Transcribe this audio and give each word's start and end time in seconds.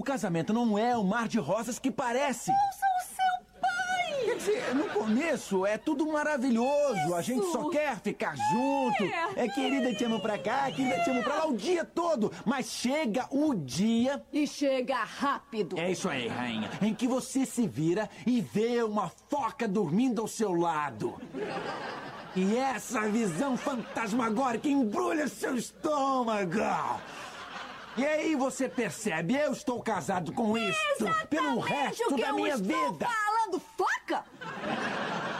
O 0.00 0.02
casamento 0.02 0.50
não 0.54 0.78
é 0.78 0.96
o 0.96 1.04
mar 1.04 1.28
de 1.28 1.38
rosas 1.38 1.78
que 1.78 1.90
parece. 1.90 2.50
Ouça 2.50 2.86
o 2.86 3.14
seu 3.14 3.60
pai! 3.60 4.24
Quer 4.24 4.36
dizer, 4.36 4.74
no 4.74 4.88
começo 4.88 5.66
é 5.66 5.76
tudo 5.76 6.10
maravilhoso. 6.10 7.14
A 7.14 7.20
gente 7.20 7.44
só 7.52 7.68
quer 7.68 8.00
ficar 8.00 8.34
junto. 8.34 9.04
É. 9.04 9.44
É 9.44 9.48
querida, 9.48 9.94
te 9.94 10.02
amo 10.02 10.18
pra 10.18 10.38
cá, 10.38 10.70
querida, 10.72 11.04
te 11.04 11.10
amo 11.10 11.22
pra 11.22 11.34
lá 11.34 11.46
o 11.48 11.54
dia 11.54 11.84
todo. 11.84 12.32
Mas 12.46 12.70
chega 12.70 13.28
o 13.30 13.54
dia. 13.54 14.24
E 14.32 14.46
chega 14.46 15.04
rápido. 15.04 15.78
É 15.78 15.90
isso 15.90 16.08
aí, 16.08 16.28
rainha. 16.28 16.70
Em 16.80 16.94
que 16.94 17.06
você 17.06 17.44
se 17.44 17.68
vira 17.68 18.08
e 18.26 18.40
vê 18.40 18.82
uma 18.82 19.12
foca 19.28 19.68
dormindo 19.68 20.22
ao 20.22 20.26
seu 20.26 20.54
lado. 20.54 21.20
E 22.34 22.56
essa 22.56 23.02
visão 23.02 23.54
fantasmagórica 23.54 24.66
embrulha 24.66 25.28
seu 25.28 25.56
estômago. 25.56 26.58
E 27.96 28.06
aí 28.06 28.36
você 28.36 28.68
percebe, 28.68 29.34
eu 29.34 29.52
estou 29.52 29.82
casado 29.82 30.32
com 30.32 30.56
isto 30.56 31.04
pelo 31.28 31.58
resto 31.58 32.12
o 32.12 32.14
que 32.14 32.22
da 32.22 32.28
eu 32.28 32.34
minha 32.34 32.54
estou 32.54 32.92
vida. 32.92 33.06
falando, 33.08 33.60
foca? 33.76 34.24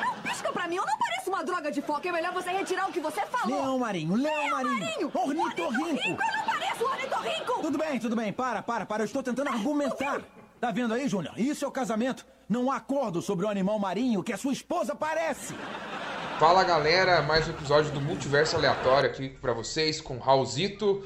Não 0.05 0.15
pisca 0.21 0.53
pra 0.53 0.67
mim, 0.67 0.77
eu 0.77 0.85
não 0.85 0.99
pareço 0.99 1.31
uma 1.31 1.45
droga 1.45 1.71
de 1.71 1.81
foca. 1.81 2.09
É 2.09 2.13
melhor 2.13 2.33
você 2.33 2.51
retirar 2.51 2.89
o 2.89 2.93
que 2.93 3.01
você 3.01 3.25
falou. 3.27 3.57
Leão 3.57 3.79
marinho, 3.79 4.15
leão 4.17 4.51
marinho. 4.51 4.79
marinho. 4.81 5.11
Ornitorrinco. 5.15 5.81
Ornitorrinco, 5.85 6.23
eu 6.23 6.37
não 6.37 6.45
pareço 6.45 6.85
ornitorrinco. 6.85 7.63
Tudo 7.63 7.79
bem, 7.79 8.01
tudo 8.01 8.17
bem. 8.17 8.33
Para, 8.33 8.63
para, 8.63 8.85
para. 8.85 9.03
Eu 9.03 9.07
estou 9.07 9.23
tentando 9.23 9.49
argumentar. 9.49 10.21
Tá 10.61 10.71
vendo 10.71 10.93
aí, 10.93 11.09
Júnior? 11.09 11.39
Isso 11.39 11.65
é 11.65 11.69
o 11.69 11.73
casamento. 11.73 12.27
Não 12.49 12.71
há 12.71 12.77
acordo 12.77 13.23
sobre 13.23 13.47
o 13.47 13.49
animal 13.49 13.79
marinho 13.79 14.23
que 14.25 14.33
a 14.33 14.37
sua 14.37 14.53
esposa 14.53 14.95
parece. 14.95 15.55
Fala 16.39 16.65
galera, 16.65 17.23
mais 17.23 17.47
um 17.47 17.53
episódio 17.53 17.93
do 17.93 18.01
Multiverso 18.01 18.57
Aleatório 18.57 19.09
aqui 19.09 19.29
pra 19.29 19.53
vocês 19.53 20.01
com 20.01 20.19
Raulzito. 20.19 21.05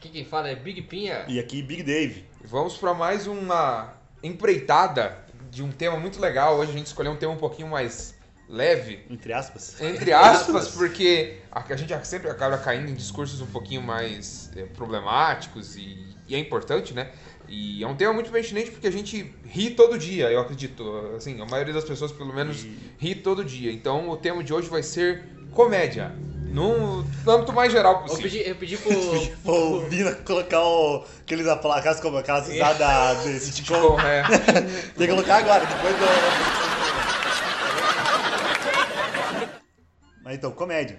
Aqui 0.00 0.08
quem 0.08 0.24
fala 0.24 0.48
é 0.48 0.56
Big 0.56 0.80
Pinha. 0.80 1.26
E 1.28 1.38
aqui 1.38 1.60
Big 1.60 1.82
Dave. 1.82 2.24
Vamos 2.42 2.74
pra 2.78 2.94
mais 2.94 3.26
uma 3.26 3.92
empreitada 4.22 5.18
de 5.50 5.62
um 5.62 5.70
tema 5.70 5.98
muito 5.98 6.18
legal. 6.18 6.56
Hoje 6.56 6.70
a 6.70 6.74
gente 6.74 6.86
escolheu 6.86 7.12
um 7.12 7.16
tema 7.16 7.34
um 7.34 7.36
pouquinho 7.36 7.68
mais 7.68 8.14
leve, 8.48 9.04
Entre 9.10 9.30
aspas. 9.30 9.78
entre 9.78 10.10
aspas, 10.14 10.68
porque 10.68 11.36
a 11.52 11.76
gente 11.76 11.94
sempre 12.06 12.30
acaba 12.30 12.56
caindo 12.56 12.88
em 12.90 12.94
discursos 12.94 13.42
um 13.42 13.46
pouquinho 13.46 13.82
mais 13.82 14.50
eh, 14.56 14.64
problemáticos 14.74 15.76
e, 15.76 16.16
e 16.26 16.34
é 16.34 16.38
importante, 16.38 16.94
né? 16.94 17.10
E 17.46 17.84
é 17.84 17.86
um 17.86 17.94
tema 17.94 18.14
muito 18.14 18.30
pertinente 18.30 18.70
porque 18.70 18.86
a 18.86 18.90
gente 18.90 19.34
ri 19.44 19.68
todo 19.68 19.98
dia, 19.98 20.32
eu 20.32 20.40
acredito. 20.40 21.12
Assim, 21.14 21.38
a 21.42 21.44
maioria 21.44 21.74
das 21.74 21.84
pessoas, 21.84 22.10
pelo 22.10 22.34
menos, 22.34 22.66
ri 22.96 23.14
todo 23.16 23.44
dia. 23.44 23.70
Então, 23.70 24.08
o 24.08 24.16
tema 24.16 24.42
de 24.42 24.54
hoje 24.54 24.70
vai 24.70 24.82
ser 24.82 25.24
comédia. 25.50 26.10
No 26.50 27.04
âmbito 27.28 27.52
mais 27.52 27.70
geral 27.72 27.94
Eu 27.94 27.98
possível. 28.00 28.22
pedi, 28.24 28.48
eu 28.48 28.56
pedi 28.56 28.76
pro. 28.76 28.90
Pô, 29.44 29.52
o 29.76 29.80
Vina 29.88 30.12
colocar 30.16 30.62
o, 30.62 31.04
aqueles 31.20 31.46
aquelas, 31.46 32.00
como, 32.00 32.16
aquelas 32.18 32.48
risadas 32.48 33.22
de 33.24 33.38
sitcom. 33.40 33.80
Bom, 33.80 34.00
é. 34.00 34.22
Tem 34.98 35.06
que 35.06 35.08
colocar 35.08 35.36
agora, 35.36 35.64
depois 35.64 35.94
do. 35.96 36.04
Mas 40.24 40.34
então, 40.34 40.50
comédia. 40.50 40.98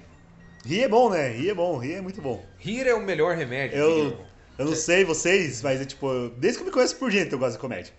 Rir 0.66 0.84
é 0.84 0.88
bom, 0.88 1.10
né? 1.10 1.30
Rir 1.30 1.50
é 1.50 1.54
bom, 1.54 1.78
rir 1.78 1.94
é 1.96 2.02
muito 2.02 2.22
bom. 2.22 2.44
Rir 2.58 2.88
é 2.88 2.94
o 2.94 3.02
melhor 3.02 3.36
remédio. 3.36 3.78
Eu, 3.78 4.18
eu 4.58 4.66
não 4.66 4.76
sei 4.76 5.04
vocês, 5.04 5.62
mas 5.62 5.82
é 5.82 5.86
tipo, 5.86 6.08
eu- 6.08 6.30
desde 6.30 6.60
que 6.60 6.64
eu 6.64 6.68
me 6.68 6.72
conheço 6.74 6.96
por 6.98 7.10
gente 7.12 7.34
eu 7.34 7.40
gosto 7.40 7.54
de 7.54 7.60
comédia. 7.60 7.94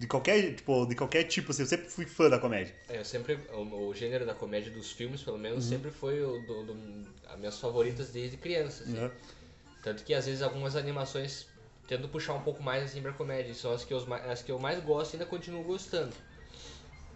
De 0.00 0.06
qualquer, 0.06 0.54
tipo, 0.54 0.86
de 0.86 0.94
qualquer 0.94 1.24
tipo, 1.24 1.50
assim, 1.50 1.60
eu 1.62 1.66
sempre 1.66 1.90
fui 1.90 2.06
fã 2.06 2.30
da 2.30 2.38
comédia. 2.38 2.74
É, 2.88 2.98
eu 3.00 3.04
sempre. 3.04 3.38
O, 3.52 3.88
o 3.88 3.94
gênero 3.94 4.24
da 4.24 4.32
comédia 4.32 4.72
dos 4.72 4.90
filmes, 4.90 5.22
pelo 5.22 5.36
menos, 5.36 5.64
Uhum. 5.64 5.70
sempre 5.70 5.90
foi 5.90 6.22
o 6.22 6.38
do, 6.40 6.62
do- 6.64 7.06
as 7.28 7.38
minhas 7.38 7.58
favoritas 7.60 8.08
desde 8.08 8.38
criança. 8.38 8.84
assim. 8.84 8.94
Né? 8.94 9.10
Tanto 9.82 10.02
que 10.02 10.14
às 10.14 10.24
vezes 10.24 10.40
algumas 10.40 10.74
animações 10.74 11.46
tendo 11.86 12.08
puxar 12.08 12.32
um 12.32 12.40
pouco 12.40 12.62
mais 12.62 12.82
assim 12.84 13.02
pra 13.02 13.12
comédia. 13.12 13.52
São 13.52 13.72
as 13.74 13.84
que, 13.84 13.92
eu, 13.92 14.02
as 14.14 14.40
que 14.40 14.50
eu 14.50 14.58
mais 14.58 14.82
gosto 14.82 15.12
e 15.12 15.16
ainda 15.16 15.26
continuo 15.26 15.62
gostando. 15.64 16.14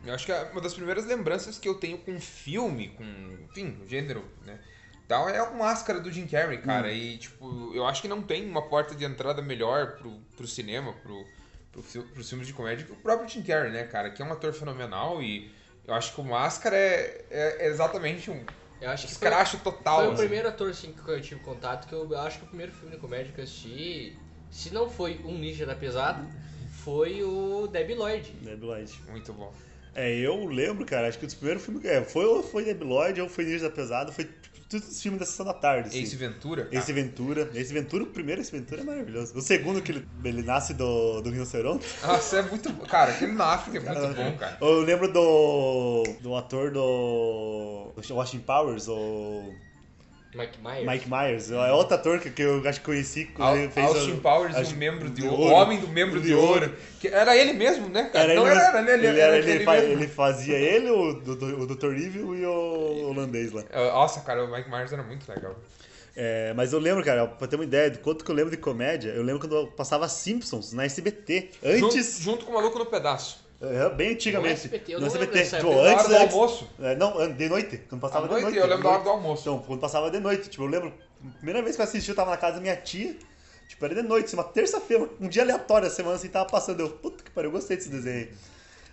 Eu 0.04 0.12
acho 0.12 0.26
que 0.26 0.32
é 0.32 0.42
uma 0.52 0.60
das 0.60 0.74
primeiras 0.74 1.06
lembranças 1.06 1.58
que 1.58 1.66
eu 1.66 1.76
tenho 1.76 1.96
com 1.96 2.20
filme, 2.20 2.88
com, 2.90 3.04
enfim, 3.50 3.78
gênero, 3.88 4.22
né? 4.44 4.60
Tal, 5.08 5.26
é 5.30 5.42
o 5.42 5.56
Máscara 5.56 6.00
do 6.00 6.12
Jim 6.12 6.26
Carrey, 6.26 6.58
cara. 6.58 6.92
E, 6.92 7.16
tipo, 7.16 7.72
eu 7.74 7.86
acho 7.86 8.02
que 8.02 8.08
não 8.08 8.22
tem 8.22 8.44
uma 8.46 8.60
porta 8.68 8.94
de 8.94 9.06
entrada 9.06 9.40
melhor 9.40 9.96
pro, 9.96 10.18
pro 10.36 10.46
cinema, 10.46 10.92
pro, 11.02 11.26
pro, 11.74 11.82
fi- 11.82 12.02
pros 12.02 12.28
filmes 12.28 12.46
de 12.46 12.52
comédia 12.52 12.86
que 12.86 12.92
o 12.92 12.96
próprio 12.96 13.28
Jim 13.28 13.42
Carrey, 13.42 13.72
né, 13.72 13.84
cara? 13.84 14.10
Que 14.10 14.22
é 14.22 14.24
um 14.24 14.32
ator 14.32 14.52
fenomenal 14.52 15.20
e 15.22 15.50
eu 15.86 15.92
acho 15.94 16.14
que 16.14 16.20
o 16.20 16.24
Máscara 16.24 16.76
é, 16.76 17.26
é 17.30 17.66
exatamente 17.66 18.30
um 18.30 18.42
Eu 18.80 18.90
acho 18.90 19.06
que 19.06 19.14
foi, 19.14 19.28
escracho 19.28 19.58
total. 19.58 19.98
foi 19.98 20.06
o 20.08 20.12
assim. 20.12 20.22
primeiro 20.22 20.48
ator 20.48 20.70
assim, 20.70 20.92
que 20.92 21.10
eu 21.10 21.20
tive 21.20 21.40
contato, 21.40 21.86
que 21.88 21.94
eu 21.94 22.18
acho 22.20 22.38
que 22.38 22.44
o 22.44 22.48
primeiro 22.48 22.72
filme 22.72 22.94
de 22.94 23.00
comédia 23.00 23.32
que 23.32 23.40
eu 23.40 23.44
assisti, 23.44 24.16
se 24.50 24.72
não 24.72 24.88
foi 24.88 25.20
Um 25.24 25.36
Ninja 25.38 25.66
da 25.66 25.74
Pesada, 25.74 26.24
foi 26.82 27.22
o 27.22 27.66
Debbie 27.66 27.94
Lloyd. 27.94 28.30
Debbie 28.42 28.64
Lloyd. 28.66 28.92
Muito 29.10 29.32
bom. 29.32 29.52
É, 29.94 30.12
eu 30.18 30.46
lembro, 30.46 30.84
cara, 30.84 31.08
acho 31.08 31.18
que 31.18 31.26
os 31.26 31.34
primeiros 31.34 31.64
filmes. 31.64 31.84
É, 31.84 32.02
foi 32.04 32.24
ou 32.24 32.42
foi 32.42 32.64
Debbie 32.64 32.84
Lloyd 32.84 33.20
ou 33.20 33.28
foi 33.28 33.44
Ninja 33.44 33.68
da 33.68 33.74
Pesada, 33.74 34.12
foi 34.12 34.28
todos 34.80 34.96
os 34.96 35.02
filmes 35.02 35.20
da 35.20 35.26
sessão 35.26 35.46
da 35.46 35.54
tarde. 35.54 35.88
Assim. 35.88 36.02
Ace 36.02 36.16
Ventura, 36.16 36.64
cara. 36.64 36.76
Esse 36.76 36.92
Ventura. 36.92 37.50
Esse 37.54 37.72
Ventura, 37.72 38.04
o 38.04 38.06
primeiro 38.06 38.40
Esse 38.40 38.52
Ventura 38.52 38.80
é 38.80 38.84
maravilhoso. 38.84 39.36
O 39.36 39.40
segundo 39.40 39.80
que 39.82 39.92
ele, 39.92 40.08
ele 40.24 40.42
nasce 40.42 40.74
do, 40.74 41.20
do 41.20 41.30
rinoceronte. 41.30 41.86
Nossa, 42.02 42.38
é 42.38 42.42
muito... 42.42 42.72
Cara, 42.86 43.12
aquele 43.12 43.32
na 43.32 43.46
África 43.46 43.78
é 43.78 43.80
muito 43.80 44.14
bom, 44.14 44.36
cara. 44.36 44.58
Eu 44.60 44.80
lembro 44.80 45.12
do. 45.12 46.02
do 46.20 46.34
ator 46.36 46.70
do. 46.70 47.92
do 47.96 48.14
Washington 48.14 48.44
Powers, 48.44 48.88
o 48.88 49.54
Mike 50.34 50.58
Myers. 50.62 50.86
Mike 50.86 51.08
Myers. 51.08 51.50
É 51.50 51.72
outro 51.72 51.94
ator 51.94 52.18
que, 52.20 52.30
que 52.30 52.42
eu 52.42 52.66
acho 52.68 52.80
que 52.80 52.86
conheci 52.86 53.30
Al 53.38 53.56
ele 53.56 53.70
fez. 53.70 53.86
Austin 53.86 54.12
o- 54.12 54.20
Powers, 54.20 54.56
acho- 54.56 54.74
o 54.74 54.76
membro 54.76 55.08
de 55.08 55.22
do 55.22 55.28
ouro. 55.30 55.36
O 55.42 55.44
ouro. 55.44 55.54
homem 55.56 55.78
do 55.80 55.88
membro 55.88 56.20
de, 56.20 56.34
ouro. 56.34 56.72
Que 57.00 57.08
era 57.08 57.36
ele 57.36 57.52
mesmo, 57.52 57.88
né, 57.88 58.10
cara? 58.12 58.24
Era 58.32 58.34
Não 58.34 58.48
ele, 58.48 58.58
era, 58.60 58.82
né? 58.82 58.92
Ele, 58.94 59.06
ele, 59.06 59.20
era 59.20 59.38
ele, 59.38 59.50
ele 59.50 59.64
fa- 59.64 59.78
ele 59.78 60.08
fazia 60.08 60.56
ele, 60.58 60.90
o, 60.90 61.12
do- 61.14 61.62
o 61.62 61.66
Dr. 61.66 61.92
Evil 61.94 62.34
e 62.36 62.44
o 62.44 63.08
holandês 63.10 63.52
lá. 63.52 63.62
É, 63.70 63.90
Nossa, 63.90 64.20
cara, 64.20 64.44
o 64.44 64.50
Mike 64.50 64.68
Myers 64.68 64.92
era 64.92 65.02
muito 65.02 65.28
legal. 65.30 65.54
É, 66.16 66.52
mas 66.54 66.72
eu 66.72 66.78
lembro, 66.78 67.04
cara, 67.04 67.26
pra 67.26 67.46
ter 67.48 67.56
uma 67.56 67.64
ideia 67.64 67.90
do 67.90 67.98
quanto 67.98 68.24
que 68.24 68.30
eu 68.30 68.34
lembro 68.36 68.50
de 68.52 68.56
comédia, 68.56 69.10
eu 69.10 69.22
lembro 69.22 69.40
quando 69.40 69.56
eu 69.56 69.66
passava 69.66 70.08
Simpsons 70.08 70.72
na 70.72 70.84
SBT. 70.84 71.50
Antes. 71.62 71.80
Junto, 72.18 72.22
junto 72.22 72.44
com 72.44 72.52
o 72.52 72.54
Maluco 72.54 72.78
no 72.78 72.86
Pedaço. 72.86 73.43
É, 73.60 73.88
bem 73.90 74.12
antigamente. 74.12 74.68
No 74.68 74.74
SBT, 74.74 74.92
eu 74.94 75.00
no 75.00 75.06
lembro 75.06 75.26
Tipo, 75.26 75.80
antes, 75.80 76.08
do 76.08 76.16
almoço. 76.16 76.70
É, 76.80 76.96
não, 76.96 77.32
de 77.32 77.48
noite. 77.48 77.78
Quando 77.88 78.00
passava 78.00 78.24
À 78.24 78.28
de 78.28 78.32
noite, 78.32 78.44
noite. 78.44 78.58
eu 78.58 78.66
lembro 78.66 78.82
da 78.82 78.90
hora 78.90 79.02
do 79.02 79.10
almoço. 79.10 79.42
Então, 79.42 79.58
quando 79.60 79.80
passava 79.80 80.10
de 80.10 80.20
noite. 80.20 80.48
Tipo, 80.48 80.64
eu 80.64 80.68
lembro. 80.68 80.92
a 81.24 81.36
Primeira 81.36 81.62
vez 81.62 81.76
que 81.76 81.82
eu 81.82 81.84
assisti, 81.84 82.10
eu 82.10 82.16
tava 82.16 82.30
na 82.30 82.36
casa 82.36 82.56
da 82.56 82.60
minha 82.60 82.76
tia. 82.76 83.16
Tipo, 83.68 83.84
era 83.86 83.94
de 83.94 84.02
noite, 84.02 84.26
assim, 84.26 84.36
uma 84.36 84.44
terça-feira, 84.44 85.08
um 85.20 85.28
dia 85.28 85.42
aleatório 85.42 85.88
da 85.88 85.94
semana, 85.94 86.16
assim, 86.16 86.28
tava 86.28 86.46
passando. 86.46 86.80
Eu, 86.80 86.90
puta 86.90 87.24
que 87.24 87.30
pariu, 87.30 87.48
eu 87.48 87.52
gostei 87.52 87.76
desse 87.76 87.88
desenho. 87.88 88.28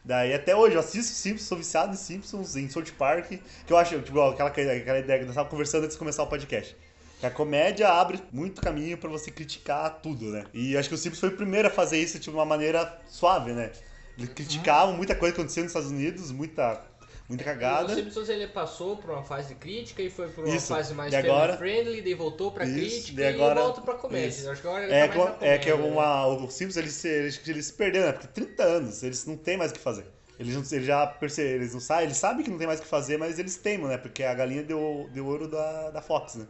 Daí 0.04 0.34
até 0.34 0.56
hoje 0.56 0.76
eu 0.76 0.80
assisto 0.80 1.14
Simpsons, 1.14 1.48
sou 1.48 1.58
viciado 1.58 1.94
em 1.94 1.98
Simpsons, 1.98 2.56
em 2.56 2.68
South 2.70 2.86
Park, 2.98 3.28
que 3.28 3.42
eu 3.74 3.78
acho, 3.78 4.00
tipo, 4.02 4.20
aquela, 4.22 4.50
aquela 4.50 5.00
ideia 5.00 5.20
que 5.20 5.26
nós 5.26 5.30
estávamos 5.32 5.52
conversando 5.52 5.84
antes 5.84 5.96
de 5.96 6.00
começar 6.00 6.24
o 6.24 6.28
podcast. 6.28 6.76
Que 7.20 7.26
a 7.28 7.30
comédia 7.30 7.88
abre 7.88 8.20
muito 8.32 8.62
caminho 8.62 8.98
pra 8.98 9.08
você 9.10 9.30
criticar 9.30 10.00
tudo, 10.02 10.26
né? 10.26 10.46
E 10.54 10.76
acho 10.76 10.90
que 10.90 10.96
o 10.96 10.98
Simpsons 10.98 11.20
foi 11.20 11.30
o 11.30 11.38
primeiro 11.38 11.68
a 11.68 11.72
fazer 11.72 12.00
isso 12.00 12.18
tipo, 12.18 12.32
de 12.32 12.38
uma 12.38 12.46
maneira 12.46 13.00
suave, 13.08 13.52
né? 13.52 13.72
Eles 14.18 14.30
criticavam 14.34 14.96
muita 14.96 15.16
coisa 15.16 15.34
que 15.34 15.40
acontecia 15.42 15.64
nos 15.64 15.72
Estados 15.72 15.90
Unidos, 15.90 16.32
muita, 16.32 16.82
muita 17.28 17.44
O 17.44 17.46
cagada. 17.46 17.96
Simpsons 17.96 18.30
ele 18.30 18.48
passou 18.48 18.98
por 18.98 19.10
uma 19.12 19.24
fase 19.24 19.50
de 19.50 19.56
crítica 19.56 20.02
e 20.02 20.10
foi 20.10 20.28
por 20.30 20.46
uma 20.46 20.56
Isso. 20.56 20.68
fase 20.68 20.94
mais 20.94 21.14
agora- 21.14 21.58
friendly, 21.58 22.02
daí 22.02 22.14
voltou 22.14 22.52
pra 22.52 22.66
Isso. 22.66 22.74
crítica 22.76 23.22
E 23.22 23.28
agora- 23.28 23.60
e 23.60 23.64
volta 23.64 23.82
pra 23.82 23.94
comédia. 23.96 24.52
Acho 24.52 24.62
que 24.62 24.68
agora 24.68 24.84
ele 24.84 24.94
É, 24.94 25.08
tá 25.08 25.16
mais 25.18 25.40
na 25.40 25.48
é 25.48 25.58
que 25.58 25.70
é 25.70 25.72
comédia, 25.72 25.78
né? 25.78 26.02
uma, 26.02 26.28
o 26.28 26.50
Simpsons 26.52 26.78
eles, 26.78 26.94
se- 26.94 27.08
eles, 27.08 27.42
eles 27.48 27.66
se 27.68 27.74
perderam, 27.74 28.08
né? 28.08 28.12
Porque 28.14 28.28
30 28.28 28.64
anos, 28.64 29.02
eles 29.04 29.26
não 29.26 29.38
tem 29.38 29.58
mais 29.58 29.72
o 29.72 29.74
que 29.74 29.80
fazer. 29.80 30.06
Eles, 30.40 30.56
não, 30.56 30.64
eles 30.72 30.88
já 30.88 31.06
perceberam, 31.06 31.56
eles 31.58 31.74
não 31.74 31.80
sabem, 31.80 32.06
eles 32.06 32.18
sabem 32.18 32.44
que 32.44 32.50
não 32.50 32.58
tem 32.58 32.66
mais 32.66 32.80
o 32.80 32.84
que 32.84 32.90
fazer, 32.90 33.18
mas 33.18 33.38
eles 33.38 33.56
teimam, 33.58 33.88
né? 33.88 33.98
Porque 33.98 34.24
a 34.24 34.34
galinha 34.34 34.64
deu, 34.64 35.08
deu 35.14 35.26
ouro 35.28 35.48
da, 35.48 35.92
da 35.92 36.02
Fox, 36.02 36.36
né? 36.36 36.48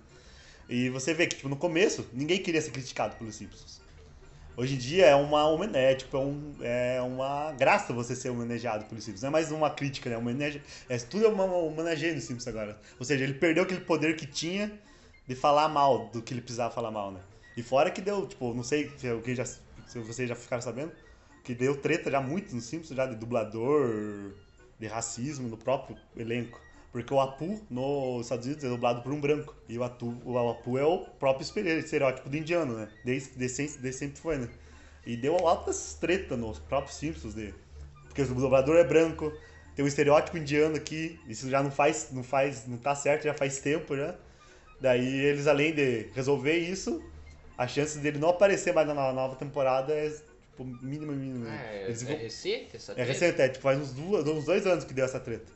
E 0.69 0.89
você 0.89 1.13
vê 1.13 1.27
que, 1.27 1.35
tipo, 1.35 1.49
no 1.49 1.57
começo, 1.57 2.07
ninguém 2.13 2.41
queria 2.41 2.61
ser 2.61 2.71
criticado 2.71 3.17
pelos 3.17 3.35
Simpsons. 3.35 3.80
Hoje 4.57 4.75
em 4.75 4.77
dia 4.77 5.05
é 5.05 5.15
uma 5.15 5.47
homen- 5.47 5.71
é, 5.73 5.95
tipo, 5.95 6.17
é, 6.17 6.19
um, 6.19 6.55
é 6.61 7.01
uma 7.01 7.53
graça 7.53 7.93
você 7.93 8.15
ser 8.15 8.29
homenageado 8.29 8.85
pelos 8.85 9.03
Simpsons. 9.03 9.21
Não 9.21 9.29
é 9.29 9.31
mais 9.31 9.51
uma 9.51 9.69
crítica, 9.69 10.09
né? 10.09 10.17
Homenage, 10.17 10.61
é, 10.89 10.97
tudo 10.97 11.25
é 11.25 11.29
uma 11.29 11.45
homenageia 11.45 12.13
no 12.13 12.19
Simpsons 12.19 12.47
agora. 12.47 12.77
Ou 12.99 13.05
seja, 13.05 13.23
ele 13.23 13.33
perdeu 13.33 13.63
aquele 13.63 13.81
poder 13.81 14.15
que 14.17 14.25
tinha 14.25 14.71
de 15.27 15.35
falar 15.35 15.69
mal 15.69 16.09
do 16.09 16.21
que 16.21 16.33
ele 16.33 16.41
precisava 16.41 16.73
falar 16.73 16.91
mal, 16.91 17.11
né? 17.11 17.21
E 17.55 17.63
fora 17.63 17.89
que 17.89 18.01
deu, 18.01 18.27
tipo, 18.27 18.53
não 18.53 18.63
sei 18.63 18.91
se, 18.97 19.07
alguém 19.07 19.35
já, 19.35 19.45
se 19.45 19.59
vocês 19.99 20.27
já 20.27 20.35
ficaram 20.35 20.61
sabendo, 20.61 20.91
que 21.43 21.55
deu 21.55 21.77
treta 21.77 22.11
já 22.11 22.21
muito 22.21 22.53
no 22.53 22.61
Simpsons, 22.61 22.95
já 22.95 23.05
de 23.05 23.15
dublador, 23.15 24.33
de 24.79 24.87
racismo 24.87 25.47
no 25.47 25.57
próprio 25.57 25.97
elenco. 26.15 26.59
Porque 26.91 27.13
o 27.13 27.19
Apu, 27.21 27.59
nos 27.69 28.25
Estados 28.25 28.45
Unidos, 28.45 28.63
é 28.65 28.67
dublado 28.67 29.01
por 29.01 29.13
um 29.13 29.21
branco. 29.21 29.55
E 29.69 29.77
o, 29.77 29.83
Atu, 29.83 30.21
o 30.25 30.49
Apu 30.49 30.77
é 30.77 30.85
o 30.85 30.99
próprio 30.99 31.43
estereótipo 31.43 32.29
do 32.29 32.35
indiano, 32.35 32.75
né? 32.75 32.89
Desde, 33.05 33.37
desde, 33.37 33.55
sempre- 33.57 33.81
desde 33.81 33.99
sempre 33.99 34.19
foi, 34.19 34.37
né? 34.37 34.49
E 35.05 35.15
deu 35.15 35.35
altas 35.47 35.97
treta 35.99 36.35
nos 36.35 36.59
próprios 36.59 36.97
Simpsons 36.97 37.33
dele. 37.33 37.55
Porque 38.07 38.21
o 38.21 38.27
dublador 38.35 38.75
é 38.75 38.83
branco, 38.83 39.31
tem 39.73 39.85
um 39.85 39.87
estereótipo 39.87 40.37
indiano 40.37 40.75
aqui, 40.75 41.17
isso 41.27 41.49
já 41.49 41.63
não 41.63 41.71
faz, 41.71 42.09
não 42.11 42.23
faz, 42.23 42.67
não 42.67 42.77
tá 42.77 42.93
certo, 42.93 43.23
já 43.23 43.33
faz 43.33 43.59
tempo 43.59 43.95
já. 43.95 44.13
Daí 44.81 45.07
eles, 45.21 45.47
além 45.47 45.73
de 45.73 46.09
resolver 46.13 46.57
isso, 46.57 47.01
a 47.57 47.67
chance 47.67 47.97
dele 47.99 48.19
não 48.19 48.29
aparecer 48.29 48.73
mais 48.73 48.87
na 48.87 49.13
nova 49.13 49.35
temporada 49.35 49.93
é 49.93 50.11
Tipo, 50.51 50.65
mínimo, 50.85 51.13
mínimo. 51.13 51.47
É, 51.47 51.85
Eles 51.85 52.03
é 52.03 52.13
recente 52.13 52.75
essa 52.75 52.91
é 52.91 52.95
treta? 52.95 53.11
recente, 53.11 53.41
é, 53.41 53.49
tipo, 53.49 53.63
faz 53.63 53.79
uns, 53.79 53.93
duas, 53.93 54.27
uns 54.27 54.45
dois 54.45 54.67
anos 54.67 54.83
que 54.83 54.93
deu 54.93 55.05
essa 55.05 55.19
treta. 55.19 55.51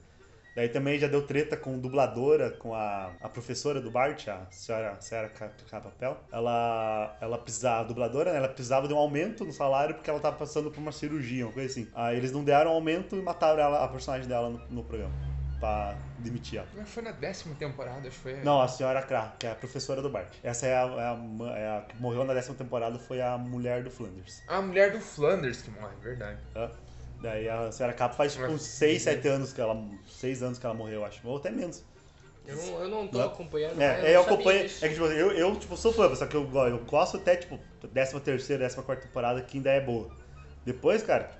Daí 0.55 0.69
também 0.69 0.97
já 0.97 1.07
deu 1.07 1.25
treta 1.27 1.57
com 1.57 1.77
dubladora, 1.77 2.51
com 2.51 2.73
a, 2.73 3.11
a 3.21 3.27
professora 3.29 3.81
do 3.81 3.91
Bart, 3.91 4.27
a 4.29 4.45
senhora, 4.49 4.97
Ca- 5.29 5.51
Capapel. 5.69 6.17
Ela, 6.31 7.17
ela 7.19 7.37
precisava, 7.37 7.81
a 7.81 7.83
dubladora, 7.83 8.31
né, 8.31 8.37
ela 8.37 8.47
precisava 8.47 8.87
de 8.87 8.93
um 8.93 8.97
aumento 8.97 9.43
no 9.43 9.51
salário 9.51 9.95
porque 9.95 10.09
ela 10.09 10.19
tava 10.19 10.37
passando 10.37 10.71
por 10.71 10.79
uma 10.79 10.91
cirurgia, 10.91 11.45
uma 11.45 11.51
coisa 11.53 11.69
assim. 11.69 11.87
Aí 11.93 12.17
eles 12.17 12.31
não 12.31 12.43
deram 12.43 12.71
aumento 12.71 13.15
e 13.17 13.21
mataram 13.21 13.61
ela, 13.61 13.83
a 13.83 13.87
personagem 13.87 14.27
dela 14.27 14.49
no, 14.49 14.59
no 14.69 14.83
programa. 14.83 15.13
Pra 15.59 15.95
demitir 16.19 16.59
ela. 16.59 16.67
Mas 16.75 16.89
Foi 16.89 17.01
na 17.01 17.11
décima 17.11 17.55
temporada, 17.55 18.07
acho 18.07 18.17
que 18.17 18.23
foi. 18.23 18.33
Não, 18.43 18.61
a 18.61 18.67
senhora 18.67 19.01
Kra, 19.01 19.33
que 19.39 19.47
é 19.47 19.51
a 19.51 19.55
professora 19.55 20.01
do 20.01 20.09
Bart. 20.09 20.27
Essa 20.43 20.67
é 20.67 20.75
a, 20.75 20.81
é 20.81 20.83
a, 20.83 21.57
é 21.57 21.77
a 21.77 21.81
que 21.81 21.95
morreu 22.01 22.25
na 22.25 22.33
décima 22.33 22.55
temporada, 22.55 22.99
foi 22.99 23.21
a 23.21 23.37
mulher 23.37 23.81
do 23.81 23.89
Flanders. 23.89 24.43
A 24.47 24.61
mulher 24.61 24.91
do 24.91 24.99
Flanders 24.99 25.61
que 25.61 25.71
morre, 25.71 25.95
verdade. 26.01 26.39
tá? 26.53 26.71
Daí 27.25 27.49
a 27.49 27.71
senhora 27.71 27.93
Capa 27.93 28.13
faz 28.13 28.33
tipo, 28.33 28.45
uns 28.51 28.61
6, 28.61 29.01
7 29.01 29.27
anos 29.27 29.51
que 29.51 29.59
ela. 29.59 29.75
6 30.07 30.43
anos 30.43 30.59
que 30.59 30.65
ela 30.65 30.75
morreu, 30.75 31.03
acho. 31.03 31.27
Ou 31.27 31.37
até 31.37 31.49
menos. 31.49 31.83
Eu 32.47 32.55
não, 32.55 32.79
eu 32.83 32.89
não 32.89 33.07
tô 33.07 33.17
Não. 33.17 33.25
acompanhando. 33.25 33.81
É, 33.81 33.87
mas 33.87 34.05
é, 34.05 34.09
eu 34.11 34.17
não 34.17 34.23
sabia 34.23 34.35
acompanho. 34.35 34.59
É 34.59 34.87
que 34.87 34.93
tipo, 34.93 35.05
eu, 35.05 35.31
eu 35.31 35.55
tipo, 35.55 35.75
sou 35.75 35.91
fã, 35.91 36.13
só 36.15 36.27
que 36.27 36.35
eu, 36.35 36.47
eu 36.67 36.77
gosto 36.85 37.17
até, 37.17 37.35
tipo, 37.35 37.57
13 37.91 38.19
terceira, 38.19 38.63
14 38.65 38.85
quarta 38.85 39.07
temporada 39.07 39.41
que 39.41 39.57
ainda 39.57 39.71
é 39.71 39.81
boa. 39.81 40.11
Depois, 40.63 41.01
cara, 41.01 41.31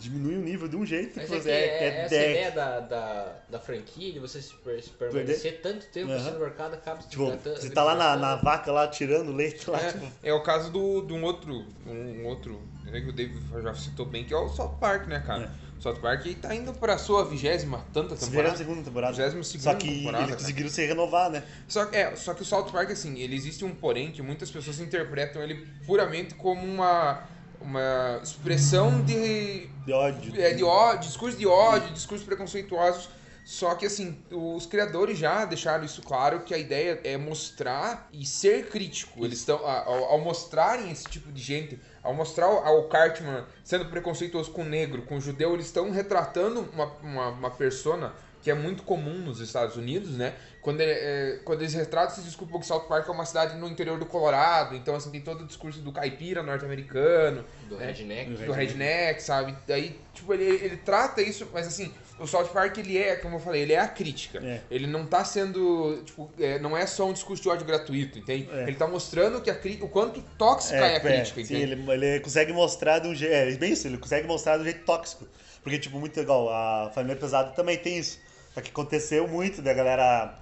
diminui 0.00 0.36
o 0.36 0.40
nível 0.40 0.68
de 0.68 0.76
um 0.76 0.84
jeito 0.84 1.14
Mas 1.16 1.28
que 1.28 1.34
é 1.34 1.38
que 1.38 1.42
você 1.44 1.50
é, 1.50 1.78
é, 1.84 2.04
essa 2.04 2.14
é- 2.16 2.30
ideia 2.30 2.50
da, 2.50 2.80
da, 2.80 3.32
da 3.48 3.58
franquia, 3.60 4.12
de 4.12 4.18
você 4.18 4.42
se, 4.42 4.52
per- 4.54 4.82
se 4.82 4.90
permanecer 4.90 5.60
tanto 5.62 5.86
tempo 5.86 6.12
Aham. 6.12 6.24
sendo 6.24 6.40
mercado, 6.40 6.74
acaba 6.74 7.00
se 7.00 7.08
Tipo, 7.08 7.26
você 7.30 7.70
tá 7.70 7.82
lá 7.82 7.94
na, 7.94 8.16
na 8.16 8.36
vaca 8.36 8.70
lá 8.72 8.88
tirando 8.88 9.32
leite 9.32 9.68
lá, 9.70 9.78
tipo. 9.78 10.06
É, 10.22 10.30
é 10.30 10.34
o 10.34 10.42
caso 10.42 10.70
do, 10.70 11.02
de 11.02 11.12
um 11.12 11.22
outro. 11.24 11.64
Um 11.86 12.26
outro. 12.26 12.60
Né, 12.90 13.00
que 13.00 13.08
o 13.08 13.12
David 13.12 13.40
já 13.62 13.74
citou 13.74 14.06
bem, 14.06 14.24
que 14.24 14.32
é 14.32 14.36
o 14.36 14.48
South 14.48 14.76
Park, 14.80 15.06
né, 15.08 15.20
cara? 15.20 15.52
O 15.78 15.82
South 15.82 15.96
Park 15.96 16.24
tá 16.40 16.54
indo 16.54 16.72
pra 16.72 16.96
sua 16.98 17.24
vigésima 17.24 17.84
tanta 17.92 18.16
temporada. 18.16 18.50
na 18.52 18.56
segunda 18.56 18.82
temporada. 18.82 19.12
Vigésima 19.12 19.42
Só 19.42 19.50
segunda 19.58 19.76
que 19.76 19.94
temporada, 19.98 20.24
eles 20.24 20.36
conseguiram 20.36 20.70
se 20.70 20.86
renovar, 20.86 21.30
né? 21.30 21.42
Só, 21.68 21.84
que- 21.86 21.96
é, 21.96 22.16
só 22.16 22.32
que 22.34 22.42
o 22.42 22.44
South 22.44 22.70
Park, 22.72 22.90
assim, 22.90 23.18
ele 23.18 23.34
existe 23.36 23.64
um 23.64 23.74
porém 23.74 24.10
que 24.10 24.22
muitas 24.22 24.50
pessoas 24.50 24.80
interpretam 24.80 25.42
ele 25.42 25.66
puramente 25.86 26.34
como 26.34 26.62
uma, 26.64 27.22
uma 27.60 28.20
expressão 28.22 29.02
de, 29.02 29.68
De 29.84 29.92
ódio. 29.92 30.40
é, 30.40 30.54
de 30.54 30.64
ódio, 30.64 31.08
discurso 31.08 31.36
de 31.36 31.46
ódio, 31.46 31.92
discursos 31.92 32.26
preconceituosos. 32.26 33.10
Só 33.48 33.76
que, 33.76 33.86
assim, 33.86 34.18
os 34.28 34.66
criadores 34.66 35.16
já 35.16 35.44
deixaram 35.44 35.84
isso 35.84 36.02
claro 36.02 36.40
que 36.40 36.52
a 36.52 36.58
ideia 36.58 37.00
é 37.04 37.16
mostrar 37.16 38.08
e 38.12 38.26
ser 38.26 38.68
crítico. 38.68 39.24
Eles 39.24 39.38
estão, 39.38 39.58
ao, 39.64 40.04
ao 40.06 40.18
mostrarem 40.20 40.90
esse 40.90 41.08
tipo 41.08 41.30
de 41.30 41.40
gente, 41.40 41.78
ao 42.02 42.12
mostrar 42.12 42.46
ao 42.46 42.88
Cartman 42.88 43.46
sendo 43.62 43.84
preconceituoso 43.86 44.50
com 44.50 44.62
o 44.62 44.64
negro, 44.64 45.02
com 45.02 45.16
o 45.16 45.20
judeu, 45.20 45.54
eles 45.54 45.66
estão 45.66 45.92
retratando 45.92 46.68
uma, 46.72 46.86
uma, 47.00 47.28
uma 47.28 47.50
persona 47.52 48.12
que 48.42 48.50
é 48.50 48.54
muito 48.54 48.82
comum 48.82 49.18
nos 49.18 49.40
Estados 49.40 49.76
Unidos, 49.76 50.16
né? 50.16 50.34
Quando, 50.60 50.80
ele- 50.80 50.92
é, 50.92 51.40
quando 51.44 51.62
eles 51.62 51.74
retratam, 51.74 52.14
se 52.16 52.22
desculpa 52.22 52.58
que 52.58 52.66
South 52.66 52.86
Park 52.88 53.08
é 53.08 53.12
uma 53.12 53.24
cidade 53.24 53.56
no 53.56 53.68
interior 53.68 53.98
do 53.98 54.06
Colorado, 54.06 54.74
então, 54.74 54.94
assim, 54.96 55.10
tem 55.10 55.20
todo 55.20 55.42
o 55.42 55.46
discurso 55.46 55.80
do 55.80 55.92
caipira 55.92 56.42
norte-americano, 56.42 57.44
Do 57.68 57.76
né? 57.76 57.86
redneck. 57.86 58.30
do 58.44 58.52
redneck, 58.52 59.22
sabe? 59.22 59.56
Daí, 59.66 60.00
tipo, 60.12 60.32
ele, 60.34 60.44
ele 60.44 60.76
trata 60.76 61.22
isso, 61.22 61.48
mas 61.52 61.66
assim, 61.66 61.92
o 62.18 62.26
South 62.26 62.48
Park, 62.48 62.78
ele 62.78 62.96
é, 62.96 63.16
como 63.16 63.36
eu 63.36 63.40
falei, 63.40 63.62
ele 63.62 63.72
é 63.72 63.78
a 63.78 63.88
crítica. 63.88 64.38
É. 64.42 64.60
Ele 64.70 64.86
não 64.86 65.06
tá 65.06 65.24
sendo, 65.24 66.02
tipo, 66.04 66.30
é, 66.38 66.58
não 66.58 66.76
é 66.76 66.86
só 66.86 67.06
um 67.06 67.12
discurso 67.12 67.42
de 67.42 67.48
ódio 67.48 67.66
gratuito, 67.66 68.18
entende? 68.18 68.48
É. 68.52 68.62
Ele 68.62 68.74
tá 68.76 68.86
mostrando 68.86 69.40
que 69.40 69.50
a 69.50 69.54
cri- 69.54 69.78
o 69.82 69.88
quanto 69.88 70.20
tóxica 70.38 70.76
é, 70.76 70.96
a 70.96 71.00
crítica, 71.00 71.44
sim, 71.44 71.54
entende? 71.56 71.72
ele, 71.72 71.90
ele 72.06 72.20
consegue 72.20 72.52
mostrar 72.52 72.98
de 73.00 73.08
um 73.08 73.14
jeito. 73.14 73.32
É 73.34 73.50
bem 73.56 73.72
isso, 73.72 73.86
ele 73.86 73.98
consegue 73.98 74.26
mostrar 74.26 74.56
de 74.56 74.62
um 74.62 74.64
jeito 74.64 74.84
tóxico. 74.84 75.26
Porque, 75.62 75.78
tipo, 75.78 75.98
muito 75.98 76.18
igual, 76.20 76.48
a 76.48 76.90
Família 76.94 77.16
Pesada 77.16 77.50
também 77.50 77.76
tem 77.76 77.98
isso. 77.98 78.20
Só 78.54 78.60
que 78.60 78.70
aconteceu 78.70 79.26
muito 79.28 79.60
da 79.60 79.74
galera 79.74 80.38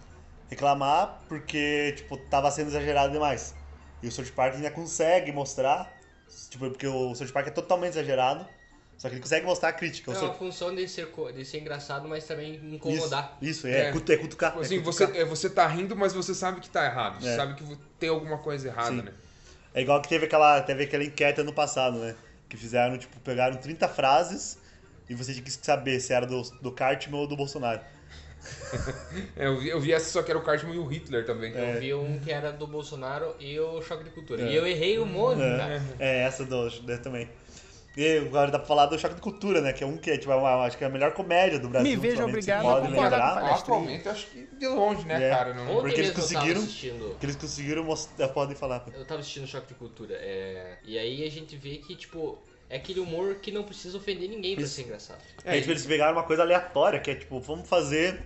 reclamar 0.49 1.20
porque, 1.29 1.94
tipo, 1.97 2.17
tava 2.17 2.50
sendo 2.50 2.69
exagerado 2.69 3.12
demais. 3.12 3.55
E 4.03 4.06
o 4.06 4.12
South 4.12 4.31
Park 4.37 4.55
ainda 4.56 4.70
consegue 4.70 5.32
mostrar, 5.32 5.93
tipo, 6.50 6.69
porque 6.69 6.87
o 6.87 7.15
South 7.15 7.32
Park 7.32 7.49
é 7.49 7.50
totalmente 7.50 7.93
exagerado, 7.93 8.47
só 8.96 9.08
que 9.08 9.14
ele 9.17 9.23
consegue 9.23 9.44
mostrar 9.44 9.69
a 9.69 9.73
crítica. 9.73 10.11
O 10.11 10.14
É 10.14 10.19
uma 10.19 10.32
função 10.35 10.75
de 10.75 10.87
ser, 10.88 11.08
co- 11.11 11.31
de 11.31 11.44
ser 11.44 11.58
engraçado, 11.61 12.08
mas 12.08 12.25
também 12.25 12.55
incomodar. 12.75 13.37
Isso, 13.43 13.67
isso 13.67 13.67
é, 13.67 13.87
É. 13.87 13.88
é 13.88 13.93
cutucar. 14.17 14.56
é 14.56 14.61
Assim, 14.61 14.79
você, 14.81 15.05
cutucar. 15.06 15.23
é, 15.23 15.25
você 15.26 15.50
tá 15.50 15.67
rindo, 15.67 15.94
mas 15.96 16.12
você 16.12 16.35
sabe 16.35 16.61
que 16.61 16.70
tá 16.70 16.85
errado. 16.87 17.20
Você 17.20 17.29
É. 17.29 17.37
sabe 17.37 17.55
que 17.55 17.76
tem 17.99 18.08
alguma 18.08 18.38
coisa 18.38 18.69
errada, 18.69 18.91
Sim. 18.91 19.02
né? 19.02 19.12
É 19.75 19.82
igual 19.82 20.00
que 20.00 20.08
teve 20.08 20.26
aquela, 20.26 20.61
teve 20.62 20.85
aquela 20.85 21.02
enquete 21.05 21.41
ano 21.41 21.52
passado, 21.52 21.99
né? 21.99 22.14
Que 22.49 22.56
fizeram, 22.56 22.96
tipo, 22.96 23.19
pegaram 23.20 23.56
30 23.56 23.88
frases 23.88 24.56
e 25.11 25.14
você 25.14 25.32
tinha 25.32 25.44
que 25.44 25.50
saber 25.50 25.99
se 26.00 26.12
era 26.12 26.26
do, 26.26 26.41
do 26.62 26.70
Cartman 26.73 27.19
ou 27.20 27.26
do 27.26 27.37
Bolsonaro. 27.37 27.81
É, 29.37 29.46
eu, 29.46 29.58
vi, 29.58 29.69
eu 29.70 29.81
vi 29.81 29.93
essa, 29.93 30.11
só 30.11 30.23
que 30.23 30.31
era 30.31 30.38
o 30.38 30.43
Cartman 30.43 30.75
e 30.75 30.79
o 30.79 30.85
Hitler 30.87 31.25
também. 31.25 31.52
Eu 31.55 31.81
vi 31.81 31.94
um 31.94 32.19
que 32.20 32.31
era 32.31 32.52
do 32.52 32.67
Bolsonaro 32.67 33.35
e 33.41 33.58
o 33.58 33.81
Choque 33.82 34.05
de 34.05 34.11
Cultura. 34.11 34.43
É. 34.43 34.50
E 34.52 34.55
eu 34.55 34.67
errei 34.67 34.99
um 34.99 35.06
monte, 35.06 35.41
É, 35.41 35.56
cara. 35.56 35.82
é, 35.99 36.19
essa 36.25 36.44
do, 36.44 36.69
né, 36.82 36.96
também. 36.99 37.29
E 37.96 38.19
agora 38.19 38.50
dá 38.50 38.58
pra 38.58 38.67
falar 38.67 38.87
do 38.87 38.99
Choque 38.99 39.14
de 39.14 39.20
Cultura, 39.20 39.61
né? 39.61 39.73
Que 39.73 39.85
é 39.85 39.87
um 39.87 39.96
que 39.96 40.11
é, 40.11 40.19
tipo, 40.19 40.32
é 40.32 40.35
uma- 40.35 40.64
acho 40.64 40.76
que 40.76 40.82
é 40.82 40.87
a 40.88 40.91
melhor 40.91 41.12
comédia 41.12 41.61
do 41.61 41.69
Brasil. 41.69 41.88
Me 41.88 41.96
vejo 41.96 42.14
atualmente, 42.14 42.35
obrigado 42.50 42.62
concordar 42.64 42.91
lembrar. 43.37 43.41
com. 43.41 43.46
Atualmente, 43.55 44.08
acho 44.08 44.26
que 44.26 44.49
de 44.56 44.67
longe, 44.67 45.06
né, 45.06 45.26
É. 45.26 45.31
cara? 45.31 45.55
Não... 45.55 45.81
Porque 45.81 46.00
eles 46.00 46.11
conseguiram-. 46.11 46.67
Que 46.67 47.25
eles 47.26 47.37
conseguiram 47.37 47.85
mostrar. 47.85 48.29
Podem 48.29 48.56
falar. 48.56 48.85
Eu 48.93 49.05
tava 49.05 49.20
assistindo 49.20 49.46
Choque 49.46 49.69
de 49.69 49.75
Cultura. 49.75 50.14
é, 50.20 50.79
E 50.85 50.99
aí 50.99 51.25
a 51.25 51.31
gente 51.31 51.56
vê 51.56 51.76
que, 51.76 51.94
tipo, 51.94 52.37
é 52.69 52.76
aquele 52.76 52.99
humor 52.99 53.37
que 53.37 53.52
não 53.52 53.62
precisa 53.62 53.96
ofender 53.96 54.29
ninguém 54.29 54.56
pra 54.56 54.64
Isso. 54.64 54.75
ser 54.75 54.82
engraçado. 54.82 55.20
É, 55.44 55.58
tipo, 55.61 55.70
eles 55.70 55.87
pegaram 55.87 56.14
uma 56.14 56.25
coisa 56.25 56.43
aleatória, 56.43 56.99
que 56.99 57.11
é 57.12 57.14
tipo, 57.14 57.38
vamos 57.38 57.69
fazer 57.69 58.20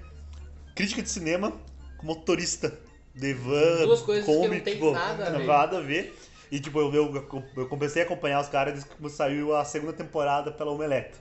crítica 0.75 1.03
de 1.03 1.11
cinema 1.11 1.53
com 1.99 2.07
motorista 2.07 2.73
de 3.15 3.35
van, 3.35 3.85
Duas 3.85 4.01
coisas 4.01 4.25
que 4.25 4.33
não 4.49 4.61
tem 4.61 4.75
tipo, 4.75 4.93
nada 4.93 5.27
a 5.27 5.31
ver. 5.39 5.47
nada 5.47 5.79
a 5.79 5.81
ver. 5.81 6.15
E 6.51 6.61
tipo, 6.61 6.81
eu, 6.81 6.93
eu, 6.93 7.45
eu 7.57 7.69
comecei 7.69 8.03
a 8.03 8.05
acompanhar 8.05 8.41
os 8.41 8.49
caras 8.49 8.75
desde 8.75 8.91
que 8.91 9.11
saiu 9.11 9.55
a 9.55 9.65
segunda 9.65 9.93
temporada 9.93 10.51
pela 10.51 10.71
Omelete. 10.71 11.19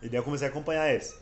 E 0.00 0.08
daí 0.08 0.18
eu 0.18 0.22
comecei 0.22 0.46
a 0.46 0.50
acompanhar 0.50 0.88
eles. 0.92 1.18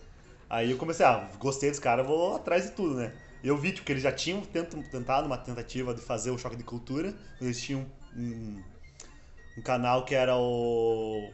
Aí 0.48 0.70
eu 0.70 0.76
comecei, 0.76 1.04
ah, 1.04 1.28
gostei 1.38 1.70
dos 1.70 1.78
caras, 1.78 2.06
vou 2.06 2.36
atrás 2.36 2.64
de 2.64 2.70
tudo, 2.72 2.94
né? 2.94 3.12
Eu 3.42 3.56
vi 3.56 3.72
tipo, 3.72 3.86
que 3.86 3.92
eles 3.92 4.02
já 4.02 4.12
tinham 4.12 4.42
tentado 4.42 5.26
uma 5.26 5.38
tentativa 5.38 5.94
de 5.94 6.00
fazer 6.00 6.30
o 6.30 6.38
choque 6.38 6.56
de 6.56 6.64
cultura. 6.64 7.14
Eles 7.40 7.60
tinham 7.60 7.86
um, 8.16 8.62
um 9.56 9.62
canal 9.62 10.04
que 10.04 10.14
era 10.14 10.36
o 10.36 11.30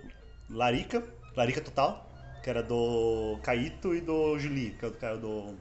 Larica, 0.49 1.03
Larica 1.37 1.61
Total, 1.61 2.09
que 2.43 2.51
era 2.51 2.63
do 2.63 3.39
Caíto 3.43 3.95
e 3.95 4.01
do 4.01 4.39
Julinho, 4.39 4.75
que 4.77 4.85
é 4.85 4.89
o 4.89 4.93
cara 4.93 5.17
do, 5.17 5.55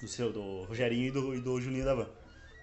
do 0.00 0.08
seu, 0.08 0.32
do 0.32 0.64
Rogerinho 0.64 1.08
e 1.08 1.10
do, 1.10 1.34
e 1.34 1.40
do 1.40 1.60
Julinho 1.60 1.84
da 1.84 1.94
Van. 1.94 2.08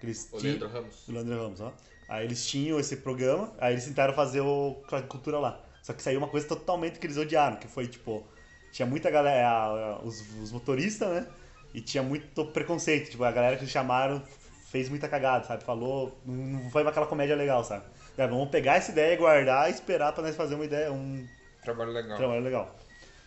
Eles 0.02 0.28
O 0.32 0.38
Leandro 0.38 0.68
Ramos. 0.68 1.04
do 1.06 1.12
Leandro 1.12 1.42
Ramos, 1.42 1.60
ó. 1.60 1.72
Aí 2.08 2.24
eles 2.24 2.46
tinham 2.46 2.80
esse 2.80 2.96
programa, 2.96 3.52
aí 3.58 3.74
eles 3.74 3.84
tentaram 3.84 4.14
fazer 4.14 4.40
o 4.40 4.76
Cultura 5.08 5.38
lá. 5.38 5.60
Só 5.82 5.92
que 5.92 6.02
saiu 6.02 6.18
uma 6.18 6.28
coisa 6.28 6.46
totalmente 6.46 6.98
que 6.98 7.06
eles 7.06 7.16
odiaram, 7.16 7.56
que 7.56 7.68
foi 7.68 7.86
tipo, 7.86 8.26
tinha 8.72 8.86
muita 8.86 9.10
galera, 9.10 9.46
a- 9.48 10.00
os, 10.02 10.20
os 10.42 10.52
motoristas, 10.52 11.08
né? 11.08 11.26
E 11.74 11.80
tinha 11.80 12.02
muito 12.02 12.44
preconceito, 12.46 13.10
tipo, 13.10 13.24
a 13.24 13.30
galera 13.30 13.56
que 13.56 13.66
chamaram 13.66 14.22
fez 14.70 14.88
muita 14.88 15.08
cagada, 15.08 15.44
sabe? 15.44 15.64
Falou, 15.64 16.18
não, 16.24 16.34
não 16.62 16.70
foi 16.70 16.86
aquela 16.86 17.06
comédia 17.06 17.36
legal, 17.36 17.62
sabe? 17.64 17.84
É, 18.16 18.26
vamos 18.26 18.48
pegar 18.50 18.76
essa 18.76 18.90
ideia, 18.90 19.16
guardar 19.16 19.68
e 19.70 19.72
esperar 19.74 20.12
pra 20.12 20.22
nós 20.22 20.34
fazer 20.36 20.54
uma 20.54 20.64
ideia, 20.64 20.90
um 20.92 21.26
Trabalho 21.62 21.92
legal. 21.92 22.16
trabalho 22.16 22.42
legal. 22.42 22.76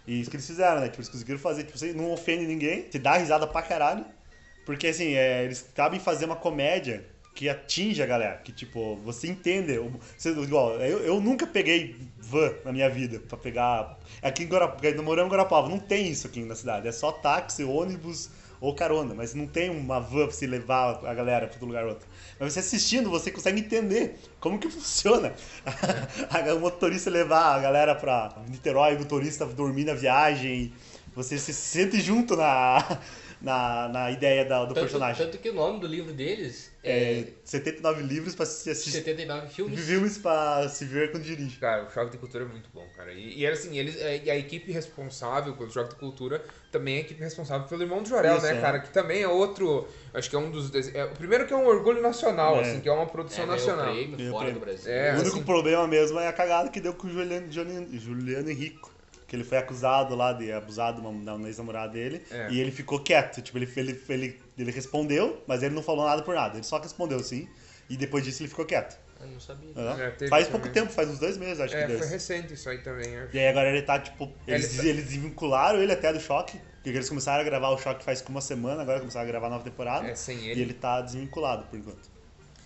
E 0.08 0.20
isso 0.20 0.30
que 0.30 0.36
eles 0.36 0.48
fizeram, 0.48 0.82
né? 0.82 0.88
Tipo, 0.88 0.98
eles 1.02 1.10
conseguiram 1.10 1.40
fazer, 1.40 1.64
tipo, 1.64 1.78
você 1.78 1.94
não 1.94 2.12
ofende 2.12 2.46
ninguém, 2.46 2.84
te 2.84 2.98
dá 3.00 3.18
risada 3.18 3.46
pra 3.48 3.62
caralho. 3.62 4.06
Porque, 4.66 4.88
assim, 4.88 5.14
é, 5.14 5.44
eles 5.44 5.66
sabem 5.76 6.00
fazer 6.00 6.26
uma 6.26 6.36
comédia 6.36 7.06
que 7.34 7.50
atinge 7.50 8.02
a 8.02 8.06
galera. 8.06 8.38
Que, 8.38 8.52
tipo, 8.52 8.98
você 8.98 9.28
entende. 9.28 9.80
Você, 10.18 10.30
igual, 10.30 10.74
eu, 10.82 11.00
eu 11.00 11.22
nunca 11.22 11.48
peguei 11.48 11.96
van 12.20 12.54
na 12.64 12.72
minha 12.72 12.90
vida 12.90 13.20
pra 13.20 13.38
pegar... 13.38 13.98
Aqui 14.22 14.44
em 14.44 14.48
Guarapava, 14.48 14.92
no 14.92 15.04
Morão 15.04 15.28
Guarapava, 15.28 15.70
não 15.70 15.80
tem 15.80 16.10
isso 16.10 16.28
aqui 16.28 16.44
na 16.44 16.56
cidade. 16.56 16.88
É 16.88 16.92
só 16.92 17.12
táxi, 17.12 17.64
ônibus 17.64 18.30
ou 18.60 18.76
carona. 18.76 19.16
Mas 19.16 19.34
não 19.34 19.48
tem 19.48 19.70
uma 19.70 20.00
van 20.00 20.28
pra 20.28 20.36
você 20.36 20.46
levar 20.46 21.04
a 21.06 21.14
galera 21.14 21.48
pra 21.48 21.64
um 21.64 21.68
lugar 21.68 21.84
ou 21.84 21.90
outro. 21.90 22.08
Mas 22.40 22.54
você 22.54 22.60
assistindo, 22.60 23.10
você 23.10 23.32
consegue 23.32 23.62
entender 23.62 24.20
como 24.40 24.60
que 24.60 24.70
funciona. 24.70 25.34
o 26.56 26.60
motorista 26.60 27.10
levar 27.10 27.56
a 27.56 27.60
galera 27.60 27.96
pra 27.96 28.36
Niterói, 28.48 28.96
o 28.96 29.00
motorista 29.00 29.46
dormir 29.46 29.86
na 29.86 29.94
viagem. 29.94 30.72
Você 31.14 31.38
se 31.38 31.54
sente 31.54 32.00
junto 32.00 32.38
na, 32.38 33.00
na, 33.42 33.88
na 33.90 34.12
ideia 34.12 34.46
da- 34.46 34.62
do 34.66 34.74
Tanto, 34.74 34.82
personagem. 34.82 35.26
tanto 35.26 35.38
que 35.40 35.50
o 35.50 35.54
nome 35.54 35.80
do 35.80 35.88
livro 35.88 36.14
deles 36.14 36.72
É, 36.84 37.20
é, 37.22 37.28
79 37.44 38.04
livros 38.04 38.34
pra 38.36 38.46
se 38.46 38.70
assistir. 38.70 38.92
79 38.92 39.48
filmes. 39.50 39.80
Filmes 39.86 40.18
pra 40.18 40.68
se 40.70 40.86
ver 40.86 41.12
quando 41.12 41.24
dirige. 41.24 41.58
Cara, 41.60 41.84
o 41.86 41.90
Choque 41.92 42.12
de 42.12 42.18
Cultura 42.18 42.44
é 42.44 42.48
muito 42.48 42.70
bom, 42.74 42.86
cara. 42.96 43.12
E, 43.14 43.40
e 43.40 43.48
assim, 43.48 43.78
eles, 43.78 44.00
é, 44.02 44.22
e 44.24 44.30
a 44.32 44.36
equipe 44.38 44.72
responsável 44.72 45.56
pelo 45.56 45.72
Choque 45.72 45.90
de 45.92 45.96
Cultura 45.96 46.44
também 46.72 46.96
é 46.96 46.98
a 46.98 47.02
equipe 47.02 47.20
responsável 47.22 47.68
pelo 47.68 47.82
Irmão 47.84 48.02
do 48.02 48.10
Jorel, 48.10 48.38
Isso, 48.38 48.46
né, 48.46 48.58
é. 48.58 48.62
cara? 48.62 48.80
Que 48.80 48.90
também 48.92 49.22
é 49.22 49.28
outro. 49.28 49.88
Acho 50.14 50.30
que 50.30 50.36
é 50.36 50.40
um 50.40 50.50
dos. 50.50 50.72
É, 50.94 51.06
o 51.06 51.12
primeiro 51.12 51.46
que 51.48 51.54
é 51.54 51.58
um 51.58 51.66
orgulho 51.68 52.02
nacional, 52.02 52.58
É. 52.58 52.62
assim, 52.62 52.80
que 52.80 52.90
é 52.90 52.92
uma 52.92 53.04
É, 53.04 53.06
produção 53.08 53.46
ganhou 53.46 53.58
nacional. 53.60 53.94
prêmio 53.94 54.16
prêmio. 54.16 54.54
do 54.54 54.60
Brasil. 54.60 54.92
É, 54.92 55.12
o 55.12 55.20
único 55.20 55.36
assim- 55.38 55.44
problema 55.44 55.88
mesmo 55.88 56.20
é 56.20 56.28
a 56.28 56.34
cagada 56.34 56.70
que 56.70 56.80
deu 56.80 56.94
com 56.94 57.08
o 57.08 57.10
Juliano, 57.12 57.52
Juliano, 57.52 57.88
Juliano 58.00 58.50
Henrico. 58.50 58.91
Que 59.32 59.38
ele 59.38 59.46
foi 59.46 59.60
acusado 59.60 60.14
lá 60.14 60.34
de 60.34 60.52
abusar 60.52 60.94
de 60.94 61.00
uma, 61.00 61.24
da 61.24 61.36
uma 61.36 61.48
ex-namorada 61.48 61.94
dele. 61.94 62.22
É. 62.30 62.50
E 62.52 62.60
ele 62.60 62.70
ficou 62.70 63.00
quieto. 63.00 63.42
Tipo, 63.42 63.60
ele, 63.60 63.72
ele, 63.78 64.04
ele, 64.10 64.42
ele 64.58 64.72
respondeu, 64.72 65.42
mas 65.48 65.64
ele 65.64 65.74
não 65.74 65.82
falou 65.82 66.06
nada 66.06 66.22
por 66.22 66.36
nada. 66.36 66.58
Ele 66.58 66.66
só 66.66 66.78
respondeu 66.82 67.18
sim. 67.24 67.48
E 67.90 67.96
depois 67.96 68.26
disso 68.26 68.42
ele 68.44 68.50
ficou 68.50 68.66
quieto. 68.66 69.00
Eu 69.22 69.28
não 69.28 69.40
sabia. 69.40 69.72
Aham. 69.74 70.02
É, 70.02 70.28
faz 70.28 70.48
também. 70.48 70.52
pouco 70.52 70.68
tempo, 70.74 70.92
faz 70.92 71.08
uns 71.10 71.18
dois 71.18 71.38
meses, 71.38 71.62
acho 71.62 71.74
É, 71.74 71.82
que 71.84 71.88
deu 71.88 71.98
foi 72.00 72.08
recente 72.10 72.54
isso 72.56 72.70
aí 72.70 72.80
também. 72.80 73.18
acho. 73.20 73.34
E 73.34 73.40
aí 73.40 73.48
agora 73.48 73.70
ele 73.70 73.82
tá, 73.84 74.00
tipo, 74.00 74.30
eles, 74.46 74.74
Ele 74.74 74.78
tá- 74.82 74.90
eles 74.90 75.06
desvincularam 75.06 75.82
ele 75.82 75.94
até 75.94 76.12
do 76.12 76.20
choque. 76.20 76.60
Porque 76.84 76.90
eles 76.90 77.08
começaram 77.08 77.40
a 77.40 77.44
gravar 77.46 77.70
o 77.70 77.78
choque 77.78 78.04
faz 78.04 78.22
uma 78.28 78.42
semana, 78.42 78.82
agora 78.82 79.00
começaram 79.00 79.26
a 79.26 79.32
gravar 79.32 79.48
a 79.48 79.52
nova 79.52 79.64
temporada. 79.64 80.08
É, 80.08 80.14
sem 80.16 80.40
E 80.40 80.50
ele. 80.50 80.62
ele 80.62 80.74
tá 80.74 81.00
desvinculado 81.00 81.64
por 81.68 81.80
enquanto. 81.80 82.10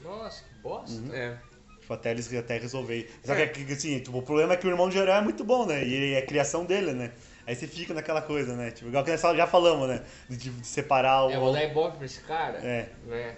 Nossa, 0.01 0.43
que 0.43 0.55
bosta. 0.63 0.99
Uhum. 0.99 1.13
É. 1.13 1.37
Tipo, 1.85 1.93
até 1.93 2.09
eles 2.09 2.33
até 2.33 2.57
resolver. 2.57 3.07
Só 3.23 3.35
É. 3.35 3.45
que, 3.45 3.71
assim, 3.71 3.99
tipo, 3.99 4.17
o 4.17 4.21
problema 4.23 4.53
é 4.53 4.57
que 4.57 4.65
o 4.65 4.69
irmão 4.71 4.89
de 4.89 4.95
Jorel 4.95 5.17
é 5.17 5.21
muito 5.21 5.43
bom, 5.43 5.67
né? 5.67 5.85
E 5.85 6.13
é 6.13 6.17
a 6.17 6.25
criação 6.25 6.65
dele, 6.65 6.93
né? 6.93 7.11
Aí 7.45 7.55
você 7.55 7.67
fica 7.67 7.93
naquela 7.93 8.23
coisa, 8.23 8.55
né? 8.55 8.71
Tipo, 8.71 8.87
igual 8.89 9.03
que 9.03 9.11
nós 9.11 9.21
já 9.21 9.45
falamos, 9.45 9.87
né? 9.87 10.01
De, 10.27 10.35
tipo, 10.35 10.59
de 10.59 10.65
separar 10.65 11.27
o. 11.27 11.29
É, 11.29 11.37
vou 11.37 11.53
dar 11.53 11.63
ibope 11.63 11.97
pra 11.97 12.05
esse 12.07 12.21
cara? 12.21 12.57
É. 12.57 12.89
Né? 13.05 13.35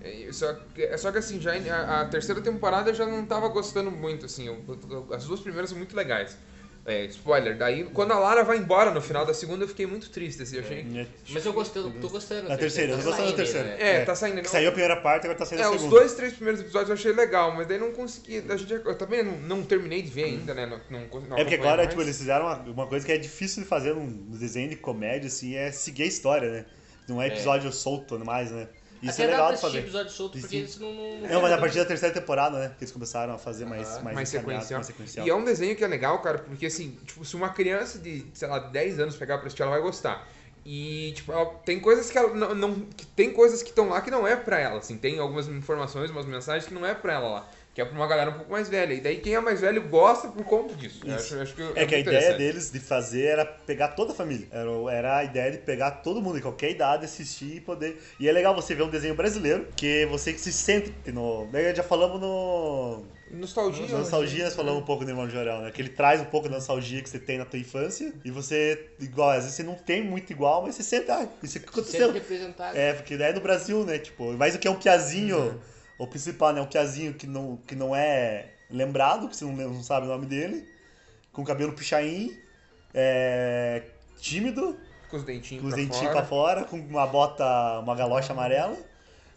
É, 0.00 0.28
Só 0.32 0.54
que, 0.72 0.82
é 0.84 0.96
só 0.96 1.10
que 1.10 1.18
assim, 1.18 1.40
já, 1.40 1.52
a, 1.54 2.02
a 2.02 2.04
terceira 2.06 2.40
temporada 2.40 2.90
eu 2.90 2.94
já 2.94 3.04
não 3.04 3.26
tava 3.26 3.48
gostando 3.48 3.90
muito, 3.90 4.26
assim. 4.26 4.46
eu- 4.46 4.62
eu- 4.88 5.12
as 5.12 5.24
duas 5.24 5.40
primeiras 5.40 5.68
são 5.70 5.76
muito 5.76 5.96
legais. 5.96 6.36
É, 6.84 7.04
spoiler, 7.04 7.56
daí 7.56 7.84
quando 7.84 8.10
a 8.10 8.18
Lara 8.18 8.42
vai 8.42 8.56
embora 8.58 8.90
no 8.90 9.00
final 9.00 9.24
da 9.24 9.32
segunda 9.32 9.62
eu 9.62 9.68
fiquei 9.68 9.86
muito 9.86 10.10
triste, 10.10 10.42
assim, 10.42 10.56
eu 10.56 10.62
achei. 10.64 10.82
né? 10.82 11.06
Mas 11.30 11.46
eu 11.46 11.52
gostei, 11.52 11.80
eu 11.80 11.92
tô 12.00 12.08
gostando. 12.08 12.48
Na 12.48 12.56
terceira, 12.56 12.92
eu 12.92 12.98
tô 12.98 13.04
gostando 13.04 13.30
da 13.30 13.36
terceira. 13.36 13.68
Né? 13.68 13.76
É, 13.78 14.04
tá 14.04 14.16
saindo. 14.16 14.42
Que 14.42 14.50
saiu 14.50 14.68
a 14.68 14.72
primeira 14.72 14.96
parte, 14.96 15.24
agora 15.24 15.38
tá 15.38 15.46
saindo 15.46 15.60
É, 15.60 15.64
a 15.66 15.70
os 15.70 15.76
segunda. 15.76 15.96
dois, 16.00 16.14
três 16.14 16.32
primeiros 16.32 16.60
episódios 16.60 16.88
eu 16.88 16.94
achei 16.94 17.12
legal, 17.12 17.54
mas 17.54 17.68
daí 17.68 17.78
não 17.78 17.92
consegui. 17.92 18.42
A 18.48 18.56
gente, 18.56 18.72
eu 18.72 18.98
também 18.98 19.22
não, 19.22 19.38
não 19.38 19.62
terminei 19.62 20.02
de 20.02 20.10
ver 20.10 20.24
ainda, 20.24 20.54
né? 20.54 20.66
Não, 20.66 20.80
não, 20.90 21.20
não 21.20 21.38
É 21.38 21.44
porque 21.44 21.54
agora, 21.54 21.76
mais. 21.76 21.90
tipo, 21.90 22.02
eles 22.02 22.18
fizeram 22.18 22.46
uma, 22.46 22.56
uma 22.56 22.86
coisa 22.88 23.06
que 23.06 23.12
é 23.12 23.16
difícil 23.18 23.62
de 23.62 23.68
fazer 23.68 23.94
num 23.94 24.08
desenho 24.36 24.68
de 24.68 24.74
comédia, 24.76 25.28
assim, 25.28 25.54
é 25.54 25.70
seguir 25.70 26.02
a 26.02 26.06
história, 26.06 26.50
né? 26.50 26.64
Não 27.06 27.22
é 27.22 27.28
episódio 27.28 27.72
solto 27.72 28.18
mais, 28.24 28.50
né? 28.50 28.66
Isso 29.02 29.10
Até 29.12 29.24
é 29.24 29.26
dá 29.26 29.32
legal 29.32 29.46
pra 29.48 29.48
de 29.48 29.54
assistir 29.54 29.66
fazer. 29.66 29.78
episódio 29.80 30.12
solto, 30.12 30.38
porque 30.38 30.56
eles 30.56 30.78
não... 30.78 30.92
Não, 30.92 31.28
Não, 31.28 31.42
mas 31.42 31.52
a 31.52 31.58
partir 31.58 31.78
da 31.78 31.84
terceira 31.84 32.14
temporada, 32.14 32.58
né? 32.58 32.68
Que 32.78 32.84
eles 32.84 32.92
começaram 32.92 33.34
a 33.34 33.38
fazer 33.38 33.64
mais, 33.64 33.88
mais, 34.02 34.14
mais 34.14 34.28
sequencial. 34.28 34.78
mais 34.78 34.86
sequencial. 34.86 35.26
E 35.26 35.30
é 35.30 35.34
um 35.34 35.42
desenho 35.44 35.74
que 35.74 35.82
é 35.82 35.88
legal, 35.88 36.20
cara, 36.20 36.38
porque 36.38 36.66
assim, 36.66 36.96
tipo, 37.04 37.24
se 37.24 37.34
uma 37.34 37.48
criança 37.48 37.98
de, 37.98 38.24
sei 38.32 38.46
lá, 38.48 38.60
10 38.60 39.00
anos 39.00 39.16
pegar 39.16 39.38
pra 39.38 39.46
assistir, 39.48 39.62
ela 39.62 39.72
vai 39.72 39.80
gostar. 39.80 40.26
E, 40.64 41.12
tipo, 41.16 41.32
ela- 41.32 41.46
tem 41.64 41.80
coisas 41.80 42.08
que 42.08 42.16
ela 42.16 42.32
não. 42.32 42.54
não- 42.54 42.80
que 42.96 43.04
tem 43.04 43.32
coisas 43.32 43.64
que 43.64 43.70
estão 43.70 43.88
lá 43.88 44.00
que 44.00 44.12
não 44.12 44.24
é 44.24 44.36
pra 44.36 44.60
ela, 44.60 44.78
assim. 44.78 44.96
Tem 44.96 45.18
algumas 45.18 45.48
informações, 45.48 46.08
umas 46.10 46.24
mensagens 46.24 46.66
que 46.68 46.72
não 46.72 46.86
é 46.86 46.94
pra 46.94 47.14
ela 47.14 47.28
lá. 47.28 47.48
Que 47.74 47.80
é 47.80 47.84
pra 47.86 47.94
uma 47.94 48.06
galera 48.06 48.30
um 48.30 48.34
pouco 48.34 48.52
mais 48.52 48.68
velha. 48.68 48.92
E 48.92 49.00
daí 49.00 49.16
quem 49.18 49.34
é 49.34 49.40
mais 49.40 49.62
velho 49.62 49.88
gosta 49.88 50.28
por 50.28 50.44
conta 50.44 50.74
disso. 50.74 51.00
Acho, 51.10 51.40
acho 51.40 51.54
que 51.54 51.62
É 51.62 51.64
muito 51.64 51.88
que 51.88 51.94
a 51.94 51.98
ideia 51.98 52.34
deles 52.34 52.70
de 52.70 52.78
fazer 52.78 53.24
era 53.24 53.46
pegar 53.46 53.88
toda 53.88 54.12
a 54.12 54.14
família. 54.14 54.46
Era, 54.50 54.70
era 54.92 55.16
a 55.18 55.24
ideia 55.24 55.50
de 55.52 55.58
pegar 55.58 55.90
todo 55.90 56.20
mundo, 56.20 56.36
de 56.36 56.42
qualquer 56.42 56.70
idade, 56.70 57.06
assistir 57.06 57.56
e 57.56 57.60
poder. 57.60 57.98
E 58.20 58.28
é 58.28 58.32
legal 58.32 58.54
você 58.54 58.74
ver 58.74 58.82
um 58.82 58.90
desenho 58.90 59.14
brasileiro, 59.14 59.66
que 59.74 60.04
você 60.06 60.34
que 60.34 60.40
se 60.40 60.52
sente 60.52 60.92
no. 61.06 61.46
Daí 61.50 61.74
já 61.74 61.82
falamos 61.82 62.20
no. 62.20 63.04
Nostalgia. 63.30 63.86
Na 63.88 64.00
nostalgia, 64.00 64.44
nós 64.44 64.54
falamos 64.54 64.82
um 64.82 64.84
pouco 64.84 65.06
do 65.06 65.10
Irmão 65.10 65.26
de 65.26 65.32
Jorel, 65.32 65.62
né? 65.62 65.70
Que 65.70 65.80
ele 65.80 65.88
traz 65.88 66.20
um 66.20 66.26
pouco 66.26 66.50
da 66.50 66.56
nostalgia 66.56 67.00
que 67.00 67.08
você 67.08 67.18
tem 67.18 67.38
na 67.38 67.46
tua 67.46 67.58
infância. 67.58 68.12
E 68.22 68.30
você, 68.30 68.90
igual, 69.00 69.30
às 69.30 69.44
vezes 69.44 69.54
você 69.54 69.62
não 69.62 69.74
tem 69.74 70.04
muito 70.04 70.30
igual, 70.30 70.60
mas 70.60 70.74
você 70.74 70.82
sente, 70.82 71.10
ah, 71.10 71.26
isso 71.42 71.56
aqui 71.56 71.66
aconteceu. 71.66 72.08
Sempre 72.08 72.18
representado. 72.18 72.76
É, 72.76 72.92
porque 72.92 73.16
daí 73.16 73.30
é 73.30 73.32
no 73.32 73.40
Brasil, 73.40 73.82
né? 73.86 73.98
Tipo, 73.98 74.34
mais 74.34 74.52
do 74.52 74.58
que 74.58 74.68
é 74.68 74.70
um 74.70 74.74
piazinho, 74.74 75.58
o 76.04 76.06
principal, 76.06 76.52
né? 76.52 76.60
Um 76.60 76.66
piazinho 76.66 77.14
que 77.14 77.26
não, 77.26 77.56
que 77.66 77.74
não 77.74 77.94
é 77.94 78.46
lembrado, 78.70 79.28
que 79.28 79.36
você 79.36 79.44
não, 79.44 79.52
não 79.52 79.82
sabe 79.82 80.06
o 80.06 80.08
nome 80.10 80.26
dele, 80.26 80.66
com 81.32 81.44
cabelo 81.44 81.72
pichain, 81.72 82.36
é, 82.94 83.82
tímido, 84.18 84.76
Com 85.10 85.16
os 85.16 85.24
dentinhos 85.24 85.62
com 85.62 85.68
os 85.68 85.74
pra 85.74 85.82
dentinhos 85.82 86.06
fora. 86.12 86.16
pra 86.16 86.24
fora, 86.24 86.64
com 86.64 86.76
uma 86.76 87.06
bota, 87.06 87.78
uma 87.80 87.94
galocha 87.94 88.32
amarela 88.32 88.76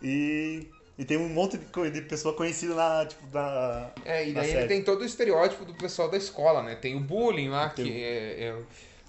e, 0.02 0.68
e 0.98 1.06
tem 1.06 1.18
um 1.18 1.30
monte 1.30 1.58
de, 1.58 2.02
pessoa 2.02 2.34
conhecida 2.34 2.74
na, 2.76 3.06
tipo, 3.06 3.22
na... 3.34 3.90
É, 4.06 4.28
e 4.28 4.34
daí 4.34 4.52
ele 4.52 4.68
tem 4.68 4.84
todo 4.84 5.02
o 5.02 5.06
estereótipo 5.06 5.66
do 5.66 5.74
pessoal 5.74 6.10
da 6.10 6.18
escola, 6.18 6.64
né? 6.64 6.76
Tem 6.76 6.96
o 6.96 7.00
bullying 7.00 7.50
lá, 7.50 7.70
Tem 7.70 7.86
que 7.86 7.92
o- 7.92 7.94
é. 7.94 8.44
é- 8.50 8.56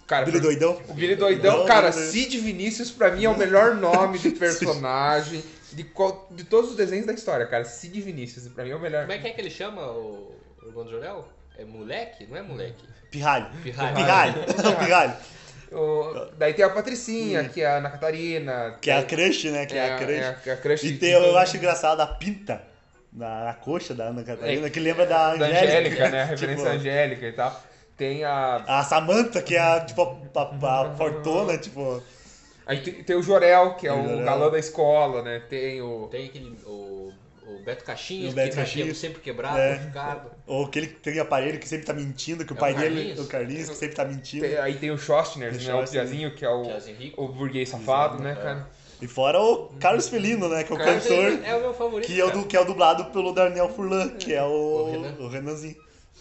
Cara, 0.07 0.25
Billy 0.25 0.39
Doidão. 0.39 0.81
O 0.89 0.95
Billy 0.95 1.17
Doidão, 1.17 1.59
Não, 1.59 1.67
cara, 1.67 1.91
não, 1.91 1.99
não. 1.99 2.11
Cid 2.13 2.39
Vinícius 2.39 2.93
pra 2.93 3.11
mim 3.11 3.25
é 3.25 3.29
o 3.29 3.37
melhor 3.37 3.75
nome 3.75 4.19
de 4.21 4.31
personagem 4.39 5.43
de, 5.73 5.85
qual- 5.85 6.29
de 6.31 6.45
todos 6.45 6.71
os 6.71 6.77
desenhos 6.77 7.07
da 7.07 7.13
história, 7.13 7.47
cara. 7.47 7.65
Cid 7.65 8.01
Vinícius, 8.01 8.49
pra 8.49 8.65
mim 8.65 8.71
é 8.71 8.77
o 8.77 8.81
melhor. 8.81 9.03
Como 9.03 9.13
é 9.13 9.19
que 9.19 9.27
é 9.29 9.31
que 9.31 9.41
ele 9.41 9.51
chama 9.51 9.83
o, 9.83 10.35
o 10.63 10.67
irmão 10.69 10.85
do 10.85 10.91
Jorel? 10.91 11.29
É 11.59 11.65
moleque? 11.65 12.27
Não 12.27 12.37
é 12.37 12.43
moleque. 12.43 12.85
Pirralho. 13.11 13.47
Pirralho. 13.63 13.95
Pirralho. 13.97 14.35
Não, 14.63 14.75
pirralho. 14.77 15.13
O- 15.73 16.29
daí 16.39 16.55
tem 16.55 16.65
a 16.65 16.71
Patricinha, 16.71 17.49
que 17.49 17.61
é 17.63 17.67
a 17.67 17.77
Ana 17.79 17.91
Catarina. 17.91 18.79
Que 18.81 18.91
é 18.91 18.99
a 18.99 19.03
crush, 19.03 19.45
né? 19.51 19.67
Que 19.67 19.77
é, 19.77 19.93
a 19.95 19.97
crush. 19.99 20.11
É, 20.11 20.23
a, 20.29 20.51
é 20.51 20.53
a 20.53 20.57
crush 20.57 20.85
E 20.87 20.97
tem, 20.99 21.11
eu 21.13 21.37
acho 21.39 21.57
engraçado 21.57 22.01
a 22.01 22.07
pinta 22.07 22.63
na, 23.13 23.45
na 23.47 23.55
coxa 23.55 23.95
da 23.95 24.05
Ana 24.05 24.23
Catarina, 24.23 24.67
É, 24.67 24.71
que 24.71 24.79
lembra 24.79 25.07
da 25.07 25.35
da 25.35 25.47
Angélica. 25.47 25.67
Angélica, 25.67 26.09
né? 26.11 26.23
A 26.23 26.25
referência 26.27 26.57
Tipo, 26.65 26.69
à 26.69 26.73
Angélica 26.79 27.27
e 27.27 27.33
tal. 27.33 27.63
Tem 27.97 28.25
a. 28.25 28.57
A 28.67 28.85
Samantha, 28.85 29.41
que 29.43 29.57
é 29.57 29.61
a, 29.61 29.81
tipo, 29.81 30.03
a, 30.35 30.41
a, 30.41 30.83
a 30.93 30.95
fortuna, 30.97 31.57
tipo... 31.59 32.03
Aí 32.67 32.81
tem, 32.81 32.95
tem 33.05 33.17
o 33.17 33.23
Jorel, 33.23 33.75
que 33.75 33.87
é 33.87 33.93
O 33.93 34.01
o 34.01 34.09
Jorel. 34.09 34.25
galã 34.25 34.51
da 34.51 34.59
escola, 34.59 35.23
né? 35.23 35.41
Tem 35.49 35.81
o. 35.81 36.09
Tem 36.11 36.27
aquele. 36.27 36.59
O, 36.67 37.13
o 37.47 37.63
Beto 37.65 37.85
O 38.33 38.33
Beto 38.33 38.57
que 38.57 38.85
tá 38.87 38.95
sempre 38.95 39.21
quebrado, 39.21 39.57
É. 39.59 39.77
machucado. 39.77 40.31
Ou 40.49 40.65
aquele 40.67 40.89
que 40.89 40.95
tem 40.95 41.21
aparelho 41.21 41.61
que 41.61 41.69
sempre 41.69 41.87
tá 41.87 41.93
mentindo, 41.93 42.45
que 42.45 42.53
o 42.53 42.55
É 42.55 42.57
o 42.57 42.59
pai 42.59 42.75
dele, 42.75 43.21
o 43.21 43.27
Carlinhos, 43.27 43.69
que 43.71 43.77
sempre 43.77 43.95
tá 43.95 44.05
mentindo. 44.05 44.45
tem- 44.45 44.57
aí 44.59 44.75
tem 44.75 44.91
o 44.91 44.99
Schostner, 44.99 45.53
né? 45.53 45.75
o. 45.75 45.85
Piazinho, 45.89 46.35
que 46.35 46.45
é 46.45 46.51
o, 46.51 46.65
o 47.17 47.29
burguês 47.29 47.69
safado, 47.69 48.21
né, 48.21 48.33
é. 48.33 48.35
cara? 48.35 48.67
E 49.01 49.07
fora 49.07 49.41
o 49.41 49.69
Carlos 49.79 50.09
Felino, 50.09 50.49
né? 50.49 50.65
Que 50.65 50.73
é 50.73 50.75
o 50.75 50.79
Carlos 50.79 51.03
cantor, 51.07 51.45
É 51.45 51.55
o 51.55 51.61
meu 51.61 51.75
favorito. 51.75 52.07
que 52.07 52.19
é 52.21 52.25
o, 52.25 52.31
cara. 52.33 52.43
que 52.45 52.57
é 52.57 52.61
o 52.61 52.65
dublado 52.65 53.05
pelo 53.07 53.33
Daniel 53.33 53.69
Furlan, 53.69 54.09
que 54.17 54.33
é 54.35 54.43
o, 54.43 54.49
O 54.49 54.91
Renan. 54.91 55.17
o 55.21 55.29
Renanzinho. 55.29 55.77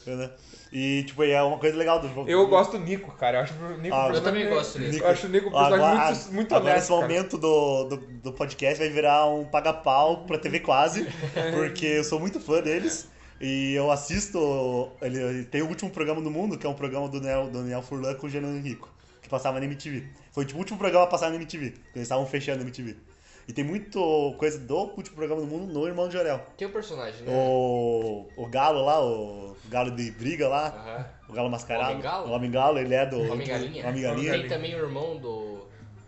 Renan. 0.06 0.32
E, 0.72 1.04
tipo, 1.04 1.24
é 1.24 1.42
uma 1.42 1.58
coisa 1.58 1.78
legal 1.78 2.00
do 2.00 2.08
jogo. 2.10 2.30
Eu 2.30 2.48
gosto 2.48 2.78
do 2.78 2.84
Nico, 2.84 3.12
cara. 3.12 3.38
Eu 3.38 3.42
acho 3.44 3.54
o 3.54 3.78
Nico 3.78 3.96
Ah, 3.96 4.10
eu 4.14 4.22
também 4.22 4.50
gosto 4.50 4.80
dele. 4.80 5.00
Eu 5.00 5.08
acho 5.08 5.28
o 5.28 5.30
Nico 5.30 5.50
um 5.50 5.58
Agora, 5.58 5.80
personagem 5.80 6.16
muito, 6.16 6.34
muito 6.34 6.56
agora 6.56 6.72
honesto, 6.72 6.84
esse 6.84 6.94
cara. 6.94 7.02
momento 7.02 7.38
do, 7.38 7.84
do, 7.86 7.98
do 7.98 8.34
podcast 8.34 8.80
vai 8.80 8.90
virar 8.90 9.28
um 9.28 9.46
paga-pau 9.46 10.26
pra 10.26 10.38
TV 10.38 10.60
quase, 10.60 11.08
porque 11.54 11.86
eu 11.86 12.04
sou 12.04 12.20
muito 12.20 12.40
fã 12.40 12.62
deles. 12.62 13.08
E 13.40 13.74
eu 13.74 13.92
assisto. 13.92 14.92
Ele, 15.02 15.22
ele 15.22 15.44
tem 15.46 15.62
o 15.62 15.68
último 15.68 15.90
programa 15.92 16.22
do 16.22 16.32
mundo, 16.32 16.58
que 16.58 16.66
é 16.66 16.70
um 16.70 16.74
programa 16.74 17.08
do 17.10 17.20
Daniel, 17.20 17.48
do 17.48 17.60
Daniel 17.60 17.82
Furlan 17.82 18.14
com 18.16 18.28
o 18.28 18.30
Juliano 18.30 18.58
Henrico, 18.58 18.90
que 19.22 19.30
passava 19.30 19.60
na 19.60 19.66
MTV. 19.66 20.04
Foi 20.32 20.46
tipo, 20.46 20.58
o 20.58 20.62
último 20.62 20.78
programa 20.78 21.06
a 21.06 21.10
passar 21.10 21.30
na 21.30 21.36
MTV, 21.36 21.72
que 21.72 21.78
eles 21.96 22.04
estavam 22.04 22.26
fechando 22.26 22.60
a 22.60 22.62
MTV. 22.64 22.96
E 23.48 23.54
tem 23.54 23.64
muito 23.64 24.36
coisa 24.40 24.58
do 24.58 24.75
último 24.75 25.16
programa 25.16 25.42
do 25.42 25.48
mundo 25.48 25.72
no 25.72 25.88
Irmão 25.88 26.08
de 26.08 26.14
Jorel. 26.16 26.42
Tem 26.58 26.68
um 26.68 26.72
personagem, 26.72 27.22
né? 27.22 27.32
O, 27.32 28.25
o 28.36 28.48
Galo 28.48 28.84
lá, 28.84 29.00
o 29.04 29.56
Galo 29.70 29.92
de 29.92 30.10
briga 30.12 30.48
lá, 30.48 30.68
Aham. 30.68 31.06
o 31.30 31.34
Galo 31.34 31.50
mascarado. 31.52 31.92
Homem 31.92 32.02
Galo? 32.02 32.28
O 32.28 32.32
Homem 32.32 32.52
Galo, 32.52 32.80
ele 32.80 32.96
é 32.96 33.06
do. 33.06 33.22
Homem 33.32 33.48
Galinha. 33.48 33.88
Homem 33.88 34.02
Galinha. 34.02 34.32
Tem 34.32 34.48
também 34.48 34.74
o 34.74 34.80
irmão 34.80 35.18
do. 35.18 35.55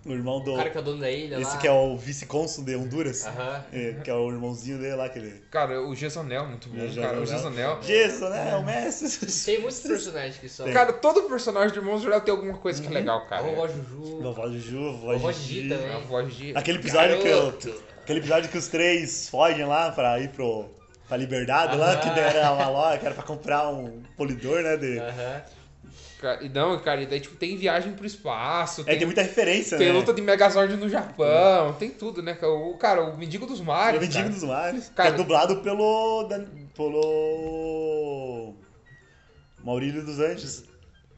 O 0.07 0.13
irmão 0.13 0.41
do. 0.41 0.53
O 0.53 0.57
cara 0.57 0.69
que 0.69 0.77
é 0.77 0.79
o 0.79 0.83
dono 0.83 1.01
da 1.01 1.11
ilha 1.11 1.35
Esse 1.39 1.51
lá. 1.51 1.57
que 1.57 1.67
é 1.67 1.71
o 1.71 1.97
vice-cônsul 1.97 2.63
de 2.63 2.75
Honduras. 2.77 3.27
Aham. 3.27 3.65
É, 3.73 3.93
que 4.03 4.09
é 4.09 4.13
o 4.13 4.29
irmãozinho 4.29 4.77
dele 4.79 4.95
lá, 4.95 5.09
que 5.09 5.19
ele. 5.19 5.43
Cara, 5.51 5.81
o 5.81 5.93
Gesonel, 5.93 6.47
muito 6.47 6.69
bom, 6.69 6.81
É, 6.81 7.01
cara. 7.01 7.19
O 7.19 7.25
Gesonel. 7.25 7.77
Gesonel. 7.81 8.43
Né? 8.45 8.55
O 8.55 8.63
Messi. 8.65 9.45
Tem 9.45 9.59
muitos 9.59 9.81
personagens 9.81 10.37
que 10.37 10.47
são. 10.47 10.71
Cara, 10.71 10.93
todo 10.93 11.23
personagem 11.23 11.73
de 11.73 11.79
Irmãos 11.79 12.01
Jorel 12.01 12.21
tem 12.21 12.33
alguma 12.33 12.57
coisa 12.57 12.81
que 12.81 12.87
é 12.87 12.91
legal, 12.91 13.17
a 13.17 13.25
cara. 13.25 13.43
vovó 13.43 13.67
Juju. 13.67 14.21
Vovó 14.21 14.47
Juju, 14.49 14.91
vovó 14.93 15.13
Vovó 15.13 15.31
Gigi. 15.33 15.61
Gigi 15.63 15.77
voz 16.07 16.33
de... 16.35 16.57
Aquele 16.57 16.77
episódio 16.79 17.19
que 17.19 17.27
eu, 17.27 17.37
Garoto. 17.47 17.83
Aquele 18.03 18.19
episódio 18.19 18.49
que 18.49 18.57
os 18.57 18.67
três 18.69 19.27
fogem 19.27 19.65
lá 19.65 19.91
pra 19.91 20.19
ir 20.21 20.29
pro. 20.29 20.69
pra 21.07 21.17
liberdade 21.17 21.75
lá, 21.75 21.91
Aham. 21.91 21.99
que 22.13 22.19
era 22.19 22.53
uma 22.53 22.69
loja, 22.69 22.97
que 22.97 23.05
era 23.05 23.13
pra 23.15 23.23
comprar 23.25 23.67
um 23.69 24.01
polidor, 24.15 24.63
né? 24.63 24.77
De... 24.77 24.99
Aham. 24.99 25.41
Cara, 26.19 26.43
e 26.43 26.49
não, 26.49 26.79
cara, 26.79 27.01
e 27.01 27.05
daí 27.05 27.19
tipo, 27.19 27.35
tem 27.35 27.55
viagem 27.55 27.93
pro 27.93 28.05
espaço, 28.05 28.81
É, 28.81 28.85
tem, 28.85 28.97
tem 28.97 29.05
muita 29.05 29.21
referência, 29.21 29.77
tem 29.77 29.89
né? 29.89 29.93
luta 29.93 30.11
de 30.11 30.21
Megazord 30.21 30.75
no 30.75 30.89
Japão, 30.89 31.73
tem 31.77 31.91
tudo, 31.91 32.23
né? 32.23 32.33
cara? 32.33 32.51
O, 32.51 32.75
cara, 32.75 33.03
o 33.03 33.15
Mendigo 33.17 33.45
dos 33.45 33.59
O 33.59 33.63
Mares, 33.63 34.01
Mendigo 34.01 34.23
cara. 34.23 34.33
dos 34.33 34.43
Mares. 34.43 34.91
Cara- 34.95 35.09
é 35.09 35.11
dublado 35.11 35.57
pelo. 35.57 36.27
Pelo. 36.75 38.55
Maurílio 39.63 40.03
dos 40.03 40.19
Anjos. 40.19 40.63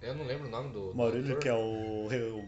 Eu 0.01 0.15
não 0.15 0.25
lembro 0.25 0.47
o 0.47 0.51
nome 0.51 0.69
do. 0.73 0.91
do 0.91 0.97
Maurílio, 0.97 1.31
ator. 1.31 1.39
que 1.41 1.49
é 1.49 1.53
o, 1.53 2.07
o 2.07 2.43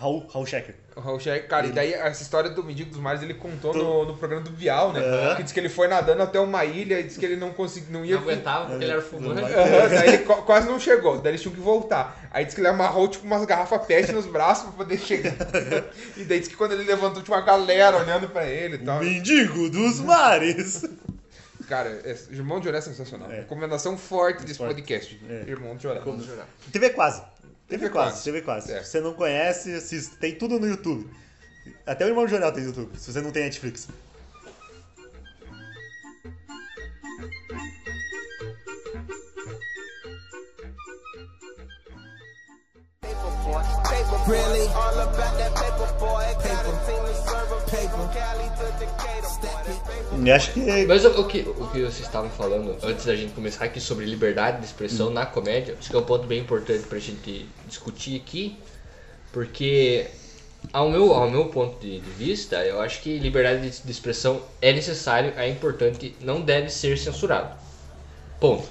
Raul, 0.00 0.26
Raul 0.32 0.46
Schecker. 0.46 0.74
O 0.96 1.00
Raul 1.00 1.20
Scheck, 1.20 1.46
cara, 1.46 1.66
e 1.66 1.72
daí 1.72 1.92
essa 1.92 2.22
história 2.22 2.48
do 2.50 2.64
Mendigo 2.64 2.90
dos 2.90 2.98
Mares 2.98 3.22
ele 3.22 3.34
contou 3.34 3.72
Tô- 3.72 3.78
no, 3.78 4.06
no 4.06 4.16
programa 4.16 4.42
do 4.42 4.50
Bial, 4.50 4.92
né? 4.94 5.00
Que 5.36 5.42
disse 5.42 5.52
que 5.52 5.60
ele 5.60 5.68
foi 5.68 5.88
nadando 5.88 6.22
até 6.22 6.40
uma 6.40 6.64
ilha 6.64 6.98
e 7.00 7.02
disse 7.04 7.18
que 7.18 7.24
ele 7.26 7.36
não 7.36 7.52
conseguiu, 7.52 7.92
não 7.92 8.04
ia. 8.04 8.14
Não 8.16 8.22
aguentava 8.22 8.66
porque 8.70 8.84
ele 8.84 8.92
era 8.92 9.02
fumante. 9.02 9.42
Aham, 9.42 9.88
daí 9.94 10.08
ele 10.08 10.18
qu- 10.24 10.42
quase 10.42 10.66
não 10.66 10.80
chegou, 10.80 11.18
daí 11.18 11.32
eles 11.32 11.42
tinham 11.42 11.54
que 11.54 11.60
voltar. 11.60 12.28
Aí 12.32 12.44
disse 12.44 12.54
que 12.56 12.62
ele 12.62 12.68
amarrou 12.68 13.06
tipo 13.08 13.26
umas 13.26 13.44
garrafas 13.44 13.84
pet 13.86 14.10
nos 14.12 14.24
braços 14.26 14.64
pra 14.64 14.72
poder 14.72 14.98
chegar. 14.98 15.34
e 16.16 16.24
daí 16.24 16.38
disse 16.38 16.50
que 16.50 16.56
quando 16.56 16.72
ele 16.72 16.84
levantou 16.84 17.22
tinha 17.22 17.36
uma 17.36 17.44
galera 17.44 17.98
olhando 17.98 18.28
pra 18.30 18.46
ele 18.46 18.76
e 18.76 18.78
tal. 18.78 19.00
Mendigo 19.00 19.68
dos 19.68 20.00
mares. 20.00 20.82
Cara, 21.68 21.88
é, 22.04 22.16
Irmão 22.32 22.58
de 22.58 22.64
Joré 22.64 22.78
é 22.78 22.80
sensacional. 22.80 23.30
É. 23.30 23.36
Recomendação 23.36 23.96
forte 23.96 24.42
desse 24.44 24.58
Forte. 24.58 24.74
podcast. 24.74 25.20
É. 25.28 25.44
Irmão 25.48 25.76
de 25.76 25.84
Joré. 25.84 26.00
TV 26.72 26.90
quase. 26.90 27.22
TV, 27.70 27.84
TV 27.84 27.90
quase. 27.90 28.24
TV 28.24 28.42
quase. 28.42 28.72
É. 28.72 28.82
Se 28.82 28.90
você 28.90 29.00
não 29.00 29.14
conhece, 29.14 29.72
assista. 29.72 30.16
Tem 30.20 30.34
tudo 30.34 30.58
no 30.58 30.66
YouTube. 30.66 31.08
Até 31.86 32.04
o 32.04 32.08
Irmão 32.08 32.24
de 32.24 32.32
Jornal 32.32 32.52
tem 32.52 32.64
no 32.64 32.70
YouTube, 32.70 32.98
se 32.98 33.12
você 33.12 33.20
não 33.20 33.30
tem 33.30 33.44
Netflix. 33.44 33.88
Really? 44.26 44.66
All 44.68 44.98
about 44.98 45.38
that 45.38 45.54
paper 45.54 45.92
boy. 45.98 46.24
Paper. 46.42 46.80
Acho 50.34 50.52
que 50.52 50.86
Mas 50.86 51.04
o, 51.04 51.20
o 51.20 51.24
que, 51.24 51.40
o 51.40 51.66
que 51.68 51.80
vocês 51.80 52.00
estavam 52.00 52.28
falando 52.30 52.76
antes 52.82 53.06
da 53.06 53.16
gente 53.16 53.32
começar 53.32 53.64
aqui 53.64 53.80
sobre 53.80 54.04
liberdade 54.04 54.58
de 54.58 54.66
expressão 54.66 55.10
na 55.10 55.24
comédia, 55.24 55.76
acho 55.78 55.88
que 55.88 55.96
é 55.96 55.98
um 55.98 56.04
ponto 56.04 56.26
bem 56.26 56.40
importante 56.40 56.86
pra 56.86 56.98
gente 56.98 57.48
discutir 57.66 58.20
aqui, 58.20 58.58
porque 59.32 60.06
ao 60.72 60.90
meu, 60.90 61.14
ao 61.14 61.30
meu 61.30 61.46
ponto 61.46 61.80
de, 61.80 62.00
de 62.00 62.10
vista, 62.10 62.56
eu 62.64 62.80
acho 62.80 63.00
que 63.00 63.18
liberdade 63.18 63.70
de, 63.70 63.82
de 63.82 63.90
expressão 63.90 64.42
é 64.60 64.72
necessário, 64.72 65.32
é 65.36 65.48
importante, 65.48 66.14
não 66.20 66.40
deve 66.40 66.68
ser 66.70 66.98
censurado. 66.98 67.56
Ponto. 68.38 68.68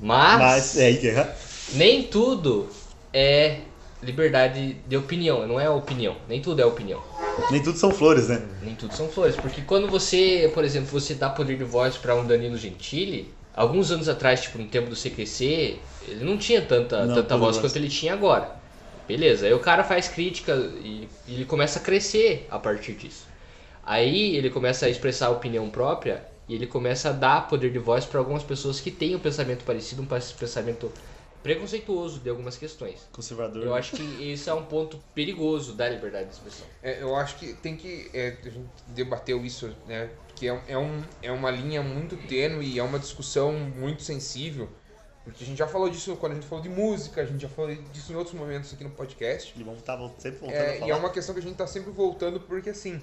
Mas, 0.00 0.38
Mas 0.38 0.78
é 0.78 0.90
é. 0.90 1.36
nem 1.74 2.04
tudo 2.04 2.68
é 3.12 3.60
liberdade 4.06 4.76
de 4.86 4.96
opinião, 4.96 5.46
não 5.46 5.60
é 5.60 5.68
opinião, 5.68 6.16
nem 6.28 6.40
tudo 6.40 6.62
é 6.62 6.64
opinião. 6.64 7.02
Nem 7.50 7.62
tudo 7.62 7.76
são 7.76 7.90
flores, 7.90 8.28
né? 8.28 8.42
Nem 8.62 8.74
tudo 8.74 8.94
são 8.94 9.08
flores, 9.08 9.36
porque 9.36 9.60
quando 9.62 9.88
você, 9.88 10.50
por 10.54 10.64
exemplo, 10.64 10.88
você 10.88 11.14
dá 11.14 11.28
poder 11.28 11.58
de 11.58 11.64
voz 11.64 11.96
para 11.96 12.14
um 12.14 12.26
Danilo 12.26 12.56
Gentili, 12.56 13.34
alguns 13.54 13.90
anos 13.90 14.08
atrás, 14.08 14.42
tipo 14.42 14.58
no 14.58 14.66
tempo 14.66 14.88
do 14.88 14.96
CQC, 14.96 15.78
ele 16.08 16.24
não 16.24 16.38
tinha 16.38 16.62
tanta, 16.62 17.04
Não, 17.04 17.14
tanta 17.14 17.36
voz 17.36 17.58
quanto 17.58 17.76
ele 17.76 17.88
tinha 17.88 18.12
agora. 18.12 18.50
Beleza, 19.08 19.46
aí 19.46 19.52
o 19.52 19.60
cara 19.60 19.84
faz 19.84 20.08
crítica 20.08 20.54
e, 20.82 21.08
e 21.26 21.34
ele 21.34 21.44
começa 21.44 21.78
a 21.78 21.82
crescer 21.82 22.46
a 22.50 22.58
partir 22.58 22.92
disso. 22.92 23.26
Aí 23.84 24.36
ele 24.36 24.50
começa 24.50 24.86
a 24.86 24.88
expressar 24.88 25.26
a 25.26 25.30
opinião 25.30 25.68
própria 25.70 26.24
e 26.48 26.54
ele 26.54 26.66
começa 26.66 27.10
a 27.10 27.12
dar 27.12 27.48
poder 27.48 27.70
de 27.70 27.78
voz 27.78 28.04
para 28.04 28.18
algumas 28.18 28.42
pessoas 28.42 28.80
que 28.80 28.90
têm 28.90 29.14
um 29.14 29.18
pensamento 29.18 29.64
parecido, 29.64 30.02
um 30.02 30.06
pensamento 30.06 30.90
preconceituoso 31.46 32.18
de 32.18 32.28
algumas 32.28 32.56
questões. 32.56 33.06
Conservador. 33.12 33.62
Eu 33.64 33.74
acho 33.74 33.94
que 33.96 34.30
esse 34.32 34.50
é 34.50 34.54
um 34.54 34.64
ponto 34.64 34.98
perigoso 35.14 35.74
da 35.74 35.88
liberdade 35.88 36.26
de 36.26 36.32
expressão. 36.34 36.66
É, 36.82 37.00
eu 37.00 37.14
acho 37.14 37.36
que 37.36 37.54
tem 37.54 37.76
que. 37.76 38.10
é, 38.12 38.36
a 38.44 38.50
gente 38.50 38.68
debateu 38.88 39.44
isso, 39.44 39.72
né? 39.86 40.10
Que 40.34 40.48
é, 40.48 40.60
é, 40.66 40.76
um, 40.76 41.02
é 41.22 41.30
uma 41.30 41.50
linha 41.50 41.82
muito 41.82 42.16
tênue 42.28 42.66
e 42.66 42.78
é 42.78 42.82
uma 42.82 42.98
discussão 42.98 43.52
muito 43.52 44.02
sensível. 44.02 44.68
Porque 45.24 45.42
a 45.42 45.46
gente 45.46 45.58
já 45.58 45.66
falou 45.66 45.88
disso 45.88 46.16
quando 46.16 46.32
a 46.32 46.34
gente 46.34 46.46
falou 46.46 46.62
de 46.62 46.68
música, 46.68 47.22
a 47.22 47.24
gente 47.24 47.42
já 47.42 47.48
falou 47.48 47.74
disso 47.92 48.12
em 48.12 48.16
outros 48.16 48.34
momentos 48.34 48.72
aqui 48.72 48.82
no 48.82 48.90
podcast. 48.90 49.52
E 49.56 49.62
vamos 49.62 49.80
estar 49.80 49.96
sempre 50.18 50.38
voltando 50.40 50.58
a 50.60 50.62
É, 50.62 50.74
falar. 50.74 50.88
e 50.88 50.90
é 50.90 50.94
uma 50.96 51.10
questão 51.10 51.34
que 51.34 51.40
a 51.40 51.44
gente 51.44 51.56
tá 51.56 51.66
sempre 51.66 51.92
voltando 51.92 52.40
porque 52.40 52.70
assim. 52.70 53.00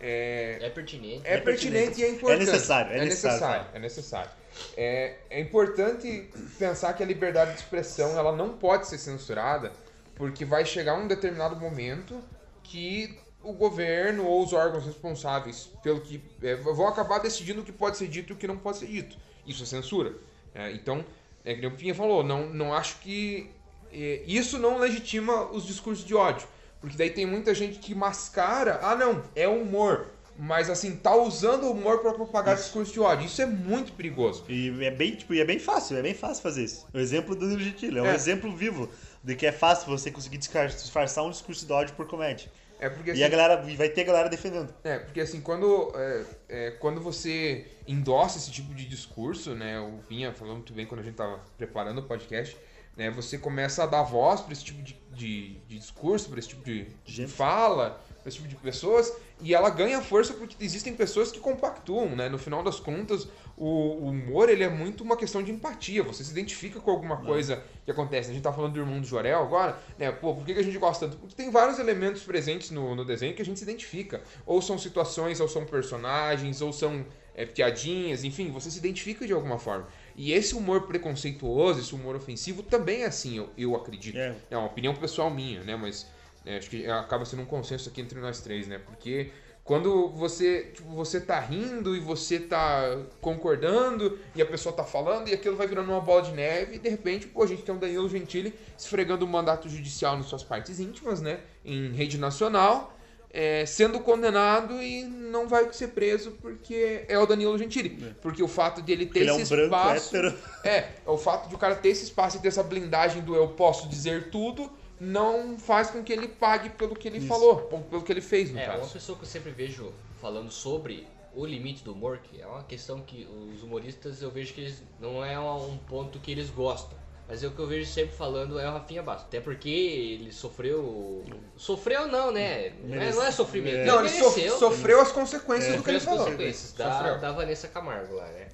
É, 0.00 0.58
É 0.62 0.70
pertinente. 0.70 1.22
é, 1.26 1.34
É 1.34 1.40
pertinente, 1.40 1.86
pertinente. 1.86 2.00
e 2.00 2.04
é 2.04 2.08
importante. 2.10 2.42
É 2.42 2.46
necessário, 2.52 2.92
é 2.92 2.96
é 2.96 3.04
necessário 3.04 3.66
necessário. 3.80 4.30
É. 4.76 5.16
É, 5.30 5.40
importante 5.40 6.30
pensar 6.58 6.92
que 6.92 7.02
a 7.02 7.06
liberdade 7.06 7.52
de 7.52 7.58
expressão 7.58 8.16
ela 8.18 8.34
não 8.34 8.56
pode 8.56 8.86
ser 8.86 8.98
censurada, 8.98 9.72
porque 10.14 10.44
vai 10.44 10.64
chegar 10.64 10.94
um 10.94 11.06
determinado 11.06 11.56
momento 11.56 12.22
que 12.62 13.18
o 13.42 13.52
governo 13.52 14.24
ou 14.24 14.44
os 14.44 14.52
órgãos 14.52 14.84
responsáveis 14.86 15.68
pelo 15.82 16.00
que 16.00 16.22
é, 16.42 16.54
vão 16.54 16.86
acabar 16.86 17.18
decidindo 17.18 17.60
o 17.60 17.64
que 17.64 17.72
pode 17.72 17.96
ser 17.96 18.08
dito 18.08 18.32
e 18.32 18.34
o 18.34 18.36
que 18.36 18.46
não 18.46 18.56
pode 18.56 18.78
ser 18.78 18.86
dito. 18.86 19.16
Isso 19.46 19.62
é 19.62 19.66
censura. 19.66 20.14
É, 20.54 20.70
então, 20.72 21.04
é 21.44 21.54
que 21.54 21.66
o 21.66 21.70
Pinha 21.72 21.94
falou, 21.94 22.22
não, 22.22 22.48
não 22.48 22.72
acho 22.72 22.98
que 23.00 23.50
é, 23.92 24.22
isso 24.26 24.58
não 24.58 24.78
legitima 24.78 25.50
os 25.50 25.66
discursos 25.66 26.04
de 26.04 26.14
ódio. 26.14 26.46
Porque 26.80 26.96
daí 26.96 27.10
tem 27.10 27.24
muita 27.24 27.54
gente 27.54 27.78
que 27.78 27.94
mascara, 27.94 28.80
ah 28.82 28.96
não, 28.96 29.22
é 29.36 29.46
humor. 29.46 30.08
Mas 30.38 30.70
assim, 30.70 30.96
tá 30.96 31.14
usando 31.14 31.64
o 31.64 31.72
humor 31.72 32.00
para 32.00 32.12
propagar 32.14 32.56
discurso 32.56 32.92
de 32.92 33.00
ódio. 33.00 33.26
Isso 33.26 33.40
é 33.42 33.46
muito 33.46 33.92
perigoso. 33.92 34.44
E 34.48 34.84
é 34.84 34.90
bem, 34.90 35.14
tipo, 35.14 35.34
e 35.34 35.40
é 35.40 35.44
bem 35.44 35.58
fácil, 35.58 35.96
é 35.96 36.02
bem 36.02 36.14
fácil 36.14 36.42
fazer 36.42 36.64
isso. 36.64 36.86
O 36.92 36.98
exemplo 36.98 37.34
do 37.34 37.42
Danilo 37.42 37.60
Gentili 37.60 37.98
é 37.98 38.02
um 38.02 38.06
É. 38.06 38.14
exemplo 38.14 38.54
vivo 38.56 38.88
de 39.22 39.36
que 39.36 39.46
é 39.46 39.52
fácil 39.52 39.86
você 39.86 40.10
conseguir 40.10 40.38
disfarçar 40.38 41.24
um 41.24 41.30
discurso 41.30 41.66
de 41.66 41.72
ódio 41.72 41.94
por 41.94 42.06
comédia. 42.08 42.50
É 42.80 42.88
porque 42.88 43.10
E 43.10 43.12
assim, 43.12 43.22
a 43.22 43.28
galera 43.28 43.64
e 43.70 43.76
vai 43.76 43.88
ter 43.88 44.02
galera 44.02 44.28
defendendo. 44.28 44.74
É, 44.82 44.98
porque 44.98 45.20
assim, 45.20 45.40
quando, 45.40 45.92
é, 45.94 46.24
é, 46.48 46.70
quando 46.72 47.00
você 47.00 47.66
endossa 47.86 48.38
esse 48.38 48.50
tipo 48.50 48.74
de 48.74 48.84
discurso, 48.86 49.54
né, 49.54 49.78
o 49.78 50.00
Vinha 50.08 50.32
falou 50.32 50.54
muito 50.54 50.72
bem 50.72 50.84
quando 50.84 51.00
a 51.00 51.04
gente 51.04 51.14
tava 51.14 51.38
preparando 51.56 51.98
o 51.98 52.02
podcast, 52.02 52.56
né, 52.96 53.10
você 53.10 53.38
começa 53.38 53.82
a 53.82 53.86
dar 53.86 54.02
voz 54.02 54.40
para 54.40 54.52
esse 54.52 54.64
tipo 54.64 54.82
de, 54.82 54.96
de, 55.10 55.60
de 55.66 55.78
discurso, 55.78 56.28
para 56.28 56.38
esse 56.38 56.48
tipo 56.48 56.64
de, 56.64 56.86
de 57.04 57.26
fala, 57.26 58.02
para 58.20 58.28
esse 58.28 58.36
tipo 58.36 58.48
de 58.48 58.56
pessoas, 58.56 59.12
e 59.40 59.54
ela 59.54 59.70
ganha 59.70 60.00
força 60.00 60.34
porque 60.34 60.54
existem 60.62 60.94
pessoas 60.94 61.32
que 61.32 61.40
compactuam, 61.40 62.14
né, 62.14 62.28
no 62.28 62.38
final 62.38 62.62
das 62.62 62.78
contas, 62.78 63.26
o, 63.56 63.66
o 63.66 64.08
humor, 64.08 64.48
ele 64.48 64.62
é 64.62 64.68
muito 64.68 65.02
uma 65.02 65.16
questão 65.16 65.42
de 65.42 65.50
empatia, 65.50 66.02
você 66.02 66.22
se 66.22 66.30
identifica 66.30 66.78
com 66.80 66.90
alguma 66.90 67.16
coisa 67.16 67.62
que 67.84 67.90
acontece, 67.90 68.30
a 68.30 68.34
gente 68.34 68.42
tá 68.42 68.52
falando 68.52 68.74
do 68.74 68.80
Irmão 68.80 69.00
do 69.00 69.06
Jorel 69.06 69.42
agora, 69.42 69.78
né, 69.98 70.12
pô, 70.12 70.34
por 70.34 70.44
que 70.44 70.54
que 70.54 70.60
a 70.60 70.64
gente 70.64 70.78
gosta 70.78 71.06
tanto? 71.06 71.18
Porque 71.18 71.34
tem 71.34 71.50
vários 71.50 71.78
elementos 71.78 72.22
presentes 72.22 72.70
no, 72.70 72.94
no 72.94 73.04
desenho 73.04 73.34
que 73.34 73.42
a 73.42 73.44
gente 73.44 73.58
se 73.58 73.64
identifica, 73.64 74.22
ou 74.46 74.62
são 74.62 74.78
situações, 74.78 75.40
ou 75.40 75.48
são 75.48 75.64
personagens, 75.64 76.60
ou 76.60 76.72
são 76.72 77.04
é, 77.34 77.44
piadinhas, 77.46 78.24
enfim, 78.24 78.50
você 78.50 78.70
se 78.70 78.78
identifica 78.78 79.26
de 79.26 79.32
alguma 79.32 79.58
forma. 79.58 79.88
E 80.16 80.32
esse 80.32 80.54
humor 80.54 80.82
preconceituoso, 80.86 81.80
esse 81.80 81.94
humor 81.94 82.16
ofensivo 82.16 82.62
também 82.62 83.02
é 83.02 83.06
assim, 83.06 83.38
eu, 83.38 83.50
eu 83.56 83.74
acredito. 83.74 84.16
É. 84.16 84.34
É 84.50 84.56
uma 84.56 84.66
opinião 84.66 84.94
pessoal 84.94 85.30
minha, 85.30 85.62
né? 85.62 85.76
Mas 85.76 86.06
né, 86.44 86.58
acho 86.58 86.68
que 86.68 86.86
acaba 86.86 87.24
sendo 87.24 87.42
um 87.42 87.46
consenso 87.46 87.88
aqui 87.88 88.00
entre 88.00 88.20
nós 88.20 88.40
três, 88.40 88.66
né? 88.66 88.78
Porque 88.78 89.30
quando 89.64 90.08
você, 90.08 90.72
tipo, 90.74 90.90
você 90.90 91.20
tá 91.20 91.38
rindo 91.38 91.94
e 91.94 92.00
você 92.00 92.40
tá 92.40 92.98
concordando 93.20 94.18
e 94.34 94.42
a 94.42 94.46
pessoa 94.46 94.74
tá 94.74 94.82
falando 94.82 95.28
e 95.28 95.34
aquilo 95.34 95.56
vai 95.56 95.68
virando 95.68 95.90
uma 95.90 96.00
bola 96.00 96.22
de 96.22 96.32
neve 96.32 96.76
e 96.76 96.78
de 96.78 96.88
repente, 96.88 97.28
pô, 97.28 97.44
a 97.44 97.46
gente 97.46 97.62
tem 97.62 97.72
um 97.72 97.78
Danilo 97.78 98.08
Gentili 98.08 98.52
esfregando 98.76 99.24
um 99.24 99.28
mandato 99.28 99.68
judicial 99.68 100.16
nas 100.16 100.26
suas 100.26 100.42
partes 100.42 100.80
íntimas, 100.80 101.22
né? 101.22 101.40
Em 101.64 101.92
rede 101.92 102.18
nacional, 102.18 102.98
é, 103.32 103.64
sendo 103.64 103.98
condenado 104.00 104.82
e 104.82 105.02
não 105.04 105.48
vai 105.48 105.72
ser 105.72 105.88
preso 105.88 106.32
porque 106.42 107.04
é 107.08 107.18
o 107.18 107.26
Danilo 107.26 107.56
Gentili. 107.58 108.14
Porque 108.20 108.42
o 108.42 108.48
fato 108.48 108.82
de 108.82 108.92
ele 108.92 109.06
ter 109.06 109.20
Ele 109.20 109.30
é 109.30 109.32
um 109.32 109.40
esse 109.40 109.50
branco 109.54 109.74
espaço... 109.74 110.16
hétero. 110.16 110.38
É, 110.64 110.90
o 111.06 111.16
fato 111.16 111.48
de 111.48 111.54
o 111.54 111.58
cara 111.58 111.74
ter 111.74 111.88
esse 111.88 112.04
espaço 112.04 112.36
e 112.36 112.40
ter 112.40 112.48
essa 112.48 112.62
blindagem 112.62 113.22
do 113.22 113.34
eu 113.34 113.48
posso 113.48 113.88
dizer 113.88 114.30
tudo 114.30 114.70
não 115.00 115.58
faz 115.58 115.90
com 115.90 116.02
que 116.04 116.12
ele 116.12 116.28
pague 116.28 116.70
pelo 116.70 116.94
que 116.94 117.08
ele 117.08 117.20
falou, 117.20 117.68
ou 117.72 117.80
pelo 117.80 118.02
que 118.02 118.12
ele 118.12 118.20
fez, 118.20 118.52
no 118.52 118.58
É, 118.60 118.68
uma 118.68 118.78
caso. 118.78 118.92
pessoa 118.92 119.18
que 119.18 119.24
eu 119.24 119.28
sempre 119.28 119.50
vejo 119.50 119.92
falando 120.20 120.48
sobre 120.52 121.08
o 121.34 121.44
limite 121.44 121.82
do 121.82 121.92
humor, 121.92 122.18
que 122.18 122.40
é 122.40 122.46
uma 122.46 122.62
questão 122.62 123.00
que 123.00 123.26
os 123.52 123.62
humoristas 123.64 124.22
eu 124.22 124.30
vejo 124.30 124.54
que 124.54 124.60
eles, 124.60 124.80
não 125.00 125.24
é 125.24 125.36
um 125.40 125.76
ponto 125.88 126.20
que 126.20 126.30
eles 126.30 126.50
gostam. 126.50 126.96
Mas 127.32 127.42
é 127.42 127.46
o 127.46 127.50
que 127.50 127.60
eu 127.60 127.66
vejo 127.66 127.90
sempre 127.90 128.14
falando 128.14 128.60
é 128.60 128.68
o 128.68 128.72
Rafinha 128.74 129.02
Bastos. 129.02 129.24
Até 129.26 129.40
porque 129.40 129.70
ele 129.70 130.30
sofreu. 130.30 131.24
Sofreu 131.56 132.06
não, 132.06 132.30
né? 132.30 132.74
Não 132.84 133.00
é, 133.00 133.10
não 133.10 133.22
é 133.24 133.30
sofrimento. 133.30 133.76
É. 133.76 133.84
Não, 133.86 134.04
ele 134.04 134.10
mereceu. 134.10 134.58
sofreu 134.58 135.00
as 135.00 135.12
consequências 135.12 135.76
do 135.76 135.82
que 135.82 135.92
sofreu 135.92 135.92
ele 135.92 135.96
as 135.96 136.04
falou. 136.04 136.24
consequências 136.26 136.72
da, 136.74 137.16
da 137.16 137.32
Vanessa 137.32 137.68
Camargo 137.68 138.16
lá, 138.16 138.26
né? 138.26 138.48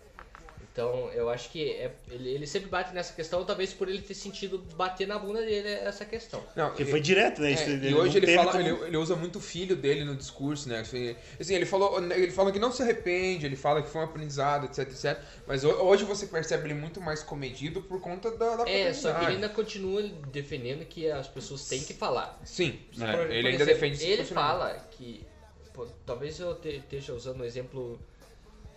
Então 0.79 1.11
eu 1.13 1.29
acho 1.29 1.51
que 1.51 1.73
é- 1.73 1.91
ele, 2.09 2.29
ele 2.31 2.47
sempre 2.47 2.69
bate 2.69 2.95
nessa 2.95 3.13
questão, 3.13 3.45
talvez 3.45 3.75
por 3.75 3.89
ele 3.89 4.01
ter 4.01 4.15
sentido 4.15 4.59
bater 4.77 5.09
na 5.09 5.19
bunda 5.19 5.41
dele 5.45 5.69
essa 5.69 6.05
questão. 6.05 6.41
Não, 6.55 6.69
Porque 6.69 6.85
foi 6.85 7.01
direto, 7.01 7.41
né? 7.41 7.51
é, 7.51 7.55
Isso, 7.55 7.71
e 7.85 7.93
hoje 7.93 8.19
ele, 8.19 8.33
fala, 8.33 8.53
como- 8.53 8.63
ele, 8.65 8.87
ele 8.87 8.97
usa 8.97 9.17
muito 9.17 9.37
o 9.39 9.41
filho 9.41 9.75
dele 9.75 10.05
no 10.05 10.15
discurso, 10.15 10.69
né? 10.69 10.79
Assim, 10.79 11.17
Assim, 11.41 11.55
ele 11.57 11.67
falou, 11.67 11.99
ele 12.13 12.31
fala 12.31 12.53
que 12.53 12.61
não 12.61 12.71
se 12.71 12.81
arrepende, 12.81 13.45
ele 13.45 13.57
fala 13.57 13.83
que 13.83 13.89
foi 13.89 14.03
um 14.03 14.05
aprendizado, 14.05 14.67
etc, 14.67 14.89
etc. 14.89 15.21
Mas 15.49 15.65
ho- 15.65 15.83
hoje 15.83 16.05
você 16.05 16.27
percebe 16.29 16.67
ele 16.69 16.75
muito 16.75 17.01
mais 17.01 17.25
comedido 17.25 17.83
por 17.83 18.01
conta 18.01 18.31
da, 18.31 18.55
da 18.59 18.71
É, 18.71 18.93
só 18.95 19.13
que 19.15 19.25
ele 19.25 19.33
ainda 19.35 19.49
continua 19.49 20.01
defendendo 20.31 20.85
que 20.85 21.11
as 21.11 21.27
pessoas 21.27 21.67
têm 21.67 21.83
que 21.83 21.93
falar. 21.93 22.39
Sim, 22.45 22.79
Por- 22.93 23.01
né? 23.01 23.17
por 23.17 23.27
ele 23.33 23.49
ainda 23.49 23.65
exemplo, 23.65 23.75
defende 23.75 23.97
esse 23.97 24.07
Ele 24.07 24.25
fala 24.25 24.75
que. 24.93 25.27
pô, 25.75 25.87
talvez 26.07 26.39
eu 26.39 26.55
te- 26.55 26.69
esteja 26.77 27.15
usando 27.15 27.41
um 27.41 27.45
exemplo 27.45 27.99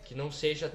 que 0.03 0.15
não 0.15 0.31
seja 0.31 0.71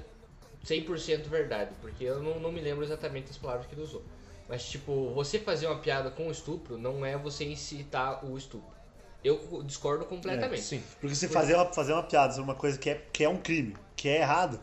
100% 0.67 1.29
verdade, 1.29 1.71
porque 1.81 2.03
eu 2.03 2.21
não, 2.21 2.39
não 2.39 2.51
me 2.51 2.59
lembro 2.59 2.83
exatamente 2.83 3.31
as 3.31 3.37
palavras 3.37 3.65
que 3.67 3.73
ele 3.73 3.81
usou. 3.81 4.03
Mas, 4.49 4.63
tipo, 4.67 5.11
você 5.13 5.39
fazer 5.39 5.67
uma 5.67 5.77
piada 5.79 6.09
com 6.09 6.29
estupro 6.31 6.77
não 6.77 7.05
é 7.05 7.17
você 7.17 7.45
incitar 7.45 8.25
o 8.25 8.37
estupro. 8.37 8.75
Eu 9.23 9.37
co- 9.39 9.63
discordo 9.63 10.05
completamente. 10.05 10.61
Sim. 10.61 10.83
Porque 11.01 11.15
você 11.15 11.27
fazer 11.27 11.55
uma, 11.55 11.65
fazer 11.73 11.93
uma 11.93 12.03
piada 12.03 12.33
sobre 12.33 12.49
uma 12.49 12.55
coisa 12.55 12.77
que 12.77 12.89
é, 12.89 13.01
que 13.11 13.23
é 13.23 13.29
um 13.29 13.37
crime, 13.37 13.75
que 13.95 14.07
é 14.07 14.19
errado, 14.19 14.59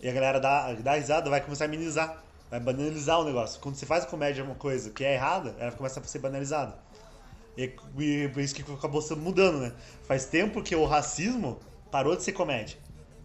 e 0.00 0.08
a 0.08 0.12
galera 0.12 0.40
dá, 0.40 0.72
dá 0.74 0.94
risada, 0.94 1.28
vai 1.28 1.40
começar 1.40 1.66
a 1.66 1.68
minimizar, 1.68 2.22
vai 2.50 2.60
banalizar 2.60 3.20
o 3.20 3.24
negócio. 3.24 3.60
Quando 3.60 3.74
você 3.76 3.86
faz 3.86 4.04
comédia 4.04 4.42
uma 4.44 4.54
coisa 4.54 4.90
que 4.90 5.04
é 5.04 5.14
errada, 5.14 5.54
ela 5.58 5.72
começa 5.72 6.00
a 6.00 6.04
ser 6.04 6.18
banalizada. 6.18 6.78
E, 7.56 7.70
e 7.98 8.30
isso 8.38 8.54
que 8.54 8.62
acabou 8.72 9.02
mudando, 9.16 9.60
né? 9.60 9.72
Faz 10.04 10.24
tempo 10.24 10.62
que 10.62 10.74
o 10.74 10.86
racismo 10.86 11.60
parou 11.90 12.16
de 12.16 12.22
ser 12.22 12.32
comédia. 12.32 12.78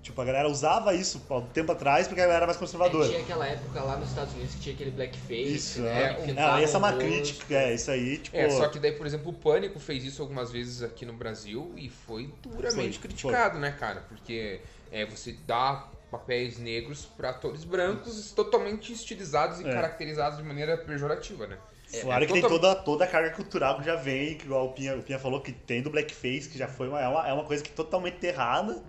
Tipo, 0.08 0.22
a 0.22 0.26
galera 0.26 0.48
usava 0.48 0.93
isso 0.93 1.22
há 1.30 1.36
um 1.36 1.48
tempo 1.48 1.70
atrás 1.74 2.08
porque 2.08 2.22
a 2.22 2.24
galera 2.24 2.38
era 2.38 2.46
mais 2.46 2.56
É, 2.56 2.60
conservadora. 2.62 3.10
tinha 3.10 3.20
aquela 3.20 3.46
época 3.46 3.84
lá 3.84 3.98
nos 3.98 4.08
Estados 4.08 4.34
Unidos 4.34 4.56
que 4.56 4.62
tinha 4.62 4.74
aquele 4.74 4.91
blackface, 4.91 5.54
Isso, 5.54 5.82
né? 5.82 6.04
é. 6.04 6.13
que 6.13 6.20
Não, 6.22 6.26
pintavam 6.28 6.60
essa 6.60 6.78
é 6.78 6.80
uma 6.80 6.89
rosto. 6.91 7.06
crítica, 7.06 7.54
é, 7.56 7.74
isso 7.74 7.91
aí, 7.91 8.17
tipo. 8.17 8.38
É, 8.38 8.50
só 8.50 8.70
que 8.70 8.80
daí, 8.80 8.93
por 8.93 9.06
exemplo, 9.06 9.32
o 9.32 9.34
Pânico 9.34 9.78
fez 9.82 10.06
isso 10.06 10.22
algumas 10.22 10.50
vezes 10.50 10.82
aqui 10.82 11.06
no 11.06 11.12
Brasil 11.12 11.74
e 11.76 11.89
foi 11.89 12.34
duramente 12.41 13.00
Foi, 13.00 13.10
criticado, 13.10 13.60
né, 13.60 13.76
cara? 13.78 14.06
Porque 14.08 14.62
é, 14.89 15.06
você 15.06 15.36
dá 15.46 15.89
papéis 16.10 16.58
negros 16.58 17.04
pra 17.04 17.32
atores 17.32 17.65
brancos 17.65 18.32
totalmente 18.32 18.93
estilizados 18.93 19.60
e 19.60 19.67
É. 19.67 19.74
caracterizados 19.74 20.38
de 20.38 20.43
maneira 20.46 20.78
pejorativa, 20.78 21.48
né? 21.48 21.58
Fora 22.02 22.26
que 22.26 22.32
tem 22.32 22.41
total- 22.41 22.60
toda, 22.60 22.76
toda 22.76 23.04
a 23.04 23.08
carga 23.08 23.32
cultural 23.32 23.78
que 23.80 23.86
já 23.86 23.96
vem, 23.98 24.38
que 24.38 24.46
igual 24.46 24.67
o 24.67 24.72
Pinha, 24.72 24.96
o 24.96 25.04
Pinha 25.04 25.20
falou, 25.20 25.41
que 25.41 25.52
tem 25.52 25.82
do 25.82 25.89
blackface, 25.89 26.48
que 26.48 26.58
já 26.58 26.67
foi 26.70 26.88
uma, 26.88 27.02
é, 27.02 27.08
uma, 27.10 27.28
é 27.28 27.34
uma 27.34 27.43
coisa 27.43 27.62
que 27.62 27.72
totalmente 27.72 28.26
errada. 28.26 28.82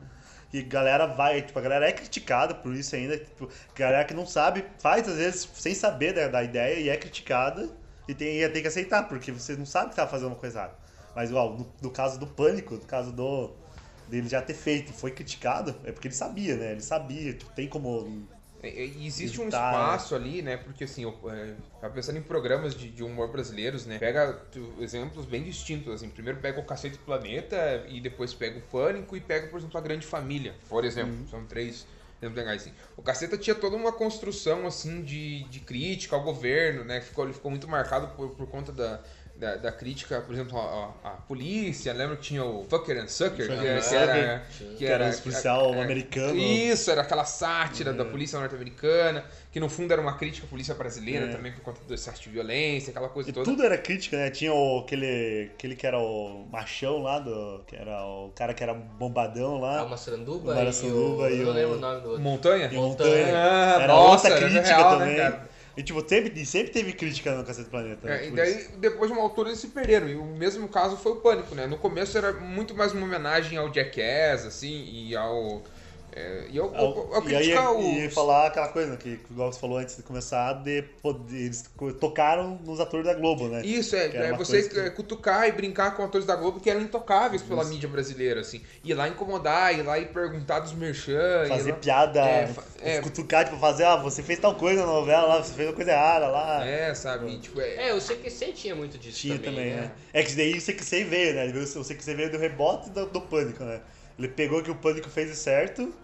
E 0.53 0.63
galera 0.63 1.07
vai, 1.07 1.43
tipo, 1.43 1.59
a 1.59 1.63
galera 1.63 1.89
é 1.89 1.93
criticada 1.93 2.55
por 2.55 2.75
isso 2.75 2.95
ainda. 2.97 3.19
Tipo, 3.19 3.49
galera 3.75 4.05
que 4.05 4.15
não 4.15 4.27
sabe, 4.27 4.65
faz 4.79 5.09
às 5.09 5.17
vezes 5.17 5.49
sem 5.55 5.75
saber 5.75 6.15
da, 6.15 6.29
da 6.29 6.43
ideia 6.43 6.81
e 6.81 6.89
é 6.89 6.97
criticada 6.97 7.69
e 8.07 8.15
tem, 8.15 8.41
e 8.41 8.49
tem 8.49 8.63
que 8.63 8.69
aceitar, 8.69 9.07
porque 9.07 9.31
você 9.31 9.55
não 9.57 9.67
sabe 9.67 9.91
que 9.91 9.97
tá 9.97 10.07
fazendo 10.07 10.29
uma 10.29 10.37
coisa 10.37 10.61
errada. 10.61 10.75
Mas 11.15 11.31
igual, 11.31 11.55
no, 11.57 11.71
no 11.83 11.91
caso 11.91 12.19
do 12.19 12.27
pânico, 12.27 12.75
no 12.75 12.81
caso 12.81 13.13
do 13.13 13.51
dele 14.09 14.29
já 14.29 14.41
ter 14.41 14.55
feito 14.55 14.91
e 14.91 14.95
foi 14.95 15.11
criticado, 15.11 15.77
é 15.85 15.93
porque 15.93 16.09
ele 16.09 16.15
sabia, 16.15 16.57
né? 16.57 16.73
Ele 16.73 16.81
sabia, 16.81 17.35
tipo, 17.35 17.51
tem 17.53 17.69
como. 17.69 18.27
É, 18.63 18.69
é, 18.69 18.85
existe 18.85 19.41
um 19.41 19.49
espaço 19.49 20.15
ali, 20.15 20.43
né? 20.43 20.57
Porque 20.57 20.85
assim, 20.85 21.03
eu 21.05 21.17
é, 21.31 21.55
tava 21.81 21.95
pensando 21.95 22.19
em 22.19 22.23
programas 22.23 22.75
de, 22.75 22.91
de 22.91 23.05
humor 23.05 23.31
brasileiros, 23.31 23.87
né? 23.87 23.99
Pega 23.99 24.33
tu, 24.51 24.75
exemplos 24.81 25.25
bem 25.27 25.43
distintos, 25.43 25.93
assim. 25.93 26.09
Primeiro 26.09 26.41
pega 26.41 26.61
o 26.61 26.65
Cacete 26.65 26.97
do 26.97 27.05
Planeta 27.05 27.85
e 27.89 28.01
depois 28.01 28.35
pega 28.35 28.59
o 28.59 28.63
Pânico 28.63 29.17
e 29.17 29.21
pega, 29.21 29.47
por 29.49 29.59
exemplo, 29.59 29.79
a 29.79 29.81
Grande 29.81 30.07
Família, 30.07 30.55
por 30.69 30.85
exemplo. 30.85 31.13
Uhum. 31.13 31.29
São 31.29 31.45
três 31.45 31.87
exemplos 32.21 32.37
legais, 32.37 32.63
assim. 32.63 32.73
O 32.97 33.03
Caceta 33.03 33.39
tinha 33.39 33.55
toda 33.55 33.77
uma 33.77 33.93
construção, 33.93 34.67
assim, 34.67 35.03
de, 35.03 35.45
de 35.45 35.61
crítica 35.61 36.17
ao 36.17 36.23
governo, 36.23 36.85
né? 36.85 37.01
Ficou, 37.01 37.25
ele 37.25 37.33
ficou 37.33 37.51
muito 37.51 37.69
marcado 37.69 38.09
por, 38.17 38.31
por 38.31 38.47
conta 38.49 38.73
da... 38.73 39.01
Da, 39.39 39.55
da 39.55 39.71
crítica, 39.71 40.21
por 40.21 40.35
exemplo, 40.35 40.59
à, 40.59 40.93
à- 41.05 41.09
à 41.11 41.11
polícia, 41.13 41.93
lembra 41.93 42.17
que 42.17 42.23
tinha 42.23 42.45
o 42.45 42.65
Fucker 42.69 42.99
and 43.01 43.07
Sucker, 43.07 43.47
que, 43.47 43.53
era- 43.53 43.81
que 43.81 43.95
era, 43.95 44.43
que 44.77 44.85
era 44.85 45.05
era 45.05 45.15
os 45.15 45.21
policial 45.21 45.75
é, 45.75 45.81
americano. 45.81 46.37
Isso, 46.37 46.91
era 46.91 47.03
aquela 47.03 47.25
sátira 47.25 47.93
da 47.93 48.05
polícia 48.05 48.37
norte-americana, 48.37 49.25
que 49.53 49.61
no 49.61 49.69
fundo 49.69 49.93
era 49.93 50.03
uma 50.03 50.17
crítica 50.17 50.45
à 50.45 50.51
polícia 50.51 50.75
brasileira 50.75 51.27
É. 51.27 51.29
também 51.29 51.53
por 51.53 51.61
conta 51.61 51.81
do 51.87 51.95
excesso 51.95 52.21
de 52.21 52.31
violência, 52.31 52.91
aquela 52.91 53.09
coisa 53.09 53.31
E 53.31 53.33
toda. 53.33 53.45
tudo 53.45 53.63
era 53.63 53.79
crítica, 53.79 54.17
né? 54.17 54.29
Tinha 54.29 54.53
o, 54.53 54.81
aquele, 54.81 55.53
aquele 55.55 55.77
que 55.77 55.87
era 55.87 56.01
o 56.01 56.45
machão 56.51 57.01
lá, 57.01 57.21
do, 57.21 57.63
que 57.65 57.77
era 57.77 58.05
o 58.05 58.33
cara 58.35 58.53
que 58.53 58.63
era 58.65 58.75
bombadão 58.75 59.61
lá. 59.61 59.79
Alma 59.79 59.97
Saranduba 59.97 60.51
O 60.51 60.55
Mara 60.57 60.71
e 60.71 60.87
o... 60.91 61.29
E 61.31 61.39
eu 61.39 61.47
não 61.47 61.53
o- 61.53 61.55
lembro 61.55 61.77
o 61.77 61.81
nome 61.81 62.01
do 62.01 62.09
outro. 62.09 62.23
Montanha? 62.25 62.69
E 62.73 62.75
Montanha. 62.75 63.27
Montanha. 63.27 63.37
Ah, 63.37 63.83
era 63.83 63.87
nossa, 63.87 64.29
outra 64.29 64.31
era 64.31 64.51
crítica 64.51 64.77
real, 64.77 64.99
né, 64.99 65.05
também. 65.05 65.17
cara? 65.17 65.49
E 65.79 65.83
tipo, 65.85 66.01
sempre, 66.09 66.45
sempre 66.45 66.73
teve 66.73 66.93
crítica 66.93 67.33
no 67.37 67.45
Cacete 67.45 67.67
do 67.67 67.71
Planeta. 67.71 68.05
né? 68.05 68.25
É, 68.25 68.27
e 68.27 68.31
daí, 68.33 68.59
isso. 68.63 68.71
depois 68.79 69.09
de 69.09 69.17
uma 69.17 69.23
altura, 69.23 69.51
eles 69.51 69.61
se 69.61 69.69
perderam. 69.69 70.09
E 70.09 70.17
o 70.17 70.25
mesmo 70.25 70.67
caso 70.67 70.97
foi 70.97 71.13
o 71.13 71.17
Pânico, 71.17 71.55
né? 71.55 71.69
No 71.69 71.79
começo 71.79 72.19
era 72.19 72.33
muito 72.33 72.75
mais 72.75 72.91
uma 72.93 73.07
homenagem 73.07 73.57
ao 73.57 73.73
Jackass, 73.73 74.45
assim, 74.45 74.91
e 74.93 75.15
ao... 75.15 75.63
é, 76.19 76.47
e 76.51 76.59
ao, 76.59 76.75
ao, 76.75 77.15
ao 77.15 77.29
e 77.29 77.37
aí 77.37 77.49
ia 77.51 78.09
os... 78.09 78.15
falar 78.15 78.49
aquela 78.49 78.69
coisa, 78.69 78.97
que 78.97 79.21
igual 79.31 79.53
você 79.53 79.61
falou 79.61 79.79
antes 79.79 79.97
de 79.97 80.03
começar, 80.03 80.53
de 80.55 80.83
poder, 81.01 81.37
eles 81.37 81.65
tocaram 82.01 82.59
nos 82.65 82.81
atores 82.81 83.07
da 83.07 83.15
Globo, 83.15 83.47
né? 83.49 83.63
Isso, 83.65 83.95
é, 83.95 84.07
é 84.07 84.33
você 84.33 84.63
que- 84.69 84.91
cutucar 84.91 85.47
e 85.49 85.53
brincar 85.53 85.95
com 85.97 86.03
atores 86.03 86.27
da 86.27 86.35
Globo 86.35 86.59
que 86.61 86.69
eram 86.69 86.81
intocáveis 86.81 87.43
pela 87.43 87.65
mídia 87.65 87.89
brasileira, 87.89 88.41
assim. 88.41 88.61
Ir 88.83 88.95
lá 88.95 89.09
incomodar, 89.09 89.79
ir 89.79 89.83
lá 89.83 89.99
e 89.99 90.07
perguntar 90.07 90.59
dos 90.61 90.73
merchan. 90.73 91.47
Fazer 91.49 91.71
lá- 91.73 91.77
piada, 91.79 92.21
É, 92.21 92.47
fa- 92.49 92.63
é. 92.83 93.01
cutucar, 93.01 93.45
tipo, 93.45 93.57
fazer, 93.59 93.85
ah, 93.85 93.97
você 93.97 94.23
fez 94.23 94.39
tal 94.41 94.55
coisa 94.57 94.81
na 94.85 94.93
novela 94.93 95.27
lá, 95.27 95.43
você 95.43 95.55
fez 95.55 95.69
uma 95.69 95.75
coisa 95.75 95.93
errada 95.93 96.27
lá. 96.29 96.67
É, 96.67 96.93
sabe? 96.95 97.31
E, 97.31 97.39
tipo, 97.39 97.61
é, 97.61 97.89
É, 97.89 97.95
o 97.95 98.01
CQC 98.01 98.53
tinha 98.53 98.75
muito 98.75 98.99
disso 98.99 99.19
Tinha 99.21 99.37
também, 99.37 99.51
também, 99.55 99.71
né? 99.75 99.81
né? 99.83 99.91
É 100.13 100.23
que 100.23 100.35
daí 100.35 100.55
o 100.55 100.61
CQC 100.61 101.05
veio, 101.05 101.35
né? 101.35 101.47
O 101.77 101.85
CQC 101.85 102.15
veio 102.15 102.31
do 102.33 102.39
rebote 102.39 102.91
do, 102.91 103.07
do 103.07 103.21
Pânico, 103.21 103.63
né? 103.63 103.81
Ele 104.19 104.29
pegou 104.29 104.61
que 104.63 104.71
o 104.71 104.75
Pânico 104.75 105.09
fez 105.09 105.37
certo, 105.39 105.95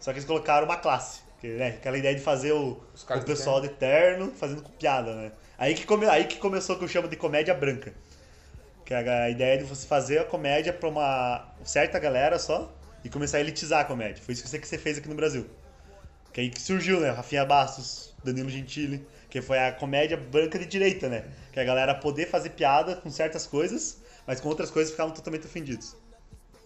só 0.00 0.12
que 0.12 0.18
eles 0.18 0.26
colocaram 0.26 0.66
uma 0.66 0.76
classe. 0.76 1.20
Que, 1.40 1.48
né? 1.48 1.68
Aquela 1.68 1.96
ideia 1.96 2.14
de 2.14 2.20
fazer 2.20 2.52
o, 2.52 2.72
o 2.72 3.24
pessoal 3.24 3.60
de 3.60 3.68
terno 3.68 4.32
fazendo 4.32 4.62
com 4.62 4.70
piada, 4.72 5.14
né? 5.14 5.32
Aí 5.56 5.74
que, 5.74 5.86
come, 5.86 6.06
aí 6.06 6.24
que 6.24 6.36
começou 6.36 6.76
o 6.76 6.78
que 6.78 6.84
eu 6.84 6.88
chamo 6.88 7.08
de 7.08 7.16
comédia 7.16 7.54
branca. 7.54 7.92
Que 8.84 8.94
é 8.94 9.08
a, 9.08 9.24
a 9.24 9.30
ideia 9.30 9.58
de 9.58 9.64
você 9.64 9.86
fazer 9.86 10.18
a 10.18 10.24
comédia 10.24 10.72
pra 10.72 10.88
uma 10.88 11.52
certa 11.64 11.98
galera 11.98 12.38
só 12.38 12.72
e 13.04 13.08
começar 13.08 13.38
a 13.38 13.40
elitizar 13.40 13.80
a 13.80 13.84
comédia. 13.84 14.22
Foi 14.22 14.34
isso 14.34 14.42
que 14.42 14.48
o 14.48 14.58
CQC 14.58 14.78
fez 14.78 14.98
aqui 14.98 15.08
no 15.08 15.14
Brasil. 15.14 15.46
Que 16.32 16.40
aí 16.40 16.50
que 16.50 16.60
surgiu, 16.60 17.00
né? 17.00 17.10
Rafinha 17.10 17.44
Bastos, 17.44 18.14
Danilo 18.24 18.50
Gentili, 18.50 19.06
que 19.30 19.40
foi 19.40 19.58
a 19.58 19.72
comédia 19.72 20.16
branca 20.16 20.58
de 20.58 20.66
direita, 20.66 21.08
né? 21.08 21.24
Que 21.52 21.60
a 21.60 21.64
galera 21.64 21.94
poder 21.94 22.26
fazer 22.26 22.50
piada 22.50 22.96
com 22.96 23.10
certas 23.10 23.46
coisas, 23.46 24.02
mas 24.26 24.40
com 24.40 24.48
outras 24.48 24.70
coisas 24.70 24.90
ficavam 24.90 25.12
totalmente 25.14 25.46
ofendidos. 25.46 25.96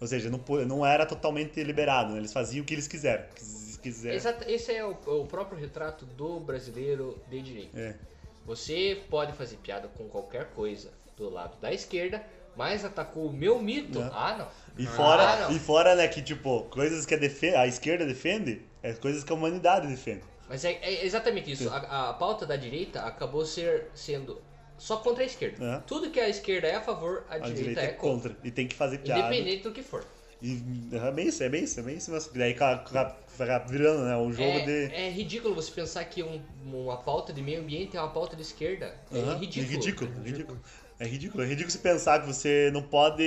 Ou 0.02 0.08
seja, 0.08 0.28
não, 0.28 0.40
não 0.66 0.84
era 0.84 1.06
totalmente 1.06 1.62
liberado, 1.62 2.12
né? 2.12 2.18
Eles 2.18 2.32
faziam 2.32 2.64
o 2.64 2.66
que 2.66 2.74
eles 2.74 2.88
quiseram. 2.88 3.24
Quis- 3.36 3.78
quiser. 3.80 4.14
Exato, 4.14 4.50
esse 4.50 4.72
é 4.74 4.84
o, 4.84 4.96
o 5.06 5.26
próprio 5.26 5.56
retrato 5.56 6.04
do 6.04 6.40
brasileiro 6.40 7.22
de 7.30 7.40
direita. 7.40 7.78
É. 7.78 7.94
Você 8.44 9.00
pode 9.08 9.32
fazer 9.32 9.58
piada 9.58 9.86
com 9.86 10.08
qualquer 10.08 10.46
coisa 10.50 10.90
do 11.16 11.28
lado 11.30 11.56
da 11.60 11.72
esquerda, 11.72 12.20
mas 12.56 12.84
atacou 12.84 13.26
o 13.26 13.32
meu 13.32 13.62
mito. 13.62 14.00
Não. 14.00 14.10
Ah, 14.12 14.36
não. 14.36 14.48
E 14.76 14.86
fora, 14.88 15.22
Ah, 15.22 15.36
não. 15.48 15.56
e 15.56 15.60
fora, 15.60 15.94
né, 15.94 16.08
que 16.08 16.20
tipo, 16.20 16.64
coisas 16.64 17.06
que 17.06 17.14
a, 17.14 17.60
a 17.60 17.66
esquerda 17.68 18.04
defende, 18.04 18.62
é 18.82 18.92
coisas 18.94 19.22
que 19.22 19.30
a 19.32 19.36
humanidade 19.36 19.86
defende. 19.86 20.24
Mas 20.48 20.64
é, 20.64 20.72
é 20.82 21.04
exatamente 21.04 21.52
isso. 21.52 21.70
A, 21.70 22.10
a 22.10 22.14
pauta 22.14 22.44
da 22.44 22.56
direita 22.56 23.02
acabou 23.02 23.46
ser, 23.46 23.86
sendo 23.94 24.42
só 24.82 24.96
contra 24.96 25.22
a 25.22 25.26
esquerda. 25.26 25.64
É. 25.64 25.78
Tudo 25.86 26.10
que 26.10 26.18
a 26.18 26.28
esquerda 26.28 26.66
é 26.66 26.74
a 26.74 26.80
favor, 26.80 27.24
a, 27.30 27.36
A 27.36 27.38
direita, 27.38 27.54
direita 27.60 27.80
é 27.82 27.84
é 27.84 27.88
contra. 27.92 28.30
contra. 28.30 28.48
E 28.48 28.50
tem 28.50 28.66
que 28.66 28.74
fazer 28.74 28.98
piada. 28.98 29.28
Independente 29.28 29.62
do 29.62 29.70
que 29.70 29.80
for. 29.80 30.04
E 30.42 30.60
é 30.92 31.10
bem 31.12 31.28
isso, 31.28 31.40
é 31.44 31.48
bem 31.48 31.62
isso, 31.62 31.78
é 31.78 31.82
bem 31.84 31.96
isso 31.98 32.10
mesmo. 32.10 32.32
Daí 32.34 32.52
vai 33.38 33.64
virando, 33.68 34.02
né? 34.04 34.16
O 34.16 34.32
jogo 34.32 34.42
É, 34.58 34.64
de. 34.64 34.92
é 34.94 35.08
ridículo 35.08 35.54
você 35.54 35.70
pensar 35.70 36.04
que 36.06 36.20
um- 36.20 36.42
uma 36.64 36.96
pauta 36.96 37.32
de 37.32 37.40
meio 37.40 37.60
ambiente 37.60 37.96
é 37.96 38.00
uma 38.00 38.10
pauta 38.10 38.34
de 38.34 38.42
esquerda. 38.42 38.92
É 39.12 39.18
ridículo. 39.38 39.66
É 39.72 39.76
ridículo, 39.76 40.10
é 40.24 40.28
ridículo. 40.28 40.60
É 41.02 41.06
ridículo, 41.06 41.42
é 41.42 41.46
ridículo 41.48 41.70
você 41.72 41.78
pensar 41.78 42.20
que 42.20 42.26
você 42.28 42.70
não 42.72 42.80
pode 42.80 43.24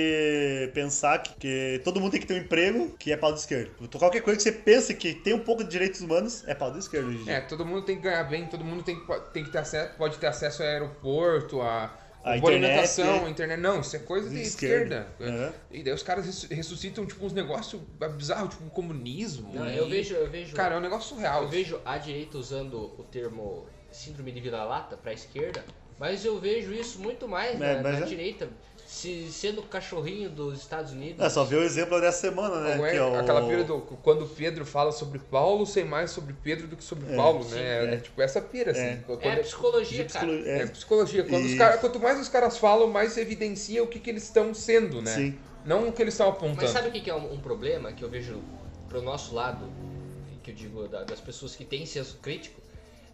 pensar 0.72 1.18
que, 1.18 1.34
que 1.38 1.80
todo 1.84 2.00
mundo 2.00 2.12
tem 2.12 2.20
que 2.20 2.26
ter 2.26 2.32
um 2.34 2.38
emprego 2.38 2.96
que 2.98 3.12
é 3.12 3.16
pau 3.18 3.32
de 3.34 3.40
esquerda. 3.40 3.70
Qualquer 3.98 4.22
coisa 4.22 4.38
que 4.38 4.42
você 4.44 4.52
pense 4.52 4.94
que 4.94 5.12
tem 5.14 5.34
um 5.34 5.40
pouco 5.40 5.62
de 5.62 5.68
direitos 5.70 6.00
humanos 6.00 6.42
é 6.46 6.54
pau 6.54 6.72
de 6.72 6.78
esquerda 6.78 7.08
hoje 7.08 7.18
em 7.18 7.24
dia. 7.24 7.32
é, 7.34 7.40
todo 7.42 7.66
mundo 7.66 7.82
tem 7.82 7.96
que 7.96 8.02
ganhar 8.02 8.24
bem, 8.24 8.46
todo 8.46 8.64
mundo 8.64 8.82
tem, 8.82 8.98
que- 8.98 9.20
tem 9.32 9.44
que 9.44 9.50
ter 9.50 9.58
acesso, 9.58 9.92
pode 9.98 10.16
ter 10.16 10.26
acesso 10.26 10.62
ao 10.62 10.68
aeroporto, 10.70 11.60
a, 11.60 11.84
A 12.24 12.38
boa 12.38 12.54
internet, 12.54 12.64
alimentação, 12.64 13.14
é. 13.16 13.24
a 13.26 13.28
internet. 13.30 13.60
Não, 13.60 13.80
isso 13.80 13.94
é 13.94 13.98
coisa 13.98 14.30
de 14.30 14.36
De 14.36 14.42
esquerda. 14.42 15.06
esquerda. 15.20 15.38
Aham. 15.44 15.52
E 15.70 15.82
daí 15.82 15.92
os 15.92 16.02
caras 16.02 16.24
ressu- 16.24 16.46
ressuscitam, 16.50 17.04
tipo, 17.04 17.26
uns 17.26 17.32
negócios 17.34 17.82
bizarros, 18.16 18.54
tipo, 18.54 18.70
comunismo. 18.70 19.52
Não, 19.54 19.68
e- 19.68 19.76
eu 19.76 19.86
vejo, 19.86 20.14
eu 20.14 20.30
vejo. 20.30 20.56
Cara, 20.56 20.76
é 20.76 20.78
um 20.78 20.80
negócio 20.80 21.14
surreal. 21.14 21.42
Eu 21.42 21.48
vejo 21.50 21.78
a 21.84 21.98
direita 21.98 22.38
usando 22.38 22.74
o 22.98 23.04
termo 23.04 23.66
síndrome 23.92 24.32
de 24.32 24.40
vira-lata 24.40 24.96
para 24.96 25.10
a 25.10 25.14
esquerda, 25.14 25.62
mas 25.98 26.24
eu 26.24 26.38
vejo 26.38 26.72
isso 26.72 26.98
muito 26.98 27.26
mais 27.28 27.60
É, 27.60 27.74
na, 27.80 27.90
na 27.90 27.98
é. 27.98 28.02
direita, 28.02 28.48
se, 28.86 29.28
sendo 29.32 29.60
o 29.60 29.64
cachorrinho 29.64 30.30
dos 30.30 30.58
Estados 30.60 30.92
Unidos. 30.92 31.20
É, 31.24 31.28
só 31.28 31.42
ver 31.44 31.56
o 31.56 31.62
exemplo 31.62 32.00
dessa 32.00 32.20
semana, 32.20 32.60
né? 32.60 32.72
É 32.88 32.90
que 32.90 32.96
é 32.96 33.02
o... 33.02 33.16
Aquela 33.18 33.46
pira 33.46 33.64
do 33.64 33.80
quando 33.80 34.24
o 34.24 34.28
Pedro 34.28 34.64
fala 34.64 34.92
sobre 34.92 35.18
Paulo, 35.18 35.66
sei 35.66 35.82
mais 35.84 36.10
sobre 36.12 36.32
Pedro 36.34 36.66
do 36.68 36.76
que 36.76 36.84
sobre 36.84 37.12
É, 37.12 37.16
Paulo, 37.16 37.42
sim, 37.42 37.56
né? 37.56 37.84
É, 37.90 37.94
é. 37.94 37.96
tipo 37.98 38.22
essa 38.22 38.40
pira, 38.40 38.70
assim. 38.70 38.80
É. 38.80 39.02
É 39.22 39.32
a 39.32 39.38
psicologia, 39.40 40.04
cara. 40.04 40.32
É, 40.48 40.66
psicologia. 40.66 41.24
Quando 41.24 41.44
os 41.44 41.52
E- 41.52 41.56
cara- 41.56 41.78
quanto 41.78 41.98
mais 41.98 42.20
os 42.20 42.28
caras 42.28 42.58
falam, 42.58 42.86
mais 42.88 43.16
evidencia 43.16 43.82
o 43.82 43.88
que, 43.88 43.98
que 43.98 44.08
eles 44.10 44.22
estão 44.24 44.54
sendo, 44.54 45.02
né? 45.02 45.14
Sim. 45.14 45.38
Não 45.64 45.88
o 45.88 45.92
que 45.92 46.00
eles 46.00 46.14
estão 46.14 46.28
apontando. 46.28 46.62
Mas 46.62 46.70
sabe 46.70 46.88
o 46.88 46.92
que 46.92 47.00
que 47.00 47.10
é 47.10 47.14
um, 47.14 47.32
um 47.34 47.40
problema 47.40 47.92
que 47.92 48.04
eu 48.04 48.08
vejo 48.08 48.40
pro 48.88 49.02
nosso 49.02 49.34
lado, 49.34 49.68
que 50.44 50.52
eu 50.52 50.54
digo 50.54 50.86
da- 50.86 51.02
das 51.02 51.18
pessoas 51.18 51.56
que 51.56 51.64
têm 51.64 51.84
senso 51.84 52.18
crítico, 52.22 52.60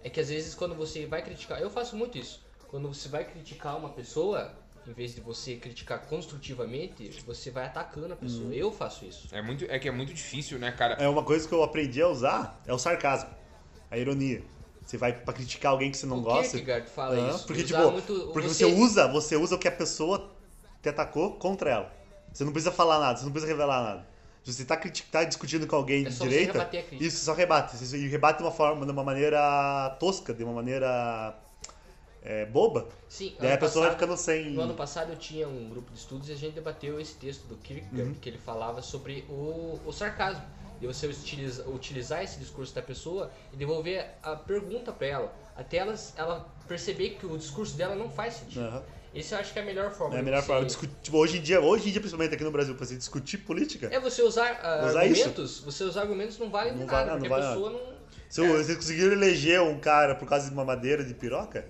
é 0.05 0.11
que 0.11 0.21
às 0.21 0.29
vezes 0.29 0.55
quando 0.55 0.75
você 0.75 1.07
vai 1.07 1.23
criticar, 1.23 1.63
eu 1.63 1.71
faço 1.71 1.97
muito 1.97 2.19
isso, 2.19 2.42
quando 2.73 2.89
você 2.89 3.07
vai 3.07 3.23
criticar 3.23 3.77
uma 3.77 3.91
pessoa, 3.91 4.51
em 4.89 4.95
vez 4.95 5.15
de 5.15 5.21
você 5.21 5.57
criticar 5.57 6.07
construtivamente, 6.07 7.11
você 7.27 7.51
vai 7.51 7.67
atacando 7.67 8.15
a 8.15 8.17
pessoa. 8.17 8.47
Uhum. 8.47 8.53
Eu 8.55 8.73
faço 8.73 9.05
isso. 9.05 9.29
É, 9.31 9.43
muito, 9.43 9.67
é 9.69 9.79
que 9.79 9.87
é 9.89 9.91
muito 9.93 10.15
difícil, 10.15 10.59
né, 10.59 10.73
cara? 10.73 10.95
É 10.95 11.07
uma 11.07 11.23
coisa 11.23 11.47
que 11.47 11.53
eu 11.53 11.63
aprendi 11.63 12.01
a 12.01 12.09
usar 12.09 12.59
é 12.67 12.73
o 12.73 12.79
sarcasmo, 12.79 13.29
a 13.91 13.99
ironia. 13.99 14.43
Você 14.87 14.97
vai 14.97 15.13
pra 15.13 15.35
criticar 15.35 15.73
alguém 15.73 15.91
que 15.91 15.99
você 15.99 16.07
não 16.07 16.17
o 16.17 16.23
gosta. 16.23 16.53
Kierkegaard 16.53 16.89
fala 16.89 17.31
isso. 17.31 17.47
Porque, 17.47 17.63
tipo, 17.63 17.91
muito- 17.91 18.31
porque 18.33 18.49
você... 18.49 18.65
usa, 18.65 19.07
você 19.07 19.37
usa 19.37 19.55
o 19.55 19.59
que 19.59 19.69
a 19.69 19.73
pessoa 19.73 20.33
te 20.81 20.89
atacou 20.89 21.35
contra 21.35 21.71
ela. 21.71 21.93
Você 22.33 22.43
não 22.43 22.53
precisa 22.53 22.73
falar 22.73 22.99
nada, 22.99 23.19
você 23.19 23.25
não 23.27 23.33
precisa 23.33 23.53
revelar 23.53 23.83
nada. 23.83 24.09
Se 24.43 24.55
você 24.55 24.65
tá, 24.65 24.81
tá 25.11 25.25
discutindo 25.25 25.67
com 25.67 25.77
alguém 25.77 26.07
É 26.07 26.09
de 26.09 26.15
só 26.15 26.25
você 26.25 26.31
direita, 26.31 26.53
rebater 26.55 26.81
a 26.81 26.83
crítica. 26.85 27.05
isso 27.07 27.23
só 27.23 27.35
rebate. 27.35 27.77
Isso- 27.77 27.95
E 27.97 28.09
rebate 28.09 28.39
de 28.39 28.45
uma 28.45 28.51
forma, 28.51 28.87
de 28.87 28.91
uma 28.91 29.05
maneira 29.05 29.95
tosca, 30.01 30.33
de 30.33 30.43
uma 30.43 30.55
maneira 30.55 31.39
é, 32.25 32.47
boba. 32.47 32.89
Sim, 33.09 33.35
Daí 33.41 33.53
a 33.53 33.59
pessoa 33.59 33.87
vai 33.87 33.95
ficando 33.95 34.17
sem. 34.17 34.51
No 34.51 34.63
ano 34.63 34.75
passado 34.75 35.11
eu 35.13 35.17
tinha 35.17 35.47
um 35.49 35.69
grupo 35.69 35.93
de 35.93 35.99
estudos 35.99 36.29
e 36.29 36.33
a 36.33 36.37
gente 36.37 36.55
debateu 36.55 37.01
esse 37.01 37.15
texto 37.15 37.45
do 37.47 37.57
Kierkegaard, 37.57 38.11
Uhum. 38.11 38.15
que 38.15 38.29
ele 38.29 38.39
falava 38.39 38.81
sobre 38.83 39.25
o, 39.29 39.79
o 39.85 39.93
sarcasmo. 39.93 40.43
E 40.81 40.87
você 40.87 41.07
utiliza, 41.07 41.65
utilizar 41.69 42.25
esse 42.25 42.39
discurso 42.41 42.75
da 42.75 42.83
pessoa 42.83 43.31
e 43.53 43.57
devolver 43.57 44.05
a 44.23 44.35
pergunta 44.35 44.91
pra 44.93 45.07
ela, 45.07 45.33
até 45.55 45.77
ela, 45.77 45.95
ela 46.17 46.49
perceber 46.67 47.11
que 47.11 47.25
o 47.27 47.39
discurso 47.39 47.77
dela 47.77 47.95
não 47.95 48.11
faz 48.11 48.35
sentido. 48.35 48.65
Aham. 48.65 48.83
Esse 49.15 49.35
eu 49.35 49.39
acho 49.39 49.53
que 49.53 49.59
é 49.59 49.63
a 49.63 49.65
melhor 49.65 49.91
forma. 49.93 50.17
É 50.17 50.21
a 50.21 50.23
melhor 50.23 50.43
forma. 50.43 50.65
Discutir, 50.65 50.95
tipo, 51.03 51.19
hoje 51.19 51.37
em 51.39 51.43
dia, 51.43 51.61
hoje 51.61 51.87
em 51.89 51.93
dia, 51.93 52.01
principalmente 52.01 52.35
aqui 52.35 52.43
no 52.43 52.51
Brasil, 52.51 52.75
pra 52.75 52.87
você 52.87 52.97
discutir 52.97 53.39
política, 53.39 53.89
É 53.93 54.01
você 54.01 54.23
usar, 54.23 54.59
ah, 54.63 54.87
Usar 54.89 55.05
isso. 55.07 55.21
argumentos, 55.23 55.61
você 55.61 55.85
usar 55.85 56.01
argumentos 56.01 56.39
não 56.39 56.51
valem 56.51 56.73
de 56.73 56.79
Não 56.81 56.87
nada, 56.87 56.99
vale- 56.99 57.11
porque 57.21 57.29
não 57.29 57.37
a 57.37 57.41
vale 57.41 57.53
pessoa 57.55 57.71
não. 57.71 58.02
Se 58.33 58.41
vocês 58.49 58.79
conseguiram 58.79 59.13
eleger 59.13 59.61
um 59.61 59.79
cara 59.79 60.15
por 60.15 60.27
causa 60.27 60.47
de 60.47 60.55
uma 60.55 60.65
madeira 60.65 61.05
de 61.05 61.13
piroca, 61.13 61.67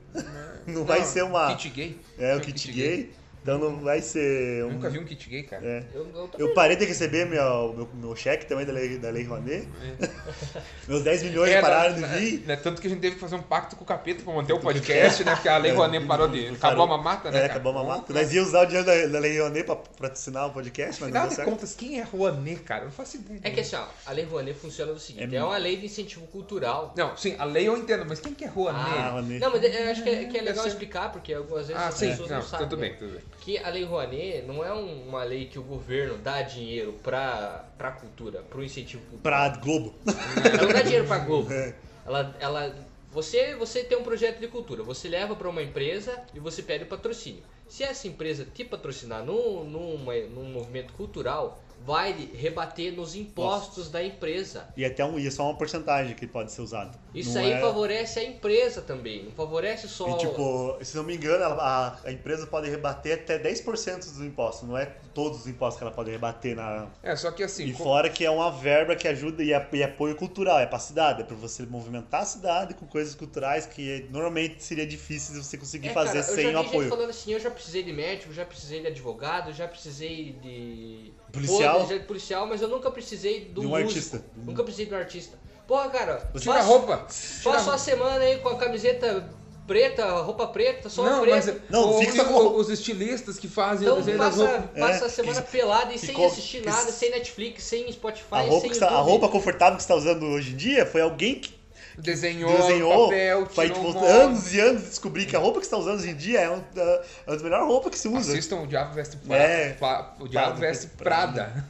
não, 0.64 0.84
vai 0.86 1.04
ser 1.04 1.24
uma. 1.24 1.56
Kit 1.56 1.70
gay. 1.70 2.00
É, 2.16 2.36
o 2.36 2.38
Um 2.38 2.40
kit 2.40 2.70
gay. 2.70 3.12
Então 3.42 3.58
não 3.58 3.80
vai 3.80 4.00
ser. 4.00 4.64
Um... 4.64 4.74
Nunca 4.74 4.88
vi 4.88 5.00
um 5.00 5.04
kit 5.04 5.28
gay, 5.28 5.42
cara. 5.42 5.66
É. 5.66 5.84
Eu, 5.92 6.06
eu 6.14 6.30
Eu 6.38 6.54
parei 6.54 6.76
de 6.76 6.84
receber 6.84 7.24
meu, 7.26 7.74
meu, 7.74 7.88
meu 7.94 8.16
cheque 8.16 8.46
também 8.46 8.64
da 8.64 8.72
Lei, 8.72 8.98
da 8.98 9.10
lei 9.10 9.24
Rouanet. 9.24 9.66
Meus 10.86 11.02
10 11.02 11.24
milhões 11.24 11.50
É, 11.50 11.60
pararam 11.60 11.94
de 11.94 12.04
vir. 12.04 12.46
né, 12.46 12.56
tanto 12.56 12.80
que 12.80 12.86
a 12.86 12.90
gente 12.90 13.00
teve 13.00 13.14
que 13.16 13.20
fazer 13.20 13.34
um 13.34 13.42
pacto 13.42 13.74
com 13.74 13.82
o 13.82 13.86
capeta 13.86 14.22
pra 14.22 14.32
manter 14.32 14.52
o 14.52 14.60
podcast, 14.60 15.24
né? 15.24 15.34
Porque 15.34 15.48
a 15.48 15.58
Lei 15.58 15.72
Rouanet 15.72 16.06
parou 16.06 16.28
de. 16.28 16.48
Acabou 16.48 16.84
a 16.84 16.86
mamata, 16.86 17.30
né? 17.30 17.38
É, 17.38 17.40
cara? 17.42 17.52
acabou 17.52 17.72
a 17.72 17.82
mamata. 17.82 18.12
Nós 18.12 18.32
íamos 18.32 18.50
usar 18.50 18.62
o 18.62 18.66
dinheiro 18.66 18.86
da, 18.86 19.06
da 19.06 19.18
Lei 19.18 19.38
Rouanet 19.38 19.64
pra 19.64 19.76
patrocinar 19.76 20.46
o 20.46 20.52
podcast, 20.52 21.00
mas 21.00 21.12
não 21.12 21.20
Afinal 21.22 21.36
deu 21.36 21.44
de 21.44 21.50
contas, 21.50 21.74
quem 21.74 21.98
é 22.00 22.02
Rouanet, 22.02 22.60
cara? 22.62 22.82
Eu 22.82 22.84
não 22.86 22.92
faço 22.92 23.16
ideia. 23.16 23.40
É 23.42 23.50
que 23.50 23.60
assim, 23.60 23.76
ó, 23.76 23.86
a 24.06 24.12
Lei 24.12 24.24
Rouanet 24.24 24.58
funciona 24.58 24.92
do 24.92 25.00
seguinte: 25.00 25.34
É 25.34 25.38
é, 25.38 25.44
uma 25.44 25.56
lei 25.58 25.76
de 25.76 25.86
incentivo 25.86 26.26
cultural. 26.28 26.94
Não, 26.96 27.16
sim, 27.16 27.34
a 27.38 27.44
lei 27.44 27.66
eu 27.66 27.76
entendo, 27.76 28.04
mas 28.06 28.20
quem 28.20 28.32
que 28.34 28.44
é 28.44 28.48
Rouanet? 28.48 28.84
Ah, 28.88 29.06
Ah, 29.06 29.10
Rouanet. 29.10 29.40
Não, 29.40 29.50
mas 29.50 29.62
eu 29.64 29.90
acho 29.90 30.02
que 30.04 30.10
é, 30.10 30.24
que 30.26 30.38
é 30.38 30.42
legal 30.42 30.66
explicar, 30.66 31.10
porque 31.10 31.34
algumas 31.34 31.66
vezes 31.66 31.82
as 31.82 31.94
sim, 31.94 32.10
pessoas 32.10 32.30
não, 32.30 32.36
não, 32.36 32.44
sabem. 32.44 32.68
tudo 32.68 32.80
né? 32.80 32.88
bem, 32.88 32.98
tudo 32.98 33.12
bem. 33.12 33.22
Que 33.42 33.58
a 33.58 33.68
Lei 33.70 33.82
Rouanet 33.84 34.42
não 34.46 34.64
é 34.64 34.72
um- 34.72 35.08
uma 35.08 35.24
lei 35.24 35.46
que 35.46 35.58
o 35.58 35.62
governo 35.64 36.16
dá 36.18 36.42
dinheiro 36.42 36.92
pra, 37.02 37.68
pra 37.76 37.90
cultura, 37.90 38.40
pro 38.42 38.62
incentivo 38.62 39.02
Pra 39.20 39.50
cultural. 39.50 39.60
Globo. 39.60 39.94
Ela 40.44 40.62
não 40.62 40.72
dá 40.72 40.82
dinheiro 40.82 41.06
pra 41.06 41.18
Globo. 41.18 41.50
É. 41.52 41.74
Ela, 42.06 42.36
ela, 42.40 42.74
você, 43.10 43.54
você 43.56 43.82
tem 43.84 43.98
um 43.98 44.02
projeto 44.02 44.38
de 44.40 44.48
cultura, 44.48 44.82
você 44.82 45.08
leva 45.08 45.34
pra 45.36 45.48
uma 45.48 45.62
empresa 45.62 46.16
e 46.34 46.38
você 46.40 46.62
pede 46.62 46.84
patrocínio. 46.84 47.42
Se 47.68 47.82
essa 47.84 48.06
empresa 48.08 48.44
te 48.44 48.64
patrocinar 48.64 49.24
num, 49.24 49.64
numa, 49.64 50.14
num 50.14 50.44
movimento 50.44 50.92
cultural, 50.94 51.62
vai 51.84 52.12
rebater 52.34 52.92
nos 52.94 53.14
impostos 53.14 53.90
da 53.90 54.02
empresa. 54.04 54.68
E 54.76 54.84
até 54.84 55.04
um, 55.04 55.18
e 55.18 55.26
é 55.26 55.30
só 55.30 55.44
uma 55.44 55.56
porcentagem 55.56 56.14
que 56.14 56.26
pode 56.26 56.52
ser 56.52 56.62
usado. 56.62 56.98
Isso 57.14 57.34
Não 57.34 57.42
aí 57.42 57.52
é- 57.52 57.60
favorece 57.60 58.18
a 58.20 58.24
empresa 58.24 58.80
também, 58.80 59.24
não 59.24 59.32
favorece 59.32 59.88
só. 59.88 60.08
E 60.08 60.18
tipo, 60.18 60.78
se 60.82 60.96
não 60.96 61.04
me 61.04 61.14
engano, 61.16 61.44
a, 61.44 61.98
a 62.04 62.12
empresa 62.12 62.46
pode 62.46 62.70
rebater 62.70 63.14
até 63.14 63.38
10% 63.38 63.98
dos 63.98 64.20
impostos. 64.20 64.68
Não 64.68 64.78
é 64.78 64.86
todos 65.14 65.40
os 65.40 65.46
impostos 65.46 65.78
que 65.78 65.84
ela 65.84 65.92
pode 65.92 66.10
rebater 66.10 66.56
na. 66.56 66.88
É, 67.02 67.14
só 67.16 67.30
que 67.30 67.42
assim. 67.42 67.66
E 67.66 67.72
com- 67.72 67.84
fora 67.84 68.08
que 68.08 68.24
é 68.24 68.30
uma 68.30 68.50
verba 68.50 68.96
que 68.96 69.06
ajuda 69.08 69.42
e, 69.42 69.52
é- 69.52 69.68
e 69.72 69.82
apoio 69.82 70.14
cultural, 70.16 70.58
é 70.58 70.66
pra 70.66 70.78
cidade, 70.78 71.22
é 71.22 71.24
pra 71.24 71.36
você 71.36 71.64
movimentar 71.66 72.22
a 72.22 72.24
cidade 72.24 72.74
com 72.74 72.86
coisas 72.86 73.14
culturais 73.14 73.66
que 73.66 74.06
normalmente 74.10 74.62
seria 74.62 74.86
difícil 74.86 75.34
de 75.34 75.44
você 75.44 75.58
conseguir 75.58 75.88
É, 75.88 75.92
fazer 75.92 76.20
cara, 76.20 76.30
eu 76.30 76.34
sem 76.34 76.44
já 76.52 76.60
o 76.60 76.62
vi 76.62 76.68
gente 76.68 76.68
apoio. 76.70 76.88
falando 76.88 77.10
assim, 77.10 77.32
eu 77.32 77.40
já 77.40 77.50
precisei 77.50 77.82
de 77.82 77.92
médico, 77.92 78.32
já 78.32 78.44
precisei 78.44 78.80
de 78.80 78.86
advogado, 78.86 79.52
já 79.52 79.68
precisei 79.68 80.32
de 80.32 81.12
Policial? 81.32 81.86
De 81.86 81.98
policial, 82.00 82.46
mas 82.46 82.60
eu 82.60 82.68
nunca 82.68 82.90
precisei 82.90 83.46
do 83.46 83.60
De 83.62 83.66
um 83.66 83.70
músico. 83.70 83.88
artista. 83.88 84.24
Nunca 84.36 84.62
precisei 84.62 84.86
de 84.86 84.94
um 84.94 84.98
artista. 84.98 85.38
Porra, 85.66 85.88
cara, 85.88 86.30
Tira 86.38 86.54
a 86.56 86.62
roupa. 86.62 87.06
Tira 87.08 87.50
a 87.50 87.52
Passo 87.54 87.70
a 87.70 87.78
semana 87.78 88.18
aí 88.24 88.38
com 88.38 88.48
a 88.50 88.56
camiseta 88.58 89.28
preta, 89.66 90.04
roupa 90.20 90.46
preta, 90.48 90.90
só 90.90 91.04
Não, 91.04 91.20
preta. 91.22 91.36
mas 91.36 91.70
Não, 91.70 91.94
o- 91.94 91.98
fixa 92.00 92.24
com- 92.24 92.56
os 92.56 92.68
estilistas 92.68 93.38
que 93.38 93.48
fazem 93.48 93.88
o 93.88 93.92
Então 93.98 94.02
das 94.16 94.16
passa, 94.36 94.44
roupas. 94.58 94.78
passa 94.80 95.04
É. 95.04 95.06
a 95.06 95.10
semana 95.10 95.40
pelada 95.42 95.94
e 95.94 95.98
sem 95.98 96.14
co- 96.14 96.26
assistir 96.26 96.60
que- 96.60 96.66
nada, 96.68 96.90
sem 96.90 97.10
Netflix, 97.12 97.62
sem 97.64 97.90
Spotify, 97.92 98.26
A 98.32 98.40
roupa, 98.40 98.60
sem 98.60 98.70
que 98.70 98.76
está- 98.76 98.88
a 98.90 99.00
roupa 99.00 99.28
confortável 99.28 99.76
que 99.76 99.82
você 99.82 99.92
está 99.92 99.94
usando 99.94 100.26
hoje 100.26 100.52
em 100.52 100.56
dia 100.56 100.84
foi 100.84 101.00
alguém 101.00 101.36
que 101.36 101.54
Desenhou, 101.98 102.56
desenhou 102.56 103.04
papel, 103.08 103.46
faz 103.46 103.70
tirou 103.70 103.86
tipo, 103.86 103.98
molde. 104.00 104.12
anos 104.18 104.54
e 104.54 104.60
anos 104.60 104.82
de 104.82 104.88
descobrir 104.88 105.26
que 105.26 105.36
a 105.36 105.38
roupa 105.38 105.60
que 105.60 105.66
você 105.66 105.74
está 105.74 105.76
usando 105.76 105.98
hoje 106.00 106.10
em 106.10 106.16
dia 106.16 106.40
é 106.40 106.48
uma 106.48 106.64
é 106.76 107.02
uma 107.26 107.34
das 107.34 107.42
melhores 107.42 107.66
roupas 107.66 107.90
que 107.90 107.98
se 107.98 108.08
usa. 108.08 108.32
Assistam 108.32 108.56
o 108.60 108.66
Diabo 108.66 108.94
Veste 108.94 109.16
Prada. 109.16 109.42
É. 109.42 109.76
O 110.20 110.28
Diabo 110.28 110.58
Veste 110.58 110.86
Prada. 110.88 111.64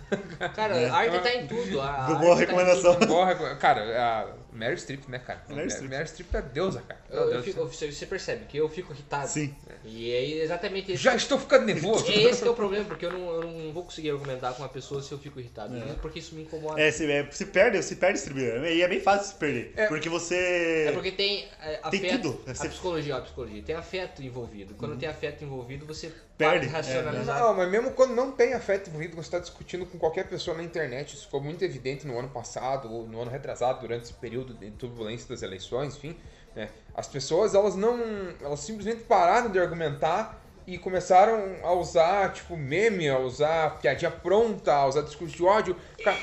Cara, 0.55 0.77
É. 0.77 0.89
a 0.89 0.95
arte 0.95 1.19
tá 1.21 1.35
em 1.35 1.47
tudo. 1.47 1.81
A 1.81 1.93
Boa 1.93 2.17
arte 2.17 2.21
tá 2.21 2.35
em 2.35 2.39
recomendação. 2.39 2.95
tudo. 2.95 3.07
Boa 3.09 3.57
cara, 3.57 3.83
a 3.83 4.27
Meryl 4.53 4.77
Streep, 4.79 5.09
né, 5.09 5.19
cara? 5.19 5.41
Meryl 5.49 5.71
Streep. 5.71 5.91
Meryl 5.91 6.07
Streep 6.07 6.35
é 6.35 6.43
deusa, 6.43 6.83
cara. 6.83 7.01
Eu, 7.11 7.33
eu 7.33 7.43
fico- 7.43 7.65
você 7.67 8.07
percebe 8.07 8.45
que 8.47 8.57
eu 8.59 8.69
fico 8.69 8.93
irritado. 8.93 9.29
Sim. 9.29 9.55
E 9.85 10.11
é 10.13 10.43
exatamente 10.43 10.93
esse. 10.93 11.03
Já 11.03 11.15
estou 11.15 11.39
ficando 11.39 11.67
nervoso. 11.67 12.11
É 12.11 12.23
esse 12.23 12.43
que 12.43 12.49
é 12.49 12.51
o 12.51 12.55
problema, 12.55 12.85
porque 12.85 13.07
eu 13.07 13.13
não, 13.13 13.31
eu 13.35 13.43
não 13.43 13.73
vou 13.73 13.85
conseguir 13.85 14.11
argumentar 14.11 14.53
com 14.53 14.63
uma 14.63 14.69
pessoa 14.69 15.03
se 15.03 15.13
eu 15.13 15.19
fico 15.19 15.41
irritado. 15.41 15.75
Porque 16.01 16.19
isso 16.19 16.35
me 16.35 16.43
incomoda. 16.43 16.81
É, 16.81 16.91
se, 16.91 17.11
é, 17.11 17.29
se 17.31 17.47
perde, 17.47 17.83
se 17.83 17.97
perde 17.97 18.15
distribuidor. 18.15 18.65
E 18.65 18.83
é 18.83 18.89
bem 18.89 19.01
fácil 19.01 19.33
se 19.33 19.35
perder. 19.35 19.73
É. 19.77 19.87
Porque 19.87 20.09
você. 20.09 20.87
É 20.89 20.93
porque 20.93 21.13
tem 21.13 21.49
é, 21.61 21.77
Tem 21.91 22.01
afeto. 22.01 22.23
tudo. 22.23 22.41
A 22.47 22.69
psicologia, 22.69 23.17
a 23.17 23.21
psicologia. 23.21 23.63
Tem 23.63 23.75
afeto 23.75 24.23
envolvido. 24.23 24.75
Quando 24.75 24.97
tem 24.97 25.09
afeto 25.09 25.45
envolvido, 25.45 25.87
você 25.87 26.13
Perde, 26.37 26.67
de 26.67 26.73
racionalizar. 26.73 27.41
Não, 27.41 27.55
mas 27.55 27.71
mesmo 27.71 27.91
quando 27.93 28.15
não 28.15 28.33
tem 28.33 28.55
afeto 28.55 28.89
envolvido, 28.89 29.15
você 29.15 29.29
está 29.29 29.39
discutindo 29.39 29.87
com 29.87 29.99
qualquer 29.99 30.29
pessoa 30.29 30.57
na 30.57 30.63
internet. 30.63 31.15
Isso 31.15 31.25
ficou 31.25 31.41
muito 31.41 31.65
evidente 31.65 32.07
no 32.07 32.19
ano 32.19 32.29
passado, 32.29 32.93
ou 32.93 33.07
no 33.07 33.21
ano 33.21 33.31
retrasado, 33.31 33.81
durante 33.81 34.05
esse 34.05 34.15
período 34.15 34.55
de 34.55 34.71
turbulência 34.73 35.29
das 35.29 35.43
eleições, 35.43 35.97
enfim. 35.97 36.17
Né? 36.55 36.69
As 36.95 37.07
pessoas, 37.09 37.55
elas 37.55 37.75
não. 37.77 37.99
Elas 38.43 38.61
simplesmente 38.61 39.05
pararam 39.05 39.51
de 39.51 39.59
argumentar 39.59 40.39
e 40.67 40.79
começaram 40.79 41.57
a 41.63 41.73
usar, 41.73 42.33
tipo, 42.33 42.57
meme, 42.57 43.09
a 43.09 43.19
usar 43.19 43.79
piadinha 43.81 44.11
pronta, 44.11 44.73
a 44.73 44.87
usar 44.87 45.03
discurso 45.03 45.35
de 45.37 45.43
ódio. 45.43 45.77
Cara, 46.05 46.17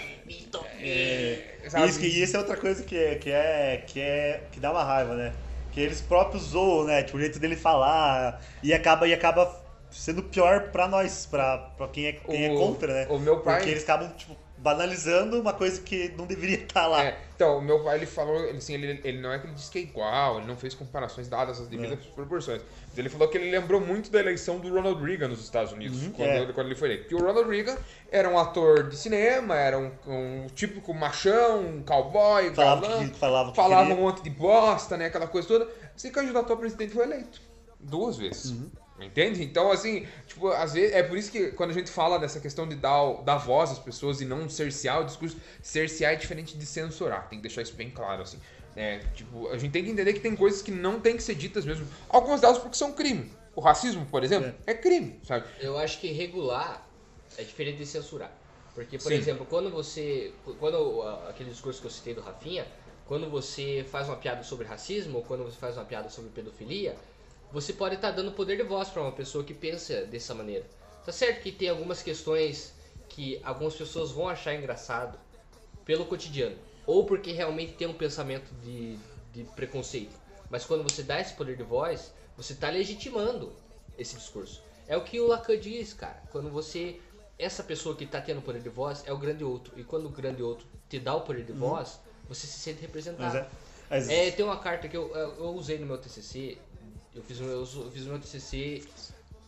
sabe? 1.67 1.87
Isso, 1.89 1.99
que- 1.99 2.05
e 2.07 2.21
isso 2.23 2.35
é 2.35 2.39
outra 2.39 2.55
coisa 2.57 2.83
que 2.83 2.95
é, 2.97 3.15
que 3.15 3.31
é. 3.31 3.83
que 3.85 3.99
é. 3.99 4.43
que 4.51 4.59
dá 4.59 4.71
uma 4.71 4.83
raiva, 4.83 5.15
né? 5.15 5.33
Que 5.71 5.81
eles 5.81 6.01
próprios 6.01 6.43
zoam, 6.43 6.85
né? 6.85 7.03
Tipo, 7.03 7.17
o 7.17 7.19
jeito 7.19 7.39
dele 7.39 7.55
falar. 7.55 8.41
E 8.63 8.73
acaba, 8.73 9.07
e 9.07 9.13
acaba 9.13 9.53
sendo 9.91 10.23
pior 10.23 10.69
pra 10.71 10.87
nós, 10.87 11.25
pra, 11.25 11.57
pra 11.77 11.87
quem, 11.87 12.07
é, 12.07 12.13
quem 12.13 12.45
é 12.45 12.51
O- 12.51 12.57
contra, 12.57 12.93
né? 12.93 13.07
o 13.09 13.17
meu 13.19 13.39
pai- 13.39 13.57
Porque 13.57 13.71
eles 13.71 13.83
acabam, 13.83 14.09
tipo, 14.15 14.35
banalizando 14.61 15.39
uma 15.39 15.53
coisa 15.53 15.81
que 15.81 16.09
não 16.17 16.25
deveria 16.25 16.57
estar 16.57 16.85
lá. 16.87 17.03
É, 17.05 17.17
então, 17.35 17.57
o 17.57 17.61
meu 17.61 17.83
pai, 17.83 17.97
ele 17.97 18.05
falou, 18.05 18.43
ele, 18.43 18.57
assim, 18.57 18.73
ele, 18.73 18.99
ele 19.03 19.19
não 19.21 19.31
é 19.31 19.39
que 19.39 19.47
ele 19.47 19.53
disse 19.53 19.71
que 19.71 19.79
é 19.79 19.81
igual, 19.81 20.37
ele 20.37 20.47
não 20.47 20.57
fez 20.57 20.73
comparações 20.75 21.27
dadas 21.27 21.59
às 21.61 21.67
devidas 21.67 22.05
proporções. 22.07 22.61
Mas 22.89 22.97
ele 22.97 23.07
falou 23.09 23.27
que 23.29 23.37
ele 23.37 23.49
lembrou 23.49 23.79
muito 23.79 24.11
da 24.11 24.19
eleição 24.19 24.59
do 24.59 24.69
Ronald 24.73 25.01
Reagan 25.01 25.29
nos 25.29 25.41
Estados 25.41 25.71
Unidos, 25.71 25.99
quando, 26.15 26.27
é. 26.29 26.41
ele, 26.41 26.53
quando 26.53 26.67
ele 26.67 26.75
foi 26.75 26.89
eleito. 26.89 27.03
Porque 27.07 27.15
o 27.15 27.25
Ronald 27.25 27.49
Reagan 27.49 27.77
era 28.11 28.29
um 28.29 28.37
ator 28.37 28.89
de 28.89 28.97
cinema, 28.97 29.55
era 29.55 29.79
um, 29.79 29.91
um 30.07 30.47
típico 30.53 30.93
machão, 30.93 31.61
um 31.61 31.83
cowboy, 31.83 32.53
Falava 32.53 32.81
galã, 32.87 33.07
que- 33.07 33.15
falava 33.17 33.49
que 33.51 33.55
falava 33.55 33.93
um 33.93 34.01
monte 34.01 34.21
de 34.21 34.29
bosta, 34.29 34.97
né, 34.97 35.05
aquela 35.05 35.27
coisa 35.27 35.47
toda. 35.47 35.67
Se 35.95 36.11
candidatou 36.11 36.55
a 36.55 36.59
presidente 36.59 36.93
foi 36.93 37.05
eleito. 37.05 37.41
Duas 37.79 38.17
vezes. 38.17 38.51
Uhum. 38.51 38.69
Entende? 39.05 39.43
Então, 39.43 39.71
assim, 39.71 40.07
tipo, 40.27 40.47
às 40.49 40.73
vezes. 40.73 40.93
É 40.93 41.03
por 41.03 41.17
isso 41.17 41.31
que 41.31 41.51
quando 41.51 41.71
a 41.71 41.73
gente 41.73 41.89
fala 41.89 42.17
dessa 42.17 42.39
questão 42.39 42.67
de 42.67 42.75
dar, 42.75 43.21
dar 43.23 43.38
voz 43.38 43.71
às 43.71 43.79
pessoas 43.79 44.21
e 44.21 44.25
não 44.25 44.49
cercear 44.49 45.01
o 45.01 45.05
discurso, 45.05 45.38
cercear 45.62 46.13
é 46.13 46.15
diferente 46.15 46.57
de 46.57 46.65
censurar. 46.65 47.27
Tem 47.29 47.39
que 47.39 47.43
deixar 47.43 47.62
isso 47.62 47.73
bem 47.73 47.89
claro, 47.89 48.23
assim. 48.23 48.39
É, 48.75 48.99
tipo, 49.13 49.47
a 49.49 49.57
gente 49.57 49.71
tem 49.71 49.83
que 49.83 49.89
entender 49.89 50.13
que 50.13 50.19
tem 50.19 50.35
coisas 50.35 50.62
que 50.62 50.71
não 50.71 50.99
tem 50.99 51.17
que 51.17 51.23
ser 51.23 51.35
ditas 51.35 51.65
mesmo. 51.65 51.88
Algumas 52.07 52.41
delas 52.41 52.57
porque 52.57 52.77
são 52.77 52.93
crime. 52.93 53.31
O 53.55 53.62
racismo, 53.62 54.05
por 54.05 54.23
exemplo, 54.23 54.53
é, 54.65 54.73
crime, 54.73 55.19
sabe? 55.23 55.45
Eu 55.59 55.77
acho 55.77 55.99
que 55.99 56.12
regular 56.12 56.88
é 57.38 57.43
diferente 57.43 57.77
de 57.77 57.85
censurar. 57.85 58.31
Porque, 58.73 58.97
por 58.97 59.12
Sim. 59.12 59.17
exemplo, 59.17 59.45
quando 59.45 59.69
você. 59.69 60.31
Quando 60.59 61.01
ah, 61.01 61.27
aquele 61.29 61.49
discurso 61.49 61.81
que 61.81 61.88
eu 61.88 61.91
citei 61.91 62.13
do 62.13 62.21
Rafinha, 62.21 62.65
quando 63.05 63.29
você 63.29 63.85
faz 63.89 64.07
uma 64.07 64.15
piada 64.15 64.43
sobre 64.43 64.65
racismo 64.65 65.17
ou 65.17 65.23
quando 65.23 65.43
você 65.43 65.57
faz 65.57 65.75
uma 65.75 65.83
piada 65.83 66.09
sobre 66.09 66.29
pedofilia, 66.29 66.95
você 67.51 67.73
pode 67.73 67.95
estar 67.95 68.12
dando 68.12 68.31
poder 68.31 68.57
de 68.57 68.63
voz 68.63 68.89
para 68.89 69.01
uma 69.01 69.12
pessoa 69.12 69.43
que 69.43 69.53
pensa 69.53 70.05
dessa 70.05 70.33
maneira. 70.33 70.65
Tá 71.05 71.12
certo 71.12 71.41
que 71.41 71.51
tem 71.51 71.69
algumas 71.69 72.01
questões 72.03 72.73
que 73.07 73.39
algumas 73.43 73.75
pessoas 73.75 74.12
vão 74.12 74.27
achar 74.29 74.53
engraçado 74.53 75.17
pelo 75.83 76.05
cotidiano, 76.05 76.55
ou 76.85 77.05
porque 77.05 77.31
realmente 77.31 77.73
tem 77.73 77.88
um 77.88 77.93
pensamento 77.93 78.51
de, 78.63 78.97
de 79.33 79.43
preconceito. 79.55 80.15
Mas 80.49 80.65
quando 80.65 80.83
você 80.83 81.01
dá 81.03 81.19
esse 81.19 81.33
poder 81.33 81.57
de 81.57 81.63
voz, 81.63 82.13
você 82.38 82.53
está 82.53 82.69
legitimando 82.69 83.51
esse 83.97 84.15
discurso. 84.15 84.62
É 84.88 84.95
o 84.97 85.03
que 85.03 85.19
o 85.19 85.27
Lacan 85.27 85.57
diz, 85.57 85.93
cara. 85.93 86.21
Quando 86.31 86.49
você. 86.49 86.99
Essa 87.38 87.63
pessoa 87.63 87.95
que 87.95 88.03
está 88.03 88.19
tendo 88.19 88.41
poder 88.41 88.62
de 88.62 88.69
voz 88.69 89.03
é 89.05 89.13
o 89.13 89.17
grande 89.17 89.43
outro. 89.43 89.79
E 89.79 89.83
quando 89.83 90.07
o 90.07 90.09
grande 90.09 90.43
outro 90.43 90.65
te 90.89 90.99
dá 90.99 91.15
o 91.15 91.21
poder 91.21 91.45
de 91.45 91.53
voz, 91.53 91.99
você 92.27 92.45
se 92.45 92.59
sente 92.59 92.77
Mas 92.77 92.81
representado. 92.81 93.38
é. 93.38 93.47
Mas- 93.89 94.09
É, 94.09 94.31
tem 94.31 94.43
uma 94.43 94.59
carta 94.59 94.88
que 94.88 94.97
eu 94.97 95.15
eu 95.15 95.49
usei 95.55 95.77
no 95.77 95.85
meu 95.85 95.97
TCC. 95.97 96.57
Eu 97.19 97.23
fiz 97.25 97.39
o 97.39 97.43
meu, 97.43 97.60
eu 97.60 97.91
fiz 97.91 98.05
o 98.05 98.10
meu 98.10 98.17
TCC 98.19 98.82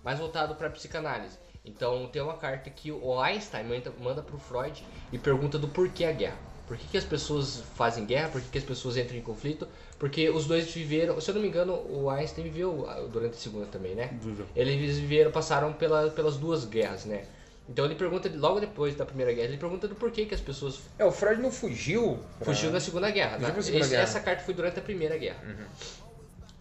mais 0.03 0.19
voltado 0.19 0.55
para 0.55 0.69
psicanálise. 0.69 1.37
Então 1.63 2.07
tem 2.11 2.21
uma 2.21 2.35
carta 2.35 2.69
que 2.69 2.91
o 2.91 3.19
Einstein 3.19 3.63
manda, 3.65 3.93
manda 3.99 4.21
pro 4.21 4.37
Freud 4.37 4.83
e 5.13 5.17
pergunta 5.17 5.57
do 5.57 5.67
porquê 5.67 6.03
a 6.05 6.11
guerra. 6.11 6.37
Por 6.67 6.75
que, 6.77 6.87
que 6.87 6.97
as 6.97 7.03
pessoas 7.03 7.63
fazem 7.75 8.05
guerra? 8.05 8.29
Por 8.29 8.41
que, 8.41 8.49
que 8.49 8.57
as 8.57 8.63
pessoas 8.63 8.97
entram 8.97 9.17
em 9.17 9.21
conflito? 9.21 9.67
Porque 9.99 10.29
os 10.29 10.45
dois 10.47 10.71
viveram, 10.71 11.19
se 11.21 11.29
eu 11.29 11.35
não 11.35 11.41
me 11.41 11.47
engano, 11.47 11.73
o 11.73 12.09
Einstein 12.09 12.43
viveu 12.45 12.85
ah, 12.89 13.01
durante 13.11 13.33
a 13.33 13.37
segunda 13.37 13.65
também, 13.67 13.93
né? 13.93 14.09
Viveu. 14.21 14.45
Eles 14.55 14.97
viveram, 14.97 15.31
passaram 15.31 15.71
pela, 15.73 16.09
pelas 16.09 16.37
duas 16.37 16.65
guerras, 16.65 17.05
né? 17.05 17.25
Então 17.69 17.85
ele 17.85 17.95
pergunta, 17.95 18.29
logo 18.35 18.59
depois 18.59 18.95
da 18.95 19.05
primeira 19.05 19.31
guerra, 19.33 19.47
ele 19.49 19.57
pergunta 19.57 19.87
do 19.87 19.95
porquê 19.95 20.25
que 20.25 20.33
as 20.33 20.41
pessoas 20.41 20.79
É, 20.97 21.05
o 21.05 21.11
Freud 21.11 21.41
não 21.41 21.51
fugiu. 21.51 22.19
pra- 22.39 22.53
Fugiu 22.53 22.71
na 22.71 22.79
Segunda 22.79 23.09
Guerra. 23.11 23.31
Fugiu 23.33 23.47
né? 23.47 23.53
pra 23.53 23.61
Segunda 23.63 23.81
Esse- 23.83 23.89
Guerra. 23.91 24.03
Essa 24.03 24.19
carta 24.19 24.43
foi 24.43 24.53
durante 24.53 24.79
a 24.79 24.81
Primeira 24.81 25.17
Guerra. 25.17 25.39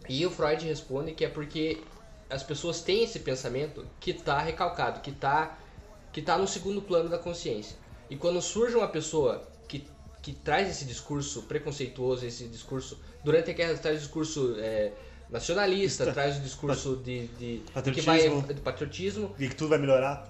E 0.08 0.24
o 0.26 0.30
Freud 0.30 0.64
responde 0.66 1.12
que 1.12 1.24
é 1.24 1.28
porque 1.28 1.82
as 2.28 2.42
pessoas 2.42 2.80
têm 2.80 3.04
esse 3.04 3.20
pensamento 3.20 3.86
que 4.00 4.10
está 4.12 4.38
recalcado, 4.40 5.00
que 5.00 5.10
está 5.10 5.58
que 6.12 6.20
tá 6.20 6.36
no 6.36 6.46
segundo 6.48 6.82
plano 6.82 7.08
da 7.08 7.18
consciência. 7.18 7.76
E 8.08 8.16
quando 8.16 8.42
surge 8.42 8.74
uma 8.74 8.88
pessoa 8.88 9.46
que, 9.68 9.86
que 10.20 10.32
traz 10.32 10.68
esse 10.68 10.84
discurso 10.84 11.42
preconceituoso, 11.42 12.26
esse 12.26 12.48
discurso 12.48 12.98
durante 13.22 13.50
a 13.52 13.54
guerra 13.54 13.74
traz 13.78 13.98
o 13.98 14.00
discurso 14.00 14.56
é, 14.58 14.90
nacionalista, 15.28 16.12
traz 16.12 16.36
o 16.38 16.40
discurso 16.40 16.96
de, 16.96 17.28
de 17.28 17.62
que 17.94 18.00
vai 18.00 18.18
Patriotismo. 18.28 18.42
de 18.54 18.60
patriotismo, 18.60 19.34
E 19.38 19.48
que 19.48 19.54
tudo 19.54 19.68
vai 19.70 19.78
melhorar. 19.78 20.28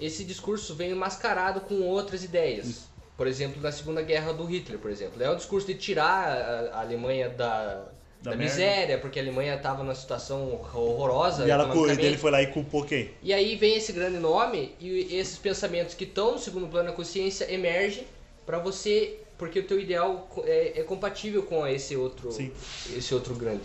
esse 0.00 0.24
discurso 0.24 0.74
vem 0.74 0.92
mascarado 0.94 1.60
com 1.60 1.80
outras 1.82 2.24
ideias. 2.24 2.88
Por 3.16 3.28
exemplo, 3.28 3.62
na 3.62 3.70
Segunda 3.70 4.02
Guerra 4.02 4.32
do 4.32 4.44
Hitler, 4.46 4.80
por 4.80 4.90
exemplo. 4.90 5.22
É 5.22 5.30
o 5.30 5.36
discurso 5.36 5.66
de 5.68 5.74
tirar 5.74 6.26
a, 6.26 6.76
a 6.78 6.80
Alemanha 6.80 7.28
da, 7.28 7.86
da, 8.22 8.32
Da 8.32 8.36
miséria, 8.36 8.98
porque 8.98 9.18
a 9.18 9.22
Alemanha 9.22 9.54
estava 9.54 9.82
numa 9.82 9.94
situação 9.94 10.60
horrorosa. 10.74 11.46
E 11.46 11.50
ela 11.50 11.64
economicamente. 11.64 12.02
dele 12.02 12.18
foi 12.18 12.30
lá 12.30 12.42
e 12.42 12.48
culpou 12.48 12.84
quem? 12.84 13.10
E 13.22 13.32
aí 13.32 13.56
vem 13.56 13.76
esse 13.76 13.92
grande 13.92 14.18
nome 14.18 14.74
e 14.78 15.16
esses 15.16 15.38
pensamentos 15.38 15.94
que 15.94 16.04
estão 16.04 16.32
no 16.32 16.38
segundo 16.38 16.66
plano 16.66 16.90
da 16.90 16.94
consciência 16.94 17.50
emergem 17.52 18.04
para 18.44 18.58
você, 18.58 19.18
porque 19.38 19.60
o 19.60 19.62
teu 19.62 19.80
ideal 19.80 20.28
é, 20.44 20.80
é 20.80 20.82
compatível 20.82 21.42
com 21.44 21.66
esse 21.66 21.96
outro, 21.96 22.30
Sim. 22.30 22.52
esse 22.94 23.14
outro 23.14 23.34
grande. 23.34 23.62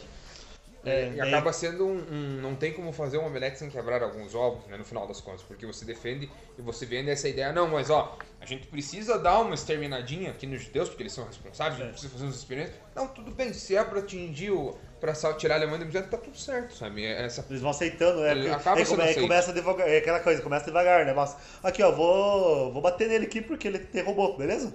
É, 0.86 1.12
E 1.16 1.22
acaba 1.22 1.52
sendo 1.52 1.86
um, 1.86 1.98
um- 2.12 2.42
Não 2.42 2.56
tem 2.56 2.74
como 2.74 2.92
fazer 2.94 3.18
um 3.18 3.26
omelete 3.26 3.58
sem 3.60 3.70
quebrar 3.70 4.04
alguns 4.04 4.36
ovos, 4.36 4.66
né? 4.68 4.78
No 4.78 4.86
final 4.86 5.08
das 5.08 5.20
contas. 5.22 5.42
Porque 5.42 5.66
você 5.66 5.86
defende 5.86 6.30
e 6.58 6.62
você 6.62 6.86
vende 6.86 7.10
essa 7.10 7.28
ideia. 7.28 7.52
Não, 7.52 7.68
mas 7.68 7.90
ó, 7.90 8.18
a 8.40 8.46
gente 8.46 8.68
precisa 8.68 9.18
dar 9.18 9.40
uma 9.40 9.56
exterminadinha 9.56 10.32
aqui 10.32 10.46
nos 10.46 10.62
judeus, 10.62 10.90
porque 10.90 11.04
eles 11.04 11.14
são 11.14 11.26
responsáveis, 11.26 11.80
a 11.82 11.84
gente 11.86 11.92
precisa 11.94 12.14
fazer 12.14 12.26
uns 12.26 12.36
experimentos. 12.36 12.76
Não, 12.96 13.08
tudo 13.08 13.32
bem, 13.32 13.54
se 13.54 13.76
é 13.76 13.84
pra 13.84 14.00
atingir 14.00 14.52
o. 14.52 14.78
pra 15.02 15.14
tirar 15.34 15.56
a 15.56 15.58
Alemanha 15.58 15.86
do 15.86 16.02
tá 16.04 16.18
tudo 16.18 16.38
certo, 16.38 16.76
sabe? 16.76 17.06
Essa. 17.06 17.46
Eles 17.50 17.62
vão 17.62 17.72
aceitando, 17.72 18.22
né? 18.22 18.32
Ele 18.32 18.50
acaba 18.50 18.80
aí 18.80 19.02
aí 19.02 19.16
começa 19.16 19.54
devagar, 19.54 19.90
é 19.90 19.98
aquela 19.98 20.20
coisa, 20.20 20.42
começa 20.42 20.66
devagar, 20.66 21.06
né? 21.06 21.14
Mas, 21.14 21.36
aqui, 21.64 21.82
ó, 21.84 21.92
vou, 21.92 22.72
vou 22.72 22.82
bater 22.82 23.08
nele 23.08 23.26
aqui 23.26 23.42
porque 23.42 23.68
ele 23.68 23.80
te 23.80 24.02
roubou, 24.02 24.38
beleza? 24.38 24.74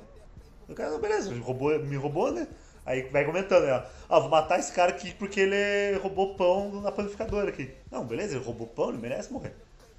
O 0.68 0.74
cara, 0.74 0.96
beleza, 0.98 1.34
roubou, 1.40 1.78
me 1.80 1.96
roubou, 1.96 2.30
né? 2.32 2.46
Aí 2.84 3.02
vai 3.10 3.24
comentando, 3.24 3.64
né? 3.66 3.84
Ó, 4.08 4.20
vou 4.20 4.30
matar 4.30 4.58
esse 4.58 4.72
cara 4.72 4.90
aqui 4.90 5.12
porque 5.14 5.40
ele 5.40 5.98
roubou 5.98 6.34
pão 6.34 6.80
na 6.80 6.90
panificadora 6.90 7.50
aqui. 7.50 7.70
Não, 7.90 8.04
beleza, 8.04 8.36
ele 8.36 8.44
roubou 8.44 8.66
pão, 8.66 8.88
ele 8.88 8.98
merece 8.98 9.32
morrer. 9.32 9.54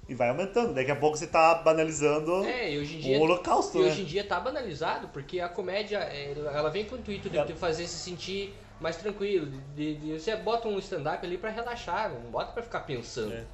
E 0.08 0.14
vai 0.14 0.28
aumentando. 0.28 0.74
Daqui 0.74 0.90
a 0.90 0.96
pouco 0.96 1.16
você 1.16 1.26
tá 1.28 1.54
banalizando 1.54 2.44
É, 2.44 2.70
dia. 2.82 3.18
o 3.18 3.22
holocausto, 3.22 3.78
E 3.78 3.82
né? 3.82 3.86
hoje 3.88 4.02
em 4.02 4.04
dia 4.04 4.24
tá 4.24 4.38
banalizado, 4.40 5.08
porque 5.08 5.38
a 5.40 5.48
comédia, 5.48 5.98
é, 5.98 6.32
ela 6.32 6.70
vem 6.70 6.84
com 6.84 6.96
o 6.96 6.98
intuito 6.98 7.30
de 7.30 7.38
É. 7.38 7.46
fazer 7.54 7.86
se 7.86 7.98
sentir 7.98 8.52
mais 8.80 8.96
tranquilo. 8.96 9.46
De, 9.76 9.94
de- 9.94 10.18
você 10.18 10.34
bota 10.34 10.66
um 10.66 10.78
stand-up 10.80 11.24
ali 11.24 11.38
pra 11.38 11.50
relaxar, 11.50 12.10
não 12.12 12.30
bota 12.32 12.52
pra 12.52 12.62
ficar 12.64 12.80
pensando. 12.80 13.32
É. 13.32 13.44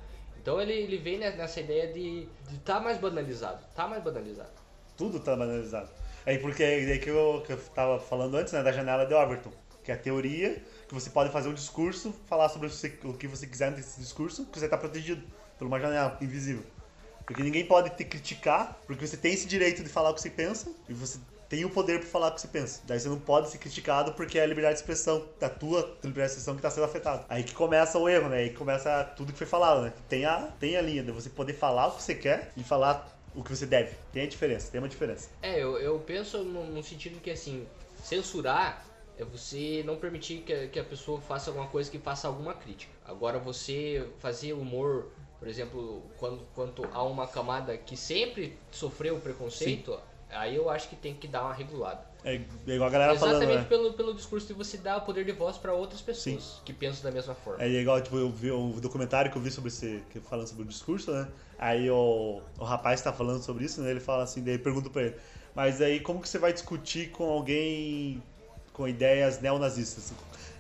Então 0.41 0.59
ele, 0.61 0.73
ele 0.73 0.97
vem 0.97 1.19
ne- 1.19 1.31
nessa 1.33 1.61
ideia 1.61 1.93
de 1.93 2.27
estar 2.51 2.77
tá 2.77 2.81
mais 2.81 2.97
banalizado. 2.97 3.59
Tá 3.77 3.87
mais 3.87 4.03
banalizado. 4.03 4.49
Tudo 4.97 5.21
tá 5.21 5.37
banalizado. 5.37 5.91
Aí 6.29 6.37
porque 6.39 6.63
é 6.63 6.85
daí 6.85 6.99
que 6.99 7.09
eu, 7.09 7.43
que 7.47 7.55
eu 7.55 7.57
tava 7.75 7.99
falando 7.99 8.37
antes, 8.37 8.53
né, 8.53 8.63
da 8.63 8.71
janela 8.71 9.07
de 9.07 9.15
Overton, 9.15 9.51
que 9.83 9.91
é 9.91 9.95
a 9.95 9.97
teoria 9.97 10.63
que 10.87 10.93
você 10.93 11.09
pode 11.09 11.33
fazer 11.33 11.49
um 11.49 11.55
discurso, 11.55 12.15
falar 12.27 12.51
sobre 12.51 12.69
o 13.05 13.15
que 13.15 13.27
você 13.27 13.47
quiser 13.47 13.71
nesse 13.71 13.99
discurso, 13.99 14.45
que 14.45 14.59
você 14.61 14.69
tá 14.69 14.77
protegido 14.77 15.23
por 15.57 15.67
uma 15.67 15.81
janela 15.81 16.19
invisível. 16.21 16.63
Porque 17.25 17.43
ninguém 17.43 17.65
pode 17.65 17.89
te 17.97 18.05
criticar, 18.05 18.79
porque 18.87 19.07
você 19.07 19.17
tem 19.17 19.33
esse 19.33 19.47
direito 19.47 19.83
de 19.83 19.89
falar 19.89 20.11
o 20.11 20.15
que 20.15 20.21
você 20.21 20.29
pensa, 20.29 20.71
e 20.87 20.93
você 20.93 21.19
tem 21.49 21.65
o 21.65 21.71
poder 21.71 22.01
para 22.01 22.09
falar 22.11 22.29
o 22.29 22.35
que 22.35 22.43
você 22.43 22.49
pensa. 22.49 22.83
Daí 22.87 23.01
você 23.01 23.09
não 23.09 23.19
pode 23.19 23.49
ser 23.49 23.57
criticado 23.57 24.13
porque 24.13 24.39
é 24.39 24.43
a 24.43 24.47
liberdade 24.47 24.75
de 24.75 24.81
expressão, 24.81 25.27
da 25.41 25.49
tua 25.49 25.97
liberdade 26.05 26.33
de 26.33 26.39
expressão 26.41 26.57
que 26.57 26.61
tá 26.61 26.71
sendo 26.71 26.85
afetada. 26.85 27.25
Aí 27.27 27.43
que 27.43 27.55
começa 27.55 27.99
o 27.99 28.07
erro, 28.07 28.29
né? 28.29 28.37
Aí 28.37 28.51
que 28.51 28.57
começa 28.57 29.03
tudo 29.17 29.33
que 29.33 29.39
foi 29.39 29.47
falado, 29.47 29.81
né? 29.81 29.95
Tem 30.11 30.27
a, 30.27 30.51
tem 30.61 30.77
a 30.77 30.83
linha 30.83 31.03
de 31.03 31.11
você 31.11 31.31
poder 31.31 31.55
falar 31.55 31.87
o 31.87 31.93
que 31.93 32.03
você 32.03 32.15
quer 32.15 32.53
e 32.55 32.63
falar 32.63 33.18
o 33.39 33.45
que 33.45 33.55
você 33.55 33.67
deve. 33.67 33.95
Tem 34.13 34.23
a 34.25 34.27
diferença, 34.27 34.71
tem 34.71 34.81
uma 34.81 34.89
diferença. 34.89 35.31
É, 35.41 35.63
eu, 35.63 35.79
eu 35.79 35.99
penso 36.01 36.43
no, 36.43 36.65
no 36.67 36.83
sentido 36.83 37.21
que 37.21 37.31
assim, 37.31 37.67
censurar 38.03 38.85
é 39.17 39.25
você 39.25 39.83
não 39.87 39.97
permitir 39.97 40.43
que, 40.43 40.53
a- 40.53 40.69
que 40.69 40.79
a 40.79 40.85
pessoa 40.85 41.21
faça 41.21 41.51
alguma 41.51 41.67
coisa 41.69 41.91
que 41.91 41.99
faça 41.99 42.27
alguma 42.29 42.55
crítica. 42.55 42.93
Agora 43.05 43.39
você 43.39 44.09
fazer 44.19 44.53
humor, 44.53 45.07
por 45.39 45.49
exemplo, 45.49 46.03
quando, 46.19 46.43
quanto 46.55 46.85
a 46.93 47.03
uma 47.03 47.27
camada 47.27 47.77
que 47.77 47.97
sempre 47.97 48.59
sofreu 48.71 49.19
preconceito, 49.19 49.99
aí 50.31 50.55
eu 50.57 50.69
acho 50.71 50.89
que 50.89 50.97
tem 50.97 51.15
que 51.15 51.27
dar 51.27 51.45
uma 51.45 51.55
regulada. 51.55 52.07
É 52.25 52.35
é 52.35 52.41
igual 52.75 52.89
a 52.89 52.93
galera 52.93 53.13
Exatamente 53.13 53.41
falando, 53.41 53.63
né? 53.63 53.65
pelo, 53.69 53.93
pelo 53.93 54.15
discurso 54.15 54.47
de 54.49 54.53
você 54.53 54.77
dar 54.77 54.97
o 54.99 55.01
poder 55.03 55.25
de 55.25 55.33
voz 55.33 55.57
para 55.57 55.73
outras 55.73 56.01
pessoas 56.01 56.61
que 56.65 56.73
pensam 56.73 57.05
da 57.05 57.13
mesma 57.13 57.35
forma. 57.35 57.63
É 57.63 57.69
igual, 57.69 58.01
tipo, 58.03 58.17
eu 58.19 58.31
vi 58.31 58.51
o 58.51 58.81
documentário 58.81 59.31
que 59.31 59.39
eu 59.39 59.43
vi 59.43 59.51
sobre 59.51 59.69
esse, 59.69 60.03
que 60.11 60.21
falando 60.21 60.49
sobre 60.49 60.65
o 60.65 60.67
discurso, 60.67 61.13
né? 61.13 61.29
Aí 61.59 61.91
o, 61.91 62.41
o 62.59 62.65
rapaz 62.65 63.01
tá 63.03 63.13
falando 63.13 63.43
sobre 63.43 63.65
isso, 63.65 63.81
né? 63.83 63.91
Ele 63.91 64.01
fala 64.01 64.23
assim, 64.23 64.43
daí 64.43 64.59
pergunta 64.59 64.89
pra 64.91 65.03
ele, 65.03 65.17
mas 65.55 65.81
aí 65.81 65.99
como 66.01 66.21
que 66.21 66.29
você 66.29 66.39
vai 66.39 66.53
discutir 66.53 67.11
com 67.11 67.25
alguém 67.25 68.23
com 68.73 68.87
ideias 68.87 69.41
neonazistas? 69.41 70.13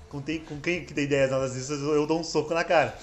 Com, 0.08 0.20
tem, 0.20 0.40
com 0.40 0.58
quem 0.60 0.84
que 0.84 0.92
tem 0.94 1.04
ideias 1.04 1.30
neonazistas, 1.30 1.80
eu 1.80 2.06
dou 2.06 2.18
um 2.18 2.24
soco 2.24 2.52
na 2.54 2.64
cara. 2.64 2.96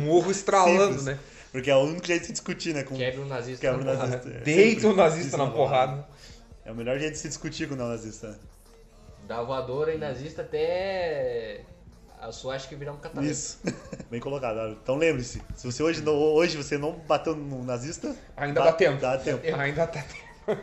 Um 0.00 0.06
morro 0.06 0.30
estralando, 0.30 0.98
Simples. 0.98 1.04
né? 1.04 1.18
Porque 1.52 1.70
é 1.70 1.76
o 1.76 1.80
único 1.80 2.06
jeito 2.06 2.20
de 2.22 2.26
se 2.28 2.32
discutir, 2.32 2.72
né? 2.74 2.84
Com, 2.84 2.94
Quebra 2.96 3.20
o 3.22 3.24
nazista. 3.26 3.60
quebra 3.60 3.80
o 3.82 3.84
na 3.84 3.92
porrada. 3.92 4.16
nazista. 4.16 4.38
É, 4.38 4.40
Deita 4.42 4.80
sempre 4.80 4.86
o 4.86 4.96
nazista 4.96 5.28
isso 5.28 5.36
na 5.36 5.50
porrada. 5.50 6.08
É 6.64 6.72
o 6.72 6.74
melhor 6.74 6.98
jeito 6.98 7.12
de 7.12 7.18
se 7.18 7.28
discutir 7.28 7.68
com 7.68 7.74
o 7.74 7.76
neonazista. 7.76 8.28
né? 8.28 8.36
Da 9.26 9.42
voadora 9.42 9.92
e 9.94 9.98
nazista 9.98 10.42
até 10.42 11.62
a 12.20 12.32
sua 12.32 12.54
acha 12.56 12.66
que 12.68 12.74
virar 12.74 12.92
um 12.92 12.98
catalão. 12.98 13.24
Isso. 13.28 13.58
Bem 14.10 14.20
colocado. 14.20 14.72
Então 14.82 14.96
lembre-se, 14.96 15.42
se 15.56 15.66
você 15.70 15.82
hoje 15.82 16.02
não, 16.02 16.14
hoje 16.14 16.56
você 16.56 16.76
não 16.78 16.92
bateu 16.92 17.34
no 17.36 17.62
nazista, 17.64 18.14
Ainda 18.36 18.60
dá, 18.60 18.66
dá 18.66 18.72
tempo. 18.72 19.00
Dá 19.00 19.18
tempo. 19.18 19.44
Ainda 19.56 19.86
tá 19.86 20.02
tempo. 20.02 20.58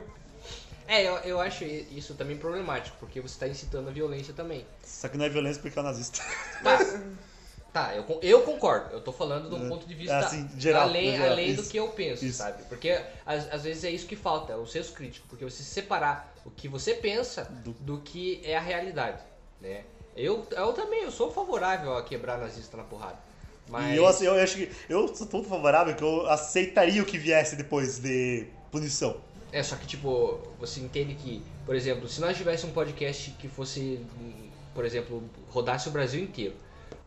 É, 0.88 1.04
eu, 1.04 1.16
eu 1.18 1.42
acho 1.42 1.64
isso 1.64 2.14
também 2.14 2.38
problemático, 2.38 2.96
porque 3.00 3.20
você 3.20 3.34
está 3.34 3.48
incitando 3.48 3.90
a 3.90 3.92
violência 3.92 4.34
também. 4.34 4.66
Só 4.84 5.08
que 5.08 5.18
não 5.18 5.26
é 5.26 5.30
violência 5.30 5.60
porque 5.62 5.78
é 5.78 5.82
o 5.82 5.86
nazista. 5.86 6.22
Tá, 6.64 6.78
tá 7.74 7.96
eu, 7.96 8.20
eu 8.22 8.42
concordo. 8.44 8.92
Eu 8.94 9.02
tô 9.02 9.12
falando 9.12 9.50
de 9.50 9.56
um 9.56 9.66
É. 9.66 9.70
ponto 9.70 9.88
de 9.88 9.96
vista 9.96 10.14
É, 10.14 10.20
assim, 10.20 10.48
geral, 10.60 10.84
além, 10.84 11.12
geral, 11.12 11.32
além 11.32 11.56
do 11.56 11.62
isso. 11.62 11.72
que 11.72 11.78
eu 11.78 11.88
penso, 11.90 12.24
Isso. 12.24 12.38
sabe? 12.38 12.64
Porque 12.70 13.02
às, 13.26 13.52
às 13.52 13.64
vezes 13.64 13.84
é 13.84 13.90
isso 13.90 14.06
que 14.06 14.16
falta, 14.16 14.54
é 14.54 14.56
o 14.56 14.66
senso 14.68 14.94
crítico. 14.94 15.26
Porque 15.28 15.44
você 15.44 15.64
separar 15.64 16.32
o 16.46 16.52
que 16.52 16.68
você 16.68 16.94
pensa 16.94 17.46
do, 17.46 17.72
Do- 17.74 18.02
que 18.02 18.42
é 18.44 18.56
a 18.56 18.62
realidade, 18.62 19.24
né? 19.60 19.84
Eu, 20.16 20.46
eu 20.52 20.74
também, 20.74 21.04
eu 21.04 21.12
sou 21.12 21.32
favorável 21.32 21.98
a 21.98 22.04
quebrar 22.04 22.38
nazista 22.38 22.78
na 22.78 22.84
porrada. 22.84 23.20
Mas... 23.68 23.94
E 23.94 23.98
eu, 23.98 24.08
assim, 24.08 24.26
eu 24.26 24.36
acho 24.36 24.56
que 24.56 24.72
eu 24.88 25.14
sou 25.14 25.28
tão 25.28 25.44
favorável 25.44 25.96
que 25.96 26.04
eu 26.04 26.30
aceitaria 26.30 27.02
o 27.02 27.06
que 27.06 27.18
viesse 27.18 27.56
depois 27.56 28.00
de 28.00 28.48
punição. 28.72 29.18
É, 29.52 29.64
só 29.64 29.76
que, 29.76 29.88
tipo, 29.88 30.40
você 30.60 30.80
entende 30.80 31.16
que, 31.16 31.44
por 31.66 31.76
exemplo, 31.76 32.08
se 32.08 32.22
nós 32.22 32.38
tivéssemos 32.38 32.72
um 32.72 32.74
podcast 32.74 33.32
que 33.32 33.48
fosse, 33.48 34.00
por 34.74 34.86
exemplo, 34.86 35.24
rodasse 35.50 35.88
o 35.88 35.92
Brasil 35.92 36.22
inteiro, 36.22 36.54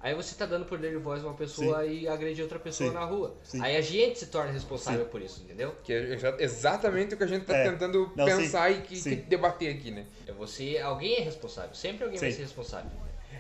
aí 0.00 0.14
você 0.14 0.34
tá 0.34 0.46
dando 0.46 0.64
poder 0.64 0.90
de 0.90 0.96
voz 0.98 1.22
a 1.24 1.26
uma 1.28 1.34
pessoa 1.34 1.84
e 1.84 2.06
agredir 2.08 2.42
outra 2.42 2.58
pessoa 2.58 2.88
Sim. 2.90 2.94
na 2.94 3.04
rua. 3.04 3.36
Sim. 3.42 3.60
Aí 3.62 3.76
a 3.76 3.80
gente 3.80 4.18
se 4.18 4.26
torna 4.26 4.50
responsável 4.52 5.06
por 5.06 5.20
isso, 5.20 5.42
entendeu? 5.42 5.74
Que 5.82 5.92
é 5.92 6.14
exa- 6.14 6.36
exatamente 6.38 7.14
o 7.14 7.16
que 7.18 7.24
a 7.24 7.26
gente 7.26 7.44
tá 7.44 7.56
É. 7.56 7.70
tentando 7.70 8.10
Não, 8.14 8.24
pensar 8.24 8.70
sim, 8.72 8.78
e 8.78 8.82
que, 8.82 8.96
sim. 8.96 9.10
que 9.10 9.16
debater 9.22 9.74
aqui, 9.74 9.90
né? 9.90 10.06
É 10.26 10.32
você, 10.32 10.78
alguém 10.78 11.16
é 11.16 11.20
responsável, 11.20 11.74
sempre 11.74 12.04
alguém 12.04 12.18
vai 12.18 12.30
Sim. 12.30 12.36
ser 12.36 12.42
responsável. 12.42 12.90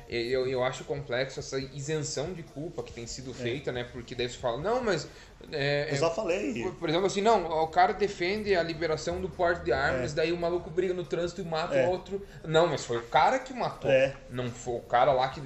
Eu, 0.08 0.46
eu 0.48 0.64
acho 0.64 0.84
complexo 0.84 1.38
essa 1.38 1.58
isenção 1.58 2.32
de 2.32 2.42
culpa 2.42 2.82
que 2.82 2.92
tem 2.92 3.06
sido 3.06 3.34
feita, 3.34 3.70
né? 3.70 3.84
Porque 3.92 4.14
daí 4.14 4.28
você 4.28 4.38
fala, 4.38 4.56
não, 4.58 4.82
mas. 4.82 5.06
É, 5.52 5.86
Eu 5.90 5.94
é- 5.94 5.96
só 5.98 6.12
falei. 6.14 6.62
por- 6.62 6.74
por 6.76 6.88
exemplo, 6.88 7.06
assim, 7.06 7.20
não, 7.20 7.44
o 7.62 7.66
cara 7.68 7.92
defende 7.92 8.56
a 8.56 8.62
liberação 8.62 9.20
do 9.20 9.28
porte 9.28 9.64
de 9.64 9.72
armas, 9.72 10.14
daí 10.14 10.32
o 10.32 10.36
maluco 10.36 10.70
briga 10.70 10.94
no 10.94 11.04
trânsito 11.04 11.42
e 11.42 11.44
mata 11.44 11.74
É. 11.74 11.86
o 11.86 11.90
outro. 11.90 12.26
Não, 12.44 12.66
mas 12.66 12.84
foi 12.86 12.96
o 12.96 13.02
cara 13.02 13.38
que 13.38 13.52
matou. 13.52 13.90
É. 13.90 14.14
Não 14.30 14.50
foi 14.50 14.76
o 14.76 14.80
cara 14.80 15.12
lá 15.12 15.28
que 15.28 15.42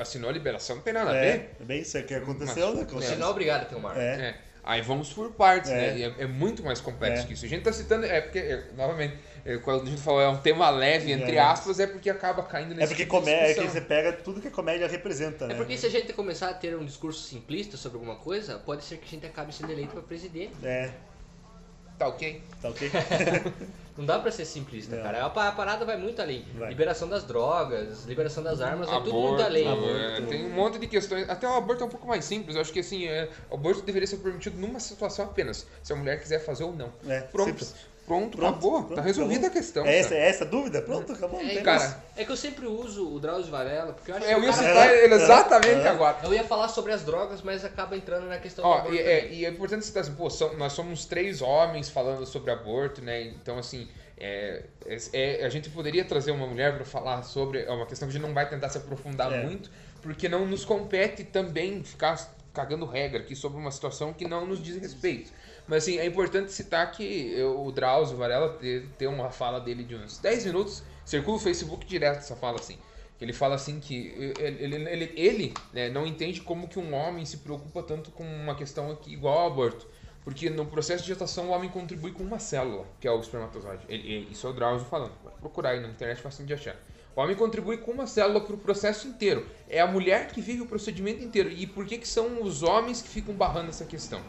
assinou 0.00 0.30
a 0.30 0.32
liberação, 0.32 0.76
não 0.76 0.82
tem 0.82 0.92
nada 0.94 1.10
a 1.10 1.12
ver. 1.12 1.26
É, 1.26 1.50
é 1.60 1.64
bem 1.64 1.80
isso 1.82 1.96
é 1.98 2.02
que 2.02 2.14
aconteceu, 2.14 2.74
né? 2.74 2.86
Você 2.90 3.14
não 3.16 3.26
é 3.26 3.30
obrigado 3.30 3.62
a 3.62 3.64
ter 3.66 3.74
uma 3.76 3.90
arma. 3.90 4.02
É. 4.02 4.06
É. 4.28 4.34
Aí 4.64 4.80
vamos 4.80 5.12
por 5.12 5.32
partes, 5.32 5.70
É. 5.70 5.74
né? 5.74 5.98
E 5.98 6.02
é, 6.04 6.14
é 6.20 6.26
muito 6.26 6.62
mais 6.62 6.80
complexo 6.80 7.24
É. 7.24 7.26
que 7.26 7.32
isso. 7.34 7.44
A 7.44 7.48
gente 7.48 7.62
tá 7.64 7.72
citando. 7.72 8.06
É 8.06 8.20
porque, 8.20 8.38
é, 8.38 8.64
novamente, 8.76 9.14
é, 9.14 9.31
quando 9.64 9.82
a 9.82 9.86
gente 9.90 10.00
fala 10.00 10.22
é 10.22 10.28
um 10.28 10.36
tema 10.38 10.70
leve, 10.70 11.10
entre 11.12 11.36
É. 11.36 11.40
aspas, 11.40 11.80
é 11.80 11.86
porque 11.86 12.08
acaba 12.08 12.42
caindo 12.44 12.70
nesse 12.74 12.82
É 12.82 12.86
porque 12.86 13.02
tipo 13.04 13.16
de 13.18 13.24
comédia, 13.24 13.60
é 13.62 13.66
você 13.66 13.80
pega 13.80 14.12
tudo 14.12 14.40
que 14.40 14.48
a 14.48 14.50
comédia 14.50 14.86
representa, 14.86 15.46
né? 15.46 15.54
É 15.54 15.56
porque 15.56 15.76
se 15.76 15.86
a 15.86 15.90
gente 15.90 16.12
começar 16.12 16.48
a 16.50 16.54
ter 16.54 16.76
um 16.76 16.84
discurso 16.84 17.20
simplista 17.22 17.76
sobre 17.76 17.98
alguma 17.98 18.16
coisa, 18.16 18.58
pode 18.58 18.84
ser 18.84 18.98
que 18.98 19.04
a 19.06 19.08
gente 19.10 19.26
acabe 19.26 19.52
sendo 19.54 19.72
eleito 19.72 19.92
para 19.92 20.02
presidente. 20.02 20.52
É, 20.62 20.90
Tá 21.98 22.08
ok? 22.08 22.42
tá 22.60 22.68
ok? 22.68 22.90
Não 23.96 24.06
dá 24.06 24.18
pra 24.18 24.32
ser 24.32 24.46
simplista, 24.46 24.96
Não. 24.96 25.02
cara. 25.02 25.24
A 25.26 25.30
pa- 25.30 25.48
a 25.48 25.52
parada 25.52 25.84
vai 25.84 25.96
muito 25.98 26.20
além. 26.22 26.44
Vai. 26.54 26.70
Liberação 26.70 27.06
das 27.08 27.24
drogas, 27.24 28.04
liberação 28.06 28.42
das 28.42 28.60
armas, 28.60 28.88
vai 28.88 28.98
tudo 29.00 29.10
Aborto, 29.10 29.28
muito 29.28 29.42
além. 29.44 29.68
é, 30.16 30.20
tem 30.22 30.46
um 30.46 30.50
monte 30.50 30.78
de 30.78 30.86
questões. 30.86 31.28
Até 31.28 31.46
o 31.46 31.52
aborto 31.52 31.84
é 31.84 31.86
um 31.86 31.90
pouco 31.90 32.06
mais 32.08 32.24
simples. 32.24 32.56
Eu 32.56 32.62
acho 32.62 32.72
que 32.72 32.80
assim, 32.80 33.06
é, 33.06 33.28
o 33.50 33.54
aborto 33.54 33.82
deveria 33.82 34.06
ser 34.06 34.16
permitido 34.16 34.58
numa 34.58 34.80
situação 34.80 35.26
apenas. 35.26 35.66
Se 35.82 35.92
a 35.92 35.96
mulher 35.96 36.18
quiser 36.20 36.38
fazer 36.38 36.64
ou 36.64 36.72
não. 36.74 36.90
É, 37.06 37.20
Pronto. 37.20 37.50
simples. 37.50 37.74
Pronto, 38.04 38.36
Pronto, 38.36 38.50
acabou. 38.50 38.72
pronto, 38.82 38.94
tá 38.96 39.00
resolvida 39.02 39.46
acabou. 39.46 39.58
a 39.58 39.62
questão. 39.62 39.86
É 39.86 39.98
essa, 39.98 40.14
é 40.14 40.28
essa 40.28 40.44
a 40.44 40.46
dúvida? 40.46 40.82
Pronto, 40.82 41.12
acabou. 41.12 41.40
não 41.42 41.48
É, 41.48 41.60
cara. 41.62 42.02
É 42.16 42.24
que 42.24 42.32
eu 42.32 42.36
sempre 42.36 42.66
uso 42.66 43.08
o 43.14 43.20
Drauzio 43.20 43.50
Varela, 43.50 43.92
porque 43.92 44.10
eu 44.10 44.16
acho 44.16 44.26
É, 44.26 44.34
eu 44.34 44.40
que 44.40 44.44
ia 44.46 44.50
o 44.50 44.54
cara- 44.54 44.68
citar 44.68 44.94
ele 44.96 45.14
exatamente 45.14 45.80
É. 45.82 45.88
agora. 45.88 46.18
Eu 46.24 46.34
ia 46.34 46.44
falar 46.44 46.68
sobre 46.68 46.92
as 46.92 47.02
drogas, 47.04 47.42
mas 47.42 47.64
acaba 47.64 47.96
entrando 47.96 48.26
na 48.26 48.38
questão 48.38 48.64
do 48.64 48.68
Ó, 48.70 48.74
aborto 48.78 48.94
e, 48.96 48.98
é, 48.98 49.28
e 49.32 49.44
é 49.46 49.48
importante 49.48 49.86
citar 49.86 50.02
assim, 50.02 50.14
pô, 50.14 50.28
são- 50.28 50.52
nós 50.56 50.72
somos 50.72 51.04
três 51.04 51.40
homens 51.40 51.88
falando 51.88 52.26
sobre 52.26 52.50
aborto, 52.50 53.00
né? 53.00 53.22
Então, 53.22 53.56
assim, 53.56 53.88
é, 54.18 54.64
é- 54.84 54.98
é- 55.40 55.44
a 55.44 55.48
gente 55.48 55.70
poderia 55.70 56.04
trazer 56.04 56.32
uma 56.32 56.46
mulher 56.46 56.74
para 56.74 56.84
falar 56.84 57.22
sobre. 57.22 57.60
É 57.62 57.70
uma 57.70 57.86
questão 57.86 58.08
que 58.08 58.14
a 58.14 58.18
gente 58.18 58.26
não 58.26 58.34
vai 58.34 58.48
tentar 58.48 58.68
se 58.68 58.78
aprofundar 58.78 59.32
É. 59.32 59.44
muito, 59.44 59.70
porque 60.02 60.28
não 60.28 60.44
nos 60.44 60.64
compete 60.64 61.22
também 61.22 61.84
ficar 61.84 62.18
cagando 62.52 62.84
regra 62.84 63.20
aqui 63.20 63.34
sobre 63.34 63.58
uma 63.58 63.70
situação 63.70 64.12
que 64.12 64.26
não 64.28 64.44
nos 64.44 64.62
diz 64.62 64.76
respeito. 64.76 65.32
Mas, 65.66 65.84
assim, 65.84 65.98
é 65.98 66.06
importante 66.06 66.52
citar 66.52 66.90
que 66.92 67.32
eu- 67.32 67.64
o 67.64 67.70
Drauzio 67.72 68.16
Varela 68.16 68.56
te- 68.58 68.86
tem 68.98 69.08
uma 69.08 69.30
fala 69.30 69.60
dele 69.60 69.84
de 69.84 69.94
uns 69.94 70.18
10 70.18 70.44
minutos, 70.44 70.82
circula 71.04 71.36
o 71.36 71.40
Facebook 71.40 71.86
direto 71.86 72.18
essa 72.18 72.36
fala 72.36 72.58
assim. 72.58 72.76
Ele 73.20 73.32
fala 73.32 73.54
assim 73.54 73.78
que 73.78 74.08
ele, 74.38 74.64
ele, 74.64 74.88
ele, 74.88 75.12
ele, 75.16 75.54
né, 75.72 75.88
não 75.88 76.04
entende 76.04 76.40
como 76.40 76.66
que 76.66 76.78
um 76.78 76.92
homem 76.92 77.24
se 77.24 77.36
preocupa 77.38 77.80
tanto 77.82 78.10
com 78.10 78.24
uma 78.24 78.54
questão 78.56 78.90
aqui 78.90 79.12
igual 79.12 79.38
ao 79.38 79.46
aborto. 79.46 79.86
Porque 80.24 80.50
no 80.50 80.66
processo 80.66 81.02
de 81.02 81.08
gestação 81.08 81.46
o 81.46 81.50
homem 81.50 81.70
contribui 81.70 82.12
com 82.12 82.22
uma 82.22 82.38
célula, 82.40 82.84
que 83.00 83.06
é 83.06 83.10
o 83.12 83.20
espermatozoide. 83.20 83.84
Ele, 83.88 84.28
isso 84.30 84.46
é 84.46 84.50
o 84.50 84.52
Drauzio 84.52 84.86
falando. 84.88 85.12
Vai 85.22 85.32
procurar 85.40 85.70
aí 85.70 85.80
na 85.80 85.88
internet, 85.88 86.20
fácil 86.20 86.44
de 86.44 86.54
achar. 86.54 86.76
O 87.14 87.20
homem 87.20 87.36
contribui 87.36 87.76
com 87.78 87.90
uma 87.92 88.06
célula 88.06 88.40
para 88.40 88.54
o 88.54 88.58
processo 88.58 89.06
inteiro. 89.06 89.46
É 89.68 89.80
a 89.80 89.86
mulher 89.86 90.28
que 90.28 90.40
vive 90.40 90.62
o 90.62 90.66
procedimento 90.66 91.22
inteiro. 91.22 91.48
E 91.50 91.66
por 91.66 91.86
que, 91.86 91.98
que 91.98 92.08
são 92.08 92.42
os 92.42 92.62
homens 92.62 93.02
que 93.02 93.08
ficam 93.08 93.34
barrando 93.34 93.68
essa 93.68 93.84
questão? 93.84 94.20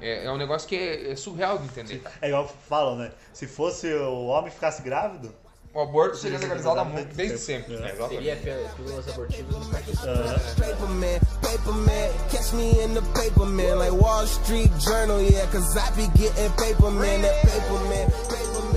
É, 0.00 0.24
é 0.24 0.30
um 0.30 0.36
negócio 0.36 0.68
que 0.68 0.76
é, 0.76 1.12
é 1.12 1.16
surreal 1.16 1.58
de 1.58 1.64
entender. 1.64 2.02
É 2.20 2.28
igual 2.28 2.48
falam, 2.68 2.96
né? 2.96 3.10
Se 3.32 3.46
fosse 3.46 3.92
o 3.92 4.26
homem 4.26 4.50
ficasse 4.50 4.82
grávido, 4.82 5.32
O 5.74 5.80
aborto 5.80 6.16
seria 6.16 6.38
legalizado 6.38 6.80
há 6.80 6.84
muito, 6.84 7.14
desde 7.14 7.38
sempre. 7.38 7.74
É. 7.74 7.76
É, 7.76 7.92
exatamente. 7.92 8.14
Seria 8.14 8.36
pí- 8.36 8.82
pílulas 8.82 9.08
abortivas 9.08 9.56
no 9.56 9.70
catch 12.30 12.52
me 12.54 12.70
in 12.82 12.94
the 12.94 13.02
paper 13.12 13.44
man, 13.46 13.78
like 13.78 13.92
Wall 13.92 14.24
Street 14.24 14.70
Journal, 14.80 15.20
yeah, 15.20 15.46
cause 15.52 15.76
I 15.76 15.90
be 15.94 16.06
getting 16.18 16.50
paper 16.56 16.90
man, 16.90 17.20
that 17.22 17.36
paper 17.44 17.80
man, 17.90 18.06
paper 18.32 18.62
man, 18.64 18.67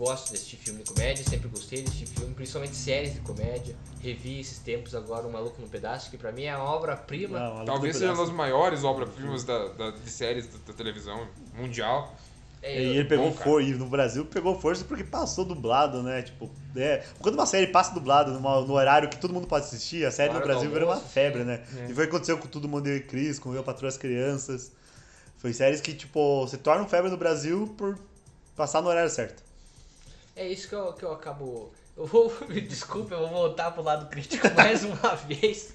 gosto 0.00 0.30
de 0.30 0.36
assistir 0.36 0.56
filme 0.56 0.82
de 0.82 0.88
comédia, 0.90 1.22
sempre 1.28 1.46
gostei 1.48 1.82
de 1.82 1.88
assistir 1.88 2.06
filme, 2.06 2.34
principalmente 2.34 2.74
séries 2.74 3.12
de 3.12 3.20
comédia. 3.20 3.76
Revi 4.02 4.40
esses 4.40 4.58
tempos 4.58 4.94
agora 4.94 5.26
O 5.26 5.32
Maluco 5.32 5.60
no 5.60 5.68
Pedaço, 5.68 6.10
que 6.10 6.16
pra 6.16 6.32
mim 6.32 6.44
é 6.44 6.50
a 6.52 6.62
obra-prima. 6.64 7.62
Talvez 7.66 7.96
seja 7.96 8.12
uma 8.14 8.24
das 8.24 8.34
maiores 8.34 8.82
obras-primas 8.82 9.44
da, 9.44 9.68
da- 9.68 9.90
de 9.90 10.10
séries 10.10 10.46
da, 10.46 10.58
da 10.66 10.72
televisão 10.72 11.28
mundial. 11.54 12.16
É, 12.62 12.82
E 12.82 12.86
ele 12.98 13.04
pegou 13.08 13.30
força, 13.32 13.68
e 13.68 13.72
no 13.74 13.86
Brasil 13.86 14.24
pegou 14.26 14.58
força 14.58 14.84
porque 14.84 15.04
passou 15.04 15.44
dublado, 15.44 16.02
né? 16.02 16.22
Tipo, 16.22 16.50
é, 16.76 17.04
quando 17.20 17.34
uma 17.34 17.46
série 17.46 17.66
passa 17.66 17.92
dublado 17.94 18.32
numa- 18.32 18.60
no 18.62 18.72
horário 18.74 19.08
que 19.10 19.18
todo 19.18 19.32
mundo 19.34 19.46
pode 19.46 19.66
assistir, 19.66 20.04
a 20.06 20.10
série 20.10 20.32
no 20.32 20.40
Brasil 20.40 20.70
virou 20.70 20.88
uma 20.90 21.00
febre, 21.00 21.44
né? 21.44 21.62
É. 21.76 21.90
E 21.90 21.94
foi 21.94 22.04
o 22.04 22.08
que 22.08 22.14
aconteceu 22.14 22.36
com 22.38 22.46
Todo 22.48 22.68
Mundo 22.68 22.86
e 22.88 23.00
Cris, 23.00 23.38
com 23.38 23.54
Eu 23.54 23.62
Patrulho 23.62 23.88
as 23.88 23.96
Crianças. 23.98 24.72
Foi 25.38 25.52
séries 25.54 25.80
que, 25.80 25.92
tipo, 25.94 26.46
se 26.48 26.56
tornam 26.58 26.86
febre 26.88 27.10
no 27.10 27.16
Brasil 27.16 27.74
por 27.78 27.98
passar 28.56 28.82
no 28.82 28.88
horário 28.88 29.10
certo. 29.10 29.42
É 30.40 30.48
isso 30.48 30.68
que 30.68 30.74
eu, 30.74 30.92
que 30.94 31.04
eu 31.04 31.12
acabo. 31.12 31.70
Eu 31.96 32.06
vou. 32.06 32.32
Me 32.48 32.60
desculpa, 32.62 33.14
eu 33.14 33.20
vou 33.20 33.28
voltar 33.28 33.70
pro 33.72 33.82
lado 33.82 34.08
crítico 34.08 34.46
mais 34.56 34.82
uma 34.84 35.14
vez. 35.16 35.74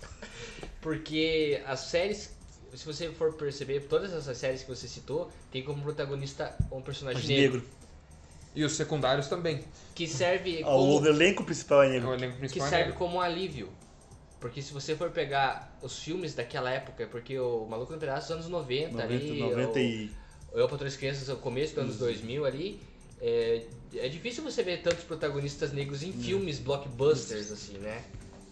Porque 0.81 1.61
as 1.65 1.81
séries, 1.81 2.31
se 2.73 2.85
você 2.85 3.09
for 3.09 3.33
perceber, 3.33 3.81
todas 3.81 4.11
essas 4.13 4.37
séries 4.37 4.61
que 4.63 4.69
você 4.69 4.87
citou, 4.87 5.31
tem 5.51 5.63
como 5.63 5.81
protagonista 5.83 6.55
um 6.71 6.81
personagem 6.81 7.27
negro. 7.27 7.57
negro. 7.59 7.69
E 8.55 8.63
os 8.63 8.73
secundários 8.73 9.27
também. 9.27 9.63
Que 9.93 10.07
serve 10.07 10.63
Ah, 10.63 10.75
O 10.75 10.95
como, 10.95 11.07
elenco 11.07 11.43
principal 11.43 11.83
é 11.83 11.87
O 11.87 11.91
negro. 11.91 12.13
elenco 12.13 12.33
que 12.33 12.39
principal 12.39 12.67
é 12.67 12.69
serve 12.69 12.83
negro. 12.85 12.97
como 12.99 13.21
alívio. 13.21 13.69
Porque 14.39 14.61
se 14.61 14.73
você 14.73 14.95
for 14.95 15.09
pegar 15.11 15.77
os 15.81 15.99
filmes 15.99 16.33
daquela 16.33 16.71
época, 16.71 17.07
porque 17.07 17.37
o 17.39 17.65
Maluco 17.65 17.91
no 17.93 17.99
Pedaço 17.99 18.27
dos 18.27 18.31
anos 18.37 18.47
90, 18.47 18.91
90, 18.93 19.03
ali, 19.03 19.39
90 19.39 19.71
o- 19.71 19.77
e. 19.79 20.11
o 20.53 20.57
Eu 20.59 20.67
para 20.67 20.77
Três 20.77 20.95
Crianças, 20.95 21.27
o 21.29 21.35
começo 21.37 21.75
dos 21.75 21.83
anos 21.83 21.97
2000 21.97 22.45
ali, 22.45 22.79
é, 23.21 23.63
é 23.95 24.07
difícil 24.09 24.43
você 24.43 24.61
ver 24.63 24.81
tantos 24.81 25.03
protagonistas 25.03 25.71
negros 25.71 26.03
em 26.03 26.11
filmes 26.11 26.59
blockbusters, 26.59 27.51
assim, 27.51 27.77
né? 27.77 28.03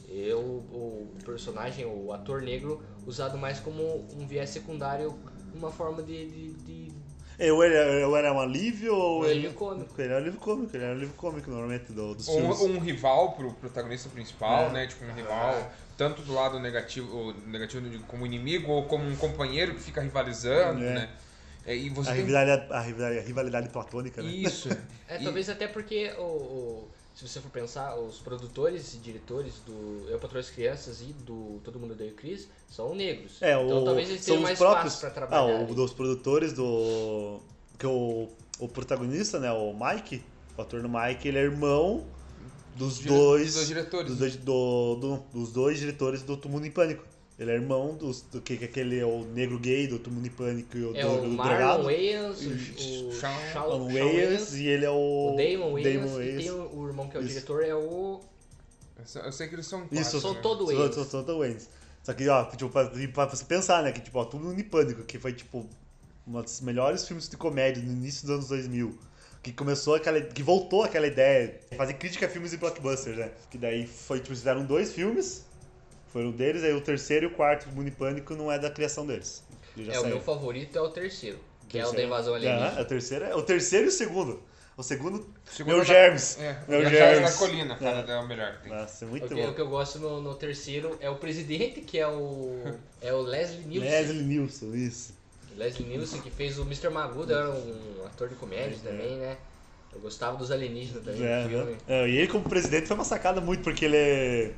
Eu, 0.09 0.39
o 0.39 1.09
personagem, 1.25 1.85
o 1.85 2.11
ator 2.13 2.41
negro, 2.41 2.83
usado 3.05 3.37
mais 3.37 3.59
como 3.59 4.05
um 4.13 4.27
viés 4.27 4.49
secundário, 4.49 5.17
uma 5.53 5.71
forma 5.71 6.03
de... 6.03 6.29
de, 6.29 6.53
de- 6.53 6.91
Eu 7.39 7.63
era, 7.63 7.75
eu 7.99 8.15
era 8.15 8.31
um 8.31 8.39
alívio 8.39 8.93
ou 8.95 9.21
Um 9.21 9.25
ele. 9.25 9.31
alívio 9.33 9.53
cômico. 9.53 9.93
Ele 9.97 10.07
era 10.07 10.13
um 10.15 10.21
alívio 10.21 10.39
cômico, 10.39 10.75
ele 10.75 10.83
era 10.83 10.93
um 10.93 10.97
alívio 10.97 11.15
cômico 11.15 11.49
normalmente 11.49 11.91
do, 11.91 12.13
dos 12.13 12.27
Ou 12.27 12.35
filmes. 12.35 12.59
um, 12.61 12.75
um 12.75 12.79
rival 12.79 13.31
pro 13.33 13.51
protagonista 13.53 14.07
principal, 14.09 14.65
É. 14.67 14.69
né? 14.71 14.87
Tipo, 14.87 15.05
um 15.05 15.13
rival, 15.13 15.71
tanto 15.97 16.21
do 16.21 16.31
lado 16.33 16.59
negativo, 16.59 17.33
negativo 17.47 17.87
como 18.07 18.25
inimigo, 18.25 18.71
ou 18.71 18.83
como 18.85 19.03
um 19.09 19.15
companheiro 19.15 19.73
que 19.73 19.81
fica 19.81 19.99
rivalizando, 19.99 20.83
É. 20.83 20.93
né? 20.93 21.09
É, 21.65 21.75
e 21.75 21.89
você 21.89 22.09
A 22.09 22.13
tem... 22.13 22.25
rivalidade, 22.25 22.73
a 22.73 22.79
rivalidade, 22.81 23.19
a 23.19 23.21
rivalidade 23.27 23.69
platônica, 23.69 24.21
né? 24.21 24.29
Isso. 24.29 24.69
É, 25.07 25.19
E- 25.21 25.23
talvez 25.23 25.47
até 25.49 25.67
porque, 25.67 26.11
o, 26.17 26.21
o- 26.23 26.87
se 27.15 27.27
você 27.27 27.39
for 27.39 27.51
pensar, 27.51 27.95
os 27.99 28.17
produtores 28.17 28.93
e 28.95 28.97
diretores 28.97 29.55
do 29.65 30.07
Eu 30.09 30.17
Patrulho 30.17 30.39
as 30.39 30.49
Crianças 30.49 31.01
e 31.01 31.13
do 31.13 31.59
Todo 31.63 31.79
Mundo 31.79 31.91
Odeia 31.91 32.11
o 32.11 32.15
Chris 32.15 32.47
são 32.69 32.95
negros. 32.95 33.39
É, 33.41 33.51
então 33.53 33.81
o, 33.81 33.85
talvez 33.85 34.09
eles 34.09 34.21
são 34.21 34.35
tenham 34.35 34.37
os 34.39 34.43
mais 34.43 34.57
próprios. 34.59 34.93
espaço 34.95 35.13
pra 35.13 35.23
ah, 35.25 35.27
trabalhar. 35.27 35.59
o 35.61 35.65
ali. 35.65 35.75
dos 35.75 35.93
produtores 35.93 36.53
do. 36.53 37.39
Que 37.77 37.85
o, 37.85 38.27
o 38.59 38.67
protagonista, 38.67 39.39
né? 39.39 39.51
O 39.51 39.73
Mike, 39.73 40.23
o 40.57 40.61
ator 40.61 40.81
do 40.81 40.89
Mike, 40.89 41.27
ele 41.27 41.37
é 41.37 41.41
irmão 41.43 42.03
dos 42.75 42.95
Dire- 42.97 43.09
dois. 43.09 43.45
dos 43.45 43.53
dois 43.55 43.67
diretores. 43.67 44.07
Dos 44.09 44.17
dois, 44.19 44.35
do- 44.37 44.95
do- 44.95 45.23
dos 45.39 45.51
dois 45.51 45.79
diretores 45.79 46.23
do 46.23 46.35
Todo 46.37 46.49
Mundo 46.51 46.65
em 46.65 46.71
Pânico. 46.71 47.03
Ele 47.39 47.49
é 47.51 47.55
irmão 47.55 47.95
dos, 47.95 48.21
do 48.21 48.39
que, 48.41 48.55
que 48.57 48.65
aquele 48.65 48.99
é 48.99 49.05
o 49.05 49.23
negro 49.25 49.57
gay 49.57 49.87
do 49.87 49.97
Todo 49.97 50.13
Mundo 50.13 50.27
em 50.27 50.29
Pânico 50.29 50.77
e 50.77 50.83
o, 50.85 50.95
É 50.95 51.01
do, 51.01 51.09
o 51.23 51.29
Marlon. 51.31 51.83
Wayans, 51.83 52.39
o, 52.41 52.43
E 52.51 53.07
o 53.07 53.11
Shawn- 53.11 53.87
Wayans 53.91 54.53
e 54.53 54.67
ele 54.67 54.85
é 54.85 54.89
o. 54.91 55.33
o 55.33 55.35
Damon 55.35 55.73
Wayans, 55.73 55.93
Damon 55.93 56.21
e 56.21 56.25
Wayans. 56.25 56.43
tem 56.43 56.51
o, 56.51 56.75
o 56.79 56.87
irmão 56.87 57.09
que 57.09 57.17
é 57.17 57.19
o 57.19 57.23
Isso. 57.23 57.29
diretor, 57.33 57.63
é 57.63 57.73
o... 57.75 58.21
Eu 59.25 59.31
sei 59.31 59.47
que 59.47 59.55
eles 59.55 59.65
são 59.65 59.81
quatro, 59.81 59.99
Isso, 59.99 60.21
São 60.21 60.33
né? 60.35 60.39
todos 60.41 60.67
São- 60.69 60.77
Wayans. 60.77 60.95
são- 60.95 61.05
são 61.05 61.23
todos 61.23 61.39
Wayans. 61.41 61.69
Só 62.03 62.13
que, 62.13 62.27
ó, 62.29 62.45
tipo, 62.45 62.69
pra, 62.69 62.91
e 62.95 63.07
pra 63.07 63.25
você 63.25 63.43
pensar, 63.45 63.81
né? 63.81 63.91
Que, 63.91 64.01
tipo, 64.01 64.19
ó, 64.19 64.25
tudo 64.25 64.53
em 64.53 64.63
pânico, 64.63 65.03
que 65.03 65.17
foi, 65.17 65.33
tipo, 65.33 65.65
um 66.27 66.41
dos 66.41 66.61
melhores 66.61 67.07
filmes 67.07 67.27
de 67.27 67.35
comédia 67.37 67.81
no 67.81 67.91
início 67.91 68.21
dos 68.27 68.35
anos 68.35 68.47
2000. 68.49 68.97
Que 69.41 69.51
começou 69.51 69.95
aquela. 69.95 70.21
Que 70.21 70.43
voltou 70.43 70.83
aquela 70.83 71.07
ideia 71.07 71.59
de 71.71 71.75
fazer 71.75 71.93
crítica 71.95 72.27
a 72.27 72.29
filmes 72.29 72.53
e 72.53 72.57
blockbusters, 72.57 73.17
né? 73.17 73.31
Que 73.49 73.57
daí 73.57 73.87
foi, 73.87 74.19
tipo, 74.19 74.29
fizeram 74.35 74.63
dois 74.65 74.93
filmes. 74.93 75.45
Foram 76.13 76.31
deles, 76.31 76.63
aí 76.63 76.71
o 76.73 76.79
terceiro 76.81 77.25
e 77.25 77.27
o 77.27 77.31
quarto, 77.31 77.67
Mundo 77.69 77.87
em 77.87 77.91
Pânico, 77.91 78.35
não 78.35 78.51
é 78.51 78.57
da 78.59 78.69
criação 78.69 79.05
deles. 79.05 79.43
É, 79.77 79.81
o 79.81 80.01
saiu. 80.01 80.05
meu 80.05 80.21
favorito 80.21 80.77
é 80.77 80.81
o 80.81 80.89
terceiro, 80.89 81.39
que 81.67 81.77
é 81.79 81.81
o 81.81 81.85
da 81.85 81.89
Terceiro. 81.89 82.07
invasão 82.07 82.35
alienígena. 82.35 82.79
é 82.79 82.81
o 82.81 82.85
terceiro, 82.85 83.25
é 83.25 83.35
o 83.35 83.41
terceiro 83.41 83.85
e 83.85 83.89
o 83.89 83.91
segundo. 83.91 84.43
O 84.77 84.81
segundo, 84.83 85.27
Segundo 85.45 85.73
meu 85.75 85.79
da- 85.79 85.83
germes. 85.85 86.39
É, 86.39 86.57
Meu 86.67 86.87
germes. 86.89 87.31
Da 87.31 87.37
Colina, 87.37 87.75
cara, 87.75 88.05
É. 88.07 88.11
é 88.11 88.17
o 88.19 88.27
melhor. 88.27 88.53
que 88.57 88.63
tem. 88.69 88.71
Nossa, 88.71 89.05
é 89.05 89.07
muito 89.07 89.25
O 89.25 89.27
que, 89.29 89.35
bom. 89.35 89.49
o 89.49 89.53
que 89.53 89.61
eu 89.61 89.67
gosto 89.67 89.99
no, 89.99 90.19
no 90.21 90.33
terceiro 90.35 90.97
é 90.99 91.09
o 91.11 91.15
presidente, 91.15 91.81
que 91.81 91.99
é 91.99 92.07
o, 92.07 92.59
é 93.01 93.13
o 93.13 93.21
Leslie 93.21 93.65
Nielsen. 93.67 93.89
Leslie 93.91 94.23
Nielsen, 94.23 94.73
isso. 94.75 95.13
Leslie 95.55 95.87
Nielsen, 95.87 96.21
que 96.21 96.31
fez 96.31 96.57
o 96.57 96.63
Mr. 96.63 96.89
Magoo, 96.89 97.23
era 97.29 97.51
um 97.51 98.03
ator 98.07 98.29
de 98.29 98.35
comédia 98.35 98.77
também, 98.83 99.17
né? 99.17 99.37
Eu 99.93 99.99
gostava 99.99 100.37
dos 100.37 100.49
alienígenas 100.49 101.03
também 101.03 101.23
É, 101.23 101.43
no 101.43 101.49
filme. 101.49 101.71
né? 101.73 101.77
É, 101.87 102.07
e 102.09 102.17
ele 102.17 102.27
como 102.27 102.43
presidente 102.43 102.87
foi 102.87 102.95
uma 102.95 103.03
sacada 103.05 103.39
muito, 103.39 103.61
porque 103.63 103.85
ele 103.85 103.97
é- 103.97 104.51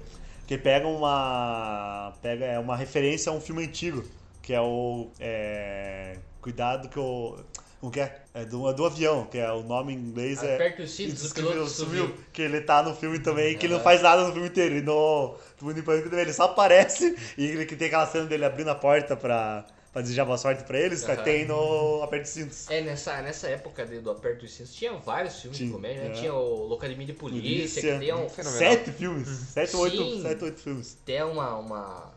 que 0.47 0.57
pega 0.57 0.87
uma 0.87 2.13
pega 2.21 2.45
é 2.45 2.59
uma 2.59 2.75
referência 2.75 3.31
a 3.31 3.35
um 3.35 3.41
filme 3.41 3.63
antigo, 3.65 4.03
que 4.41 4.53
é 4.53 4.61
o 4.61 5.09
é, 5.19 6.17
cuidado 6.41 6.89
que 6.89 6.99
o 6.99 7.37
como 7.79 7.91
que 7.91 7.99
é? 7.99 8.21
É 8.33 8.45
do, 8.45 8.67
é 8.69 8.73
do 8.73 8.85
avião, 8.85 9.25
que 9.25 9.37
é 9.37 9.51
o 9.51 9.63
nome 9.63 9.93
em 9.93 9.97
inglês 9.97 10.43
é 10.43 10.55
Aperte 10.55 10.81
os 10.81 10.91
cintos, 10.91 11.23
o 11.31 11.33
piloto 11.33 11.67
sumiu. 11.69 12.15
que 12.33 12.41
ele 12.41 12.61
tá 12.61 12.81
no 12.83 12.95
filme 12.95 13.19
também, 13.19 13.57
que 13.57 13.65
ele 13.65 13.73
não 13.73 13.79
Aham. 13.79 13.83
faz 13.83 14.01
nada 14.01 14.25
no 14.25 14.33
filme 14.33 14.47
inteiro. 14.47 14.75
E 14.75 14.81
no 14.81 15.37
Mundo 15.61 15.79
em 15.79 15.83
Pânico 15.83 16.09
também, 16.09 16.23
ele 16.25 16.33
só 16.33 16.43
aparece 16.45 17.15
e 17.37 17.45
ele 17.45 17.65
que 17.65 17.75
tem 17.75 17.87
aquela 17.87 18.07
cena 18.07 18.25
dele 18.25 18.45
abrindo 18.45 18.69
a 18.69 18.75
porta 18.75 19.15
pra, 19.15 19.65
pra 19.95 20.01
desejar 20.01 20.25
boa 20.25 20.37
sorte 20.37 20.65
pra 20.65 20.77
eles, 20.77 21.07
Aham. 21.07 21.23
tem 21.23 21.45
no 21.47 22.03
Aperte 22.03 22.27
Cintos. 22.27 22.69
É, 22.69 22.81
nessa, 22.81 23.21
nessa 23.21 23.47
época 23.47 23.85
de- 23.85 23.99
do 24.01 24.11
Aperto 24.11 24.41
dos 24.41 24.53
Cintos, 24.53 24.75
tinha 24.75 24.91
vários 24.91 25.39
filmes 25.39 25.57
Tinha, 25.57 25.69
de 25.69 25.73
comédia, 25.73 26.03
né? 26.03 26.09
é. 26.09 26.13
Tinha 26.19 26.33
o 26.33 26.67
Locademia 26.67 27.07
de 27.07 27.13
Polícia, 27.13 27.81
Polícia. 27.81 27.93
que 27.93 27.99
tem 27.99 28.13
um. 28.13 28.27
Sete 28.29 28.91
filmes. 28.91 29.25
Sete 29.29 29.73
ou 29.73 29.83
oito, 29.83 30.21
sete, 30.21 30.43
oito 30.43 30.59
filmes. 30.59 30.97
tem 31.05 31.23
uma, 31.23 31.55
uma, 31.55 32.11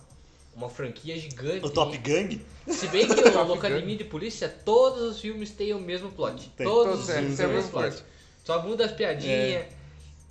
uma 0.56 0.68
franquia 0.68 1.16
gigante. 1.16 1.64
O 1.64 1.70
Top? 1.70 1.96
Gang 1.98 2.44
Se 2.66 2.88
bem 2.88 3.06
que 3.06 3.14
o 3.14 3.42
Locademia 3.46 3.96
de 3.96 4.02
Polícia, 4.02 4.48
todos 4.48 5.00
os 5.02 5.20
filmes 5.20 5.52
têm 5.52 5.72
o 5.72 5.78
mesmo 5.78 6.10
plot. 6.10 6.50
Tem. 6.56 6.66
todos 6.66 6.84
Todos 6.94 7.04
os 7.04 7.10
é, 7.10 7.18
filmes 7.20 7.36
têm 7.36 7.46
o 7.46 7.48
mesmo 7.50 7.62
mesmo 7.62 7.70
plot. 7.92 8.04
Só 8.44 8.60
muda 8.60 8.86
as 8.86 8.90
piadinhas. 8.92 9.66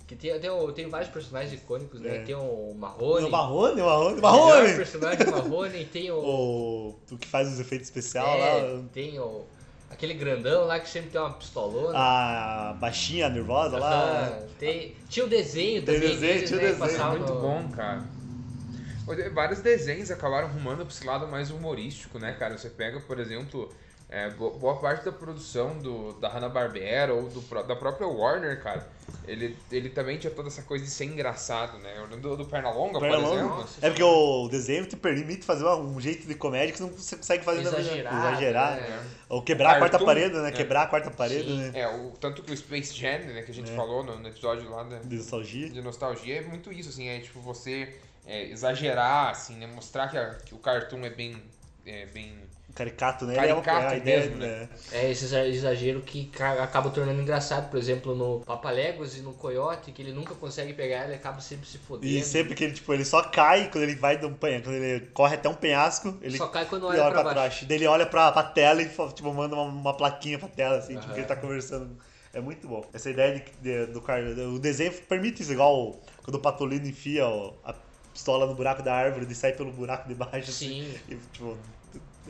Que 0.08 0.16
tem, 0.16 0.40
tem, 0.40 0.48
o- 0.50 0.72
tem 0.72 0.88
vários 0.88 1.10
personagens 1.10 1.52
icônicos, 1.52 2.00
né? 2.00 2.16
É. 2.16 2.18
Tem 2.22 2.34
o 2.34 2.74
Marrone. 2.74 3.26
o 3.26 3.30
Marrone, 3.30 3.80
o 3.82 3.84
Marrone, 3.84 4.14
o 4.14 4.18
o 4.18 4.22
Marrone! 4.22 4.74
personagem 4.74 5.26
Marrone. 5.26 5.84
Tem 5.84 6.10
o... 6.10 6.16
O, 6.24 6.94
o 7.12 7.18
que 7.18 7.28
faz 7.28 7.46
os 7.52 7.60
efeitos 7.60 7.88
especiais 7.88 8.40
é, 8.42 8.62
lá. 8.72 8.82
tem 8.92 9.20
o... 9.20 9.44
Aquele 9.90 10.14
grandão 10.14 10.66
lá 10.66 10.80
que 10.80 10.88
sempre 10.88 11.10
tem 11.10 11.20
uma 11.20 11.32
pistolona. 11.34 11.96
A 11.98 12.72
baixinha, 12.80 13.26
a 13.26 13.30
nervosa 13.30 13.76
Ah, 13.76 13.80
lá. 13.80 14.38
Tem, 14.58 14.94
tinha 15.10 15.24
o 15.24 15.28
desenho 15.28 15.82
Tem 15.82 15.94
também 15.94 16.10
desenho, 16.18 16.46
tinha 16.46 16.58
o 16.58 16.62
né, 16.62 16.68
que 16.68 16.72
desenho, 16.78 16.78
passava 16.78 17.16
Muito 17.18 17.32
no- 17.34 17.40
bom, 17.40 17.68
cara. 17.68 18.04
Vários 19.34 19.60
desenhos 19.60 20.10
acabaram 20.10 20.48
rumando 20.48 20.84
pra 20.84 20.94
esse 20.94 21.06
lado 21.06 21.26
mais 21.26 21.50
humorístico, 21.50 22.18
né, 22.18 22.32
cara? 22.38 22.56
Você 22.58 22.68
pega, 22.68 23.00
por 23.00 23.18
exemplo, 23.18 23.70
é, 24.10 24.30
bo- 24.30 24.50
boa 24.52 24.76
parte 24.76 25.04
da 25.04 25.12
produção 25.12 25.76
do, 25.78 26.14
da 26.14 26.28
Hanna-Barbera 26.28 27.12
ou 27.12 27.28
do, 27.28 27.40
da 27.64 27.76
própria 27.76 28.06
Warner, 28.06 28.62
cara. 28.62 28.86
Ele, 29.26 29.56
ele 29.70 29.90
também 29.90 30.18
tinha 30.18 30.30
toda 30.30 30.48
essa 30.48 30.62
coisa 30.62 30.84
de 30.84 30.90
ser 30.90 31.04
engraçado, 31.04 31.78
né? 31.78 31.94
Eu 31.96 32.02
lembro 32.04 32.20
do, 32.20 32.36
do 32.38 32.44
Pernalonga, 32.46 32.92
por 32.92 33.00
Pernalonga. 33.02 33.34
exemplo. 33.34 33.56
Nossa, 33.58 33.86
É 33.86 33.90
porque 33.90 34.02
o 34.02 34.48
desenho 34.48 34.86
te 34.86 34.96
permite 34.96 35.44
fazer 35.44 35.64
um 35.66 36.00
jeito 36.00 36.26
de 36.26 36.34
comédia 36.34 36.72
que 36.72 36.78
você 36.78 36.84
não 36.84 36.90
consegue 37.18 37.44
fazer 37.44 37.62
na 37.62 37.68
Exagerado, 37.70 38.16
Exagerar. 38.16 38.76
né? 38.76 39.06
Ou 39.28 39.42
quebrar 39.42 39.76
a 39.76 39.78
quarta 39.78 39.98
parede, 39.98 40.34
né? 40.36 40.48
é. 40.48 40.52
Quebrar 40.52 40.82
a 40.82 40.86
quarta 40.86 41.10
parede, 41.10 41.44
Sim. 41.48 41.56
né? 41.58 41.72
É, 41.74 41.88
o, 41.88 42.12
tanto 42.18 42.42
que 42.42 42.52
o 42.52 42.56
Space 42.56 42.94
Jam, 42.94 43.18
né, 43.20 43.42
que 43.42 43.50
a 43.50 43.54
gente 43.54 43.70
É. 43.70 43.76
falou 43.76 44.02
no, 44.02 44.18
no 44.18 44.28
episódio 44.28 44.70
lá 44.70 44.82
da, 44.84 44.98
De 44.98 45.16
nostalgia. 45.16 45.68
de 45.70 45.82
nostalgia, 45.82 46.38
é 46.38 46.40
muito 46.42 46.72
isso, 46.72 46.88
assim, 46.88 47.08
é 47.08 47.20
tipo 47.20 47.40
você 47.40 47.94
é, 48.26 48.44
exagerar, 48.44 49.30
assim, 49.30 49.56
né? 49.56 49.66
Mostrar 49.66 50.08
que, 50.08 50.16
a- 50.18 50.34
que 50.44 50.54
o 50.54 50.58
cartoon 50.58 51.04
é 51.04 51.10
bem. 51.10 51.36
É 51.86 52.04
bem 52.06 52.34
Caricato, 52.78 53.24
né? 53.26 53.34
Caricato 53.34 53.68
é 53.68 53.72
uma, 53.72 53.82
é 53.82 53.86
a 53.88 53.96
ideia, 53.96 54.20
mesmo, 54.20 54.36
né? 54.36 54.68
É 54.92 55.10
esse 55.10 55.24
exa- 55.24 55.46
exagero 55.46 56.00
que 56.00 56.26
ca- 56.26 56.62
acaba 56.62 56.90
tornando 56.90 57.20
engraçado, 57.20 57.68
por 57.68 57.76
exemplo, 57.76 58.14
no 58.14 58.38
Papaléguas 58.46 59.16
e 59.16 59.20
no 59.20 59.32
Coyote, 59.34 59.90
que 59.90 60.00
ele 60.00 60.12
nunca 60.12 60.32
consegue 60.36 60.72
pegar, 60.74 61.04
ele 61.06 61.14
acaba 61.16 61.40
sempre 61.40 61.66
se 61.68 61.76
fodendo. 61.78 62.12
E 62.12 62.22
sempre 62.22 62.54
que 62.54 62.62
ele, 62.62 62.72
tipo, 62.74 62.94
ele 62.94 63.04
só 63.04 63.20
cai 63.22 63.68
quando 63.68 63.82
ele 63.82 63.96
vai 63.96 64.16
de 64.16 64.24
um 64.26 64.32
penhasco, 64.32 64.68
quando 64.68 64.76
ele 64.76 65.06
corre 65.06 65.34
até 65.34 65.48
um 65.48 65.54
penhasco, 65.54 66.16
ele 66.22 66.38
Só 66.38 66.46
cai 66.46 66.66
quando 66.66 66.88
ele 66.92 67.00
olha 67.00 67.10
pra 67.10 67.22
baixo. 67.24 67.34
trás. 67.34 67.64
Daí 67.68 67.78
ele 67.78 67.86
olha 67.88 68.06
pra, 68.06 68.30
pra 68.30 68.44
tela 68.44 68.80
e 68.80 68.88
tipo, 68.88 69.34
manda 69.34 69.56
uma, 69.56 69.64
uma 69.64 69.94
plaquinha 69.94 70.38
pra 70.38 70.48
tela, 70.48 70.78
assim, 70.78 70.96
tipo, 70.98 71.12
que 71.12 71.18
ele 71.18 71.26
tá 71.26 71.34
conversando. 71.34 71.98
É 72.32 72.40
muito 72.40 72.68
bom. 72.68 72.84
Essa 72.94 73.10
ideia 73.10 73.34
de, 73.34 73.86
de- 73.86 73.92
do 73.92 74.00
car... 74.00 74.20
O 74.22 74.58
desenho 74.60 74.92
permite 75.08 75.42
isso, 75.42 75.50
igual 75.52 75.98
quando 76.22 76.36
o 76.36 76.40
Patolino 76.40 76.86
enfia 76.86 77.26
o- 77.26 77.54
a 77.64 77.74
pistola 78.12 78.46
no 78.46 78.54
buraco 78.54 78.82
da 78.82 78.94
árvore 78.94 79.26
e 79.28 79.34
sai 79.34 79.52
pelo 79.52 79.72
buraco 79.72 80.06
de 80.08 80.14
baixo. 80.14 80.52
Sim. 80.52 80.82
Assim, 80.82 80.94
e, 81.08 81.16
tipo, 81.32 81.56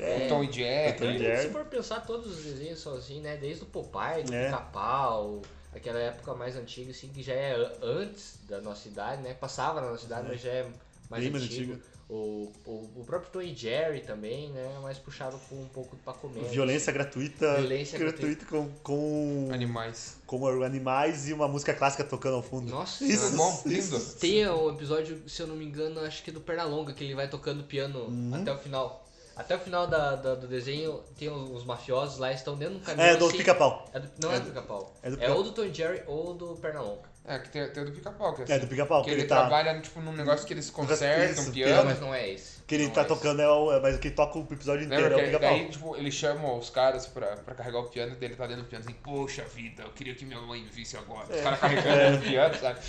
É. 0.00 0.26
o 0.26 0.28
Tom 0.28 0.44
e 0.44 0.52
Jerry. 0.52 0.98
Tom 0.98 1.04
e 1.06 1.18
Jerry. 1.18 1.42
se 1.42 1.48
for 1.50 1.64
pensar, 1.64 2.00
todos 2.06 2.38
os 2.38 2.44
desenhos 2.44 2.80
são 2.80 2.94
assim, 2.96 3.20
né? 3.20 3.36
Desde 3.36 3.62
o 3.64 3.66
Popeye, 3.66 4.22
do 4.24 4.34
É. 4.34 4.46
Pica-Pau, 4.46 5.42
aquela 5.74 5.98
época 5.98 6.34
mais 6.34 6.56
antiga, 6.56 6.90
assim, 6.90 7.08
que 7.08 7.22
já 7.22 7.34
é 7.34 7.54
antes 7.82 8.38
da 8.48 8.60
nossa 8.60 8.88
idade, 8.88 9.22
né? 9.22 9.34
Passava 9.34 9.80
na 9.80 9.90
nossa 9.90 10.06
idade, 10.06 10.26
mas 10.28 10.40
já 10.40 10.50
é 10.50 10.62
mais 11.10 11.22
Bem 11.22 11.32
mais 11.32 11.44
antigo. 11.44 11.72
antigo. 11.74 11.88
O, 12.10 12.50
o, 12.64 12.90
o 13.00 13.04
próprio 13.04 13.30
Tom 13.30 13.42
e 13.42 13.54
Jerry 13.54 14.00
também, 14.00 14.48
né? 14.48 14.78
Mais 14.80 14.96
puxado 14.96 15.38
com 15.46 15.56
um 15.56 15.68
pouco 15.68 15.94
pra 15.96 16.14
comédia. 16.14 16.48
violência 16.48 16.90
gratuita. 16.90 17.56
Violência 17.56 17.98
gratuita 17.98 18.46
com, 18.46 18.66
com, 18.82 19.50
Animais. 19.52 20.16
com 20.26 20.46
animais 20.64 21.28
e 21.28 21.34
uma 21.34 21.46
música 21.46 21.74
clássica 21.74 22.02
tocando 22.04 22.36
ao 22.36 22.42
fundo. 22.42 22.70
Nossa, 22.70 23.04
isso, 23.04 23.34
é 23.34 23.36
bom, 23.36 23.62
lindo. 23.66 24.00
Tem 24.18 24.48
um 24.48 24.70
episódio, 24.70 25.22
se 25.28 25.42
eu 25.42 25.46
não 25.46 25.54
me 25.54 25.66
engano, 25.66 26.00
acho 26.00 26.22
que 26.22 26.30
é 26.30 26.32
do 26.32 26.40
Pernalonga, 26.40 26.94
que 26.94 27.04
ele 27.04 27.14
vai 27.14 27.28
tocando 27.28 27.62
piano 27.64 28.04
Uhum. 28.06 28.34
até 28.36 28.50
o 28.54 28.58
final. 28.58 29.06
Até 29.38 29.54
o 29.56 29.58
final 29.60 29.86
da, 29.86 30.16
da- 30.16 30.34
do 30.34 30.46
desenho, 30.48 31.00
tem 31.16 31.30
os, 31.30 31.50
os 31.50 31.64
mafiosos 31.64 32.18
lá, 32.18 32.32
estão 32.32 32.56
dentro 32.56 32.74
de 32.74 32.80
um 32.80 32.84
caminhão. 32.84 33.08
É, 33.08 33.16
do 33.16 33.26
assim- 33.26 33.36
pica-pau. 33.38 33.88
É 33.94 34.02
não 34.20 34.32
é, 34.32 34.40
do 34.40 34.46
pica-pau. 34.46 34.92
é 35.02 35.10
do 35.10 35.16
É, 35.16 35.20
pica- 35.20 35.32
ou 35.34 35.42
do 35.44 35.52
Tom 35.52 35.72
Jerry 35.72 36.02
ou 36.06 36.34
do 36.34 36.56
Pernalonga. 36.56 37.08
É, 37.24 37.38
que 37.38 37.50
tem, 37.50 37.68
tem 37.68 37.82
o 37.82 37.86
do 37.86 37.92
pica-pau, 37.92 38.34
que 38.34 38.40
é 38.40 38.44
É, 38.48 38.52
assim, 38.56 38.64
do 38.64 38.68
pica-pau, 38.68 39.00
Que 39.02 39.08
que 39.10 39.14
ele, 39.14 39.20
ele 39.22 39.28
tá- 39.28 39.40
trabalha 39.40 39.78
tipo, 39.80 40.00
num 40.00 40.12
negócio 40.12 40.46
que 40.46 40.54
eles 40.54 40.70
consertam, 40.70 41.42
Isso, 41.42 41.52
piano. 41.52 41.84
Mas 41.84 42.00
não 42.00 42.14
é 42.14 42.26
esse. 42.30 42.58
Que 42.66 42.74
ele 42.74 42.84
Não 42.86 42.90
tá 42.92 43.02
é 43.02 43.04
tocando, 43.04 43.40
é 43.42 43.48
o, 43.50 43.70
é, 43.72 43.80
mas 43.80 43.98
quem 43.98 44.10
toca 44.10 44.38
o 44.38 44.42
episódio 44.50 44.84
inteiro 44.86 45.04
Lembra 45.04 45.18
é 45.20 45.22
o 45.22 45.24
que 45.30 45.36
pica-pau. 45.36 45.58
daí, 45.58 45.68
tipo, 45.68 45.96
ele 45.96 46.10
chama 46.10 46.54
os 46.54 46.70
caras 46.70 47.06
pra, 47.06 47.36
pra 47.36 47.54
carregar 47.54 47.80
o 47.80 47.84
piano 47.84 48.12
e 48.12 48.16
dele 48.16 48.34
tá 48.34 48.46
dentro 48.46 48.62
do 48.64 48.68
piano 48.68 48.84
assim, 48.84 48.94
poxa 49.04 49.42
vida, 49.44 49.82
eu 49.82 49.90
queria 49.90 50.14
que 50.14 50.24
minha 50.24 50.40
mãe 50.40 50.64
visse 50.72 50.96
agora. 50.96 51.26
Os 51.32 51.40
caras 51.42 51.60
carregando 51.60 52.16
o 52.18 52.20
piano, 52.22 52.54
sabe? 52.58 52.80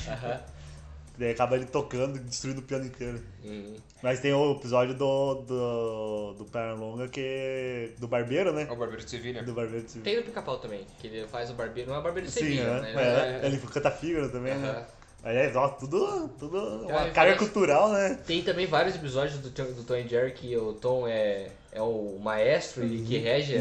Daí 1.20 1.32
acaba 1.32 1.58
ele 1.58 1.66
tocando 1.66 2.16
e 2.16 2.20
destruindo 2.20 2.62
o 2.62 2.64
piano 2.64 2.86
inteiro. 2.86 3.20
Uhum. 3.44 3.76
Mas 4.02 4.22
tem 4.22 4.32
o 4.34 4.54
episódio 4.54 4.94
do, 4.96 5.36
do, 5.36 6.34
do 6.36 6.46
Pernalonga 6.46 7.10
que 7.10 7.20
é 7.22 7.90
do 7.98 8.08
barbeiro, 8.08 8.54
né? 8.54 8.66
É 8.70 8.72
o 8.72 8.76
Barbeiro 8.78 9.04
de 9.04 9.10
Sevilha. 9.12 9.44
Do 9.44 9.52
barbeiro 9.54 9.86
de 9.86 10.00
Tem 10.00 10.16
no 10.16 10.24
pica-pau 10.24 10.58
também, 10.60 10.88
que 10.98 11.08
ele 11.08 11.28
faz 11.28 11.50
o 11.50 11.54
barbeiro. 11.56 11.90
Não 11.90 11.98
é 11.98 12.00
o 12.00 12.04
barbeiro 12.04 12.26
de 12.28 12.34
Sim, 12.34 12.40
Sevilha, 12.40 12.62
é, 12.62 12.82
né? 12.82 12.94
é, 12.96 13.40
é. 13.44 13.48
ele 13.48 13.58
canta 13.58 13.92
fígaro 13.92 14.30
também, 14.30 14.54
Aham. 14.54 14.62
né? 14.62 14.86
Aí 15.22 15.36
é, 15.36 15.52
ó, 15.54 15.68
tudo, 15.68 16.30
tudo 16.40 16.58
uma 16.58 16.84
referência. 16.86 17.12
carga 17.12 17.36
cultural, 17.38 17.92
né? 17.92 18.18
Tem 18.26 18.42
também 18.42 18.66
vários 18.66 18.96
episódios 18.96 19.38
do, 19.40 19.50
Tom- 19.50 19.74
do 19.74 19.84
Tom 19.84 19.96
e 19.98 20.08
Jerry 20.08 20.32
que 20.32 20.56
o 20.56 20.72
Tom 20.72 21.06
é, 21.06 21.50
é 21.74 21.82
o 21.82 22.18
maestro 22.24 22.86
e 22.86 23.02
que 23.02 23.18
rege 23.18 23.58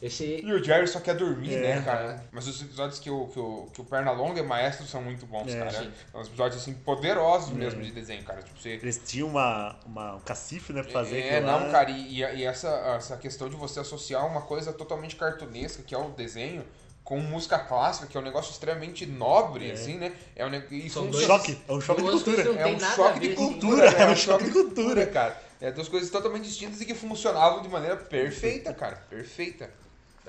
esse... 0.00 0.40
E 0.44 0.52
o 0.52 0.62
Jerry 0.62 0.86
só 0.86 1.00
quer 1.00 1.14
dormir, 1.14 1.54
É. 1.54 1.76
né, 1.76 1.82
cara? 1.82 2.24
Mas 2.30 2.46
os 2.46 2.60
episódios 2.62 2.98
que 3.00 3.10
o, 3.10 3.26
que 3.28 3.38
o, 3.38 3.68
que 3.72 3.80
o 3.80 3.84
Pernalonga 3.84 4.40
é 4.40 4.42
maestro 4.42 4.86
são 4.86 5.02
muito 5.02 5.26
bons, 5.26 5.52
É, 5.52 5.58
cara. 5.58 5.70
sim. 5.72 5.90
São 6.12 6.20
episódios, 6.22 6.62
assim, 6.62 6.74
poderosos 6.74 7.50
mesmo 7.50 7.82
de 7.82 7.90
desenho, 7.90 8.22
cara. 8.24 8.42
Tipo, 8.42 8.60
você... 8.60 8.70
Eles 8.70 9.00
tinham 9.04 9.28
uma, 9.28 9.76
uma, 9.84 10.14
um 10.16 10.20
cacife, 10.20 10.72
né, 10.72 10.82
pra 10.82 10.92
fazer 10.92 11.18
É, 11.20 11.36
aquilo 11.38 11.46
lá. 11.52 11.60
não, 11.60 11.70
cara, 11.70 11.90
e, 11.90 12.18
e 12.20 12.44
essa, 12.44 12.68
essa 12.96 13.16
questão 13.16 13.48
de 13.48 13.56
você 13.56 13.80
associar 13.80 14.26
uma 14.26 14.42
coisa 14.42 14.72
totalmente 14.72 15.16
cartunesca, 15.16 15.82
que 15.82 15.94
é 15.94 15.98
o 15.98 16.10
desenho, 16.10 16.64
com 17.02 17.18
música 17.20 17.58
clássica, 17.58 18.06
que 18.06 18.16
é 18.16 18.20
um 18.20 18.22
negócio 18.22 18.52
extremamente 18.52 19.06
nobre, 19.06 19.70
assim, 19.70 19.96
né? 19.96 20.12
É 20.36 20.44
um, 20.44 20.50
e 20.70 20.90
São 20.90 21.04
Um 21.06 21.10
dois- 21.10 21.24
choque, 21.24 21.58
é 21.66 21.72
um 21.72 21.80
choque 21.80 22.02
de 22.02 22.10
cultura. 22.10 22.42
É 22.42 22.44
tem 22.44 22.74
um 22.74 22.78
nada 22.78 22.86
a 22.92 22.96
choque 22.96 23.18
de 23.20 23.28
cultura, 23.34 23.84
É 23.86 24.04
um 24.04 24.08
né? 24.10 24.14
choque 24.16 24.44
de 24.44 24.50
cultura. 24.50 25.06
cara. 25.06 25.42
É 25.60 25.72
duas 25.72 25.88
coisas 25.88 26.08
totalmente 26.10 26.44
distintas 26.44 26.80
e 26.82 26.84
que 26.84 26.94
funcionavam 26.94 27.62
de 27.62 27.68
maneira 27.68 27.96
perfeita, 27.96 28.72
cara. 28.74 28.96
Perfeita. 29.08 29.70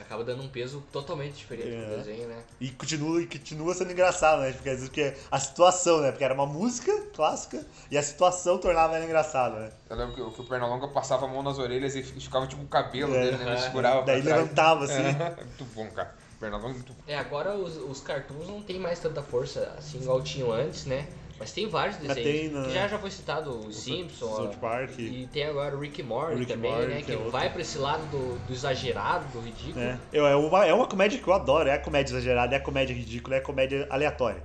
Acaba 0.02 0.24
dando 0.24 0.42
um 0.44 0.48
peso 0.48 0.84
totalmente 0.92 1.36
diferente 1.36 1.70
É. 1.70 1.86
pro 1.86 1.98
desenho, 1.98 2.28
né? 2.28 2.44
E 2.60 2.72
continua, 2.72 3.22
e 3.22 3.28
continua 3.28 3.74
sendo 3.74 3.92
engraçado, 3.92 4.42
né? 4.42 4.52
Porque 4.54 4.70
às 4.70 4.76
vezes 4.78 4.90
que 4.90 5.14
a 5.32 5.40
situação, 5.40 6.02
né? 6.02 6.12
Porque 6.12 6.24
era 6.24 6.34
uma 6.34 6.46
música 6.46 6.92
clássica 7.14 7.66
e 7.92 7.98
a 7.98 8.04
situação 8.04 8.58
tornava 8.58 8.96
ela 8.96 9.06
engraçada, 9.06 9.60
né? 9.60 9.72
Eu 9.90 9.96
lembro 9.98 10.16
que, 10.16 10.22
o- 10.22 10.32
que 10.32 10.42
o 10.42 10.44
Pernalonga 10.46 10.88
passava 10.88 11.26
a 11.26 11.30
mão 11.30 11.44
nas 11.44 11.58
orelhas 11.60 11.96
e 11.96 12.04
ficava 12.04 12.48
tipo 12.48 12.64
o 12.64 12.68
cabelo 12.68 13.14
É. 13.16 13.22
dele, 13.32 13.38
né? 13.44 13.52
Ele 13.52 13.58
segurava 13.62 14.02
Daí 14.04 14.22
levantava, 14.22 14.86
assim. 14.86 14.94
É, 15.02 15.36
muito 15.44 15.66
bom, 15.76 15.88
cara. 15.92 16.14
Pernalonga 16.40 16.70
é 16.70 16.74
muito 16.76 16.94
bom. 16.94 17.00
É, 17.06 17.18
agora 17.18 17.54
os, 17.56 17.76
os 17.76 18.00
cartoons 18.02 18.48
não 18.48 18.62
tem 18.62 18.80
mais 18.80 19.00
tanta 19.00 19.22
força 19.22 19.74
assim 19.78 20.00
igual 20.00 20.22
tinham 20.22 20.52
antes, 20.52 20.86
né? 20.86 21.06
Mas 21.40 21.52
tem 21.54 21.68
vários 21.70 21.96
desenhos. 21.98 22.22
tem, 22.24 22.50
né? 22.50 22.68
Que 22.68 22.74
já, 22.74 22.88
já 22.90 23.00
foi 23.00 23.10
citado 23.10 23.50
os 23.52 23.78
Simpsons. 23.78 24.36
South 24.36 24.58
Park. 24.60 25.00
E 25.00 25.28
tem 25.32 25.46
agora 25.46 25.76
o 25.76 25.80
Rick 25.80 26.02
and 26.02 26.06
Morty 26.06 26.36
Rick 26.36 26.52
também, 26.54 26.70
Morty, 26.72 26.88
né? 26.88 26.98
que 26.98 27.04
Que, 27.06 27.12
é 27.14 27.16
outro. 27.16 27.32
vai 27.32 27.50
pra 27.50 27.62
esse 27.62 27.78
lado 27.78 28.06
do, 28.12 28.38
do 28.46 28.54
exagerado, 28.54 29.26
do 29.32 29.40
ridículo. 29.40 29.80
É, 29.84 29.98
Eu- 30.12 30.28
é, 30.28 30.36
uma, 30.36 30.66
é 30.66 30.74
uma 30.74 30.86
comédia 30.86 31.18
que 31.18 31.26
eu 31.28 31.34
adoro, 31.34 31.70
é 31.70 31.74
a 31.74 31.80
comédia 31.80 32.12
exagerada, 32.12 32.54
é 32.54 32.58
a 32.58 32.62
comédia 32.62 32.94
ridícula, 32.94 33.38
é 33.38 33.40
a 33.40 33.42
comédia 33.42 33.88
aleatória. 33.90 34.44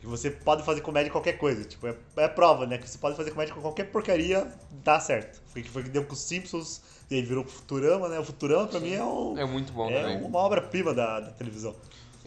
Que 0.00 0.06
você 0.06 0.30
pode 0.30 0.62
fazer 0.64 0.80
comédia 0.82 1.08
em 1.08 1.12
qualquer 1.12 1.38
coisa, 1.38 1.64
tipo, 1.64 1.86
é, 1.88 1.94
é 2.18 2.28
prova, 2.28 2.66
né? 2.66 2.78
Que 2.78 2.88
você 2.88 2.98
pode 2.98 3.16
fazer 3.16 3.30
comédia 3.32 3.52
com 3.54 3.60
qualquer 3.60 3.84
porcaria, 3.84 4.46
dá 4.84 5.00
certo. 5.00 5.40
Foi 5.46 5.62
o 5.62 5.64
que 5.64 5.70
foi 5.70 5.82
que 5.82 5.88
deu 5.88 6.04
com 6.04 6.12
os 6.12 6.20
Simpsons, 6.20 6.80
e 7.10 7.16
aí 7.16 7.22
virou 7.22 7.42
Futurama, 7.42 8.06
né? 8.08 8.18
O 8.18 8.24
Futurama 8.24 8.66
pra 8.68 8.78
mim 8.78 8.92
é, 8.92 9.02
um, 9.02 9.36
É 9.36 9.44
muito 9.44 9.72
bom 9.72 9.90
é 9.90 10.02
também. 10.02 10.22
uma 10.22 10.38
obra-prima 10.38 10.92
da, 10.94 11.18
da 11.20 11.30
televisão. 11.32 11.74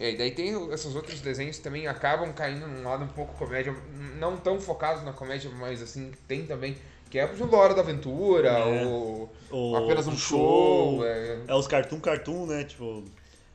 É, 0.02 0.12
e 0.14 0.18
daí 0.18 0.32
tem 0.32 0.56
o- 0.56 0.74
esses 0.74 0.96
outros 0.96 1.22
desenhos 1.22 1.58
que 1.58 1.62
também 1.64 1.86
acabam 1.86 2.34
caindo 2.34 2.66
num 2.68 2.84
lado 2.84 3.04
um 3.04 3.08
pouco 3.08 3.36
comédia, 3.36 3.76
não 4.18 4.36
tão 4.36 4.60
focados 4.60 5.04
na 5.04 5.14
comédia, 5.14 5.52
mas 5.52 5.80
assim, 5.80 6.12
tem 6.28 6.44
também, 6.46 6.76
que 7.10 7.20
é 7.20 7.32
exemplo, 7.32 7.56
Hora 7.56 7.76
da 7.76 7.82
Aventura, 7.82 8.50
É. 8.50 8.84
ou 8.86 9.32
O- 9.52 9.76
apenas 9.76 10.08
um 10.08 10.14
o 10.14 10.18
show. 10.18 10.98
show, 10.98 11.06
é. 11.06 11.40
É 11.48 11.54
os 11.54 11.68
cartoon 11.68 12.00
cartoon, 12.00 12.48
né? 12.48 12.64
Tipo. 12.64 13.04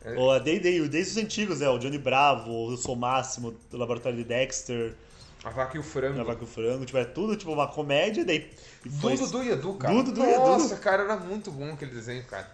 É. 0.04 0.14
Ou, 0.16 0.38
desde, 0.38 0.88
desde 0.88 1.18
os 1.18 1.24
antigos, 1.24 1.58
né? 1.58 1.68
O 1.68 1.78
Johnny 1.78 1.98
Bravo, 1.98 2.48
o 2.48 2.70
Eu 2.70 2.76
Sou 2.76 2.94
o 2.94 2.96
Máximo, 2.96 3.52
do 3.68 3.76
Laboratório 3.76 4.16
de 4.16 4.22
Dexter, 4.24 4.94
A 5.42 5.50
Vaca 5.50 5.76
e 5.76 5.80
o 5.80 5.82
Frango. 5.82 6.20
a 6.20 6.22
Vaca 6.24 6.42
e 6.42 6.44
o 6.44 6.46
Frango, 6.46 6.84
tipo, 6.86 6.96
é 6.96 7.04
tudo 7.04 7.34
tipo 7.36 7.52
uma 7.52 7.66
comédia, 7.66 8.24
daí. 8.24 8.48
Depois, 8.84 9.18
Dudu, 9.18 9.42
e 9.42 9.50
Edu, 9.50 9.74
cara. 9.74 9.94
Dudu, 10.00 10.22
Edu. 10.24 10.38
Nossa, 10.38 10.76
cara, 10.76 11.02
era 11.02 11.16
muito 11.16 11.50
bom 11.50 11.72
aquele 11.72 11.90
desenho, 11.90 12.22
cara. 12.22 12.48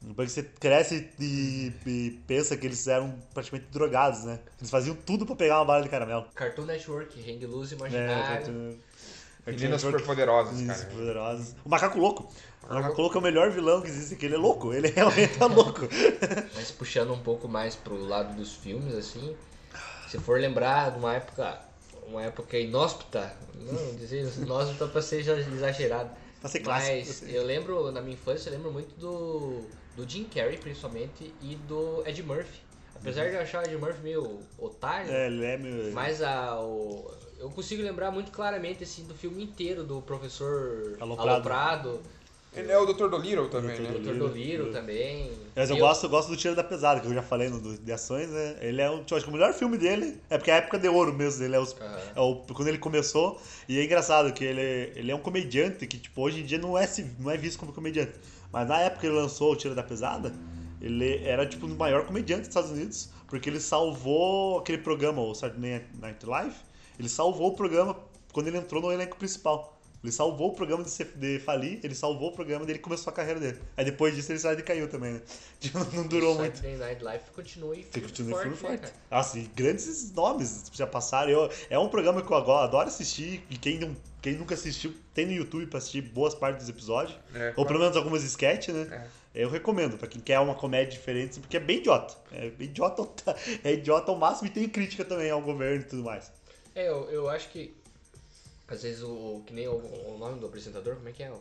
Depois 0.00 0.30
você 0.32 0.42
cresce 0.42 1.08
e, 1.18 1.72
e 1.86 2.10
pensa 2.26 2.56
que 2.56 2.66
eles 2.66 2.86
eram 2.86 3.14
praticamente 3.34 3.66
drogados, 3.72 4.24
né? 4.24 4.38
Eles 4.58 4.70
faziam 4.70 4.94
tudo 4.94 5.24
pra 5.26 5.34
pegar 5.34 5.58
uma 5.58 5.64
bala 5.64 5.82
de 5.82 5.88
caramelo. 5.88 6.26
Cartoon 6.34 6.64
Network, 6.66 7.18
Hang 7.20 7.44
Loose 7.46 7.74
É, 7.74 7.76
Imaginário. 7.78 8.26
cartoon- 8.26 8.76
Meninas 9.46 9.80
superpoderosas, 9.80 10.54
Meninas 10.54 10.76
cara. 10.78 10.88
superpoderosas. 10.90 11.54
O 11.64 11.68
Macaco 11.68 11.98
Louco. 12.00 12.28
O 12.68 12.74
Macaco 12.74 13.00
Louco 13.00 13.16
é 13.16 13.20
o 13.20 13.22
melhor 13.22 13.50
vilão 13.52 13.80
que 13.80 13.86
existe, 13.88 14.16
que 14.16 14.26
ele 14.26 14.34
é 14.34 14.38
louco. 14.38 14.72
Ele 14.74 14.88
realmente 14.94 15.40
é 15.40 15.44
louco. 15.46 15.82
Mas 16.54 16.70
puxando 16.72 17.12
um 17.12 17.20
pouco 17.20 17.46
mais 17.48 17.76
pro 17.76 17.96
lado 18.04 18.34
dos 18.34 18.54
filmes, 18.54 18.92
assim, 18.94 19.36
se 20.08 20.18
for 20.18 20.40
lembrar 20.40 20.90
de 20.90 20.98
uma 20.98 21.14
época, 21.14 21.60
uma 22.08 22.22
época 22.22 22.58
inóspita, 22.58 23.32
não 23.54 23.94
dizer 23.94 24.28
inóspita 24.36 24.88
pra 24.88 25.00
ser 25.00 25.20
exagerado. 25.20 26.10
Pra 26.40 26.50
ser 26.50 26.60
clássico, 26.60 26.96
Mas 27.22 27.22
eu 27.32 27.44
lembro, 27.44 27.92
na 27.92 28.00
minha 28.02 28.14
infância, 28.14 28.50
eu 28.50 28.54
lembro 28.54 28.72
muito 28.72 28.98
do, 28.98 29.62
do 29.96 30.08
Jim 30.08 30.24
Carrey, 30.24 30.58
principalmente, 30.58 31.34
e 31.40 31.54
do 31.56 32.02
Ed 32.06 32.22
Murphy. 32.22 32.60
Apesar 32.94 33.28
de 33.28 33.34
eu 33.34 33.40
achar 33.40 33.62
o 33.62 33.66
Ed 33.66 33.76
Murphy 33.76 34.00
meio 34.02 34.40
otário, 34.58 35.10
É, 35.12 35.26
ele 35.26 35.44
é 35.44 35.56
meio. 35.56 35.92
mas 35.92 36.22
a, 36.22 36.58
o, 36.60 37.10
eu 37.38 37.50
consigo 37.50 37.82
lembrar 37.82 38.10
muito 38.10 38.30
claramente 38.30 38.82
assim, 38.84 39.04
do 39.04 39.14
filme 39.14 39.42
inteiro 39.44 39.84
do 39.84 40.00
professor 40.02 40.96
Aloprado. 41.00 41.30
Aloprado, 41.30 42.00
Ele 42.54 42.72
é 42.72 42.78
o 42.78 42.86
Dr. 42.86 43.10
Dolittle 43.10 43.48
também, 43.48 43.76
Dr. 43.76 43.82
né? 43.82 43.98
Dr. 43.98 44.14
Dolittle 44.18 44.72
também. 44.72 45.30
Mas 45.54 45.68
eu 45.70 45.76
E 45.76 45.80
gosto, 45.80 46.04
eu 46.04 46.10
gosto 46.10 46.28
do 46.30 46.36
Tiro 46.36 46.54
da 46.54 46.64
Pesada, 46.64 47.00
que 47.00 47.06
eu 47.06 47.14
já 47.14 47.22
falei 47.22 47.48
no 47.48 47.60
do, 47.60 47.76
de 47.76 47.92
ações, 47.92 48.28
né? 48.30 48.56
Ele 48.60 48.80
é 48.80 48.88
o, 48.90 49.00
tipo, 49.00 49.14
acho 49.14 49.24
que 49.24 49.30
o 49.30 49.32
melhor 49.34 49.52
filme 49.52 49.76
dele. 49.78 50.18
É 50.30 50.38
porque 50.38 50.50
é 50.50 50.54
a 50.54 50.56
época 50.58 50.78
de 50.78 50.88
ouro 50.88 51.12
mesmo. 51.12 51.42
Ele 51.44 51.54
é, 51.54 51.58
os, 51.60 51.74
Aham. 51.80 51.98
é 52.14 52.20
o, 52.20 52.36
quando 52.54 52.68
ele 52.68 52.78
começou. 52.78 53.38
E 53.68 53.78
é 53.78 53.84
engraçado 53.84 54.32
que 54.32 54.44
ele, 54.44 54.92
ele 54.94 55.10
é 55.10 55.14
um 55.14 55.20
comediante 55.20 55.86
que, 55.86 55.98
tipo, 55.98 56.20
hoje 56.22 56.40
em 56.40 56.44
dia 56.46 56.58
não 56.58 56.76
é, 56.78 56.86
se- 56.86 57.10
não 57.18 57.30
é 57.30 57.36
visto 57.36 57.58
como 57.58 57.72
comediante. 57.72 58.12
Mas 58.52 58.68
na 58.68 58.80
época 58.80 59.00
que 59.00 59.06
ele 59.06 59.16
lançou 59.16 59.52
o 59.52 59.56
Tiro 59.56 59.74
da 59.74 59.82
Pesada, 59.82 60.32
ele 60.80 61.24
era, 61.24 61.46
tipo, 61.46 61.66
o 61.66 61.70
maior 61.70 62.06
comediante 62.06 62.42
dos 62.42 62.48
Estados 62.48 62.70
Unidos. 62.70 63.10
Porque 63.26 63.50
ele 63.50 63.60
salvou 63.60 64.58
aquele 64.58 64.78
programa, 64.78 65.20
o 65.20 65.34
Saturday 65.34 65.84
Night 66.00 66.24
Live. 66.24 66.54
Ele 66.98 67.08
salvou 67.08 67.48
o 67.48 67.54
programa 67.56 67.96
quando 68.32 68.48
ele 68.48 68.58
entrou 68.58 68.80
no 68.80 68.92
elenco 68.92 69.16
principal. 69.16 69.75
Ele 70.06 70.12
salvou 70.12 70.50
o 70.50 70.54
programa 70.54 70.84
de, 70.84 70.90
ser- 70.90 71.10
de 71.16 71.40
falir, 71.40 71.80
ele 71.82 71.94
salvou 71.94 72.28
o 72.28 72.32
programa 72.32 72.64
dele 72.64 72.78
e 72.78 72.82
começou 72.82 73.10
a 73.10 73.14
carreira 73.14 73.40
dele. 73.40 73.58
Aí 73.76 73.84
depois 73.84 74.14
disso 74.14 74.30
ele 74.30 74.38
saiu 74.38 74.56
e 74.56 74.62
caiu 74.62 74.88
também, 74.88 75.14
né? 75.14 75.20
Tipo, 75.58 75.78
não 75.96 76.06
durou 76.06 76.34
muito. 76.36 76.56
Saturday 76.58 76.76
Night 76.78 77.02
Live 77.02 77.24
continua 77.34 77.74
e 77.74 77.82
firme 77.82 78.08
continuar 78.08 78.42
forte, 78.42 78.56
firme 78.56 78.56
né, 78.56 78.78
forte. 78.78 78.92
cara? 78.92 78.94
Nossa, 79.10 79.38
e 79.38 79.42
grandes 79.42 80.12
nomes 80.12 80.70
já 80.72 80.86
passaram. 80.86 81.30
Eu, 81.30 81.50
é 81.68 81.76
um 81.78 81.88
programa 81.88 82.22
que 82.22 82.30
eu 82.30 82.36
agora 82.36 82.64
adoro 82.64 82.86
assistir. 82.86 83.42
E 83.50 83.56
quem, 83.58 83.78
não, 83.80 83.96
quem 84.22 84.34
nunca 84.34 84.54
assistiu, 84.54 84.94
tem 85.12 85.26
no 85.26 85.32
YouTube 85.32 85.66
pra 85.66 85.78
assistir 85.78 86.02
boas 86.02 86.34
partes 86.34 86.60
dos 86.66 86.68
episódios. 86.68 87.18
É, 87.34 87.52
ou 87.56 87.66
pelo 87.66 87.80
menos 87.80 87.96
algumas 87.96 88.22
sketches, 88.22 88.72
né? 88.74 89.08
Eu 89.34 89.50
recomendo 89.50 89.98
pra 89.98 90.06
quem 90.06 90.20
quer 90.20 90.38
uma 90.40 90.54
comédia 90.54 90.92
diferente, 90.92 91.40
porque 91.40 91.56
é 91.56 91.60
bem 91.60 91.78
idiota. 91.78 92.14
É 92.32 92.48
bem 92.50 92.68
idiota, 92.68 93.34
é 93.64 93.72
idiota 93.72 94.10
ao 94.12 94.16
máximo 94.16 94.46
e 94.46 94.50
tem 94.50 94.68
crítica 94.68 95.04
também 95.04 95.30
ao 95.30 95.42
governo 95.42 95.82
e 95.82 95.84
tudo 95.84 96.02
mais. 96.04 96.30
É, 96.74 96.88
eu, 96.88 97.10
eu 97.10 97.28
acho 97.28 97.48
que. 97.48 97.74
Às 98.68 98.82
vezes 98.82 99.02
o. 99.02 99.08
o- 99.10 99.42
que 99.46 99.52
nem 99.54 99.68
o, 99.68 99.74
o 99.76 100.16
nome 100.18 100.40
do 100.40 100.46
apresentador, 100.46 100.96
como 100.96 101.08
é 101.08 101.12
que 101.12 101.22
é? 101.22 101.32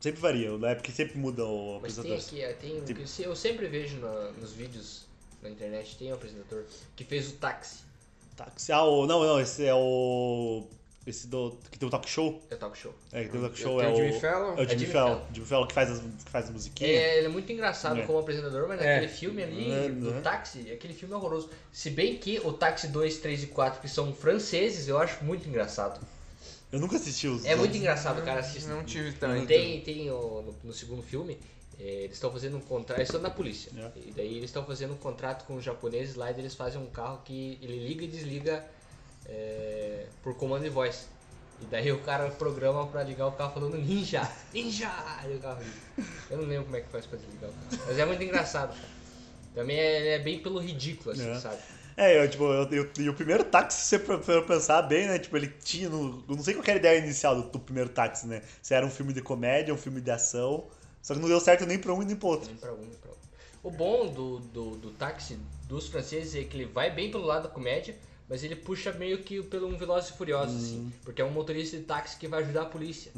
Sempre 0.00 0.20
varia, 0.20 0.56
né? 0.56 0.74
Porque 0.74 0.90
sempre 0.92 1.18
muda 1.18 1.44
o 1.44 1.78
Mas 1.82 1.94
tem 1.96 2.04
apresentador. 2.12 2.26
aqui, 2.26 2.42
é, 2.42 2.52
tem. 2.54 2.80
Tipo- 2.84 3.22
eu 3.22 3.36
sempre 3.36 3.66
vejo 3.68 3.98
na- 3.98 4.30
nos 4.40 4.52
vídeos 4.52 5.04
na 5.42 5.50
internet, 5.50 5.96
tem 5.98 6.10
um 6.10 6.14
apresentador 6.14 6.64
que 6.96 7.04
fez 7.04 7.28
o 7.28 7.32
táxi. 7.32 7.78
Táxi. 8.36 8.72
Ah, 8.72 8.82
o, 8.84 9.06
não, 9.06 9.22
não, 9.22 9.38
esse 9.40 9.66
é 9.66 9.74
o. 9.74 10.64
Esse 11.06 11.26
do. 11.26 11.58
Que 11.70 11.78
tem 11.78 11.86
o 11.86 11.90
talk 11.90 12.08
show. 12.08 12.42
É 12.50 12.56
talk 12.56 12.76
show. 12.78 12.94
É, 13.12 13.24
que 13.24 13.30
tem 13.30 13.40
o 13.40 13.42
talk 13.42 13.58
show 13.58 13.78
Tem 13.78 13.86
é 13.86 13.90
o 13.90 13.92
o. 13.92 13.96
Jimmy 13.96 14.20
Fallon. 14.20 14.48
É 14.50 14.52
o 14.52 14.56
Jimmy 14.68 14.68
Jimmy 14.80 14.86
Fallon. 14.92 15.14
Fallon. 15.16 15.26
Jimmy 15.34 15.46
Fallon 15.46 15.66
que 15.66 15.74
faz 15.74 15.90
as, 15.90 15.98
que 16.00 16.30
faz 16.30 16.44
as 16.46 16.50
musiquinhas. 16.50 16.92
É, 16.92 17.18
ele 17.18 17.26
é 17.26 17.30
muito 17.30 17.52
engraçado 17.52 18.00
É. 18.00 18.06
como 18.06 18.18
apresentador, 18.18 18.68
mas 18.68 18.80
É. 18.80 18.94
naquele 18.94 19.12
filme 19.12 19.42
ali, 19.42 19.70
É, 19.72 19.88
do 19.88 20.10
né? 20.12 20.20
táxi, 20.22 20.70
aquele 20.70 20.94
filme 20.94 21.12
é 21.14 21.16
horroroso. 21.16 21.50
Se 21.72 21.90
bem 21.90 22.16
que 22.18 22.38
o 22.40 22.52
táxi 22.52 22.88
2, 22.88 23.18
3 23.18 23.42
e 23.42 23.46
4, 23.48 23.80
que 23.80 23.88
são 23.88 24.14
franceses, 24.14 24.88
eu 24.88 24.98
acho 24.98 25.22
muito 25.24 25.46
engraçado. 25.48 26.00
Eu 26.72 26.78
nunca 26.80 26.96
assisti 26.96 27.26
os. 27.26 27.44
É 27.44 27.56
muito 27.56 27.76
engraçado, 27.76 28.22
cara, 28.24 28.40
assiste. 28.40 28.68
Não 28.68 28.84
tive 28.84 29.12
também. 29.12 29.44
Tem, 29.46 29.80
tem 29.80 30.10
o- 30.10 30.42
no, 30.42 30.54
no 30.68 30.72
segundo 30.72 31.02
filme, 31.02 31.36
eh, 31.78 32.04
eles 32.04 32.16
estão 32.16 32.30
fazendo 32.30 32.56
um 32.56 32.60
contrato, 32.60 32.98
eles 32.98 33.08
estão 33.08 33.20
na 33.20 33.30
polícia. 33.30 33.72
É. 33.76 33.90
E 34.08 34.12
daí 34.12 34.36
eles 34.36 34.50
estão 34.50 34.64
fazendo 34.64 34.92
um 34.94 34.96
contrato 34.98 35.44
com 35.46 35.56
os 35.56 35.64
japoneses 35.64 36.14
lá 36.14 36.30
e 36.30 36.38
eles 36.38 36.54
fazem 36.54 36.80
um 36.80 36.86
carro 36.86 37.22
que 37.24 37.58
ele 37.60 37.86
liga 37.88 38.04
e 38.04 38.08
desliga 38.08 38.64
eh, 39.26 40.06
por 40.22 40.34
comando 40.36 40.62
de 40.62 40.68
voz. 40.70 41.08
E 41.60 41.64
daí 41.66 41.92
o 41.92 41.98
cara 42.00 42.30
programa 42.30 42.86
pra 42.86 43.02
ligar 43.02 43.26
o 43.26 43.32
carro 43.32 43.52
falando 43.52 43.76
ninja, 43.76 44.22
ninja! 44.54 44.90
E 45.28 45.34
o 45.34 45.38
carro 45.40 45.60
liga. 45.62 46.08
Eu 46.30 46.38
não 46.38 46.44
lembro 46.44 46.64
como 46.64 46.76
é 46.76 46.80
que 46.80 46.88
faz 46.88 47.04
pra 47.04 47.18
desligar 47.18 47.50
o 47.50 47.52
carro. 47.52 47.82
Mas 47.86 47.98
é 47.98 48.06
muito 48.06 48.22
engraçado, 48.22 48.68
cara. 48.74 48.88
Também 49.54 49.76
é, 49.76 50.14
é 50.14 50.18
bem 50.20 50.38
pelo 50.38 50.58
ridículo, 50.60 51.10
assim, 51.10 51.28
É. 51.28 51.34
sabe? 51.34 51.60
É, 52.00 52.24
eu, 52.24 52.30
tipo, 52.30 52.44
eu, 52.44 52.66
eu- 52.72 52.90
e 52.98 53.08
o 53.10 53.14
primeiro 53.14 53.44
táxi, 53.44 53.82
se 53.82 53.98
você 53.98 54.40
pensar 54.40 54.80
bem, 54.80 55.06
né? 55.06 55.18
Tipo, 55.18 55.36
ele 55.36 55.48
tinha. 55.62 55.90
No, 55.90 56.24
eu 56.26 56.34
não 56.34 56.42
sei 56.42 56.54
qual 56.54 56.64
era 56.64 56.72
a 56.72 56.76
ideia 56.76 56.98
inicial 56.98 57.36
do, 57.36 57.50
do 57.50 57.60
primeiro 57.60 57.90
táxi, 57.90 58.26
né? 58.26 58.42
Se 58.62 58.72
era 58.72 58.86
um 58.86 58.90
filme 58.90 59.12
de 59.12 59.20
comédia, 59.20 59.74
um 59.74 59.76
filme 59.76 60.00
de 60.00 60.10
ação. 60.10 60.66
Só 61.02 61.12
que 61.12 61.20
não 61.20 61.28
deu 61.28 61.38
certo 61.40 61.66
nem 61.66 61.78
pra 61.78 61.92
um 61.92 62.02
e 62.02 62.06
nem 62.06 62.16
pro 62.16 62.28
outro. 62.28 62.48
Nem 62.48 62.56
pra 62.56 62.72
um, 62.72 62.78
nem 62.78 62.88
pra 62.88 63.10
outro. 63.10 63.28
O 63.62 63.70
bom 63.70 64.06
do, 64.06 64.38
do, 64.38 64.70
do 64.76 64.90
táxi 64.92 65.38
dos 65.68 65.88
franceses 65.88 66.34
é 66.34 66.42
que 66.42 66.56
ele 66.56 66.64
vai 66.64 66.90
bem 66.90 67.10
pelo 67.10 67.26
lado 67.26 67.42
da 67.42 67.48
comédia, 67.50 67.94
mas 68.26 68.42
ele 68.42 68.56
puxa 68.56 68.92
meio 68.92 69.18
que 69.18 69.42
pelo 69.42 69.68
um 69.68 69.76
Velozes 69.76 70.08
e 70.08 70.16
Furiosos, 70.16 70.56
assim. 70.56 70.92
Porque 71.04 71.20
é 71.20 71.24
um 71.24 71.30
motorista 71.30 71.76
de 71.76 71.82
táxi 71.82 72.16
que 72.16 72.26
vai 72.26 72.42
ajudar 72.42 72.62
a 72.62 72.66
polícia. 72.66 73.12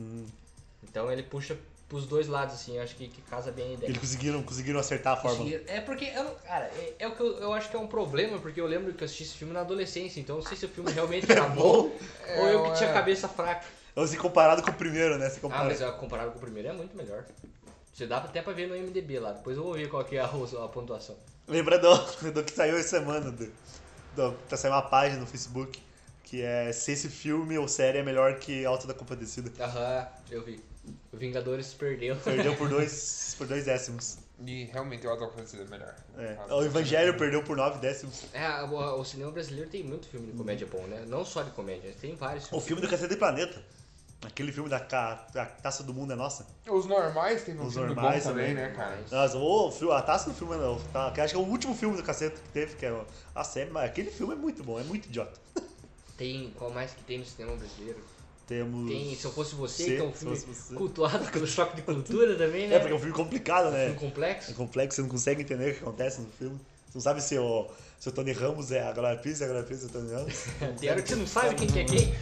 Então 0.82 1.10
ele 1.12 1.22
puxa 1.22 1.56
pros 1.92 2.06
dois 2.06 2.26
lados, 2.26 2.54
assim. 2.54 2.78
Eu 2.78 2.82
acho 2.82 2.96
que, 2.96 3.06
que 3.06 3.20
casa 3.20 3.52
bem 3.52 3.72
a 3.72 3.72
ideia. 3.74 3.90
Eles 3.90 4.00
conseguiram, 4.00 4.42
conseguiram 4.42 4.80
acertar 4.80 5.12
a 5.12 5.16
fórmula. 5.16 5.60
É 5.66 5.78
porque, 5.82 6.06
eu 6.06 6.24
não- 6.24 6.34
cara, 6.36 6.64
é, 6.64 6.94
é 7.00 7.06
o 7.06 7.14
que 7.14 7.20
eu, 7.20 7.38
eu 7.38 7.52
acho 7.52 7.68
que 7.68 7.76
é 7.76 7.78
um 7.78 7.86
problema, 7.86 8.38
porque 8.38 8.58
eu 8.58 8.66
lembro 8.66 8.94
que 8.94 9.02
eu 9.02 9.04
assisti 9.04 9.24
esse 9.24 9.34
filme 9.34 9.52
na 9.52 9.60
adolescência, 9.60 10.18
então 10.18 10.36
eu 10.36 10.40
não 10.40 10.48
sei 10.48 10.56
se 10.56 10.64
o 10.64 10.70
filme 10.70 10.90
realmente 10.90 11.30
era 11.30 11.46
bom 11.48 11.90
ou 12.38 12.48
eu 12.48 12.62
que 12.64 12.78
tinha 12.78 12.88
é. 12.88 12.92
cabeça 12.94 13.28
fraca. 13.28 13.66
Ou 13.94 14.06
se 14.06 14.16
comparado 14.16 14.62
com 14.62 14.70
o 14.70 14.74
primeiro, 14.74 15.18
né? 15.18 15.28
Se 15.28 15.36
Ah, 15.36 15.42
compara... 15.42 15.64
mas 15.64 15.82
ó, 15.82 15.92
comparado 15.92 16.30
com 16.30 16.38
o 16.38 16.40
primeiro 16.40 16.68
é 16.68 16.72
muito 16.72 16.96
melhor. 16.96 17.26
Você 17.92 18.06
dá 18.06 18.16
até 18.16 18.40
pra 18.40 18.54
ver 18.54 18.66
no 18.68 18.74
MDB 18.74 19.20
lá, 19.20 19.32
depois 19.32 19.54
eu 19.58 19.62
vou 19.62 19.74
ver 19.74 19.90
qual 19.90 20.02
que 20.02 20.16
é 20.16 20.20
a, 20.20 20.24
a 20.24 20.68
pontuação. 20.68 21.14
Lembra 21.46 21.78
do, 21.78 21.94
do 22.32 22.42
que 22.42 22.52
saiu 22.52 22.78
essa 22.78 22.88
semana? 22.88 23.30
Do, 23.30 23.52
do, 24.16 24.32
tá 24.48 24.56
saindo 24.56 24.74
uma 24.74 24.82
página 24.82 25.20
no 25.20 25.26
Facebook 25.26 25.78
que 26.24 26.40
é 26.40 26.72
se 26.72 26.92
esse 26.92 27.10
filme 27.10 27.58
ou 27.58 27.68
série 27.68 27.98
é 27.98 28.02
melhor 28.02 28.38
que 28.38 28.64
Alta 28.64 28.86
da 28.86 28.94
Compadecida. 28.94 29.52
Aham, 29.62 30.08
eu 30.30 30.42
vi. 30.42 30.71
O 31.12 31.16
Vingadores 31.16 31.74
perdeu. 31.74 32.16
Perdeu 32.16 32.56
por 32.56 32.68
dois, 32.70 33.34
por 33.38 33.46
dois 33.46 33.64
décimos. 33.64 34.18
E 34.44 34.64
realmente 34.64 35.06
o 35.06 35.10
Auto 35.10 35.24
é 35.24 35.64
melhor. 35.64 35.94
É. 36.18 36.36
Ah, 36.48 36.56
O 36.56 36.64
Evangelho 36.64 37.16
perdeu 37.16 37.44
por 37.44 37.56
nove 37.56 37.78
décimos. 37.78 38.24
É, 38.32 38.44
a- 38.44 38.64
o, 38.64 39.00
o 39.00 39.04
cinema 39.04 39.30
brasileiro 39.30 39.70
tem 39.70 39.84
muito 39.84 40.08
filme 40.08 40.32
de 40.32 40.36
comédia 40.36 40.66
bom, 40.66 40.84
né? 40.86 41.04
Não 41.06 41.24
só 41.24 41.42
de 41.42 41.50
comédia, 41.52 41.94
tem 42.00 42.16
vários 42.16 42.50
O 42.50 42.60
filme 42.60 42.82
do 42.82 42.88
Cacete 42.88 43.14
do 43.14 43.18
Planeta. 43.18 43.62
Aquele 44.24 44.52
filme 44.52 44.68
da, 44.70 44.78
ca- 44.78 45.26
da 45.34 45.44
Taça 45.46 45.82
do 45.82 45.92
Mundo 45.92 46.12
é 46.12 46.16
Nossa. 46.16 46.46
Os 46.68 46.86
normais 46.86 47.42
tem 47.42 47.58
um 47.58 47.66
Os 47.66 47.74
filme 47.74 47.88
normais 47.88 48.22
bom 48.24 48.30
também, 48.30 48.54
também. 48.54 48.68
né, 48.68 48.74
cara? 48.74 48.98
Nossa, 49.10 49.36
o, 49.36 49.92
a 49.92 50.00
taça 50.02 50.30
do 50.30 50.34
filme 50.36 50.56
não. 50.56 50.78
Tá, 50.92 51.10
que 51.10 51.20
acho 51.20 51.34
que 51.34 51.40
é 51.40 51.42
o 51.42 51.46
último 51.48 51.74
filme 51.74 51.96
do 51.96 52.02
cacete 52.04 52.40
que 52.40 52.48
teve, 52.50 52.76
que 52.76 52.86
é. 52.86 53.04
Nossa, 53.34 53.60
é, 53.60 53.66
mas 53.66 53.84
aquele 53.90 54.10
filme 54.10 54.32
é 54.34 54.36
muito 54.36 54.62
bom, 54.62 54.78
é 54.80 54.84
muito 54.84 55.06
idiota. 55.06 55.38
Tem, 56.16 56.50
qual 56.56 56.70
mais 56.70 56.92
que 56.92 57.02
tem 57.02 57.18
no 57.18 57.24
cinema 57.24 57.56
brasileiro? 57.56 57.98
Temos. 58.46 58.90
Tem 58.90 59.14
Se 59.14 59.24
Eu 59.24 59.32
Fosse 59.32 59.54
Você, 59.54 59.84
que 59.84 59.96
é 59.96 60.02
um 60.02 60.12
filme 60.12 60.38
cultuado 60.74 61.30
pelo 61.30 61.46
choque 61.46 61.76
de 61.76 61.82
cultura 61.82 62.34
também, 62.36 62.68
né? 62.68 62.76
É, 62.76 62.78
porque 62.78 62.92
é 62.92 62.96
um 62.96 62.98
filme 62.98 63.14
complicado, 63.14 63.64
filme 63.70 63.78
né? 63.78 63.90
É 63.90 63.94
complexo. 63.94 64.54
complexo, 64.54 64.96
você 64.96 65.02
não 65.02 65.08
consegue 65.08 65.42
entender 65.42 65.70
o 65.70 65.74
que 65.74 65.80
acontece 65.82 66.20
no 66.20 66.28
filme. 66.38 66.60
Você 66.86 66.98
não 66.98 67.02
sabe 67.02 67.22
se 67.22 67.38
o, 67.38 67.68
se 67.98 68.08
o 68.08 68.12
Tony 68.12 68.32
Ramos 68.32 68.70
é 68.70 68.82
a 68.82 68.92
Glória 68.92 69.18
Pires, 69.18 69.40
a 69.40 69.46
Glória 69.46 69.64
Pires 69.64 69.84
é 69.84 69.86
o 69.86 69.88
Tony 69.88 70.12
Ramos. 70.12 70.44
Hora 70.90 71.02
que 71.02 71.08
você 71.08 71.16
não 71.16 71.26
sabe 71.26 71.54
quem 71.54 71.68
que 71.68 71.78
é 71.78 71.84
quem. 71.84 72.14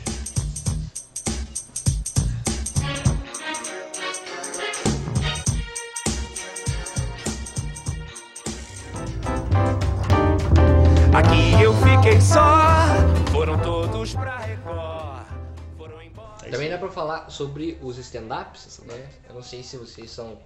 Pra 16.90 17.02
falar 17.02 17.30
sobre 17.30 17.78
os 17.80 17.96
stand-ups, 17.98 18.80
né? 18.86 19.08
Eu 19.28 19.34
não 19.34 19.42
sei 19.42 19.62
se 19.62 19.76
vocês 19.76 20.10
são, 20.10 20.38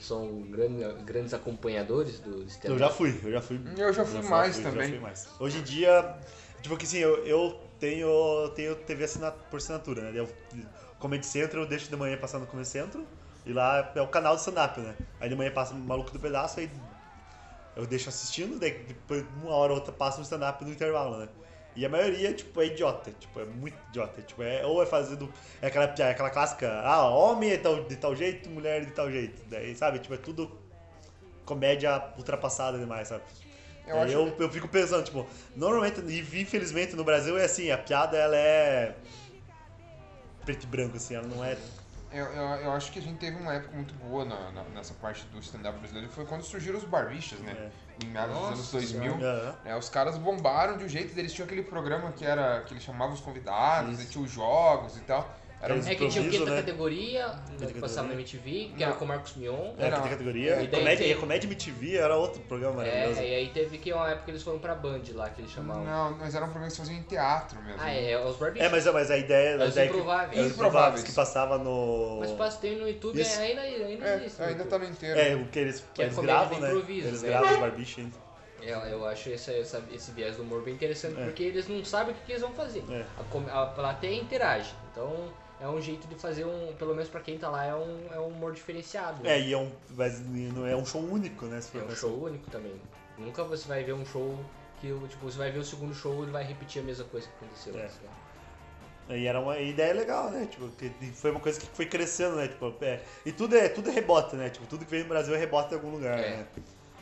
são 0.00 0.42
grande- 0.42 1.02
grandes 1.02 1.34
acompanhadores 1.34 2.20
do 2.20 2.44
stand-up. 2.44 2.72
Eu 2.72 2.78
já 2.78 2.88
fui, 2.88 3.20
eu 3.22 3.32
já 3.32 3.40
fui. 3.42 3.60
Eu 3.76 3.92
já 3.92 4.04
fui 4.04 4.22
mais 4.22 4.54
fui, 4.54 4.64
também. 4.64 4.82
Já 4.82 4.88
fui 4.90 4.98
mais. 5.00 5.28
Hoje 5.38 5.58
em 5.58 5.62
dia, 5.62 6.16
tipo 6.62 6.76
que 6.76 6.84
assim, 6.84 6.98
eu, 6.98 7.24
eu 7.26 7.60
tenho, 7.80 8.48
tenho 8.54 8.76
TV 8.76 9.06
por 9.50 9.56
assinatura, 9.56 10.02
né? 10.02 10.20
Eu, 10.20 10.28
Comedy 10.98 11.26
Central 11.26 11.64
eu 11.64 11.68
deixo 11.68 11.88
de 11.88 11.96
manhã 11.96 12.16
passar 12.16 12.38
no 12.38 12.46
Comedy 12.46 12.68
Central 12.68 13.04
e 13.44 13.52
lá 13.52 13.92
é 13.94 14.00
o 14.00 14.08
canal 14.08 14.34
do 14.36 14.38
stand-up, 14.38 14.80
né? 14.80 14.94
Aí 15.20 15.28
de 15.28 15.34
manhã 15.34 15.50
passa 15.50 15.74
o 15.74 15.76
Maluco 15.76 16.10
do 16.12 16.20
Pedaço, 16.20 16.60
aí 16.60 16.70
eu 17.74 17.86
deixo 17.86 18.08
assistindo, 18.08 18.58
daí 18.58 18.84
depois 18.86 19.24
uma 19.42 19.52
hora 19.52 19.72
ou 19.72 19.78
outra 19.78 19.92
passa 19.92 20.20
um 20.20 20.22
stand-up 20.22 20.64
no 20.64 20.70
intervalo, 20.70 21.18
né? 21.18 21.28
E 21.78 21.86
a 21.86 21.88
maioria, 21.88 22.32
tipo, 22.34 22.60
é 22.60 22.66
idiota, 22.66 23.12
tipo, 23.20 23.38
é 23.38 23.44
muito 23.44 23.76
idiota. 23.90 24.20
Tipo, 24.20 24.42
é, 24.42 24.66
ou 24.66 24.82
é 24.82 24.86
fazendo. 24.86 25.32
É 25.62 25.68
aquela, 25.68 25.84
é 25.96 26.10
aquela 26.10 26.28
clássica, 26.28 26.68
ah, 26.82 27.08
homem 27.08 27.50
é 27.52 27.56
tal, 27.56 27.84
de 27.84 27.94
tal 27.94 28.16
jeito, 28.16 28.50
mulher 28.50 28.84
de 28.84 28.90
tal 28.90 29.08
jeito. 29.08 29.40
Daí, 29.48 29.76
sabe, 29.76 30.00
tipo, 30.00 30.12
é 30.12 30.16
tudo 30.16 30.50
comédia 31.44 32.02
ultrapassada 32.16 32.76
demais, 32.78 33.06
sabe? 33.06 33.22
Eu 33.86 33.94
Eu, 33.94 34.02
acho- 34.02 34.12
eu, 34.12 34.36
eu 34.40 34.50
fico 34.50 34.66
pensando, 34.66 35.04
tipo, 35.04 35.24
normalmente, 35.54 36.00
e 36.00 36.18
infelizmente 36.42 36.96
no 36.96 37.04
Brasil 37.04 37.38
é 37.38 37.44
assim, 37.44 37.70
a 37.70 37.78
piada 37.78 38.16
ela 38.18 38.36
é. 38.36 38.96
preto 40.44 40.64
e 40.64 40.66
branco, 40.66 40.96
assim, 40.96 41.14
ela 41.14 41.28
não 41.28 41.44
é. 41.44 41.56
Eu, 42.10 42.24
eu, 42.24 42.42
eu 42.62 42.72
acho 42.72 42.90
que 42.90 42.98
a 42.98 43.02
gente 43.02 43.18
teve 43.18 43.36
uma 43.36 43.52
época 43.52 43.74
muito 43.74 43.92
boa 43.94 44.24
na, 44.24 44.50
na- 44.50 44.64
nessa 44.64 44.94
parte 44.94 45.26
do 45.26 45.38
stand-up 45.40 45.78
brasileiro. 45.78 46.08
Foi 46.10 46.24
quando 46.24 46.42
surgiram 46.42 46.78
os 46.78 46.84
barbichas, 46.84 47.38
né? 47.40 47.70
Em 48.02 48.06
meados 48.06 48.34
dos 48.36 48.46
anos 48.46 48.58
Nossa 48.60 48.72
2000. 48.72 49.14
Aham. 49.14 49.56
É, 49.64 49.76
os 49.76 49.88
caras 49.88 50.16
bombaram 50.16 50.78
de 50.78 50.84
um 50.84 50.88
jeito, 50.88 51.18
eles 51.18 51.32
tinham 51.32 51.44
aquele 51.46 51.62
programa 51.62 52.12
que 52.12 52.24
era 52.24 52.62
que 52.62 52.72
eles 52.72 52.82
chamavam 52.82 53.14
os 53.14 53.20
convidados, 53.20 54.02
e 54.02 54.06
tinha 54.06 54.24
os 54.24 54.30
jogos 54.30 54.96
e 54.96 55.00
tal. 55.00 55.36
Era 55.60 55.74
um- 55.74 55.76
Eles 55.78 55.88
É 55.88 55.94
que 55.96 55.96
tinha 55.96 56.06
o 56.06 56.08
Improviso, 56.26 56.38
quinta 56.38 56.50
né? 56.54 56.56
categoria, 56.62 57.34
que 57.58 57.66
Quinta 57.66 57.80
passava 57.80 58.06
na. 58.08 58.14
MTV, 58.14 58.50
que 58.50 58.72
Não. 58.78 58.86
era 58.86 58.92
com 58.92 59.04
o 59.04 59.08
Marcos 59.08 59.34
Mion. 59.34 59.72
É, 59.76 59.86
Era- 59.86 60.00
que 60.02 60.08
categoria. 60.08 60.62
E 60.62 60.68
Comédia, 60.68 60.96
tem- 60.98 61.08
e 61.08 61.12
a 61.12 61.16
Comédia 61.16 61.46
MTV 61.48 61.96
era 61.96 62.16
outro 62.16 62.40
programa 62.42 62.76
maravilhoso. 62.76 63.18
É, 63.20 63.28
e 63.28 63.34
aí 63.34 63.48
teve 63.48 63.78
que 63.78 63.92
uma 63.92 64.08
época 64.08 64.24
que 64.26 64.30
eles 64.30 64.42
foram 64.44 64.60
pra 64.60 64.76
Band 64.76 65.02
lá, 65.14 65.28
que 65.30 65.40
eles 65.42 65.50
chamavam. 65.50 65.84
Não, 65.84 66.16
mas 66.16 66.32
era 66.34 66.44
um 66.44 66.48
programa 66.48 66.66
que 66.68 66.72
se 66.74 66.78
fazia 66.78 66.96
em 66.96 67.02
teatro 67.02 67.60
mesmo. 67.62 67.80
Ah, 67.82 67.90
é, 67.92 68.24
os 68.24 68.36
Barbichas. 68.36 68.68
É, 68.68 68.70
mas, 68.70 68.84
mas 68.86 69.10
a 69.10 69.18
ideia. 69.18 69.56
Os 69.64 69.72
ideia 69.72 69.88
que- 69.90 69.96
Improváveis. 69.96 70.38
é, 70.38 70.46
os 70.46 70.52
Improváveis. 70.52 71.02
que 71.02 71.12
passava 71.12 71.58
no. 71.58 72.18
Mas 72.20 72.30
passa 72.32 72.60
tem 72.60 72.76
no 72.76 72.88
YouTube, 72.88 73.20
Isso. 73.20 73.40
ainda, 73.40 73.60
ainda 73.62 74.04
É, 74.08 74.16
existe. 74.16 74.40
ainda 74.42 74.64
tá 74.64 74.78
no 74.78 74.84
inteiro. 74.84 75.18
É, 75.18 75.34
o 75.34 75.44
que 75.46 75.58
eles, 75.58 75.84
Que 75.92 76.02
é 76.02 76.04
eles 76.04 76.18
gravam, 76.18 76.60
né? 76.60 76.68
improviso, 76.68 77.08
Eles 77.08 77.22
né? 77.22 77.28
gravam 77.30 77.52
os 77.52 77.58
barbichas 77.58 77.98
ainda. 78.04 78.16
É, 78.60 78.92
eu 78.92 79.06
acho 79.06 79.30
essa, 79.30 79.52
essa- 79.52 79.82
esse 79.92 80.10
viés 80.12 80.36
do 80.36 80.42
humor 80.42 80.62
bem 80.62 80.74
interessante, 80.74 81.20
É. 81.20 81.24
porque 81.24 81.42
eles 81.42 81.66
não 81.68 81.84
sabem 81.84 82.12
o 82.12 82.16
que, 82.16 82.24
que 82.26 82.32
eles 82.32 82.42
vão 82.42 82.52
fazer. 82.52 82.84
É. 82.90 83.04
A, 83.18 83.24
com- 83.24 83.44
a 83.50 83.66
plateia 83.66 84.14
interage. 84.20 84.72
Então 84.92 85.32
é 85.60 85.68
um 85.68 85.80
jeito 85.80 86.06
de 86.06 86.14
fazer 86.14 86.44
um, 86.44 86.72
pelo 86.78 86.94
menos 86.94 87.08
pra 87.08 87.20
quem 87.20 87.38
tá 87.38 87.48
lá, 87.48 87.64
é 87.64 87.74
um, 87.74 88.06
é 88.12 88.20
um 88.20 88.28
humor 88.28 88.52
diferenciado. 88.52 89.26
É, 89.26 89.40
e 89.40 89.52
é 89.52 89.58
um, 89.58 89.70
mas 89.90 90.20
não 90.20 90.66
é 90.66 90.76
um 90.76 90.84
show 90.86 91.00
único, 91.02 91.46
né? 91.46 91.60
É 91.74 91.78
um 91.82 91.96
show 91.96 92.22
único 92.22 92.50
também. 92.50 92.80
Nunca 93.16 93.42
você 93.44 93.66
vai 93.66 93.82
ver 93.82 93.92
um 93.94 94.06
show 94.06 94.38
que, 94.80 94.86
tipo, 95.08 95.24
você 95.30 95.38
vai 95.38 95.50
ver 95.50 95.58
o 95.58 95.64
segundo 95.64 95.94
show 95.94 96.22
e 96.24 96.30
vai 96.30 96.44
repetir 96.44 96.80
a 96.82 96.84
mesma 96.84 97.04
coisa 97.06 97.26
que 97.26 97.34
aconteceu. 97.44 97.76
É. 97.76 97.84
antes, 97.84 97.96
né? 97.96 98.08
E 99.16 99.26
era 99.26 99.40
uma 99.40 99.58
ideia 99.58 99.94
legal, 99.94 100.30
né? 100.30 100.46
Tipo, 100.46 100.68
que 100.68 100.90
foi 101.12 101.30
uma 101.30 101.40
coisa 101.40 101.58
que 101.58 101.66
foi 101.66 101.86
crescendo, 101.86 102.36
né? 102.36 102.46
Tipo, 102.48 102.74
é, 102.82 103.00
e 103.24 103.32
tudo 103.32 103.56
é, 103.56 103.68
tudo 103.68 103.88
é 103.88 103.92
rebota, 103.92 104.36
né? 104.36 104.50
Tipo, 104.50 104.66
tudo 104.66 104.84
que 104.84 104.90
vem 104.90 105.02
no 105.02 105.08
Brasil 105.08 105.34
é 105.34 105.38
rebota 105.38 105.74
em 105.74 105.78
algum 105.78 105.90
lugar, 105.90 106.18
É. 106.18 106.36
né? 106.36 106.46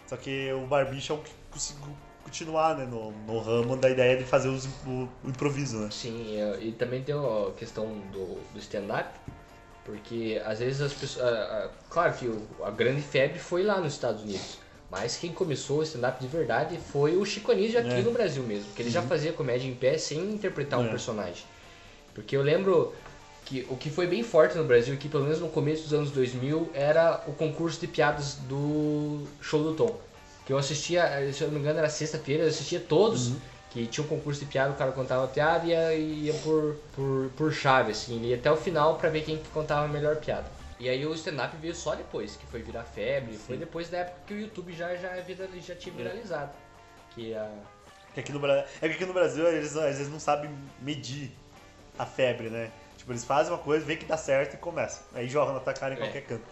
Só 0.07 0.17
que 0.17 0.53
o 0.53 0.67
Barbicha 0.67 1.13
é 1.13 1.17
o 1.17 1.19
que 1.19 1.33
conseguiu 1.51 1.89
continuar, 2.31 2.77
né? 2.77 2.85
No, 2.85 3.13
no 3.13 3.39
ramo 3.39 3.77
da 3.77 3.89
ideia 3.89 4.17
de 4.17 4.25
fazer 4.25 4.49
os- 4.49 4.67
o, 4.85 5.09
o 5.25 5.29
improviso, 5.29 5.79
né? 5.79 5.89
Sim, 5.93 6.37
é, 6.41 6.59
e 6.61 6.73
também 6.73 7.03
tem 7.03 7.15
a 7.15 7.53
questão 7.57 7.87
do, 8.13 8.35
do 8.53 8.59
stand-up, 8.59 9.09
porque 9.85 10.41
às 10.45 10.59
vezes 10.59 10.81
as 10.81 10.93
pessoas. 10.93 11.25
ah, 11.25 11.31
ah, 11.67 11.69
claro 11.89 12.13
que 12.15 12.27
o- 12.27 12.43
a 12.65 12.71
grande 12.71 13.01
febre 13.01 13.39
foi 13.39 13.63
lá 13.63 13.81
nos 13.81 13.93
Estados 13.93 14.23
Unidos, 14.23 14.59
mas 14.91 15.17
quem 15.17 15.33
começou 15.33 15.79
o 15.79 15.83
stand-up 15.85 16.21
de 16.21 16.27
verdade 16.27 16.79
foi 16.93 17.17
o 17.17 17.25
Chico 17.25 17.53
Anísio 17.53 17.79
aqui 17.79 18.01
É. 18.01 18.03
no 18.03 18.11
Brasil 18.11 18.43
mesmo, 18.43 18.73
que 18.75 18.83
ele 18.83 18.91
já 18.91 19.03
fazia 19.03 19.33
comédia 19.33 19.69
em 19.69 19.75
pé 19.75 19.97
sem 19.97 20.19
interpretar 20.19 20.81
um 20.81 20.87
É. 20.87 20.91
personagem. 20.91 21.45
Porque 22.13 22.37
eu 22.37 22.43
lembro 22.43 22.93
que 23.45 23.65
o 23.71 23.77
que 23.77 23.89
foi 23.91 24.09
bem 24.09 24.25
forte 24.25 24.57
no 24.59 24.65
Brasil, 24.65 24.97
que 24.97 25.09
pelo 25.09 25.23
menos 25.23 25.39
no 25.39 25.49
começo 25.49 25.85
dos 25.85 25.93
anos 25.95 26.11
2000, 26.11 26.69
era 26.75 27.23
o 27.29 27.33
concurso 27.33 27.79
de 27.79 27.87
piadas 27.87 28.35
do 28.49 29.23
Show 29.41 29.63
do 29.63 29.75
Tom. 29.75 29.97
Que 30.47 30.53
eu 30.53 30.59
assistia, 30.59 31.05
se 31.33 31.43
eu 31.43 31.49
não 31.49 31.55
me 31.55 31.61
engano 31.61 31.79
era 31.81 31.89
sexta-feira, 31.91 32.45
eu 32.45 32.49
assistia 32.49 32.79
todos, 32.81 33.33
que 33.71 33.85
tinha 33.89 34.05
um 34.05 34.09
concurso 34.09 34.41
de 34.41 34.47
piada, 34.47 34.71
o 34.71 34.77
cara 34.77 34.93
contava 34.93 35.25
a 35.25 35.29
piada 35.29 35.67
e 35.67 35.71
ia, 35.71 35.95
ia 35.95 36.35
por, 36.35 36.77
por, 36.95 37.31
por 37.37 37.53
chave, 37.53 37.91
assim, 37.91 38.17
ele 38.17 38.29
ia 38.29 38.37
até 38.37 38.51
o 38.51 38.57
final 38.57 38.97
pra 38.97 39.11
ver 39.11 39.23
quem 39.25 39.37
que 39.39 39.49
contava 39.51 39.85
a 39.85 39.89
melhor 39.89 40.17
piada. 40.17 40.47
E 40.79 40.89
aí 40.89 41.05
o 41.05 41.13
stand-up 41.15 41.57
veio 41.57 41.75
só 41.75 41.95
depois, 41.95 42.37
que 42.37 42.47
foi 42.47 42.63
virar 42.63 42.85
febre, 42.85 43.37
foi 43.37 43.57
depois 43.57 43.89
da 43.89 43.99
época 43.99 44.19
que 44.27 44.35
o 44.35 44.39
YouTube 44.41 44.73
já, 44.73 44.95
já, 44.95 45.09
vira- 45.21 45.49
já 45.61 45.75
tinha 45.75 45.95
viralizado. 45.95 46.53
Que 47.15 47.35
a, 47.35 47.51
Que 48.15 48.21
aqui 48.21 48.33
no, 48.33 48.47
é 48.47 48.65
que 48.81 48.87
aqui 48.87 49.05
no 49.07 49.13
Brasil 49.15 49.47
eles 49.49 49.75
às 49.77 49.97
vezes 49.97 50.09
não 50.13 50.21
sabem 50.21 50.51
medir 50.81 51.33
a 51.99 52.07
febre, 52.07 52.51
né? 52.51 52.71
Tipo, 52.97 53.11
eles 53.13 53.25
fazem 53.25 53.53
uma 53.53 53.59
coisa, 53.59 53.85
vê 53.85 53.97
que 53.97 54.05
dá 54.05 54.17
certo 54.17 54.55
e 54.55 54.57
começam. 54.59 55.03
Aí 55.15 55.29
jogam 55.29 55.55
na 55.55 55.61
tua 55.61 55.73
cara 55.73 55.95
em 55.95 55.97
É. 55.97 56.01
qualquer 56.01 56.21
canto. 56.23 56.45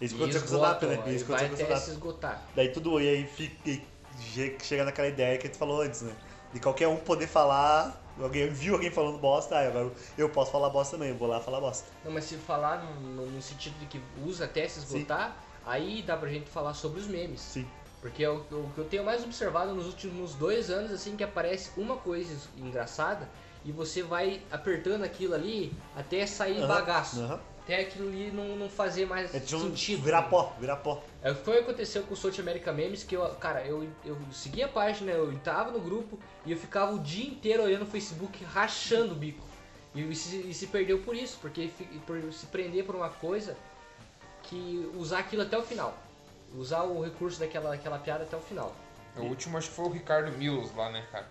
Isso 0.00 0.14
aconteceu 0.14 0.40
com 0.42 0.46
o 0.46 0.56
esgotam, 0.56 0.88
né? 0.88 1.12
Isso 1.14 1.24
vai 1.26 1.44
até 1.46 1.76
se 1.76 1.90
esgotar. 1.90 2.42
Daí 2.54 2.68
tudo, 2.70 3.00
e 3.00 3.08
aí 3.08 3.26
fica, 3.26 3.82
che- 4.18 4.56
chega 4.62 4.84
naquela 4.84 5.08
ideia 5.08 5.36
que 5.38 5.46
a 5.46 5.50
gente 5.50 5.58
falou 5.58 5.80
antes, 5.82 6.02
né? 6.02 6.12
De 6.52 6.60
qualquer 6.60 6.88
um 6.88 6.96
poder 6.96 7.26
falar, 7.26 8.00
alguém 8.18 8.48
viu 8.48 8.74
alguém 8.74 8.90
falando 8.90 9.18
bosta, 9.18 9.56
ah, 9.56 9.66
agora 9.68 9.92
eu 10.16 10.30
posso 10.30 10.50
falar 10.50 10.70
bosta 10.70 10.96
também, 10.96 11.10
eu 11.10 11.16
vou 11.16 11.28
lá 11.28 11.40
falar 11.40 11.60
bosta. 11.60 11.88
Não, 12.04 12.10
mas 12.12 12.24
se 12.24 12.36
falar 12.36 12.82
no, 12.84 13.26
no- 13.26 13.42
sentido 13.42 13.78
de 13.78 13.86
que 13.86 14.00
usa 14.24 14.44
até 14.46 14.66
se 14.66 14.78
esgotar, 14.78 15.36
aí 15.64 16.02
dá 16.02 16.16
pra 16.16 16.28
gente 16.28 16.48
falar 16.48 16.74
sobre 16.74 17.00
os 17.00 17.06
memes. 17.06 17.40
Sim. 17.40 17.66
Porque 18.00 18.22
é 18.22 18.30
o, 18.30 18.36
o 18.36 18.70
que 18.74 18.78
eu 18.80 18.84
tenho 18.84 19.04
mais 19.04 19.24
observado 19.24 19.74
nos 19.74 19.86
últimos 19.86 20.34
dois 20.34 20.70
anos, 20.70 20.92
assim, 20.92 21.16
que 21.16 21.24
aparece 21.24 21.70
uma 21.76 21.96
coisa 21.96 22.34
engraçada 22.56 23.28
e 23.64 23.72
você 23.72 24.02
vai 24.02 24.40
apertando 24.52 25.02
aquilo 25.02 25.34
ali 25.34 25.76
até 25.96 26.24
sair 26.24 26.58
Aham, 26.58 26.68
bagaço. 26.68 27.20
aham. 27.20 27.40
Até 27.68 27.82
aquilo 27.82 28.08
ali 28.08 28.30
não, 28.30 28.56
não 28.56 28.70
fazer 28.70 29.04
mais 29.04 29.34
É 29.34 29.38
tipo 29.38 29.60
sentido. 29.60 30.02
virar 30.02 30.22
pó, 30.22 30.56
virar 30.58 30.76
pó. 30.76 31.02
É 31.22 31.30
o 31.30 31.34
que 31.34 31.44
foi 31.44 31.56
que 31.58 31.64
aconteceu 31.64 32.02
com 32.04 32.14
o 32.14 32.16
South 32.16 32.32
America 32.40 32.72
Memes, 32.72 33.04
que 33.04 33.14
eu, 33.14 33.22
cara, 33.34 33.62
eu, 33.62 33.86
eu 34.06 34.16
segui 34.32 34.62
a 34.62 34.68
página, 34.68 35.12
eu 35.12 35.30
entrava 35.30 35.70
no 35.70 35.78
grupo 35.78 36.18
e 36.46 36.52
eu 36.52 36.56
ficava 36.56 36.94
o 36.94 36.98
dia 36.98 37.28
inteiro 37.28 37.62
olhando 37.62 37.82
o 37.82 37.86
Facebook, 37.86 38.42
rachando 38.42 39.12
o 39.12 39.14
bico. 39.14 39.44
E, 39.94 40.00
e 40.00 40.14
se, 40.16 40.36
e 40.48 40.54
se 40.54 40.68
perdeu 40.68 41.00
por 41.00 41.14
isso, 41.14 41.36
porque 41.42 41.68
fi- 41.68 41.84
por 42.06 42.32
se 42.32 42.46
prender 42.46 42.86
por 42.86 42.96
uma 42.96 43.10
coisa 43.10 43.54
que 44.44 44.90
usar 44.94 45.18
aquilo 45.18 45.42
até 45.42 45.58
o 45.58 45.62
final. 45.62 45.94
Usar 46.56 46.84
o 46.84 47.02
recurso 47.04 47.38
daquela, 47.38 47.68
daquela 47.68 47.98
piada 47.98 48.24
até 48.24 48.34
o 48.34 48.40
final. 48.40 48.74
O 49.14 49.24
último 49.24 49.58
acho 49.58 49.68
que 49.68 49.74
foi 49.76 49.84
o 49.84 49.90
Ricardo 49.90 50.32
Milos 50.38 50.74
lá, 50.74 50.88
né, 50.90 51.04
cara? 51.12 51.26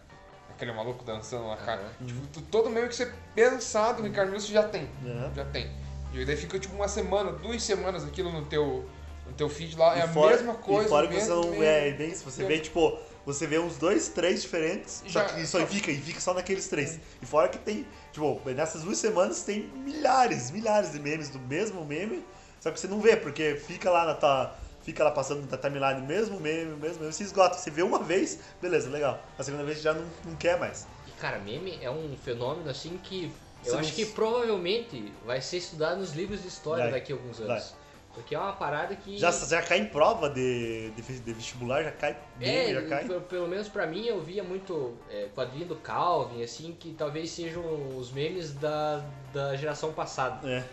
Aquele 0.52 0.72
maluco 0.72 1.04
dançando 1.04 1.48
lá, 1.48 1.58
cara. 1.58 1.82
Aham. 1.82 2.06
Tipo, 2.06 2.42
todo 2.52 2.70
meio 2.70 2.88
que 2.88 2.96
você 2.96 3.12
pensar 3.34 3.94
do 3.94 4.04
Ricardo 4.04 4.30
Milos 4.30 4.46
você 4.46 4.54
já 4.54 4.68
tem. 4.68 4.88
Aham. 5.04 5.34
Já 5.34 5.46
tem. 5.46 5.87
E 6.14 6.26
daí 6.26 6.36
fica 6.38 6.58
tipo 6.60 6.76
uma 6.76 6.88
semana, 6.88 7.32
duas 7.32 7.62
semanas 7.64 8.04
aquilo 8.04 8.32
no 8.32 8.46
teu, 8.46 8.86
no 9.26 9.34
teu 9.34 9.50
feed 9.50 9.78
lá. 9.78 9.96
é 9.96 10.00
E 10.00 10.02
a 10.04 10.08
fora- 10.08 10.36
mesma 10.36 10.56
coisa. 10.56 10.86
E 10.86 10.90
fora 10.90 11.06
o 11.06 11.10
que 11.10 11.16
você 11.20 11.30
mesmo 11.36 11.52
não. 11.56 11.64
É, 11.64 11.92
bem. 11.92 12.14
Você 12.14 12.44
vê, 12.46 12.60
tipo, 12.60 12.98
você 13.26 13.46
vê 13.46 13.60
uns 13.60 13.78
dois, 13.78 14.08
três 14.10 14.42
diferentes, 14.42 15.04
só 15.08 15.20
Já- 15.20 15.26
que 15.26 15.46
só 15.46 15.60
só- 15.60 15.68
fica, 15.68 15.92
e 15.92 15.98
fica 16.00 16.20
só 16.20 16.34
naqueles 16.34 16.68
três. 16.68 17.00
E 17.22 17.26
fora 17.26 17.50
que 17.50 17.58
tem, 17.58 17.86
tipo, 18.12 18.42
nessas 18.52 18.84
duas 18.84 18.98
semanas 18.98 19.44
tem 19.44 19.64
milhares, 19.76 20.50
milhares 20.52 20.92
de 20.92 21.00
memes 21.00 21.30
do 21.30 21.40
mesmo 21.40 21.84
meme, 21.86 22.24
só 22.60 22.72
que 22.72 22.80
você 22.80 22.88
não 22.88 23.00
vê, 23.02 23.16
porque 23.18 23.56
fica 23.56 23.90
lá 23.92 24.06
na 24.06 24.14
tua. 24.14 24.56
Fica 24.82 25.04
lá 25.04 25.12
passando 25.12 25.46
na 25.52 25.58
timeline, 25.58 26.00
o 26.00 26.06
mesmo 26.06 26.40
meme, 26.40 26.72
o 26.72 26.78
mesmo 26.78 27.02
meme, 27.02 27.12
se 27.12 27.22
esgota. 27.22 27.58
Você 27.58 27.70
vê 27.70 27.82
uma 27.84 28.00
vez, 28.00 28.40
beleza, 28.62 28.90
legal. 28.90 29.22
A 29.38 29.44
segunda 29.44 29.66
vez 29.66 29.82
já 29.82 29.94
não, 29.94 30.06
não 30.24 30.34
quer 30.38 30.58
mais. 30.58 30.88
E 31.06 31.12
cara, 31.20 31.40
meme 31.40 31.78
é 31.82 31.92
um 31.92 32.16
fenômeno 32.24 32.70
assim 32.70 32.98
que 33.04 33.30
Você 33.68 33.72
eu 33.72 33.74
não 33.76 33.82
acho 33.82 33.94
que 33.94 34.06
provavelmente 34.08 35.14
vai 35.26 35.42
ser 35.42 35.58
estudado 35.58 36.00
nos 36.00 36.14
livros 36.14 36.42
de 36.42 36.48
história 36.48 36.86
Vai, 36.86 36.94
daqui 36.94 37.12
a 37.12 37.16
alguns 37.16 37.40
anos. 37.40 37.48
vai. 37.48 37.88
Porque 38.14 38.34
é 38.34 38.40
uma 38.40 38.54
parada 38.54 38.96
que. 38.96 39.16
Já, 39.18 39.30
já 39.30 39.62
cai 39.62 39.78
em 39.78 39.86
prova 39.86 40.28
de, 40.28 40.90
de, 40.92 41.20
de 41.20 41.34
vestibular, 41.34 41.84
já 41.84 41.92
cai 41.92 42.18
meme, 42.40 42.52
É, 42.52 42.74
já 42.74 42.88
cai. 42.88 43.06
pelo, 43.06 43.22
pelo 43.22 43.48
menos 43.48 43.68
pra 43.68 43.86
mim 43.86 44.08
eu 44.08 44.20
via 44.24 44.44
muito 44.44 44.98
é, 45.10 45.28
quadrinho 45.36 45.68
do 45.68 45.76
Calvin, 45.76 46.42
assim, 46.42 46.76
que 46.80 46.94
talvez 46.94 47.30
sejam 47.30 47.64
os 47.96 48.12
memes 48.12 48.54
da, 48.54 49.06
da 49.32 49.56
geração 49.56 49.94
passada. 49.94 50.50
É. 50.50 50.64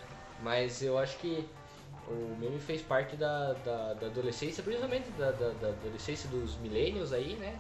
Mas 0.42 0.82
eu 0.82 0.96
acho 0.96 1.18
que 1.18 1.46
o 2.08 2.34
meme 2.40 2.58
fez 2.60 2.80
parte 2.80 3.14
da, 3.16 3.52
da, 3.64 3.92
da 3.94 4.06
adolescência, 4.06 4.62
principalmente 4.62 5.10
da, 5.10 5.30
da, 5.30 5.50
da 5.50 5.68
adolescência 5.68 6.28
dos 6.30 6.56
millennials 6.58 7.12
aí, 7.12 7.34
né? 7.36 7.54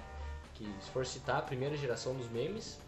Que 0.54 0.64
se 0.80 0.90
for 0.92 1.04
citar 1.04 1.38
a 1.38 1.42
primeira 1.42 1.76
geração 1.76 2.14
dos 2.14 2.30
memes, 2.30 2.78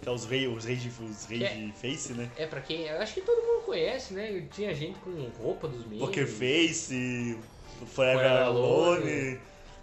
Que 0.00 0.08
é 0.08 0.12
os 0.12 0.24
reis 0.24 0.48
os 0.56 0.64
rei 0.64 0.76
de, 0.76 0.88
os 0.88 1.24
rei 1.26 1.44
é- 1.44 1.48
de 1.54 1.72
face, 1.72 2.12
né? 2.12 2.28
é 2.36 2.46
pra 2.46 2.60
quem. 2.60 2.86
Eu 2.86 3.00
acho 3.00 3.14
que 3.14 3.20
todo 3.20 3.40
mundo 3.46 3.62
conhece, 3.64 4.14
né? 4.14 4.44
Tinha 4.52 4.74
gente 4.74 4.98
com 5.00 5.10
roupa 5.42 5.68
dos 5.68 5.84
memes. 5.86 6.00
Poker 6.00 6.26
Face, 6.26 7.38
Forever 7.86 7.88
Forever 8.22 8.42
Alone, 8.42 9.02
Alone, 9.12 9.40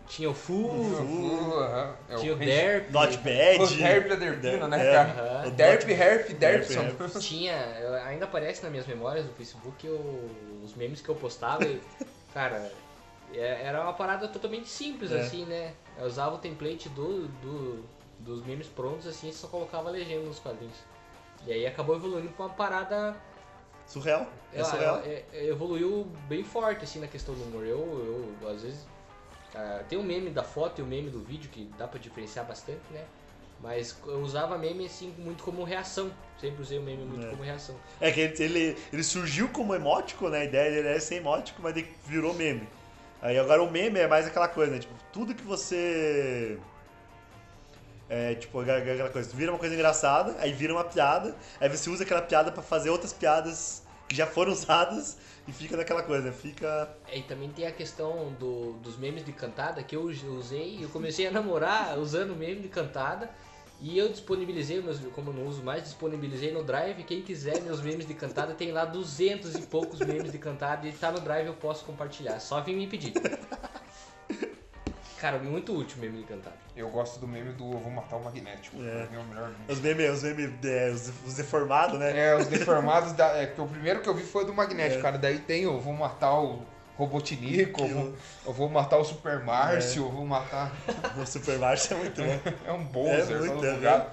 Tinha 0.09 0.29
o 0.29 0.33
Fu, 0.33 0.53
Uh, 0.65 1.53
aham. 1.59 1.95
É 2.09 2.15
tinha 2.15 2.33
o 2.33 2.35
rei- 2.35 2.47
Derp. 2.47 2.91
Not 2.91 3.17
Bad. 3.19 3.61
O 3.63 3.67
Derp 3.77 4.07
Derpino, 4.19 4.67
né, 4.67 4.87
É, 4.87 4.91
cara? 4.91 5.09
Aham. 5.41 5.47
o 5.47 5.51
Derp, 5.51 5.89
Herp, 5.89 6.29
Derpson. 6.33 6.81
Herp. 6.81 6.99
Tinha, 7.21 8.01
ainda 8.07 8.25
aparece 8.25 8.63
nas 8.63 8.71
minhas 8.71 8.87
memórias 8.87 9.25
do 9.25 9.33
Facebook 9.33 9.85
eu- 9.85 10.29
os 10.63 10.73
memes 10.75 10.99
que 11.01 11.09
eu 11.09 11.15
postava 11.15 11.63
e, 11.63 11.79
cara, 12.33 12.71
é- 13.33 13.61
era 13.63 13.81
uma 13.83 13.93
parada 13.93 14.27
totalmente 14.27 14.67
simples, 14.67 15.11
É. 15.11 15.19
assim, 15.21 15.45
né? 15.45 15.73
Eu 15.97 16.07
usava 16.07 16.35
o 16.35 16.39
template 16.39 16.89
do, 16.89 17.27
do- 17.27 17.85
dos 18.19 18.43
memes 18.45 18.67
prontos, 18.67 19.07
assim, 19.07 19.31
só 19.31 19.47
colocava 19.47 19.89
legenda 19.89 20.25
nos 20.25 20.39
quadrinhos. 20.39 20.77
E 21.45 21.51
aí 21.53 21.65
acabou 21.65 21.95
evoluindo 21.95 22.29
pra 22.29 22.45
uma 22.47 22.53
parada. 22.53 23.15
Surreal. 23.87 24.27
É 24.53 24.63
surreal. 24.63 24.97
é- 25.05 25.23
é- 25.33 25.45
evoluiu 25.47 26.05
bem 26.27 26.43
forte, 26.43 26.83
assim, 26.83 26.99
na 26.99 27.07
questão 27.07 27.33
do 27.33 27.43
humor. 27.43 27.65
Eu, 27.65 28.35
eu 28.41 28.49
às 28.49 28.61
vezes. 28.61 28.85
ah, 29.55 29.83
tem 29.89 29.97
o 29.97 30.03
meme 30.03 30.29
da 30.29 30.43
foto 30.43 30.79
e 30.79 30.83
o 30.83 30.85
meme 30.85 31.09
do 31.09 31.19
vídeo 31.21 31.49
que 31.49 31.65
dá 31.77 31.87
pra 31.87 31.99
diferenciar 31.99 32.45
bastante, 32.45 32.81
né? 32.91 33.03
Mas 33.61 33.97
eu 34.05 34.19
usava 34.21 34.57
meme 34.57 34.85
assim 34.85 35.13
muito 35.17 35.43
como 35.43 35.63
reação. 35.63 36.11
Sempre 36.39 36.61
usei 36.61 36.77
o 36.77 36.83
meme 36.83 37.03
muito 37.03 37.25
É. 37.25 37.29
como 37.31 37.41
reação. 37.43 37.75
É 37.99 38.11
que 38.11 38.19
ele, 38.21 38.43
ele, 38.43 38.77
ele 38.93 39.03
surgiu 39.03 39.49
como 39.49 39.73
emótico, 39.75 40.29
né? 40.29 40.41
A 40.41 40.45
ideia 40.45 40.71
dele 40.71 40.87
era 40.89 40.99
ser 40.99 41.15
emótico, 41.15 41.61
mas 41.61 41.75
ele 41.75 41.91
virou 42.05 42.33
meme. 42.33 42.69
Aí 43.21 43.37
agora 43.39 43.61
o 43.63 43.69
meme 43.71 43.99
é 43.99 44.07
mais 44.07 44.27
aquela 44.27 44.47
coisa, 44.47 44.71
né? 44.71 44.79
Tipo, 44.79 44.93
tudo 45.11 45.33
que 45.35 45.43
você. 45.43 46.57
É 48.09 48.33
tipo 48.33 48.59
aquela 48.59 49.09
coisa, 49.09 49.35
vira 49.35 49.51
uma 49.51 49.59
coisa 49.59 49.75
engraçada, 49.75 50.35
aí 50.39 50.51
vira 50.51 50.73
uma 50.73 50.83
piada, 50.83 51.35
aí 51.59 51.69
você 51.69 51.89
usa 51.91 52.03
aquela 52.03 52.23
piada 52.23 52.51
pra 52.51 52.63
fazer 52.63 52.89
outras 52.89 53.13
piadas 53.13 53.83
que 54.07 54.15
já 54.15 54.25
foram 54.25 54.51
usadas 54.53 55.17
e 55.47 55.51
fica 55.51 55.77
naquela 55.77 56.01
coisa, 56.01 56.31
fica. 56.31 56.89
É, 57.07 57.19
E 57.19 57.23
também 57.23 57.49
tem 57.49 57.67
a 57.67 57.71
questão 57.71 58.33
do, 58.39 58.73
dos 58.73 58.97
memes 58.97 59.23
de 59.23 59.31
cantada 59.31 59.83
que 59.83 59.95
eu 59.95 60.03
usei. 60.03 60.83
Eu 60.83 60.89
comecei 60.89 61.27
a 61.27 61.31
namorar 61.31 61.97
usando 61.99 62.35
meme 62.35 62.61
de 62.61 62.67
cantada. 62.67 63.29
E 63.81 63.97
eu 63.97 64.09
disponibilizei, 64.09 64.81
meus, 64.81 64.99
como 65.15 65.29
eu 65.29 65.33
não 65.33 65.47
uso 65.47 65.63
mais, 65.63 65.83
disponibilizei 65.83 66.51
no 66.51 66.63
Drive. 66.63 67.01
Quem 67.03 67.21
quiser 67.21 67.61
meus 67.61 67.81
memes 67.81 68.05
de 68.05 68.13
cantada, 68.13 68.53
tem 68.53 68.71
lá 68.71 68.83
200 68.83 69.55
e 69.55 69.61
poucos 69.61 69.99
memes 69.99 70.31
de 70.31 70.37
cantada. 70.37 70.85
E 70.87 70.91
tá 70.91 71.11
no 71.11 71.21
Drive, 71.21 71.47
eu 71.47 71.53
posso 71.53 71.85
compartilhar. 71.85 72.39
Só 72.39 72.59
vim 72.59 72.75
me 72.75 72.87
pedir. 72.87 73.13
Cara, 75.19 75.37
muito 75.37 75.75
útil 75.75 75.97
o 75.97 76.01
meme 76.01 76.19
de 76.19 76.23
cantada. 76.23 76.55
Eu 76.75 76.89
gosto 76.89 77.19
do 77.19 77.27
meme 77.27 77.51
do 77.53 77.71
Eu 77.73 77.79
Vou 77.79 77.91
Matar 77.91 78.15
o 78.15 78.23
Magnético. 78.23 78.77
É. 78.81 79.07
É 79.13 79.17
o 79.19 79.23
melhor 79.25 79.49
meme. 79.49 79.65
Os 79.67 79.79
memes, 79.79 80.09
os 80.11 80.23
memes, 80.23 80.51
é, 80.63 80.89
os, 80.89 81.11
os 81.27 81.33
deformados, 81.33 81.99
né? 81.99 82.17
É, 82.17 82.35
os 82.35 82.47
deformados, 82.47 83.11
da, 83.13 83.35
é, 83.37 83.47
que 83.47 83.59
o 83.59 83.67
primeiro 83.67 84.01
que 84.01 84.07
eu 84.07 84.13
vi 84.13 84.23
foi 84.23 84.45
do 84.45 84.53
Magnético, 84.53 84.99
É. 84.99 85.01
cara. 85.03 85.17
Daí 85.17 85.39
tem 85.39 85.65
o 85.65 85.73
Eu 85.73 85.79
Vou 85.81 85.93
Matar 85.93 86.39
o 86.39 86.63
Robotinico, 86.97 87.81
eu 87.81 87.87
vou, 87.87 88.13
eu 88.45 88.53
vou 88.53 88.69
matar 88.69 88.97
o 88.97 89.05
Super 89.05 89.39
Márcio, 89.39 90.03
eu 90.03 90.11
vou 90.11 90.25
matar... 90.25 90.69
O 91.17 91.25
Super 91.25 91.57
Mario 91.57 91.81
é 91.91 91.95
muito 91.95 92.21
bom. 92.21 92.51
É 92.67 92.71
um 92.73 92.83
Bowser, 92.83 93.37
É 93.37 93.39
muito, 93.39 93.65
é. 93.65 94.07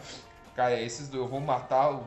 Cara, 0.55 0.81
esses 0.81 1.09
do 1.09 1.19
Eu 1.19 1.29
Vou 1.29 1.41
Matar 1.41 1.91
o... 1.93 2.07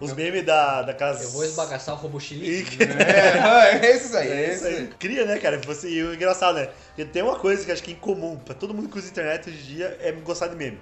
Os 0.00 0.12
memes 0.12 0.44
da, 0.46 0.82
da 0.82 0.94
casa. 0.94 1.24
Eu 1.24 1.30
vou 1.30 1.44
esbagaçar 1.44 1.94
o 1.94 1.98
robô 1.98 2.20
chilique. 2.20 2.78
É, 2.86 3.78
é 3.86 3.90
esses 3.96 4.14
aí, 4.14 4.28
é 4.28 4.32
É 4.32 4.44
esses 4.48 4.56
isso 4.58 4.66
aí. 4.66 4.76
aí. 4.76 4.86
Cria, 4.98 5.24
né, 5.26 5.38
cara? 5.38 5.58
Você, 5.66 5.88
e 5.90 6.02
o 6.04 6.14
engraçado, 6.14 6.54
né? 6.56 6.66
Porque 6.88 7.04
tem 7.04 7.22
uma 7.22 7.36
coisa 7.36 7.64
que 7.64 7.72
acho 7.72 7.82
que 7.82 7.90
é 7.90 7.94
incomum 7.94 8.36
pra 8.36 8.54
todo 8.54 8.72
mundo 8.72 8.88
que 8.88 8.96
usa 8.98 9.08
internet 9.10 9.48
hoje 9.48 9.58
em 9.58 9.76
dia 9.76 9.98
é 10.00 10.12
gostar 10.12 10.46
de 10.48 10.56
meme. 10.56 10.78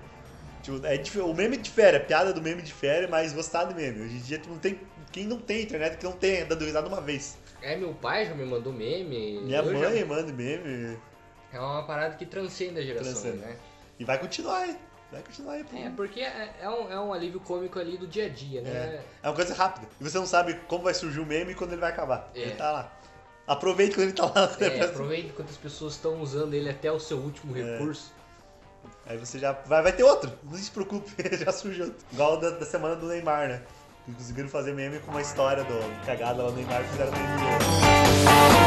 Tipo, 0.62 0.86
é 0.86 1.22
o 1.22 1.32
meme 1.32 1.56
difere, 1.56 1.96
a 1.96 2.00
piada 2.00 2.32
do 2.32 2.42
meme 2.42 2.60
difere, 2.60 3.06
mas 3.06 3.32
gostar 3.32 3.64
de 3.64 3.74
meme. 3.74 4.02
Hoje 4.04 4.16
em 4.16 4.20
dia 4.20 4.38
tipo, 4.38 4.52
não 4.52 4.58
tem. 4.58 4.78
Quem 5.12 5.24
não 5.24 5.38
tem 5.38 5.62
internet 5.62 5.96
que 5.96 6.04
não 6.04 6.12
tenha 6.12 6.44
dado 6.44 6.62
risada 6.64 6.86
uma 6.88 7.00
vez. 7.00 7.38
É, 7.62 7.74
meu 7.76 7.94
pai 7.94 8.26
já 8.26 8.34
me 8.34 8.44
mandou 8.44 8.72
meme. 8.72 9.40
Minha 9.44 9.62
mãe 9.62 9.80
já- 9.98 10.04
manda 10.06 10.30
meme. 10.32 10.98
É 11.52 11.58
uma 11.58 11.86
parada 11.86 12.16
que 12.16 12.26
transcende 12.26 12.80
a 12.80 12.82
geração, 12.82 13.12
Transcende. 13.12 13.38
né? 13.38 13.56
E 13.98 14.04
vai 14.04 14.18
continuar 14.18 14.58
aí. 14.58 14.76
Vai 15.12 15.22
continuar 15.22 15.52
aí. 15.54 15.64
pô. 15.64 15.76
É, 15.76 15.90
porque 15.90 16.20
é, 16.20 16.54
é 16.60 16.68
um, 16.68 16.90
é 16.92 17.00
um 17.00 17.12
alívio 17.12 17.38
cômico 17.40 17.78
ali 17.78 17.96
do 17.96 18.06
dia 18.06 18.26
a 18.26 18.28
dia, 18.28 18.60
né? 18.60 18.70
É. 18.70 19.02
É 19.22 19.28
uma 19.28 19.34
coisa 19.34 19.54
rápida. 19.54 19.86
E 20.00 20.04
você 20.04 20.18
não 20.18 20.26
sabe 20.26 20.54
como 20.66 20.84
vai 20.84 20.94
surgir 20.94 21.20
o 21.20 21.26
meme 21.26 21.52
e 21.52 21.54
quando 21.54 21.72
ele 21.72 21.80
vai 21.80 21.90
acabar. 21.92 22.30
É. 22.34 22.40
Ele 22.40 22.52
tá 22.52 22.72
lá. 22.72 22.92
Aproveite 23.46 23.94
quando 23.94 24.08
ele 24.08 24.12
tá 24.12 24.24
lá. 24.26 24.50
É, 24.60 24.80
aproveite 24.84 25.32
quantas 25.32 25.56
pessoas 25.56 25.92
estão 25.94 26.20
usando 26.20 26.54
ele 26.54 26.68
até 26.68 26.90
o 26.90 26.98
seu 26.98 27.18
último 27.18 27.56
É. 27.56 27.62
recurso. 27.78 28.12
Aí 29.06 29.16
você 29.16 29.38
já. 29.38 29.52
Vai, 29.52 29.82
vai 29.82 29.92
ter 29.92 30.02
outro. 30.02 30.32
Não 30.42 30.54
se 30.58 30.70
preocupe, 30.70 31.10
já 31.38 31.52
surgiu 31.52 31.84
outro. 31.86 32.04
Igual 32.12 32.38
da, 32.38 32.50
da 32.50 32.66
semana 32.66 32.96
do 32.96 33.06
Neymar, 33.06 33.48
né? 33.48 33.62
Que 34.04 34.12
Conseguiram 34.12 34.48
fazer 34.48 34.72
meme 34.72 34.98
com 35.00 35.12
uma 35.12 35.20
história 35.22 35.62
do 35.64 36.04
cagada 36.04 36.42
lá 36.42 36.50
do 36.50 36.56
Neymar 36.56 36.82
que 36.82 36.88
fizeram 36.90 37.12
meme 37.12 38.65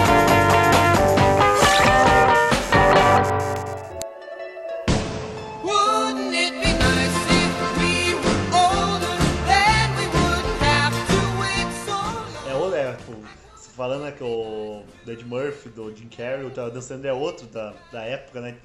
falando 13.80 14.01
né, 14.03 14.11
que 14.11 14.21
o 14.21 14.84
Ed 15.07 15.23
Murphy, 15.23 15.69
do 15.69 15.95
Jim 15.95 16.09
Carrey, 16.09 16.43
o 16.45 16.49
Dan 16.49 16.82
Sandler 16.82 17.11
é 17.11 17.13
outro 17.15 17.47
da, 17.47 17.73
da 17.93 18.03
época, 18.03 18.41
né? 18.41 18.57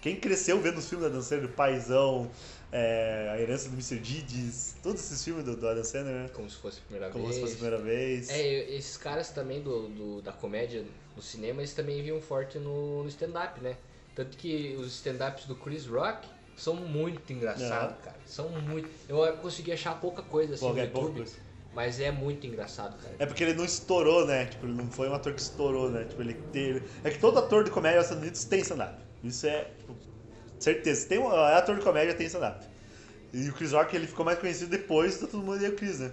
Quem 0.00 0.14
cresceu 0.14 0.60
vendo 0.60 0.78
os 0.78 0.88
filmes 0.88 1.08
da 1.08 1.12
Dan 1.12 1.22
Sandler, 1.22 1.50
Paizão, 1.50 2.30
é, 2.70 3.30
A 3.32 3.40
Herança 3.40 3.68
do 3.68 3.72
Mr. 3.74 3.96
Deeds, 3.98 4.76
todos 4.80 5.00
esses 5.02 5.24
filmes 5.24 5.44
do, 5.44 5.56
do 5.56 5.68
Adam 5.68 5.82
Sandler, 5.82 6.14
né? 6.14 6.30
Como 6.32 6.48
se 6.48 6.54
fosse 6.56 6.78
a 6.78 6.82
primeira 6.82 7.10
Como 7.12 7.24
vez. 7.24 7.34
se 7.34 7.40
fosse 7.40 7.54
a 7.54 7.56
primeira 7.56 7.82
vez. 7.82 8.30
É, 8.30 8.70
esses 8.76 8.96
caras 8.96 9.30
também 9.30 9.60
do, 9.60 9.88
do- 9.88 10.22
da 10.22 10.30
comédia 10.32 10.84
no 11.16 11.20
cinema, 11.20 11.60
eles 11.62 11.74
também 11.74 12.00
vinham 12.00 12.20
forte 12.20 12.56
no, 12.60 13.02
no 13.02 13.08
stand-up, 13.08 13.60
né? 13.60 13.76
Tanto 14.14 14.36
que 14.36 14.76
os 14.78 14.86
stand-ups 14.94 15.46
do 15.46 15.56
Chris 15.56 15.84
Rock 15.86 16.28
são 16.56 16.76
muito 16.76 17.32
engraçados, 17.32 17.96
É. 17.98 18.04
cara. 18.04 18.16
São 18.24 18.48
muito. 18.50 18.88
Eu 19.08 19.36
consegui 19.38 19.72
achar 19.72 20.00
pouca 20.00 20.22
coisa 20.22 20.54
assim 20.54 20.64
Pô, 20.64 20.72
no 20.72 20.78
é 20.78 20.84
YouTube. 20.84 21.24
Mas 21.74 22.00
é 22.00 22.10
muito 22.10 22.46
engraçado, 22.46 23.00
cara. 23.00 23.14
É 23.18 23.26
porque 23.26 23.44
ele 23.44 23.54
não 23.54 23.64
estourou, 23.64 24.26
né? 24.26 24.46
Tipo, 24.46 24.66
ele 24.66 24.74
não 24.74 24.90
foi 24.90 25.08
um 25.08 25.14
ator 25.14 25.32
que 25.32 25.40
estourou, 25.40 25.90
né? 25.90 26.04
Tipo, 26.04 26.22
ele 26.22 26.34
teve... 26.52 26.82
É 27.04 27.10
que 27.10 27.18
todo 27.18 27.38
ator 27.38 27.64
de 27.64 27.70
comédia 27.70 27.98
nos 27.98 28.06
Estados 28.06 28.22
Unidos 28.22 28.44
tem 28.44 28.60
stand-up. 28.60 29.00
Isso 29.22 29.46
é, 29.46 29.64
tipo, 29.78 29.94
certeza. 30.58 31.06
Tem 31.06 31.18
um 31.18 31.32
é 31.32 31.54
ator 31.54 31.76
de 31.76 31.82
comédia, 31.82 32.14
tem 32.14 32.26
stand-up. 32.26 32.66
E 33.32 33.48
o 33.48 33.52
Chris 33.52 33.72
Rock, 33.72 33.94
ele 33.94 34.06
ficou 34.06 34.24
mais 34.24 34.38
conhecido 34.38 34.70
depois 34.70 35.18
do 35.18 35.28
Todo 35.28 35.44
Mundo 35.44 35.64
e 35.64 35.68
o 35.68 35.76
Chris, 35.76 36.00
né? 36.00 36.10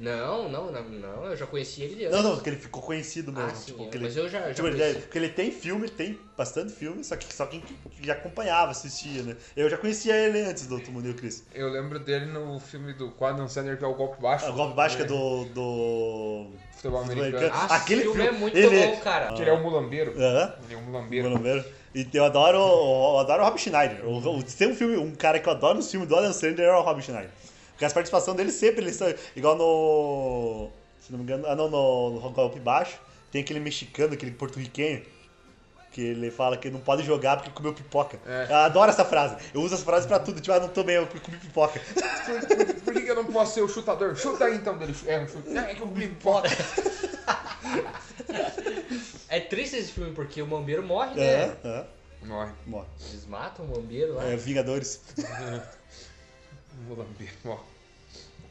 Não, 0.00 0.48
não, 0.48 0.72
não, 0.72 0.82
não, 0.82 1.24
eu 1.26 1.36
já 1.36 1.46
conheci 1.46 1.82
ele 1.82 2.04
Não, 2.08 2.12
antes. 2.12 2.24
não, 2.24 2.34
porque 2.36 2.48
ele 2.48 2.56
ficou 2.56 2.80
conhecido 2.82 3.30
mesmo. 3.30 3.50
Ah, 3.50 3.54
sim, 3.54 3.66
tipo, 3.72 3.84
é, 3.84 3.88
que 3.88 3.98
mas 3.98 4.16
ele, 4.16 4.24
eu 4.24 4.30
já- 4.30 4.40
já 4.48 4.54
tipo, 4.54 4.66
ele- 4.68 4.78
conheci. 4.78 4.98
porque 5.00 5.18
ele 5.18 5.28
tem 5.28 5.50
filme, 5.52 5.90
tem 5.90 6.18
bastante 6.38 6.72
filme, 6.72 7.04
só 7.04 7.16
que 7.16 7.30
só 7.34 7.44
quem 7.44 7.60
que 7.60 8.06
já 8.06 8.14
acompanhava, 8.14 8.70
assistia, 8.70 9.22
né? 9.22 9.36
Eu 9.54 9.68
já 9.68 9.76
conhecia 9.76 10.16
ele 10.16 10.40
antes 10.40 10.66
do 10.66 10.80
Todo 10.80 10.90
Mundo 10.90 11.06
e 11.08 11.10
o 11.10 11.14
Chris. 11.14 11.44
Eu 11.54 11.68
lembro 11.68 11.98
dele 11.98 12.24
no 12.24 12.58
filme 12.58 12.94
do 12.94 13.12
Adam 13.22 13.46
Sandler, 13.46 13.76
que 13.76 13.84
é 13.84 13.86
o 13.86 13.94
Golpe 13.94 14.22
Baixo. 14.22 14.46
A 14.46 14.50
Golpe 14.50 14.74
Baixo 14.74 14.96
que 14.96 15.02
é 15.02 15.06
do... 15.06 15.44
do... 15.44 16.46
Futebol 16.76 17.04
do 17.04 17.12
americano. 17.12 17.50
Ah, 17.52 17.76
Aquele 17.76 18.00
esse 18.00 18.10
filme 18.10 18.22
filme, 18.22 18.36
é 18.36 18.40
muito 18.40 18.56
ele- 18.56 18.86
bom, 18.86 18.96
cara. 19.00 19.34
Que 19.34 19.42
ele 19.42 19.50
é 19.50 19.52
um 19.52 19.62
mulambeiro. 19.62 20.12
Aham. 20.18 20.54
Ele 20.64 20.74
é 20.74 20.76
um 20.78 20.82
mulambeiro. 20.82 21.30
Mano, 21.30 21.64
E 21.94 22.08
eu 22.14 22.24
adoro, 22.24 22.56
eu 22.56 23.18
adoro 23.18 23.42
o 23.42 23.44
Rob 23.44 23.58
Schneider. 23.58 24.02
O, 24.06 24.16
o, 24.38 24.48
se 24.48 24.56
tem 24.56 24.68
um 24.70 24.74
filme, 24.74 24.96
um 24.96 25.14
cara 25.14 25.38
que 25.38 25.46
eu 25.46 25.52
adoro 25.52 25.76
no 25.76 25.82
filme 25.84 26.06
do 26.06 26.16
Adam 26.16 26.32
Sandler 26.32 26.68
é 26.68 26.72
o 26.72 26.80
Rob 26.80 27.02
Schneider. 27.02 27.28
Porque 27.80 27.86
as 27.86 27.94
participações 27.94 28.36
dele 28.36 28.52
sempre, 28.52 28.82
eles 28.84 28.94
são 28.96 29.08
igual 29.34 29.56
no. 29.56 30.68
Se 31.00 31.10
não 31.10 31.18
me 31.18 31.24
engano, 31.24 31.46
ah 31.46 31.56
não, 31.56 31.70
no, 31.70 32.20
no 32.20 32.30
Golpe 32.30 32.60
Baixo, 32.60 32.98
tem 33.32 33.40
aquele 33.40 33.58
mexicano, 33.58 34.12
aquele 34.12 34.32
porto-riquenho, 34.32 35.02
que 35.90 36.02
ele 36.02 36.30
fala 36.30 36.58
que 36.58 36.68
não 36.68 36.78
pode 36.78 37.02
jogar 37.04 37.38
porque 37.38 37.50
comeu 37.50 37.72
pipoca. 37.72 38.18
É. 38.26 38.48
Eu 38.50 38.56
adoro 38.56 38.90
essa 38.90 39.02
frase. 39.02 39.36
Eu 39.54 39.62
uso 39.62 39.76
essa 39.76 39.82
frase 39.84 40.06
pra 40.06 40.18
tudo, 40.18 40.42
tipo, 40.42 40.54
ah, 40.54 40.60
não 40.60 40.68
tô 40.68 40.84
bem, 40.84 40.96
eu 40.96 41.06
comi 41.06 41.38
pipoca. 41.38 41.80
Por, 41.80 42.66
por- 42.66 42.74
por 42.82 42.92
que, 42.92 43.08
eu 43.10 43.14
não 43.14 43.24
posso 43.24 43.54
ser 43.54 43.62
o 43.62 43.68
chutador? 43.68 44.14
Chuta 44.14 44.44
aí 44.44 44.56
então 44.56 44.76
dele. 44.76 44.94
É, 45.06 45.26
chute. 45.26 45.56
É 45.56 45.74
que 45.74 45.80
eu 45.80 45.86
comi 45.86 46.06
pipoca. 46.08 46.50
É 49.30 49.40
triste 49.40 49.76
esse 49.76 49.92
filme 49.92 50.12
porque 50.12 50.42
o 50.42 50.46
Mambeiro 50.46 50.82
morre, 50.82 51.18
É, 51.18 51.46
né? 51.46 51.56
é. 51.64 52.26
Morre. 52.26 52.52
Morre. 52.66 52.88
Eles 53.08 53.24
matam 53.24 53.64
o 53.64 53.68
Mambeiro 53.70 54.16
lá. 54.16 54.24
É, 54.24 54.36
Vingadores. 54.36 55.00
Mulambeiro, 56.88 57.32
morre. 57.44 57.60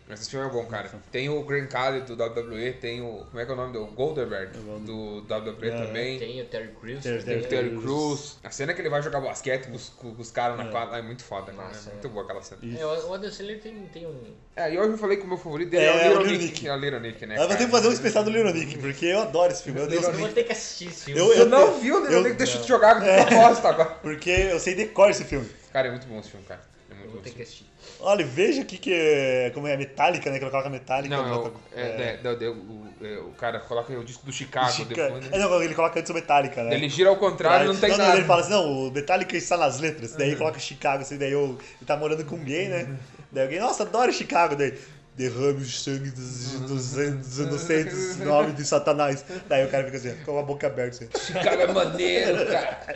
Mas 0.08 0.22
esse 0.22 0.32
filme 0.32 0.48
é 0.48 0.50
bom, 0.50 0.66
cara. 0.66 0.90
Tem 1.12 1.30
o 1.30 1.44
Grant 1.44 1.70
Cali 1.70 2.02
do 2.02 2.14
WWE, 2.16 2.74
tem 2.74 3.00
o. 3.00 3.26
Como 3.30 3.40
é 3.40 3.46
que 3.46 3.52
é 3.52 3.54
o 3.54 3.58
nome 3.58 3.74
do 3.74 3.86
Goldberg 3.88 4.58
do 4.58 5.18
WWE 5.20 5.70
É. 5.70 5.86
também. 5.86 6.18
Tem 6.18 6.42
o 6.42 6.46
Terry 6.46 6.70
Crews. 6.82 7.04
Terry- 7.04 7.24
Tem 7.24 7.38
o 7.38 7.48
Terry 7.48 7.78
Crews. 7.78 8.38
A 8.44 8.50
cena 8.50 8.74
que 8.74 8.82
ele 8.82 8.90
vai 8.90 9.04
jogar 9.04 9.22
basquete 9.22 9.68
com 9.68 9.76
os, 9.76 9.90
com 9.90 10.16
os 10.18 10.32
caras 10.32 10.58
na 10.58 10.66
É. 10.66 10.72
quadra 10.72 10.98
é 10.98 11.02
muito 11.04 11.24
foda, 11.24 11.52
cara. 11.52 11.68
Nossa, 11.68 11.90
é 11.90 11.92
é. 11.92 11.94
muito 11.94 12.10
boa 12.10 12.24
aquela 12.26 12.42
cena. 12.42 12.60
É, 12.80 12.84
o 12.86 13.14
Adam 13.14 13.32
Sandler 13.32 13.62
tem, 13.62 13.76
tem 13.94 14.08
um... 14.08 14.34
É, 14.56 14.74
e 14.74 14.80
hoje 14.80 14.90
eu 14.94 14.98
falei 14.98 15.18
que 15.18 15.26
o 15.26 15.28
meu 15.28 15.38
favorito 15.38 15.70
dele 15.70 15.84
É, 15.86 15.88
é, 15.90 16.08
é 16.08 16.10
o 16.10 16.22
o 16.22 16.24
Little 16.24 16.32
Nick. 16.40 16.44
Nick. 16.46 16.68
É 16.68 16.74
o 16.74 16.78
Little 16.80 17.00
Nick, 17.02 17.26
né? 17.28 17.36
Eu 17.36 17.48
vou 17.48 17.56
ter 17.56 17.66
que 17.66 17.72
fazer 17.72 17.88
um 17.90 17.94
especial 17.94 18.24
do 18.24 18.32
Little 18.32 18.52
Nick, 18.52 18.80
porque 18.80 19.06
eu 19.06 19.20
adoro 19.20 19.52
esse 19.54 19.62
filme. 19.62 19.80
Eu, 19.80 19.86
Eu 19.92 20.02
eu, 20.02 20.12
vou 20.14 20.30
ter 20.30 20.44
que 20.44 20.52
assistir 20.54 20.88
esse 20.88 21.06
filme. 21.06 21.20
Eu- 21.22 21.28
Você 21.28 21.42
eu- 21.42 21.46
não 21.46 21.80
viu 21.80 21.98
o 21.98 22.00
Little 22.00 22.16
eu- 22.18 22.24
Nick? 22.24 22.36
Deixa 22.36 22.58
eu 22.58 22.62
te 22.64 22.68
jogar 22.68 23.00
com 23.00 23.06
proposta 23.28 23.70
agora. 23.70 23.90
porque 24.02 24.32
eu 24.32 24.60
sei 24.60 24.74
decor 24.74 25.12
esse 25.12 25.24
filme. 25.24 25.48
Cara, 25.72 25.88
é 25.90 25.92
muito 25.92 26.08
bom 26.08 26.20
esse 26.20 26.32
filme, 26.32 26.48
cara. 26.48 26.62
É 26.90 26.94
muito 26.96 27.04
Eu 27.06 27.10
bom 27.10 27.14
vou 27.18 27.22
ter 27.22 27.30
esse 27.30 27.36
que 27.38 27.44
assistir. 27.44 27.69
Olha, 28.02 28.26
veja 28.26 28.62
aqui 28.62 28.78
que 28.78 28.94
é, 28.94 29.52
como 29.54 29.68
é 29.68 29.76
metálica, 29.76 30.32
né? 30.32 30.38
Que 30.38 30.44
ela 30.44 30.52
coloca 30.52 30.70
metálica. 30.70 31.16
Não, 31.16 31.28
é 31.28 31.32
o, 31.32 31.44
bota- 31.44 31.60
é, 31.76 31.82
é, 31.82 32.20
é, 32.24 32.46
é, 32.46 32.50
o, 32.50 32.88
é, 33.02 33.18
o 33.20 33.32
cara 33.32 33.60
coloca 33.60 33.92
o 33.92 34.04
disco 34.04 34.26
do 34.26 34.32
Chicago 34.32 34.72
Chica- 34.72 35.10
depois, 35.10 35.26
É, 35.28 35.38
né? 35.38 35.38
não, 35.38 35.62
ele 35.62 35.76
coloca 35.76 36.00
antes 36.00 36.10
o 36.10 36.14
metálica, 36.14 36.64
né? 36.64 36.74
Ele 36.76 36.88
gira 36.88 37.10
ao 37.10 37.18
contrário, 37.18 37.68
não 37.68 37.80
tem 37.80 37.90
não, 37.90 37.98
nada. 37.98 38.16
Ele 38.18 38.26
fala 38.26 38.42
assim, 38.42 38.52
não, 38.52 38.88
o 38.88 38.92
Metallica 38.92 39.36
está 39.36 39.58
nas 39.58 39.80
letras. 39.80 40.16
Daí 40.16 40.36
coloca 40.36 40.60
Chicago, 40.60 41.02
assim, 41.02 41.18
daí 41.18 41.32
eu, 41.32 41.58
ele 41.60 41.86
tá 41.86 41.98
morando 41.98 42.24
com 42.24 42.36
um 42.36 42.44
gay, 42.44 42.70
né? 42.70 42.98
Daí 43.32 43.44
alguém, 43.44 43.60
nossa, 43.60 43.84
adoro 43.84 44.12
Chicago. 44.14 44.56
Daí, 44.56 44.74
derrame 45.20 45.62
o 45.62 45.66
sangue 45.66 46.12
dos, 46.12 46.62
dos, 46.62 46.94
dos 46.94 47.40
inocentes 47.40 48.22
em 48.22 48.24
nome 48.24 48.54
de 48.54 48.64
Satanás. 48.64 49.26
Daí 49.50 49.66
o 49.66 49.70
cara 49.70 49.84
fica 49.84 49.98
assim, 49.98 50.16
com 50.24 50.40
a 50.40 50.44
boca 50.44 50.66
aberta, 50.66 51.04
assim. 51.04 51.10
Chicago 51.20 51.62
é 51.62 51.68
maneiro, 51.68 52.46
cara. 52.46 52.96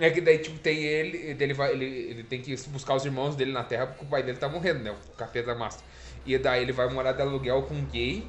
É 0.00 0.10
que 0.10 0.20
daí, 0.20 0.38
tipo, 0.38 0.58
tem 0.58 0.82
ele, 0.82 1.36
ele, 1.38 1.54
vai, 1.54 1.70
ele, 1.70 1.84
ele 1.84 2.24
tem 2.24 2.42
que 2.42 2.56
buscar 2.66 2.96
os 2.96 3.04
irmãos 3.04 3.36
dele 3.36 3.52
na 3.52 3.62
Terra 3.62 3.86
porque 3.86 4.04
o 4.04 4.08
pai 4.08 4.24
dele 4.24 4.38
tá 4.38 4.48
morrendo, 4.48 4.80
né? 4.80 4.90
O 4.90 5.16
capeta 5.16 5.54
mastro. 5.54 5.84
E 6.26 6.36
daí 6.36 6.62
ele 6.62 6.72
vai 6.72 6.92
morar 6.92 7.12
de 7.12 7.22
aluguel 7.22 7.62
com 7.62 7.74
um 7.74 7.84
gay. 7.84 8.26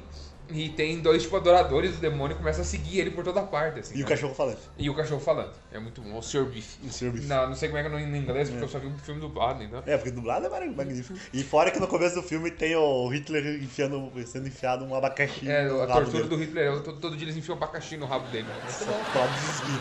E 0.50 0.68
tem 0.68 1.00
dois, 1.00 1.22
tipo, 1.22 1.34
adoradores 1.36 1.92
do 1.94 2.00
demônio 2.00 2.36
começa 2.36 2.60
a 2.60 2.64
seguir 2.64 3.00
ele 3.00 3.10
por 3.10 3.24
toda 3.24 3.42
parte, 3.42 3.80
assim. 3.80 3.96
E 3.96 4.02
o 4.02 4.04
cara. 4.04 4.16
cachorro 4.16 4.34
falando. 4.34 4.58
E 4.76 4.90
o 4.90 4.94
cachorro 4.94 5.20
falando. 5.20 5.52
É 5.72 5.78
muito 5.78 6.02
bom. 6.02 6.18
O 6.18 6.22
Sr. 6.22 6.44
Beef. 6.44 6.76
O 6.84 6.92
Sr. 6.92 7.10
Beef. 7.12 7.26
Não, 7.26 7.48
não 7.48 7.54
sei 7.54 7.68
como 7.68 7.78
é 7.78 7.82
que 7.82 7.88
é 7.88 7.90
no 7.90 7.98
em 7.98 8.16
inglês, 8.20 8.50
porque 8.50 8.64
eu 8.64 8.68
só 8.68 8.78
vi 8.78 8.86
um 8.86 8.98
filme 8.98 9.20
dublado, 9.20 9.62
então. 9.62 9.82
É, 9.86 9.96
porque 9.96 10.10
dublado 10.10 10.46
é 10.46 10.48
magnífico. 10.70 11.18
E 11.32 11.42
fora 11.42 11.70
que 11.70 11.80
no 11.80 11.86
começo 11.88 12.14
do 12.16 12.22
filme 12.22 12.50
tem 12.50 12.76
o 12.76 13.08
Hitler 13.08 13.62
enfiando, 13.62 14.12
sendo 14.26 14.46
enfiado 14.46 14.84
um 14.84 14.94
abacaxi 14.94 15.48
É, 15.48 15.66
no 15.66 15.80
a 15.80 15.86
rabo 15.86 16.00
tortura 16.02 16.24
dele. 16.24 16.36
do 16.36 16.42
Hitler, 16.42 16.72
é, 16.72 16.80
todo, 16.80 17.00
todo 17.00 17.16
dia 17.16 17.24
eles 17.26 17.36
enfiam 17.36 17.56
abacaxi 17.56 17.96
no 17.96 18.04
rabo 18.06 18.26
dele. 18.30 18.46
Pra 19.12 19.26
desvio. 19.26 19.80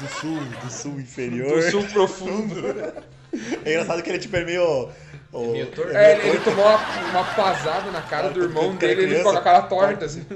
do 0.00 0.08
sul, 0.20 0.40
do 0.64 0.70
sul 0.72 1.00
inferior. 1.00 1.60
Do 1.62 1.70
sul 1.70 1.84
profundo. 1.84 2.54
É 3.64 3.70
engraçado 3.72 4.02
que 4.02 4.10
ele 4.10 4.18
tipo, 4.18 4.36
é 4.36 4.44
meio. 4.44 4.90
o- 5.32 5.52
meio 5.52 5.66
torto. 5.70 5.96
É, 5.96 6.18
ele, 6.18 6.28
ele 6.30 6.40
tomou 6.40 6.64
uma, 6.66 6.76
uma 7.10 7.24
pasada 7.34 7.90
na 7.92 8.02
cara 8.02 8.30
do 8.30 8.42
irmão 8.42 8.74
dele, 8.74 8.92
ele 8.92 9.02
criança. 9.02 9.18
ficou 9.18 9.32
com 9.32 9.38
a 9.38 9.42
cara 9.42 9.62
torta, 9.62 10.04
assim. 10.06 10.26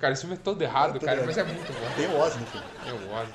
Cara, 0.00 0.14
esse 0.14 0.22
filme 0.22 0.34
é 0.36 0.38
todo 0.38 0.62
errado, 0.62 0.94
Todo 0.94 1.02
cara, 1.04 1.18
errado. 1.18 1.26
mas 1.26 1.36
é 1.36 1.44
muito 1.44 1.72
bom. 1.74 1.90
Tem 1.94 2.06
o 2.06 2.18
Ozzy 2.18 2.38
no 2.38 2.46
filme. 2.46 2.66
Eu 2.86 2.98
gosto. 3.06 3.34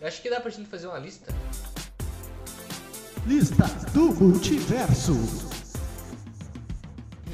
Eu 0.00 0.06
acho 0.06 0.22
que 0.22 0.30
dá 0.30 0.40
pra 0.40 0.48
gente 0.50 0.68
fazer 0.68 0.86
uma 0.86 0.98
lista. 0.98 1.34
Lista 3.26 3.64
do 3.92 4.12
Multiverso. 4.14 5.14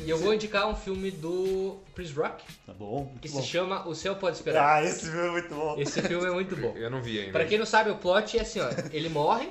E 0.09 0.11
eu 0.11 0.17
vou 0.17 0.33
indicar 0.33 0.67
um 0.67 0.75
filme 0.75 1.11
do 1.11 1.77
Chris 1.95 2.11
Rock, 2.13 2.43
Tá 2.65 2.73
bom, 2.73 3.13
que 3.21 3.29
bom. 3.29 3.43
se 3.43 3.47
chama 3.47 3.87
O 3.87 3.95
Céu 3.95 4.17
Pode 4.17 4.37
Esperar. 4.37 4.77
Ah, 4.79 4.83
esse 4.83 5.03
filme 5.05 5.27
é 5.27 5.31
muito 5.31 5.55
bom. 5.55 5.77
Esse 5.79 6.01
filme 6.01 6.27
é 6.27 6.31
muito 6.31 6.57
bom. 6.57 6.75
Eu 6.79 6.89
não 6.91 7.03
vi 7.03 7.19
ainda. 7.21 7.33
Pra 7.33 7.45
quem 7.45 7.59
não 7.59 7.67
sabe, 7.67 7.91
o 7.91 7.97
plot 7.97 8.39
é 8.39 8.41
assim, 8.41 8.59
ó. 8.59 8.71
Ele 8.91 9.11
morre, 9.11 9.51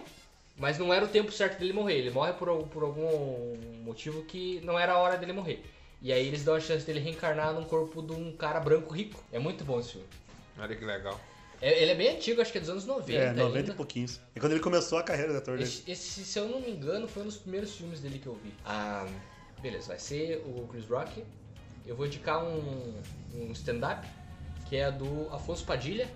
mas 0.58 0.80
não 0.80 0.92
era 0.92 1.06
o 1.06 1.08
tempo 1.08 1.32
certo 1.32 1.60
dele 1.60 1.74
morrer. 1.74 2.00
Ele 2.00 2.10
morre 2.10 2.34
por, 2.34 2.48
por 2.70 2.82
algum 2.82 3.56
motivo 3.84 4.24
que 4.24 4.60
não 4.64 4.80
era 4.80 4.94
a 4.94 4.98
hora 4.98 5.16
dele 5.16 5.32
morrer. 5.32 5.64
E 6.02 6.12
aí 6.12 6.26
eles 6.28 6.44
dão 6.44 6.56
a 6.56 6.60
chance 6.60 6.84
dele 6.84 7.02
reencarnar 7.02 7.54
num 7.54 7.64
corpo 7.64 8.02
de 8.02 8.14
um 8.14 8.32
cara 8.36 8.60
branco 8.60 8.92
rico. 8.92 9.24
É 9.32 9.38
muito 9.38 9.64
bom 9.64 9.80
esse 9.80 9.92
filme. 9.92 10.08
Olha 10.58 10.76
que 10.76 10.84
legal. 10.84 11.22
É- 11.62 11.84
ele 11.84 11.92
é 11.92 11.96
bem 11.96 12.10
antigo, 12.16 12.42
acho 12.42 12.52
que 12.52 12.58
é 12.58 12.62
dos 12.62 12.70
anos 12.72 12.86
90 12.88 13.14
É, 13.14 13.32
90 13.32 13.58
ainda. 13.60 13.72
e 13.74 13.76
pouquinhos. 13.76 14.20
É 14.36 14.40
quando 14.40 14.54
ele 14.54 14.62
começou 14.62 14.98
a 14.98 15.04
carreira 15.04 15.34
de 15.34 15.38
ator 15.38 15.56
dele. 15.56 15.70
Esse, 15.70 15.84
esse, 15.92 16.26
se 16.26 16.40
eu 16.40 16.48
não 16.50 16.60
me 16.62 16.72
engano, 16.72 17.08
foi 17.08 17.22
um 17.22 17.28
dos 17.28 17.38
primeiros 17.38 17.76
filmes 17.76 18.00
dele 18.00 18.18
que 18.18 18.26
eu 18.26 18.34
vi. 18.44 18.52
Ah, 18.66 19.06
beleza, 19.62 19.88
vai 19.90 20.00
ser 20.00 20.44
o 20.46 20.68
Chris 20.68 20.86
Rock. 20.86 21.24
Eu 21.86 21.96
vou 21.96 22.06
indicar 22.06 22.44
um, 22.44 23.02
um 23.34 23.52
stand-up, 23.52 24.08
que 24.68 24.76
é 24.76 24.92
do 24.92 25.34
Afonso 25.34 25.66
Padilha, 25.66 26.10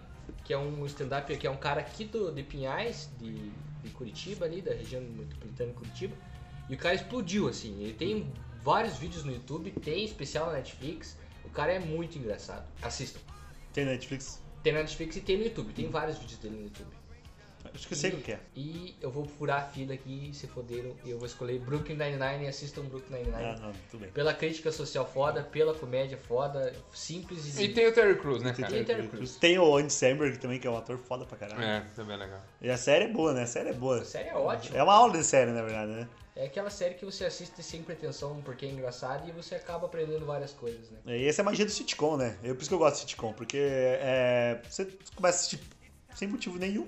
que 0.44 0.54
é 0.54 0.58
um 0.58 0.86
stand-up 0.86 1.36
que 1.38 1.48
é 1.48 1.50
um 1.50 1.58
cara 1.58 1.82
aqui 1.82 2.06
do, 2.06 2.32
de 2.32 2.44
Pinhais, 2.44 3.10
de, 3.20 3.52
de 3.84 3.90
Curitiba 3.92 4.46
ali, 4.46 4.62
da 4.62 4.74
região 4.74 5.02
metropolitana 5.02 5.72
de 5.72 5.78
Curitiba. 5.78 6.16
E 6.70 6.76
o 6.76 6.78
cara 6.78 6.96
explodiu, 6.96 7.48
assim. 7.48 7.82
Ele 7.82 7.94
tem 7.94 8.32
vários 8.62 8.98
vídeos 8.98 9.24
no 9.24 9.32
YouTube, 9.32 9.72
tem 9.72 10.06
especial 10.06 10.48
na 10.48 10.54
Netflix. 10.54 11.18
O 11.44 11.50
cara 11.50 11.74
é 11.74 11.80
muito 11.80 12.18
engraçado. 12.18 12.66
Assistam. 12.82 13.20
Tem 13.74 13.86
na 13.86 13.92
Netflix? 13.92 14.42
Tem 14.62 14.74
na 14.74 14.80
Netflix 14.80 15.16
e 15.16 15.22
tem 15.22 15.38
no 15.38 15.44
YouTube. 15.46 15.74
Tem 15.74 15.90
vários 15.90 16.18
vídeos 16.18 16.40
dele 16.40 16.58
no 16.58 16.64
YouTube. 16.64 17.01
Acho 17.74 17.88
que 17.88 17.94
eu 17.94 17.98
sei 17.98 18.12
o 18.12 18.18
que 18.18 18.34
é. 18.34 18.40
E 18.56 18.96
eu 19.02 19.10
vou 19.10 19.26
furar 19.26 19.62
a 19.62 19.66
fila 19.66 19.94
aqui, 19.94 20.32
se 20.34 20.48
foderam, 20.48 20.96
e 21.06 21.10
eu 21.10 21.18
vou 21.18 21.26
escolher 21.26 21.60
Brooklyn 21.60 21.96
Nine-Nine 21.96 22.46
e 22.46 22.48
assistam 22.48 22.84
Brooklyn 22.84 23.20
Nine-Nine. 23.20 23.44
Ah, 23.44 23.60
não, 23.62 23.74
tudo 23.90 24.02
bem. 24.02 24.12
Pela 24.12 24.34
crítica 24.34 24.72
social 24.72 25.06
foda, 25.06 25.44
pela 25.44 25.74
comédia 25.74 26.18
foda, 26.18 26.74
simples 26.94 27.58
e... 27.58 27.64
E 27.64 27.74
tem 27.74 27.88
o 27.88 27.94
Terry 27.94 28.18
Crews, 28.20 28.44
né, 28.44 28.54
Tem 28.54 28.66
cara? 28.66 28.84
Terry 28.84 29.08
Crews. 29.08 29.36
Tem 29.38 29.58
o 29.58 29.78
Andy 29.78 29.94
Samberg 29.94 30.38
também, 30.38 30.60
que 30.60 30.68
é 30.68 30.70
um 30.70 30.78
ator 30.78 30.98
foda 30.98 31.26
pra 31.26 31.38
caralho. 31.38 31.62
É, 31.62 31.86
também 31.96 32.16
é 32.16 32.20
legal. 32.20 32.42
E 32.62 32.70
a 32.70 32.78
série 32.78 33.06
é 33.06 33.08
boa, 33.08 33.34
né? 33.34 33.44
A 33.44 33.48
série 33.48 33.70
é 33.70 33.74
boa. 33.74 34.02
A 34.02 34.06
série 34.06 34.30
é 34.30 34.36
ótima. 34.36 34.78
É 34.78 34.84
uma 34.84 34.94
aula 34.94 35.14
de 35.14 35.24
série, 35.24 35.52
na 35.52 35.62
verdade, 35.62 35.92
né? 35.92 36.08
É 36.36 36.46
aquela 36.46 36.70
série 36.70 36.96
que 36.96 37.04
você 37.04 37.26
assiste 37.26 37.62
sem 37.62 37.84
pretensão 37.84 38.42
porque 38.42 38.66
é 38.66 38.70
engraçado 38.70 39.28
e 39.28 39.32
você 39.32 39.56
acaba 39.56 39.86
aprendendo 39.86 40.26
várias 40.26 40.54
coisas, 40.54 40.90
né? 40.90 41.00
E 41.06 41.28
essa 41.28 41.42
é 41.42 41.44
a 41.44 41.46
magia 41.46 41.66
do 41.66 41.72
sitcom, 41.72 42.16
né? 42.16 42.38
Eu, 42.42 42.56
por 42.56 42.62
isso 42.62 42.70
que 42.70 42.74
eu 42.74 42.80
gosto 42.80 42.96
de 42.96 43.02
sitcom, 43.02 43.34
porque 43.34 43.58
é, 43.60 44.62
você 44.68 44.86
começa 45.14 45.38
a 45.38 45.40
assistir 45.40 45.60
sem 46.16 46.28
motivo 46.28 46.58
nenhum. 46.58 46.88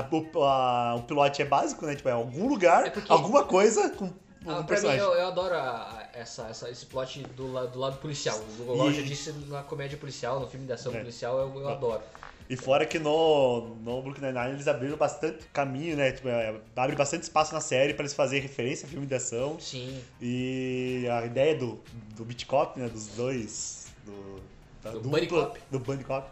A- 0.00 0.08
o, 0.14 0.44
a- 0.44 0.94
o 0.96 1.02
pilote 1.02 1.42
é 1.42 1.44
básico, 1.44 1.84
né? 1.86 1.94
Tipo, 1.96 2.08
é 2.08 2.12
algum 2.12 2.46
lugar, 2.48 2.86
É 2.86 2.90
porque- 2.90 3.10
alguma 3.12 3.44
coisa 3.44 3.90
com 3.90 4.10
Ah, 4.46 4.62
pra 4.62 4.80
mim, 4.80 4.88
eu, 4.88 5.12
eu 5.14 5.26
adoro 5.26 5.54
a- 5.54 6.08
essa, 6.14 6.42
essa- 6.48 6.70
esse 6.70 6.86
plot 6.86 7.20
do, 7.36 7.52
la- 7.52 7.66
do 7.66 7.78
lado 7.78 7.98
policial. 7.98 8.38
Igual 8.60 8.86
eu 8.86 8.90
E- 8.92 8.94
já 8.94 9.02
disse 9.02 9.32
na 9.48 9.62
comédia 9.62 9.98
policial, 9.98 10.38
no 10.40 10.46
filme 10.46 10.64
de 10.66 10.72
ação 10.72 10.94
É. 10.94 10.98
policial, 11.00 11.36
eu, 11.38 11.60
eu 11.60 11.68
adoro. 11.68 12.00
E 12.48 12.56
fora 12.56 12.86
que 12.86 12.98
no, 12.98 13.74
no 13.84 14.00
Brooklyn 14.00 14.28
Nine-Nine 14.28 14.54
eles 14.54 14.66
abriram 14.68 14.96
bastante 14.96 15.44
caminho, 15.52 15.96
né? 15.96 16.12
Tipo, 16.12 16.28
é, 16.28 16.54
abre 16.76 16.96
bastante 16.96 17.24
espaço 17.24 17.52
na 17.52 17.60
série 17.60 17.92
pra 17.92 18.02
eles 18.04 18.14
fazerem 18.14 18.40
referência 18.40 18.86
a 18.86 18.88
filme 18.88 19.06
de 19.06 19.14
ação. 19.14 19.58
Sim. 19.60 20.00
E 20.22 21.06
a 21.10 21.26
ideia 21.26 21.54
do, 21.58 21.78
do 22.16 22.24
Beat 22.24 22.46
Cop, 22.46 22.78
né? 22.80 22.88
Dos 22.88 23.08
dois. 23.08 23.88
Do, 24.06 24.40
da 24.82 24.90
Do 24.92 25.00
dupla- 25.00 25.18
Buddy 25.18 25.26
Cop. 25.26 25.60
Do 25.70 25.78
Buddy 25.80 26.04
Cop. 26.04 26.30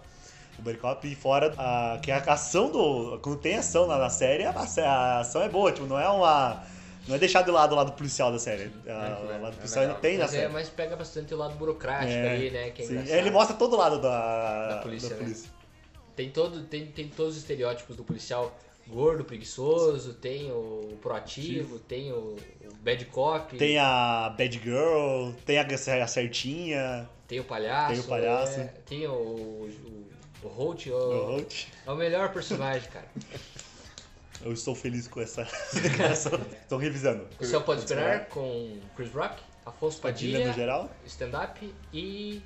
Cop. 0.81 1.07
E 1.07 1.15
fora 1.15 1.55
a, 1.59 1.99
que 2.03 2.11
a 2.11 2.19
ação 2.19 2.71
do. 2.71 3.19
Quando 3.23 3.39
tem 3.39 3.57
ação 3.57 3.87
na, 3.87 3.99
na 3.99 4.11
série, 4.11 4.45
a, 4.45 4.51
a 4.51 5.21
ação 5.21 5.43
é 5.43 5.49
boa. 5.49 5.73
Tipo, 5.73 5.87
não 5.87 5.99
é 5.99 6.09
uma. 6.09 6.63
Não 7.07 7.15
é 7.15 7.19
deixar 7.19 7.43
de 7.43 7.51
lado 7.53 7.73
o 7.73 7.77
lado 7.77 7.93
policial 7.93 8.33
da 8.33 8.39
série. 8.39 8.71
A- 8.89 9.21
o 9.39 9.43
lado 9.43 9.57
policial 9.57 9.85
ainda 9.85 9.95
tem 9.95 10.19
na 10.19 10.25
Mas, 10.25 10.35
é, 10.35 10.39
série. 10.41 10.53
mas 10.53 10.69
pega 10.69 10.97
bastante 10.97 11.33
o 11.33 11.37
lado 11.37 11.55
burocrático 11.55 12.13
É, 12.13 12.31
ali, 12.31 12.51
né? 12.51 12.71
Que 12.71 12.83
é 12.83 12.87
sim. 12.87 12.99
Ele 13.13 13.31
mostra 13.31 13.57
todo 13.57 13.77
lado 13.77 14.01
da, 14.01 14.69
Da 14.69 14.77
polícia, 14.83 15.15
né? 15.17 15.33
Tem, 16.17 16.31
todo, 16.31 16.63
tem, 16.65 16.87
tem 16.87 17.09
todos 17.09 17.33
os 17.37 17.39
estereótipos 17.43 17.95
do 17.95 18.03
policial 18.03 18.57
gordo, 18.89 19.25
preguiçoso, 19.25 20.15
tem 20.15 20.51
o 20.51 20.97
proativo, 21.03 21.79
tem 21.79 22.13
o, 22.13 22.37
o 22.65 22.75
bad 22.81 23.05
cop, 23.07 23.57
Tem 23.57 23.79
a 23.79 24.33
Bad 24.37 24.61
Girl, 24.63 25.33
tem 25.45 25.59
a, 25.59 25.67
a 26.03 26.07
certinha, 26.07 27.09
tem 27.27 27.41
o 27.41 27.45
palhaço, 27.45 27.93
tem 27.93 28.01
o 28.01 28.05
palhaço. 28.05 28.61
é, 28.61 28.65
tem 28.87 29.07
o, 29.07 29.13
o, 29.13 30.06
o 30.47 30.49
Holt, 30.49 30.87
o, 30.87 30.95
o 30.95 31.27
Holt. 31.27 31.67
é 31.87 31.91
o 31.91 31.97
melhor 31.97 32.33
personagem, 32.33 32.89
cara. 32.91 33.07
Eu 34.43 34.53
estou 34.53 34.75
feliz 34.75 35.09
com 35.09 35.21
essa 35.21 35.47
declaração. 35.81 36.41
Estou 36.63 36.79
revisando. 36.79 37.27
O 37.41 37.45
Céu 37.45 37.63
Pode 37.63 37.81
Esperar 37.81 38.27
com 38.27 38.79
Chris 38.95 39.13
Rock, 39.13 39.43
Afonso 39.65 40.01
Padilha 40.01 40.39
Padilha, 40.39 40.49
no 40.49 40.55
geral, 40.55 40.91
stand-up 41.07 41.75
e... 41.93 42.43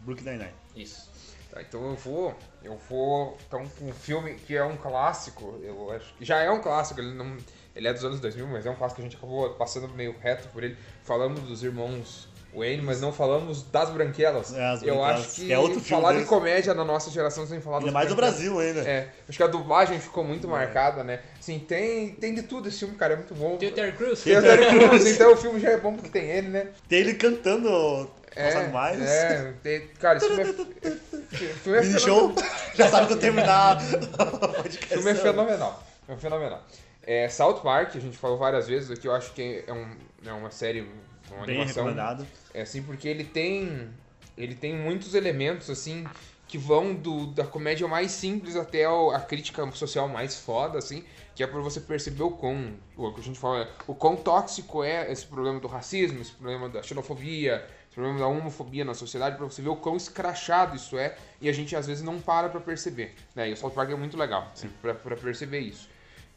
Brooklyn 0.00 0.32
Nine-Nine. 0.32 0.54
isso. 0.76 1.10
Tá, 1.50 1.62
então 1.62 1.88
eu 1.88 1.94
vou. 1.94 2.36
Eu 2.62 2.76
vou. 2.88 3.38
Então, 3.46 3.64
com 3.78 3.86
um 3.86 3.92
filme 3.92 4.34
que 4.34 4.56
é 4.56 4.64
um 4.64 4.76
clássico, 4.76 5.60
eu 5.62 5.92
acho 5.92 6.12
que 6.14 6.24
já 6.24 6.40
é 6.40 6.50
um 6.50 6.60
clássico, 6.60 7.00
ele 7.00 7.14
não. 7.14 7.36
Ele 7.76 7.86
é 7.86 7.92
dos 7.92 8.04
anos 8.04 8.18
2000, 8.18 8.46
mas 8.48 8.66
é 8.66 8.70
um 8.70 8.74
clássico 8.74 9.00
que 9.00 9.06
a 9.06 9.08
gente 9.08 9.16
acabou 9.16 9.48
passando 9.54 9.88
meio 9.90 10.18
reto 10.18 10.48
por 10.48 10.64
ele. 10.64 10.76
Falamos 11.04 11.40
dos 11.42 11.62
irmãos 11.62 12.28
Wayne, 12.54 12.82
mas 12.82 13.00
não 13.00 13.12
falamos 13.12 13.62
das 13.70 13.90
Branquelas. 13.90 14.54
É, 14.54 14.64
as 14.64 14.82
eu 14.82 14.94
Branquelas, 14.94 15.20
acho 15.20 15.34
que, 15.34 15.46
que 15.46 15.52
é 15.52 15.58
outro 15.58 15.80
filme 15.80 15.88
falar 16.02 16.12
de 16.12 16.18
deles. 16.18 16.28
comédia 16.30 16.74
na 16.74 16.84
nossa 16.84 17.10
geração 17.10 17.46
sem 17.46 17.60
falar 17.60 17.76
Ainda 17.78 17.86
das 17.86 17.94
mais 17.94 18.06
Branquelas. 18.08 18.34
Brasil 18.36 18.58
ainda. 18.60 18.80
É, 18.88 19.08
acho 19.28 19.36
que 19.36 19.42
a 19.42 19.46
dublagem 19.48 19.98
ficou 19.98 20.22
muito 20.24 20.46
marcada, 20.46 21.02
né? 21.02 21.20
Assim, 21.38 21.58
tem, 21.58 22.10
tem 22.14 22.34
de 22.34 22.42
tudo 22.42 22.68
esse 22.68 22.78
filme, 22.78 22.94
cara, 22.96 23.14
é 23.14 23.16
muito 23.16 23.34
bom. 23.34 23.56
Tem 23.56 23.68
o 23.68 23.72
Terry 23.72 23.92
Crews? 23.92 24.22
Tem 24.22 24.36
o 24.38 24.42
Terry 24.42 24.66
Crews, 24.66 25.06
então 25.06 25.32
o 25.32 25.36
filme 25.36 25.58
já 25.60 25.70
é 25.70 25.76
bom 25.78 25.94
porque 25.94 26.08
tem 26.10 26.30
ele, 26.30 26.48
né? 26.48 26.68
Tem 26.88 27.00
ele 27.00 27.14
cantando 27.14 28.10
É, 28.36 28.44
Passado 28.52 28.72
Mais. 28.72 29.00
é, 29.00 29.52
tem- 29.62 29.88
cara, 30.00 30.18
esse 30.18 30.28
filme 30.28 30.42
é, 30.42 30.88
é 31.78 31.80
Mini 31.82 31.98
fenomenal. 31.98 32.00
show. 32.00 32.34
Já 32.74 32.88
sabe 32.88 33.06
quando 33.08 33.20
terminar. 33.20 33.78
O 33.78 34.70
filme 34.70 35.10
é 35.10 35.14
fenomenal. 35.14 35.82
É 36.08 36.16
fenomenal. 36.16 36.62
É, 37.06 37.28
South 37.28 37.60
Park, 37.60 37.96
a 37.96 38.00
gente 38.00 38.16
falou 38.16 38.38
várias 38.38 38.66
vezes 38.66 38.90
aqui, 38.90 39.06
eu 39.06 39.14
acho 39.14 39.32
que 39.32 39.62
é, 39.66 39.72
um, 39.72 39.86
é 40.26 40.32
uma 40.32 40.50
série, 40.50 40.88
uma 41.36 41.46
Bem 41.46 41.64
recomendado. 41.64 42.26
É 42.52 42.62
assim, 42.62 42.82
porque 42.82 43.08
ele 43.08 43.24
tem. 43.24 43.88
Ele 44.36 44.54
tem 44.54 44.74
muitos 44.74 45.14
elementos, 45.14 45.70
assim, 45.70 46.04
que 46.48 46.58
vão 46.58 46.92
do, 46.94 47.26
da 47.28 47.44
comédia 47.46 47.86
mais 47.86 48.10
simples 48.10 48.56
até 48.56 48.88
o- 48.88 49.10
a 49.12 49.20
crítica 49.20 49.68
social 49.72 50.08
mais 50.08 50.36
foda, 50.40 50.76
assim, 50.78 51.04
que 51.36 51.42
é 51.42 51.46
pra 51.46 51.60
você 51.60 51.80
perceber 51.80 52.24
o 52.24 52.30
quão. 52.32 52.72
O 52.96 53.12
que 53.12 53.20
a 53.20 53.22
gente 53.22 53.38
fala, 53.38 53.68
o 53.86 53.94
quão 53.94 54.16
tóxico 54.16 54.82
é 54.82 55.10
esse 55.10 55.24
problema 55.26 55.60
do 55.60 55.68
racismo, 55.68 56.20
esse 56.20 56.32
problema 56.32 56.68
da 56.68 56.82
xenofobia, 56.82 57.64
esse 57.86 57.94
problema 57.94 58.18
da 58.18 58.26
homofobia 58.26 58.84
na 58.84 58.94
sociedade, 58.94 59.36
pra 59.36 59.46
você 59.46 59.62
ver 59.62 59.68
o 59.68 59.76
quão 59.76 59.96
escrachado 59.96 60.74
isso 60.74 60.98
é, 60.98 61.16
e 61.40 61.48
a 61.48 61.52
gente 61.52 61.76
às 61.76 61.86
vezes 61.86 62.02
não 62.02 62.20
para 62.20 62.48
pra 62.48 62.60
perceber. 62.60 63.14
Né? 63.36 63.50
E 63.50 63.52
o 63.52 63.56
South 63.56 63.70
Park 63.70 63.90
é 63.90 63.94
muito 63.96 64.16
legal, 64.16 64.48
assim, 64.52 64.68
pra, 64.82 64.94
pra 64.94 65.16
perceber 65.16 65.60
isso. 65.60 65.88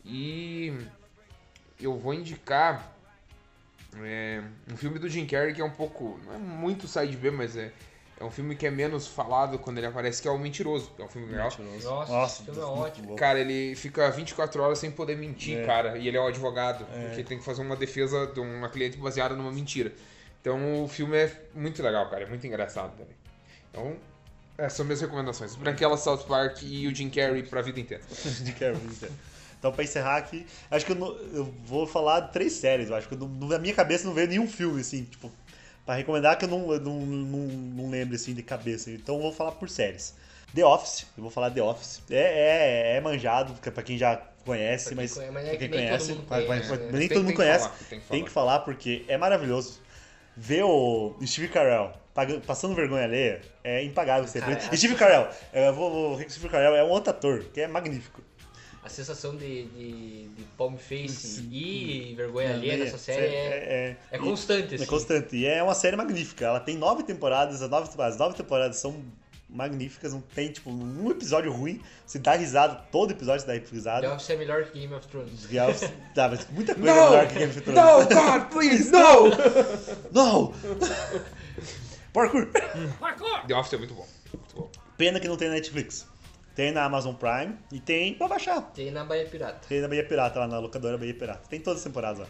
E 0.05 0.71
eu 1.79 1.97
vou 1.97 2.13
indicar 2.13 2.95
é, 4.03 4.41
um 4.71 4.77
filme 4.77 4.99
do 4.99 5.07
Jim 5.09 5.25
Carrey 5.25 5.53
que 5.53 5.61
é 5.61 5.65
um 5.65 5.71
pouco. 5.71 6.19
Não 6.25 6.33
é 6.33 6.37
muito 6.37 6.87
side 6.87 7.15
B, 7.17 7.31
mas 7.31 7.55
é, 7.55 7.71
é 8.19 8.23
um 8.23 8.31
filme 8.31 8.55
que 8.55 8.65
é 8.65 8.71
menos 8.71 9.07
falado 9.07 9.59
quando 9.59 9.77
ele 9.77 9.87
aparece, 9.87 10.21
que 10.21 10.27
é 10.27 10.31
o 10.31 10.37
Mentiroso, 10.37 10.91
é 10.97 11.03
um 11.03 11.07
filme 11.07 11.27
legal. 11.27 11.45
Nossa, 11.47 11.89
Nossa, 12.11 12.35
esse 12.35 12.43
filme 12.45 12.59
é 12.59 12.65
muito 12.65 12.79
ótimo. 12.81 13.15
Cara, 13.15 13.39
ele 13.39 13.75
fica 13.75 14.09
24 14.09 14.61
horas 14.61 14.79
sem 14.79 14.89
poder 14.91 15.15
mentir, 15.17 15.57
É. 15.59 15.65
cara. 15.65 15.97
E 15.97 16.07
ele 16.07 16.17
é 16.17 16.21
um 16.21 16.27
advogado, 16.27 16.85
porque 16.85 17.23
tem 17.23 17.37
que 17.37 17.43
fazer 17.45 17.61
uma 17.61 17.75
defesa 17.75 18.27
de 18.27 18.39
uma 18.39 18.69
cliente 18.69 18.97
baseada 18.97 19.35
numa 19.35 19.51
mentira. 19.51 19.91
Então 20.41 20.83
o 20.83 20.87
filme 20.87 21.17
é 21.17 21.31
muito 21.53 21.81
legal, 21.83 22.09
cara. 22.09 22.23
É 22.23 22.27
muito 22.27 22.45
engraçado 22.47 22.91
também. 22.97 23.15
Então, 23.69 23.95
essas 24.57 24.73
são 24.73 24.85
minhas 24.85 25.01
recomendações. 25.01 25.55
Branquela, 25.55 25.97
South 25.97 26.23
Park 26.27 26.63
e 26.63 26.87
o 26.87 26.95
Jim 26.95 27.09
Carrey 27.09 27.43
pra 27.43 27.61
vida 27.61 27.79
inteira. 27.79 28.03
de 28.41 28.51
Carrey. 28.53 28.79
Então, 29.59 29.71
pra 29.71 29.83
encerrar 29.83 30.17
aqui, 30.17 30.45
acho 30.69 30.85
que 30.85 30.91
eu, 30.91 30.95
não- 30.95 31.15
eu 31.33 31.45
vou 31.65 31.87
falar 31.87 32.21
três 32.23 32.53
séries. 32.53 32.89
Eu 32.89 32.95
acho 32.95 33.07
que 33.07 33.15
eu 33.15 33.17
não- 33.19 33.27
na 33.47 33.57
minha 33.57 33.73
cabeça 33.73 34.05
não 34.05 34.13
veio 34.13 34.27
nenhum 34.27 34.47
filme, 34.47 34.81
assim, 34.81 35.03
tipo, 35.03 35.31
pra 35.85 35.95
recomendar 35.95 36.37
que 36.37 36.45
eu 36.45 36.49
não, 36.49 36.71
eu 36.71 36.79
não, 36.79 36.99
não, 36.99 37.39
não 37.39 37.89
lembro, 37.89 38.15
assim, 38.15 38.33
de 38.33 38.43
cabeça. 38.43 38.91
Então, 38.91 39.15
eu 39.15 39.21
vou 39.21 39.31
falar 39.33 39.51
por 39.53 39.69
séries. 39.69 40.13
The 40.53 40.63
Office, 40.65 41.05
eu 41.17 41.21
vou 41.23 41.31
falar 41.31 41.49
The 41.51 41.61
Office. 41.61 42.01
É, 42.09 42.93
é, 42.93 42.97
é 42.97 43.01
manjado, 43.01 43.53
pra 43.71 43.83
quem 43.83 43.97
já 43.97 44.15
conhece, 44.45 44.85
Pra 44.85 44.89
quem 44.91 44.97
mas, 45.03 45.13
conhece, 45.13 45.31
mas 45.33 45.45
é 45.45 45.49
quem 45.57 45.59
nem 45.59 45.69
todo 45.69 45.77
conhece, 45.87 46.11
mundo 46.11 46.25
mas- 46.29 46.29
mas- 46.29 46.47
conhece, 46.47 46.69
mas 46.69 46.79
né? 46.79 46.85
nem 46.91 46.99
Tem- 46.99 47.17
todo 47.17 47.23
mundo 47.25 47.35
conhece. 47.35 47.63
falar, 47.65 47.77
tem 47.89 47.99
que 47.99 48.07
tem 48.07 48.23
que 48.23 48.31
falar 48.31 48.59
porque 48.59 49.05
é 49.07 49.17
maravilhoso. 49.17 49.81
Ver 50.37 50.63
o 50.63 51.15
Steve 51.25 51.47
Carell 51.49 51.91
passando 52.45 52.73
vergonha 52.75 53.03
alheia 53.03 53.41
é 53.63 53.83
impagável. 53.83 54.27
Você 54.27 54.39
Cara, 54.39 54.57
E 54.71 54.77
Steve 54.77 54.95
Carell, 54.95 55.27
eu 55.51 55.73
vou, 55.73 56.15
vou- 56.15 56.29
Steve 56.29 56.47
Carell 56.49 56.75
é 56.75 56.83
um 56.83 56.89
outro 56.89 57.09
ator 57.09 57.43
que 57.53 57.59
é 57.61 57.67
magnífico. 57.67 58.21
A 58.87 58.89
sensação 58.89 59.35
de, 59.35 59.65
de, 59.65 60.27
de 60.29 60.43
palm 60.57 60.75
face 60.77 61.47
e 61.51 62.13
vergonha 62.15 62.47
É, 62.49 62.53
alheia 62.53 62.77
nessa 62.77 62.97
série 62.97 63.25
é, 63.35 63.97
é, 64.11 64.15
é 64.15 64.17
constante, 64.17 64.73
É 64.73 64.75
assim. 64.75 64.85
constante. 64.85 65.35
E 65.35 65.45
é 65.45 65.61
uma 65.61 65.75
série 65.75 65.95
magnífica. 65.95 66.45
Ela 66.45 66.59
tem 66.59 66.77
nove 66.77 67.03
temporadas, 67.03 67.61
as 67.61 67.69
nove, 67.69 67.89
as 68.01 68.17
nove 68.17 68.35
temporadas 68.35 68.77
são 68.77 69.03
magníficas, 69.49 70.13
não 70.13 70.21
tem, 70.21 70.51
tipo, 70.51 70.69
um 70.69 71.09
episódio 71.11 71.51
ruim. 71.51 71.81
Você 72.05 72.17
dá 72.19 72.33
risada, 72.35 72.75
todo 72.91 73.11
episódio 73.11 73.41
você 73.41 73.47
dá 73.47 73.59
The 73.59 73.71
risada. 73.71 74.13
Office 74.13 74.29
é 74.29 74.35
melhor 74.37 74.63
que 74.65 74.79
Game 74.79 74.93
of 74.93 75.07
Thrones. 75.07 75.43
Os 75.45 75.49
Dá, 76.15 76.29
mas 76.29 76.47
muita 76.49 76.73
coisa 76.75 76.93
No! 76.93 77.09
melhor 77.09 77.27
que 77.27 77.33
Game 77.35 77.51
of 77.51 77.61
Thrones. 77.61 77.81
No, 77.81 78.21
God, 78.21 78.49
please, 78.51 78.91
no! 78.91 80.11
Não! 80.11 80.53
Parkour! 82.13 82.47
The 83.47 83.55
Office 83.55 83.73
é 83.73 83.77
muito 83.77 83.93
bom. 83.93 84.07
Muito 84.33 84.55
bom. 84.55 84.71
Pena 84.97 85.19
que 85.19 85.27
não 85.27 85.37
tem 85.37 85.49
na 85.49 85.55
Netflix. 85.55 86.07
Tem 86.57 86.71
na 86.71 86.85
Amazon 86.85 87.13
Prime 87.13 87.55
e 87.71 87.79
tem 87.79 88.15
pra 88.15 88.27
baixar. 88.27 88.59
Tem 88.73 88.89
na 88.89 89.05
Bahia 89.05 89.27
Pirata. 89.27 89.67
Tem 89.69 89.79
na 89.79 89.87
Bahia 89.87 90.03
Pirata, 90.03 90.39
lá 90.39 90.47
na 90.47 90.57
locadora 90.57 90.97
Bahia 90.97 91.13
Pirata. 91.13 91.47
Tem 91.47 91.59
todas 91.59 91.81
as 91.81 91.83
temporadas 91.83 92.17
lá. 92.17 92.27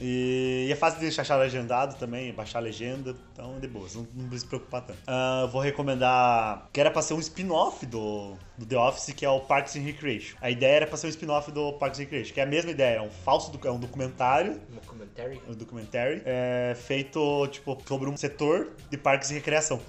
E 0.00 0.68
é 0.68 0.74
fácil 0.74 0.98
de 0.98 1.20
achar 1.20 1.36
legendado 1.36 1.94
também, 1.94 2.32
baixar 2.32 2.58
a 2.58 2.62
legenda, 2.62 3.14
então 3.32 3.54
é 3.56 3.60
de 3.60 3.68
boas, 3.68 3.94
não, 3.94 4.02
não 4.14 4.28
precisa 4.28 4.40
se 4.40 4.46
preocupar 4.46 4.80
tanto. 4.82 4.98
Ah, 5.06 5.46
vou 5.52 5.60
recomendar, 5.60 6.68
que 6.72 6.80
era 6.80 6.90
pra 6.90 7.02
ser 7.02 7.14
um 7.14 7.20
spin-off 7.20 7.84
do, 7.86 8.34
do 8.58 8.66
The 8.66 8.76
Office, 8.78 9.14
que 9.14 9.24
é 9.24 9.30
o 9.30 9.40
Parks 9.40 9.76
and 9.76 9.82
Recreation. 9.82 10.36
A 10.40 10.50
ideia 10.50 10.76
era 10.76 10.86
pra 10.86 10.96
ser 10.96 11.06
um 11.06 11.10
spin-off 11.10 11.52
do 11.52 11.74
Parks 11.74 12.00
and 12.00 12.04
Recreation, 12.04 12.34
que 12.34 12.40
é 12.40 12.42
a 12.42 12.46
mesma 12.46 12.70
ideia, 12.72 12.96
é 12.96 13.02
um 13.02 13.10
falso, 13.10 13.52
é 13.62 13.70
um 13.70 13.78
documentário, 13.78 14.60
Um 14.72 14.74
documentary. 14.74 15.40
um 15.48 15.52
documentary, 15.52 16.22
é, 16.24 16.74
feito, 16.74 17.46
tipo, 17.48 17.78
sobre 17.86 18.08
um 18.08 18.16
setor 18.16 18.72
de 18.90 18.96
parques 18.96 19.30
e 19.30 19.34
recreação. 19.34 19.80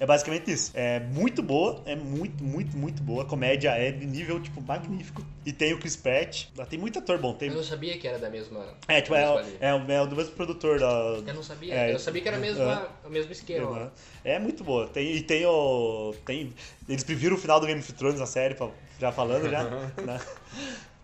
É 0.00 0.06
basicamente 0.06 0.50
isso. 0.52 0.70
É 0.74 1.00
muito 1.00 1.42
boa, 1.42 1.82
é 1.84 1.96
muito, 1.96 2.42
muito, 2.44 2.76
muito 2.76 3.02
boa. 3.02 3.24
A 3.24 3.26
comédia 3.26 3.70
é 3.70 3.90
de 3.90 4.06
nível, 4.06 4.40
tipo, 4.40 4.60
magnífico. 4.60 5.24
E 5.44 5.52
tem 5.52 5.72
o 5.72 5.78
Chris 5.78 5.96
Pratt. 5.96 6.46
Ah, 6.56 6.64
Tem 6.64 6.78
muito 6.78 6.98
ator 7.00 7.18
bom. 7.18 7.34
Tem... 7.34 7.48
Eu 7.48 7.56
não 7.56 7.64
sabia 7.64 7.98
que 7.98 8.06
era 8.06 8.18
da 8.18 8.30
mesma. 8.30 8.64
É, 8.86 9.00
tipo, 9.00 9.16
é, 9.16 9.22
é, 9.60 9.74
o- 9.74 9.90
é 9.90 10.06
do 10.06 10.14
mesmo 10.14 10.32
produtor 10.34 10.78
da... 10.78 10.86
Eu 10.86 11.34
não 11.34 11.42
sabia. 11.42 11.74
É, 11.74 11.92
eu 11.94 11.98
sabia 11.98 12.22
que 12.22 12.28
era 12.28 12.36
a 12.36 12.40
mesma, 12.40 12.88
o 13.04 13.10
mesmo 13.10 13.32
esquema. 13.32 13.92
É 14.24 14.38
muito 14.38 14.62
boa. 14.62 14.86
Tem, 14.86 15.16
e 15.16 15.22
tem 15.22 15.44
o. 15.46 16.14
Tem, 16.24 16.52
eles 16.88 17.02
previram 17.02 17.36
o 17.36 17.38
final 17.38 17.58
do 17.58 17.66
Game 17.66 17.80
of 17.80 17.92
Thrones 17.94 18.20
na 18.20 18.26
série, 18.26 18.56
já 19.00 19.10
falando 19.10 19.50
já. 19.50 19.64
né? 20.04 20.20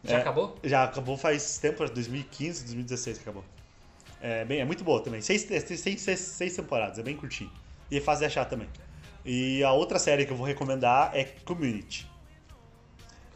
Já 0.05 0.19
É, 0.19 0.21
acabou? 0.21 0.59
Já 0.63 0.85
acabou 0.85 1.17
faz 1.17 1.59
tempo, 1.59 1.79
2015, 1.89 2.61
2016 2.63 3.19
que 3.19 3.23
acabou. 3.23 3.45
É, 4.21 4.45
bem, 4.45 4.61
é 4.61 4.65
muito 4.65 4.85
boa 4.85 5.03
também. 5.03 5.21
Seis, 5.21 5.51
é, 5.51 5.59
seis, 5.61 6.01
seis, 6.01 6.21
seis 6.21 6.55
temporadas, 6.57 6.99
é 6.99 7.03
bem 7.03 7.17
curtinho. 7.17 7.51
E 7.91 7.99
é 7.99 8.01
fácil 8.01 8.21
de 8.21 8.27
achar 8.27 8.45
também. 8.45 8.69
E 9.25 9.63
a 9.65 9.73
outra 9.73 9.99
série 9.99 10.27
que 10.27 10.33
eu 10.33 10.37
vou 10.37 10.47
recomendar 10.47 11.11
é 11.15 11.25
Community. 11.45 12.11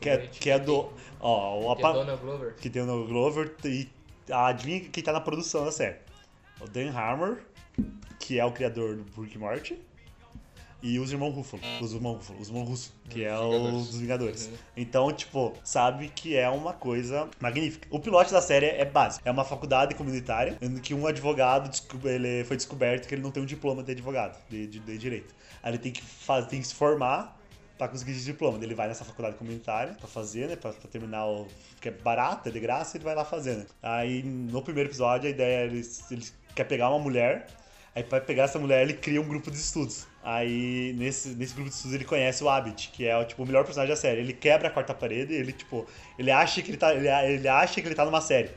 Que 0.01 0.09
é, 0.11 0.19
que 0.27 0.51
é 0.51 0.59
do. 0.59 0.93
Ó, 1.21 1.73
o 1.73 1.77
Que 1.77 1.83
é 1.83 1.93
Donald 1.93 2.21
Glover. 2.23 2.55
que 2.55 2.71
tem 2.71 2.83
o 2.83 2.87
Donald 2.87 3.09
Glover 3.09 3.55
e 3.65 3.89
adivinha 4.31 4.81
quem 4.81 5.03
tá 5.03 5.13
na 5.13 5.21
produção 5.21 5.65
da 5.65 5.73
série. 5.73 5.97
O 6.61 6.69
Dan 6.69 6.93
Harmon, 6.93 7.37
que 8.21 8.39
é 8.39 8.45
o 8.45 8.53
criador 8.53 8.97
do 8.97 9.23
Rick 9.23 9.37
and 9.37 9.41
Morty, 9.41 9.79
e 10.83 10.99
os 10.99 11.11
irmãos 11.11 11.35
Ruffalo, 11.35 11.63
os 11.81 11.93
irmãos 11.93 12.15
Ruffalo, 12.19 12.41
os 12.41 12.49
irmãos 12.49 12.69
Russo, 12.69 12.95
que 13.09 13.25
é 13.25 13.37
o 13.37 13.51
Vingadores. 13.51 13.87
dos 13.89 13.99
Vingadores. 13.99 14.47
Uhum. 14.47 14.53
Então, 14.77 15.13
tipo, 15.13 15.53
sabe 15.65 16.09
que 16.15 16.37
é 16.37 16.49
uma 16.49 16.73
coisa 16.73 17.29
magnífica. 17.41 17.89
O 17.91 17.99
pilote 17.99 18.33
da 18.33 18.41
série 18.41 18.67
é 18.67 18.85
básico. 18.85 19.27
É 19.27 19.31
uma 19.31 19.45
faculdade 19.45 19.95
comunitária, 19.95 20.57
em 20.63 20.77
que 20.79 20.95
um 20.95 21.07
advogado 21.07 21.71
ele 22.05 22.45
foi 22.45 22.57
descoberto 22.57 23.09
que 23.09 23.15
ele 23.15 23.23
não 23.23 23.31
tem 23.31 23.43
um 23.43 23.47
diploma 23.47 23.83
de 23.83 23.93
advogado, 23.93 24.39
de, 24.49 24.67
de- 24.67 24.79
de 24.79 24.99
direito. 24.99 25.35
Aí 25.63 25.73
ele 25.73 25.79
tem 25.79 25.91
que, 25.93 26.03
tem 26.49 26.61
que 26.61 26.67
se 26.69 26.75
formar 26.75 27.37
pra 27.77 27.89
conseguir 27.89 28.13
esse 28.13 28.25
diploma. 28.25 28.59
Ele 28.63 28.75
vai 28.75 28.87
nessa 28.89 29.05
faculdade 29.05 29.37
comunitária 29.37 29.95
pra 29.95 30.07
fazer, 30.09 30.49
né? 30.49 30.57
Pra, 30.57 30.73
pra 30.73 30.89
terminar 30.89 31.27
o. 31.27 31.47
que 31.81 31.89
é 31.89 31.93
barato, 31.93 32.49
é 32.49 32.53
de 32.53 32.61
graça, 32.61 32.97
ele 32.97 33.05
vai 33.05 33.15
lá 33.17 33.25
fazer, 33.25 33.57
né? 33.57 33.67
Aí 33.83 34.23
no 34.23 34.63
primeiro 34.63 34.89
episódio 34.89 35.27
a 35.27 35.31
ideia 35.31 35.63
é 35.63 35.65
ele, 35.67 35.83
ele 36.11 36.27
quer 36.55 36.65
pegar 36.65 36.89
uma 36.91 36.99
mulher. 37.01 37.47
Aí 37.95 38.05
pra 38.05 38.21
pegar 38.21 38.45
essa 38.45 38.59
mulher 38.61 38.83
ele 38.83 38.95
cria 38.95 39.21
um 39.21 39.27
grupo 39.27 39.51
de 39.51 39.57
estudos. 39.57 40.07
Aí 40.31 40.93
nesse, 40.99 41.31
nesse 41.31 41.55
grupo 41.55 41.71
de 41.71 41.75
estudos 41.75 41.95
ele 41.95 42.05
conhece 42.05 42.45
o 42.45 42.51
Abit, 42.51 42.91
que 42.91 43.07
é 43.07 43.25
tipo, 43.25 43.43
o 43.43 43.47
melhor 43.47 43.65
personagem 43.65 43.95
da 43.95 43.99
série. 43.99 44.21
Ele 44.21 44.35
quebra 44.35 44.69
a 44.69 44.71
quarta 44.71 44.93
parede, 44.93 45.33
ele 45.33 45.53
tipo, 45.53 45.87
ele 46.19 46.31
acha 46.31 46.61
que 46.61 46.71
ele 46.71 46.77
tá, 46.77 46.95
ele, 46.95 47.09
ele 47.09 47.49
acha 47.49 47.81
que 47.81 47.89
ele 47.89 47.95
tá 47.95 48.05
numa 48.05 48.21
série. 48.21 48.51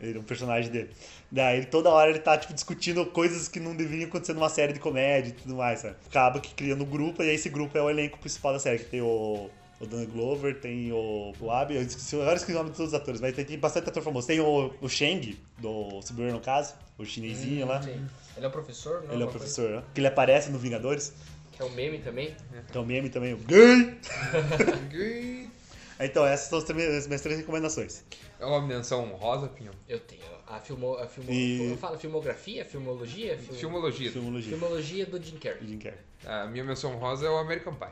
Ele 0.00 0.18
é 0.18 0.20
um 0.20 0.24
personagem 0.24 0.68
dele. 0.68 0.90
Daí 1.30 1.64
toda 1.66 1.90
hora 1.90 2.10
ele 2.10 2.18
tá, 2.18 2.36
tipo, 2.36 2.52
discutindo 2.52 3.06
coisas 3.06 3.46
que 3.46 3.60
não 3.60 3.76
deveriam 3.76 4.08
acontecer 4.08 4.32
numa 4.32 4.48
série 4.48 4.72
de 4.72 4.80
comédia 4.80 5.30
e 5.30 5.32
tudo 5.32 5.54
mais, 5.54 5.78
sabe? 5.78 5.94
Acaba 6.08 6.40
que 6.40 6.52
criando 6.54 6.82
um 6.82 6.88
grupo, 6.88 7.22
e 7.22 7.28
aí 7.28 7.36
esse 7.36 7.48
grupo 7.48 7.78
é 7.78 7.80
o 7.80 7.88
elenco 7.88 8.18
principal 8.18 8.52
da 8.52 8.58
série, 8.58 8.80
que 8.80 8.86
tem 8.86 9.00
o. 9.00 9.48
O 9.80 9.86
Dan 9.86 10.04
Glover, 10.04 10.60
tem 10.60 10.92
o, 10.92 11.32
o 11.40 11.50
Abby, 11.50 11.74
eu 11.74 11.82
esqueci, 11.82 12.14
agora 12.14 12.36
esqueci 12.36 12.52
o 12.52 12.58
nome 12.58 12.70
de 12.70 12.76
todos 12.76 12.92
os 12.92 13.00
atores, 13.00 13.20
mas 13.20 13.34
tem, 13.34 13.44
tem 13.44 13.58
bastante 13.58 13.88
ator 13.88 14.00
famoso. 14.00 14.28
Tem 14.28 14.38
o, 14.38 14.72
o 14.80 14.88
Sheng, 14.88 15.36
do 15.58 16.00
Super 16.02 16.32
no 16.32 16.38
caso, 16.38 16.74
o 16.96 17.04
chinesinho 17.04 17.66
lá. 17.66 17.82
Sim. 17.82 18.06
Ele 18.36 18.44
é 18.46 18.48
um 18.48 18.52
professor, 18.52 19.02
não? 19.04 19.14
Ele 19.14 19.22
é 19.22 19.26
o 19.26 19.28
professor, 19.30 19.70
né? 19.70 19.84
Que 19.94 20.00
ele 20.00 20.06
aparece 20.08 20.50
no 20.50 20.58
Vingadores. 20.58 21.12
Que 21.52 21.60
é 21.62 21.64
um 21.64 21.70
meme 21.70 21.98
também. 21.98 22.34
Que 22.70 22.76
é 22.76 22.80
o 22.80 22.84
meme 22.84 23.10
também, 23.10 23.34
o 23.34 23.36
gay! 23.38 23.98
Então, 26.00 26.26
essas 26.26 26.48
são 26.48 26.58
as 26.58 26.64
três- 26.64 26.94
as 26.96 27.06
minhas 27.06 27.20
três 27.20 27.38
recomendações. 27.38 28.02
É 28.40 28.44
uma 28.44 28.60
menção 28.60 29.04
honrosa, 29.12 29.46
Pinhão? 29.48 29.72
Eu 29.88 30.00
tenho 30.00 30.22
a, 30.48 30.58
filmo, 30.58 30.94
a 30.96 31.06
filmo, 31.06 31.30
E- 31.30 31.58
como 31.58 31.76
fala 31.76 31.96
filmografia, 31.96 32.64
filmologia, 32.64 33.38
Fil- 33.38 33.54
Filmologia. 33.54 34.10
Filmologia. 34.10 34.50
filmologia 34.56 35.06
do 35.06 35.22
Jim 35.22 35.36
Carrey. 35.36 35.64
Jim 35.64 35.78
Carrey. 35.78 36.00
A 36.26 36.46
minha 36.46 36.64
menção 36.64 36.92
honrosa 36.94 37.26
é 37.26 37.30
o 37.30 37.36
American 37.36 37.74
Pie. 37.74 37.86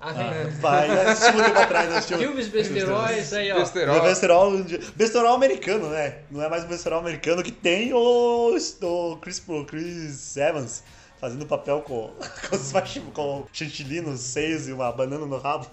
Ah, 0.00 0.10
Ah, 0.10 0.48
vai, 0.60 0.90
assistiu 1.06 1.40
um 1.40 1.44
tempo 1.44 1.58
atrás, 1.58 1.90
assistiu. 1.94 2.18
filmes 2.18 2.48
besteróis 2.48 3.32
aí, 3.32 3.50
ó. 3.52 3.56
Besterol. 3.58 4.02
Besterol, 4.02 4.52
besterol 4.94 5.34
americano, 5.34 5.88
né? 5.88 6.18
Não 6.30 6.42
é 6.42 6.48
mais 6.48 6.64
o 6.64 6.66
besterol 6.66 6.98
americano 7.00 7.42
que 7.42 7.50
tem 7.52 7.92
o, 7.94 8.54
o 8.54 9.16
Chris, 9.16 9.42
o 9.48 9.64
Chris 9.64 10.36
Evans 10.36 10.82
fazendo 11.18 11.46
papel 11.46 11.80
com, 11.80 12.12
com, 12.50 13.10
com 13.12 13.46
chantilly 13.52 14.02
nos 14.02 14.20
seios 14.20 14.68
e 14.68 14.72
uma 14.72 14.92
banana 14.92 15.24
no 15.24 15.38
rabo. 15.38 15.66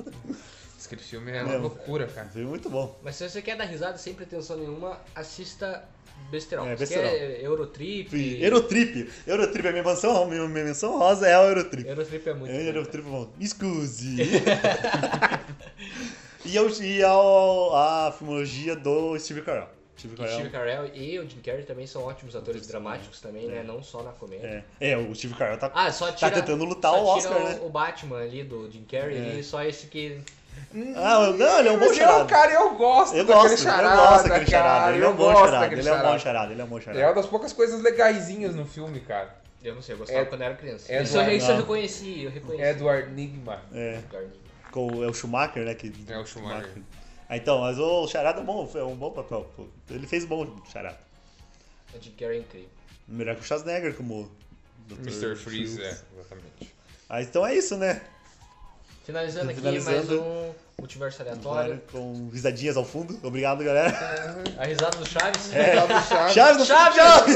Aquele 0.85 1.01
filme 1.01 1.31
é 1.31 1.41
uma 1.43 1.53
É. 1.53 1.57
loucura, 1.57 2.07
cara. 2.07 2.27
Foi 2.31 2.43
muito 2.43 2.69
bom. 2.69 2.97
Mas 3.03 3.15
se 3.15 3.27
você 3.29 3.41
quer 3.41 3.55
dar 3.57 3.63
risada 3.65 3.97
sem 3.97 4.13
pretensão 4.13 4.57
nenhuma, 4.57 4.99
assista 5.15 5.83
Besterol. 6.31 6.67
É, 6.67 6.75
Besterol. 6.75 7.03
quer 7.03 7.43
Eurotrip? 7.43 8.41
Eurotrip. 8.41 9.09
Eurotrip, 9.27 9.67
a 9.67 9.71
minha 9.71 9.83
menção, 9.83 10.25
minha, 10.27 10.47
menção 10.47 10.97
rosa 10.97 11.27
é 11.27 11.37
o 11.37 11.43
Eurotrip. 11.49 11.87
Eurotrip 11.87 12.27
é 12.29 12.33
muito 12.33 12.51
É, 12.51 12.57
bom. 12.57 12.63
Eurotrip 12.63 13.07
é 13.07 13.11
bom. 13.11 13.29
Excuse. 13.39 14.15
e 16.45 16.55
eu, 16.55 16.69
e 16.81 17.03
a, 17.03 18.07
a 18.07 18.11
filmologia 18.17 18.75
do 18.75 19.17
Steve 19.19 19.41
Carell. 19.41 19.67
Steve 19.97 20.15
O 20.15 20.17
Carell. 20.17 20.33
Steve 20.33 20.49
Carell 20.49 20.91
e 20.95 21.19
o 21.19 21.29
Jim 21.29 21.39
Carrey 21.39 21.63
também 21.63 21.85
são 21.87 22.03
ótimos 22.03 22.35
atores 22.35 22.67
dramáticos 22.67 23.21
também, 23.21 23.47
né? 23.47 23.63
Não 23.63 23.81
só 23.83 24.01
na 24.03 24.11
comédia. 24.11 24.65
É, 24.79 24.91
é, 24.91 24.97
o 24.97 25.13
Steve 25.15 25.33
Carell 25.35 25.57
tá, 25.57 25.71
Ah, 25.73 25.91
só 25.91 26.11
tira, 26.11 26.31
tá 26.31 26.41
tentando 26.41 26.65
lutar 26.65 26.93
o 26.93 27.05
Oscar, 27.05 27.39
né? 27.43 27.59
o 27.61 27.69
Batman 27.69 28.17
ali 28.17 28.43
do 28.43 28.69
Jim 28.71 28.83
Carrey 28.89 29.17
É. 29.17 29.31
ali, 29.31 29.43
só 29.43 29.63
esse 29.63 29.87
que... 29.87 30.19
Ah, 30.95 31.31
não, 31.31 31.59
ele 31.59 31.69
é 31.69 31.71
um 31.71 31.77
bom 31.79 31.85
eu, 31.85 31.93
charada. 31.93 32.25
cara, 32.25 32.51
eu 32.51 32.75
gosto 32.75 33.15
Eu 33.15 33.25
daquele 33.25 33.49
gosto, 33.49 33.51
eu 33.51 33.57
charada, 33.57 33.95
gosto 33.95 34.27
daquele 34.27 34.49
charada. 34.51 34.79
cara. 34.79 34.95
Ele 34.95 35.03
é 35.03 35.07
Eu 35.07 35.11
um 35.11 35.15
bom 35.15 35.23
gosto 35.31 35.45
charada, 35.45 35.65
ele 35.75 35.87
é 35.89 35.93
um 35.93 36.01
bom 36.01 36.19
charada. 36.19 36.51
ele 36.53 36.61
é 36.61 36.63
um 36.63 36.67
bom 36.67 36.77
É 36.77 36.81
charada. 36.81 37.05
uma 37.07 37.13
das 37.13 37.25
poucas 37.27 37.53
coisas 37.53 37.81
legaisinhas 37.81 38.55
no 38.55 38.65
filme, 38.65 38.99
cara. 39.01 39.35
Eu 39.63 39.75
não 39.75 39.81
sei, 39.81 39.93
eu 39.95 39.99
gostava 39.99 40.19
É- 40.21 40.25
quando 40.25 40.41
eu 40.41 40.45
era 40.47 40.55
criança. 40.55 40.91
é 40.91 41.03
isso, 41.03 41.17
eu- 41.17 41.31
isso 41.31 41.51
eu 41.51 41.57
reconheci, 41.57 42.23
eu 42.23 42.31
reconheci. 42.31 42.63
Edward 42.63 43.11
Nigma. 43.11 43.61
É, 43.73 43.99
com, 44.71 45.03
é 45.03 45.07
o 45.07 45.13
Schumacher, 45.13 45.63
né? 45.63 45.75
Que, 45.75 45.93
É 46.09 46.17
o 46.17 46.25
Schumacher. 46.25 46.81
Ah, 47.29 47.37
então, 47.37 47.61
mas 47.61 47.77
o 47.79 48.07
charada 48.07 48.41
é 48.41 48.43
bom, 48.43 48.69
é 48.75 48.83
um 48.83 48.95
bom 48.95 49.11
papel. 49.11 49.47
pô. 49.55 49.65
Ele 49.89 50.05
fez 50.07 50.25
bom 50.25 50.47
charada. 50.71 50.97
O 51.95 52.01
Jim 52.01 52.11
Carrey 52.19 52.37
é 52.37 52.41
incrível. 52.41 52.69
Melhor 53.07 53.35
que 53.35 53.41
o 53.41 53.43
Schwarzenegger 53.45 53.95
como 53.95 54.29
Dr. 54.87 54.99
Mr. 55.01 55.35
Freeze, 55.35 55.81
é, 55.81 55.97
exatamente. 56.17 56.73
Ah, 57.07 57.21
então 57.21 57.45
é 57.45 57.53
isso, 57.55 57.77
né? 57.77 58.01
Finalizando 59.03 59.51
aqui 59.51 59.59
mais 59.61 60.09
um 60.09 60.51
multiverso 60.79 61.21
aleatório. 61.21 61.81
Com 61.91 62.29
risadinhas 62.31 62.77
ao 62.77 62.85
fundo. 62.85 63.19
Obrigado, 63.21 63.63
galera. 63.63 63.91
A 64.57 64.65
risada 64.65 64.97
do 64.97 65.05
Chaves. 65.07 65.53
É. 65.53 65.75
Chaves. 65.75 66.33
Chaves, 66.33 66.57
não 66.59 66.65
Chaves! 66.65 66.95
Chaves! 66.95 67.35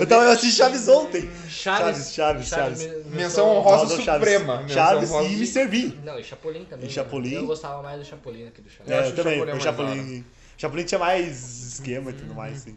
Eu, 0.00 0.06
tava, 0.06 0.24
eu 0.24 0.30
assisti 0.30 0.56
Chaves 0.56 0.88
ontem. 0.88 1.30
Chaves, 1.48 2.14
Chaves, 2.14 2.48
Chaves. 2.48 2.78
me- 2.80 2.88
Menção 2.88 3.10
menção- 3.14 3.48
honrosa 3.56 3.96
suprema. 3.96 4.66
Chaves, 4.68 5.10
Chaves 5.10 5.30
e 5.30 5.34
Mr. 5.34 5.68
Bean. 5.68 5.92
Não, 6.02 6.18
e 6.18 6.24
Chapolin 6.24 6.64
também. 6.64 6.86
E 6.86 6.88
né? 6.88 6.94
Chapolin. 6.94 7.34
Eu 7.34 7.46
gostava 7.46 7.82
mais 7.82 7.98
do 8.00 8.04
Chapolin 8.06 8.48
aqui 8.48 8.62
do 8.62 8.70
Chaves. 8.70 8.90
É, 8.90 8.98
acho 9.00 9.08
eu 9.08 9.12
o 9.12 9.16
também. 9.16 9.38
Chapolin 9.38 9.56
O 9.58 9.60
Chapolin, 9.60 10.24
Chapolin 10.56 10.84
tinha 10.84 10.98
mais 10.98 11.62
esquema 11.74 12.10
e 12.10 12.14
tudo 12.14 12.34
mais, 12.34 12.60
sim. 12.60 12.76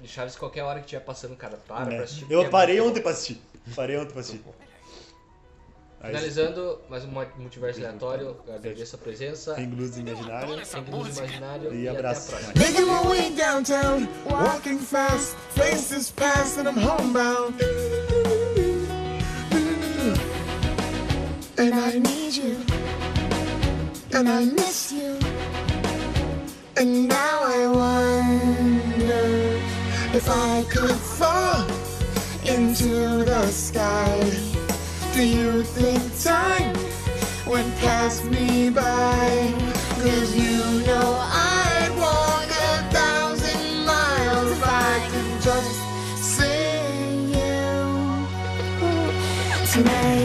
De 0.00 0.08
Chaves, 0.08 0.34
qualquer 0.36 0.64
hora 0.64 0.80
que 0.80 0.86
estiver 0.86 1.00
passando, 1.04 1.36
cara, 1.36 1.56
para 1.68 1.92
É. 1.92 1.94
pra 1.96 2.04
assistir. 2.04 2.26
Eu 2.28 2.42
é 2.42 2.48
parei 2.48 2.76
muito 2.76 2.88
ontem 2.90 2.98
bom. 2.98 3.02
pra 3.04 3.12
assistir. 3.12 3.40
Parei 3.76 3.96
ontem 3.96 4.10
pra 4.10 4.20
assistir. 4.20 4.42
Finalizando, 6.04 6.78
mais 6.88 7.04
um 7.04 7.08
multiverso 7.38 7.80
aleatório. 7.80 8.36
Agradeço 8.54 8.96
a 8.96 8.98
presença. 8.98 9.54
Tem 9.54 9.66
luz 9.70 9.96
imaginária. 9.96 10.64
Sem 10.64 10.84
luz 10.84 11.16
imaginário. 11.16 11.74
E 11.74 11.82
E, 11.84 11.88
abraço. 11.88 12.32
Making 12.56 12.84
my 12.84 13.08
way 13.08 13.30
downtown, 13.30 14.06
walking 14.30 14.78
fast, 14.78 15.34
faces 15.54 16.10
fast, 16.10 16.58
and 16.58 16.68
I'm 16.68 16.78
homebound. 16.78 17.54
And 21.58 21.74
I 21.74 21.98
need 21.98 22.36
you, 22.36 22.56
and 24.14 24.28
I 24.28 24.44
miss 24.44 24.92
you. 24.92 25.18
And 26.76 27.08
now 27.08 27.40
I 27.42 27.66
wonder 27.66 29.58
if 30.14 30.28
I 30.28 30.62
could 30.70 30.94
fall 30.94 31.64
into 32.44 33.24
the 33.24 33.46
sky. 33.50 34.45
Do 35.16 35.26
you 35.26 35.62
think 35.62 36.02
time 36.22 36.76
went 37.46 37.74
past 37.78 38.26
me 38.26 38.68
by? 38.68 39.54
Cause 40.02 40.36
you 40.36 40.84
know 40.84 41.16
I'd 41.18 41.90
walk 41.96 42.44
a 42.44 42.90
thousand 42.92 43.86
miles 43.86 44.50
if 44.52 44.62
I 44.62 45.08
could 45.10 45.40
just 45.40 45.80
see 46.20 47.32
you 47.32 48.26
tonight. 49.72 50.15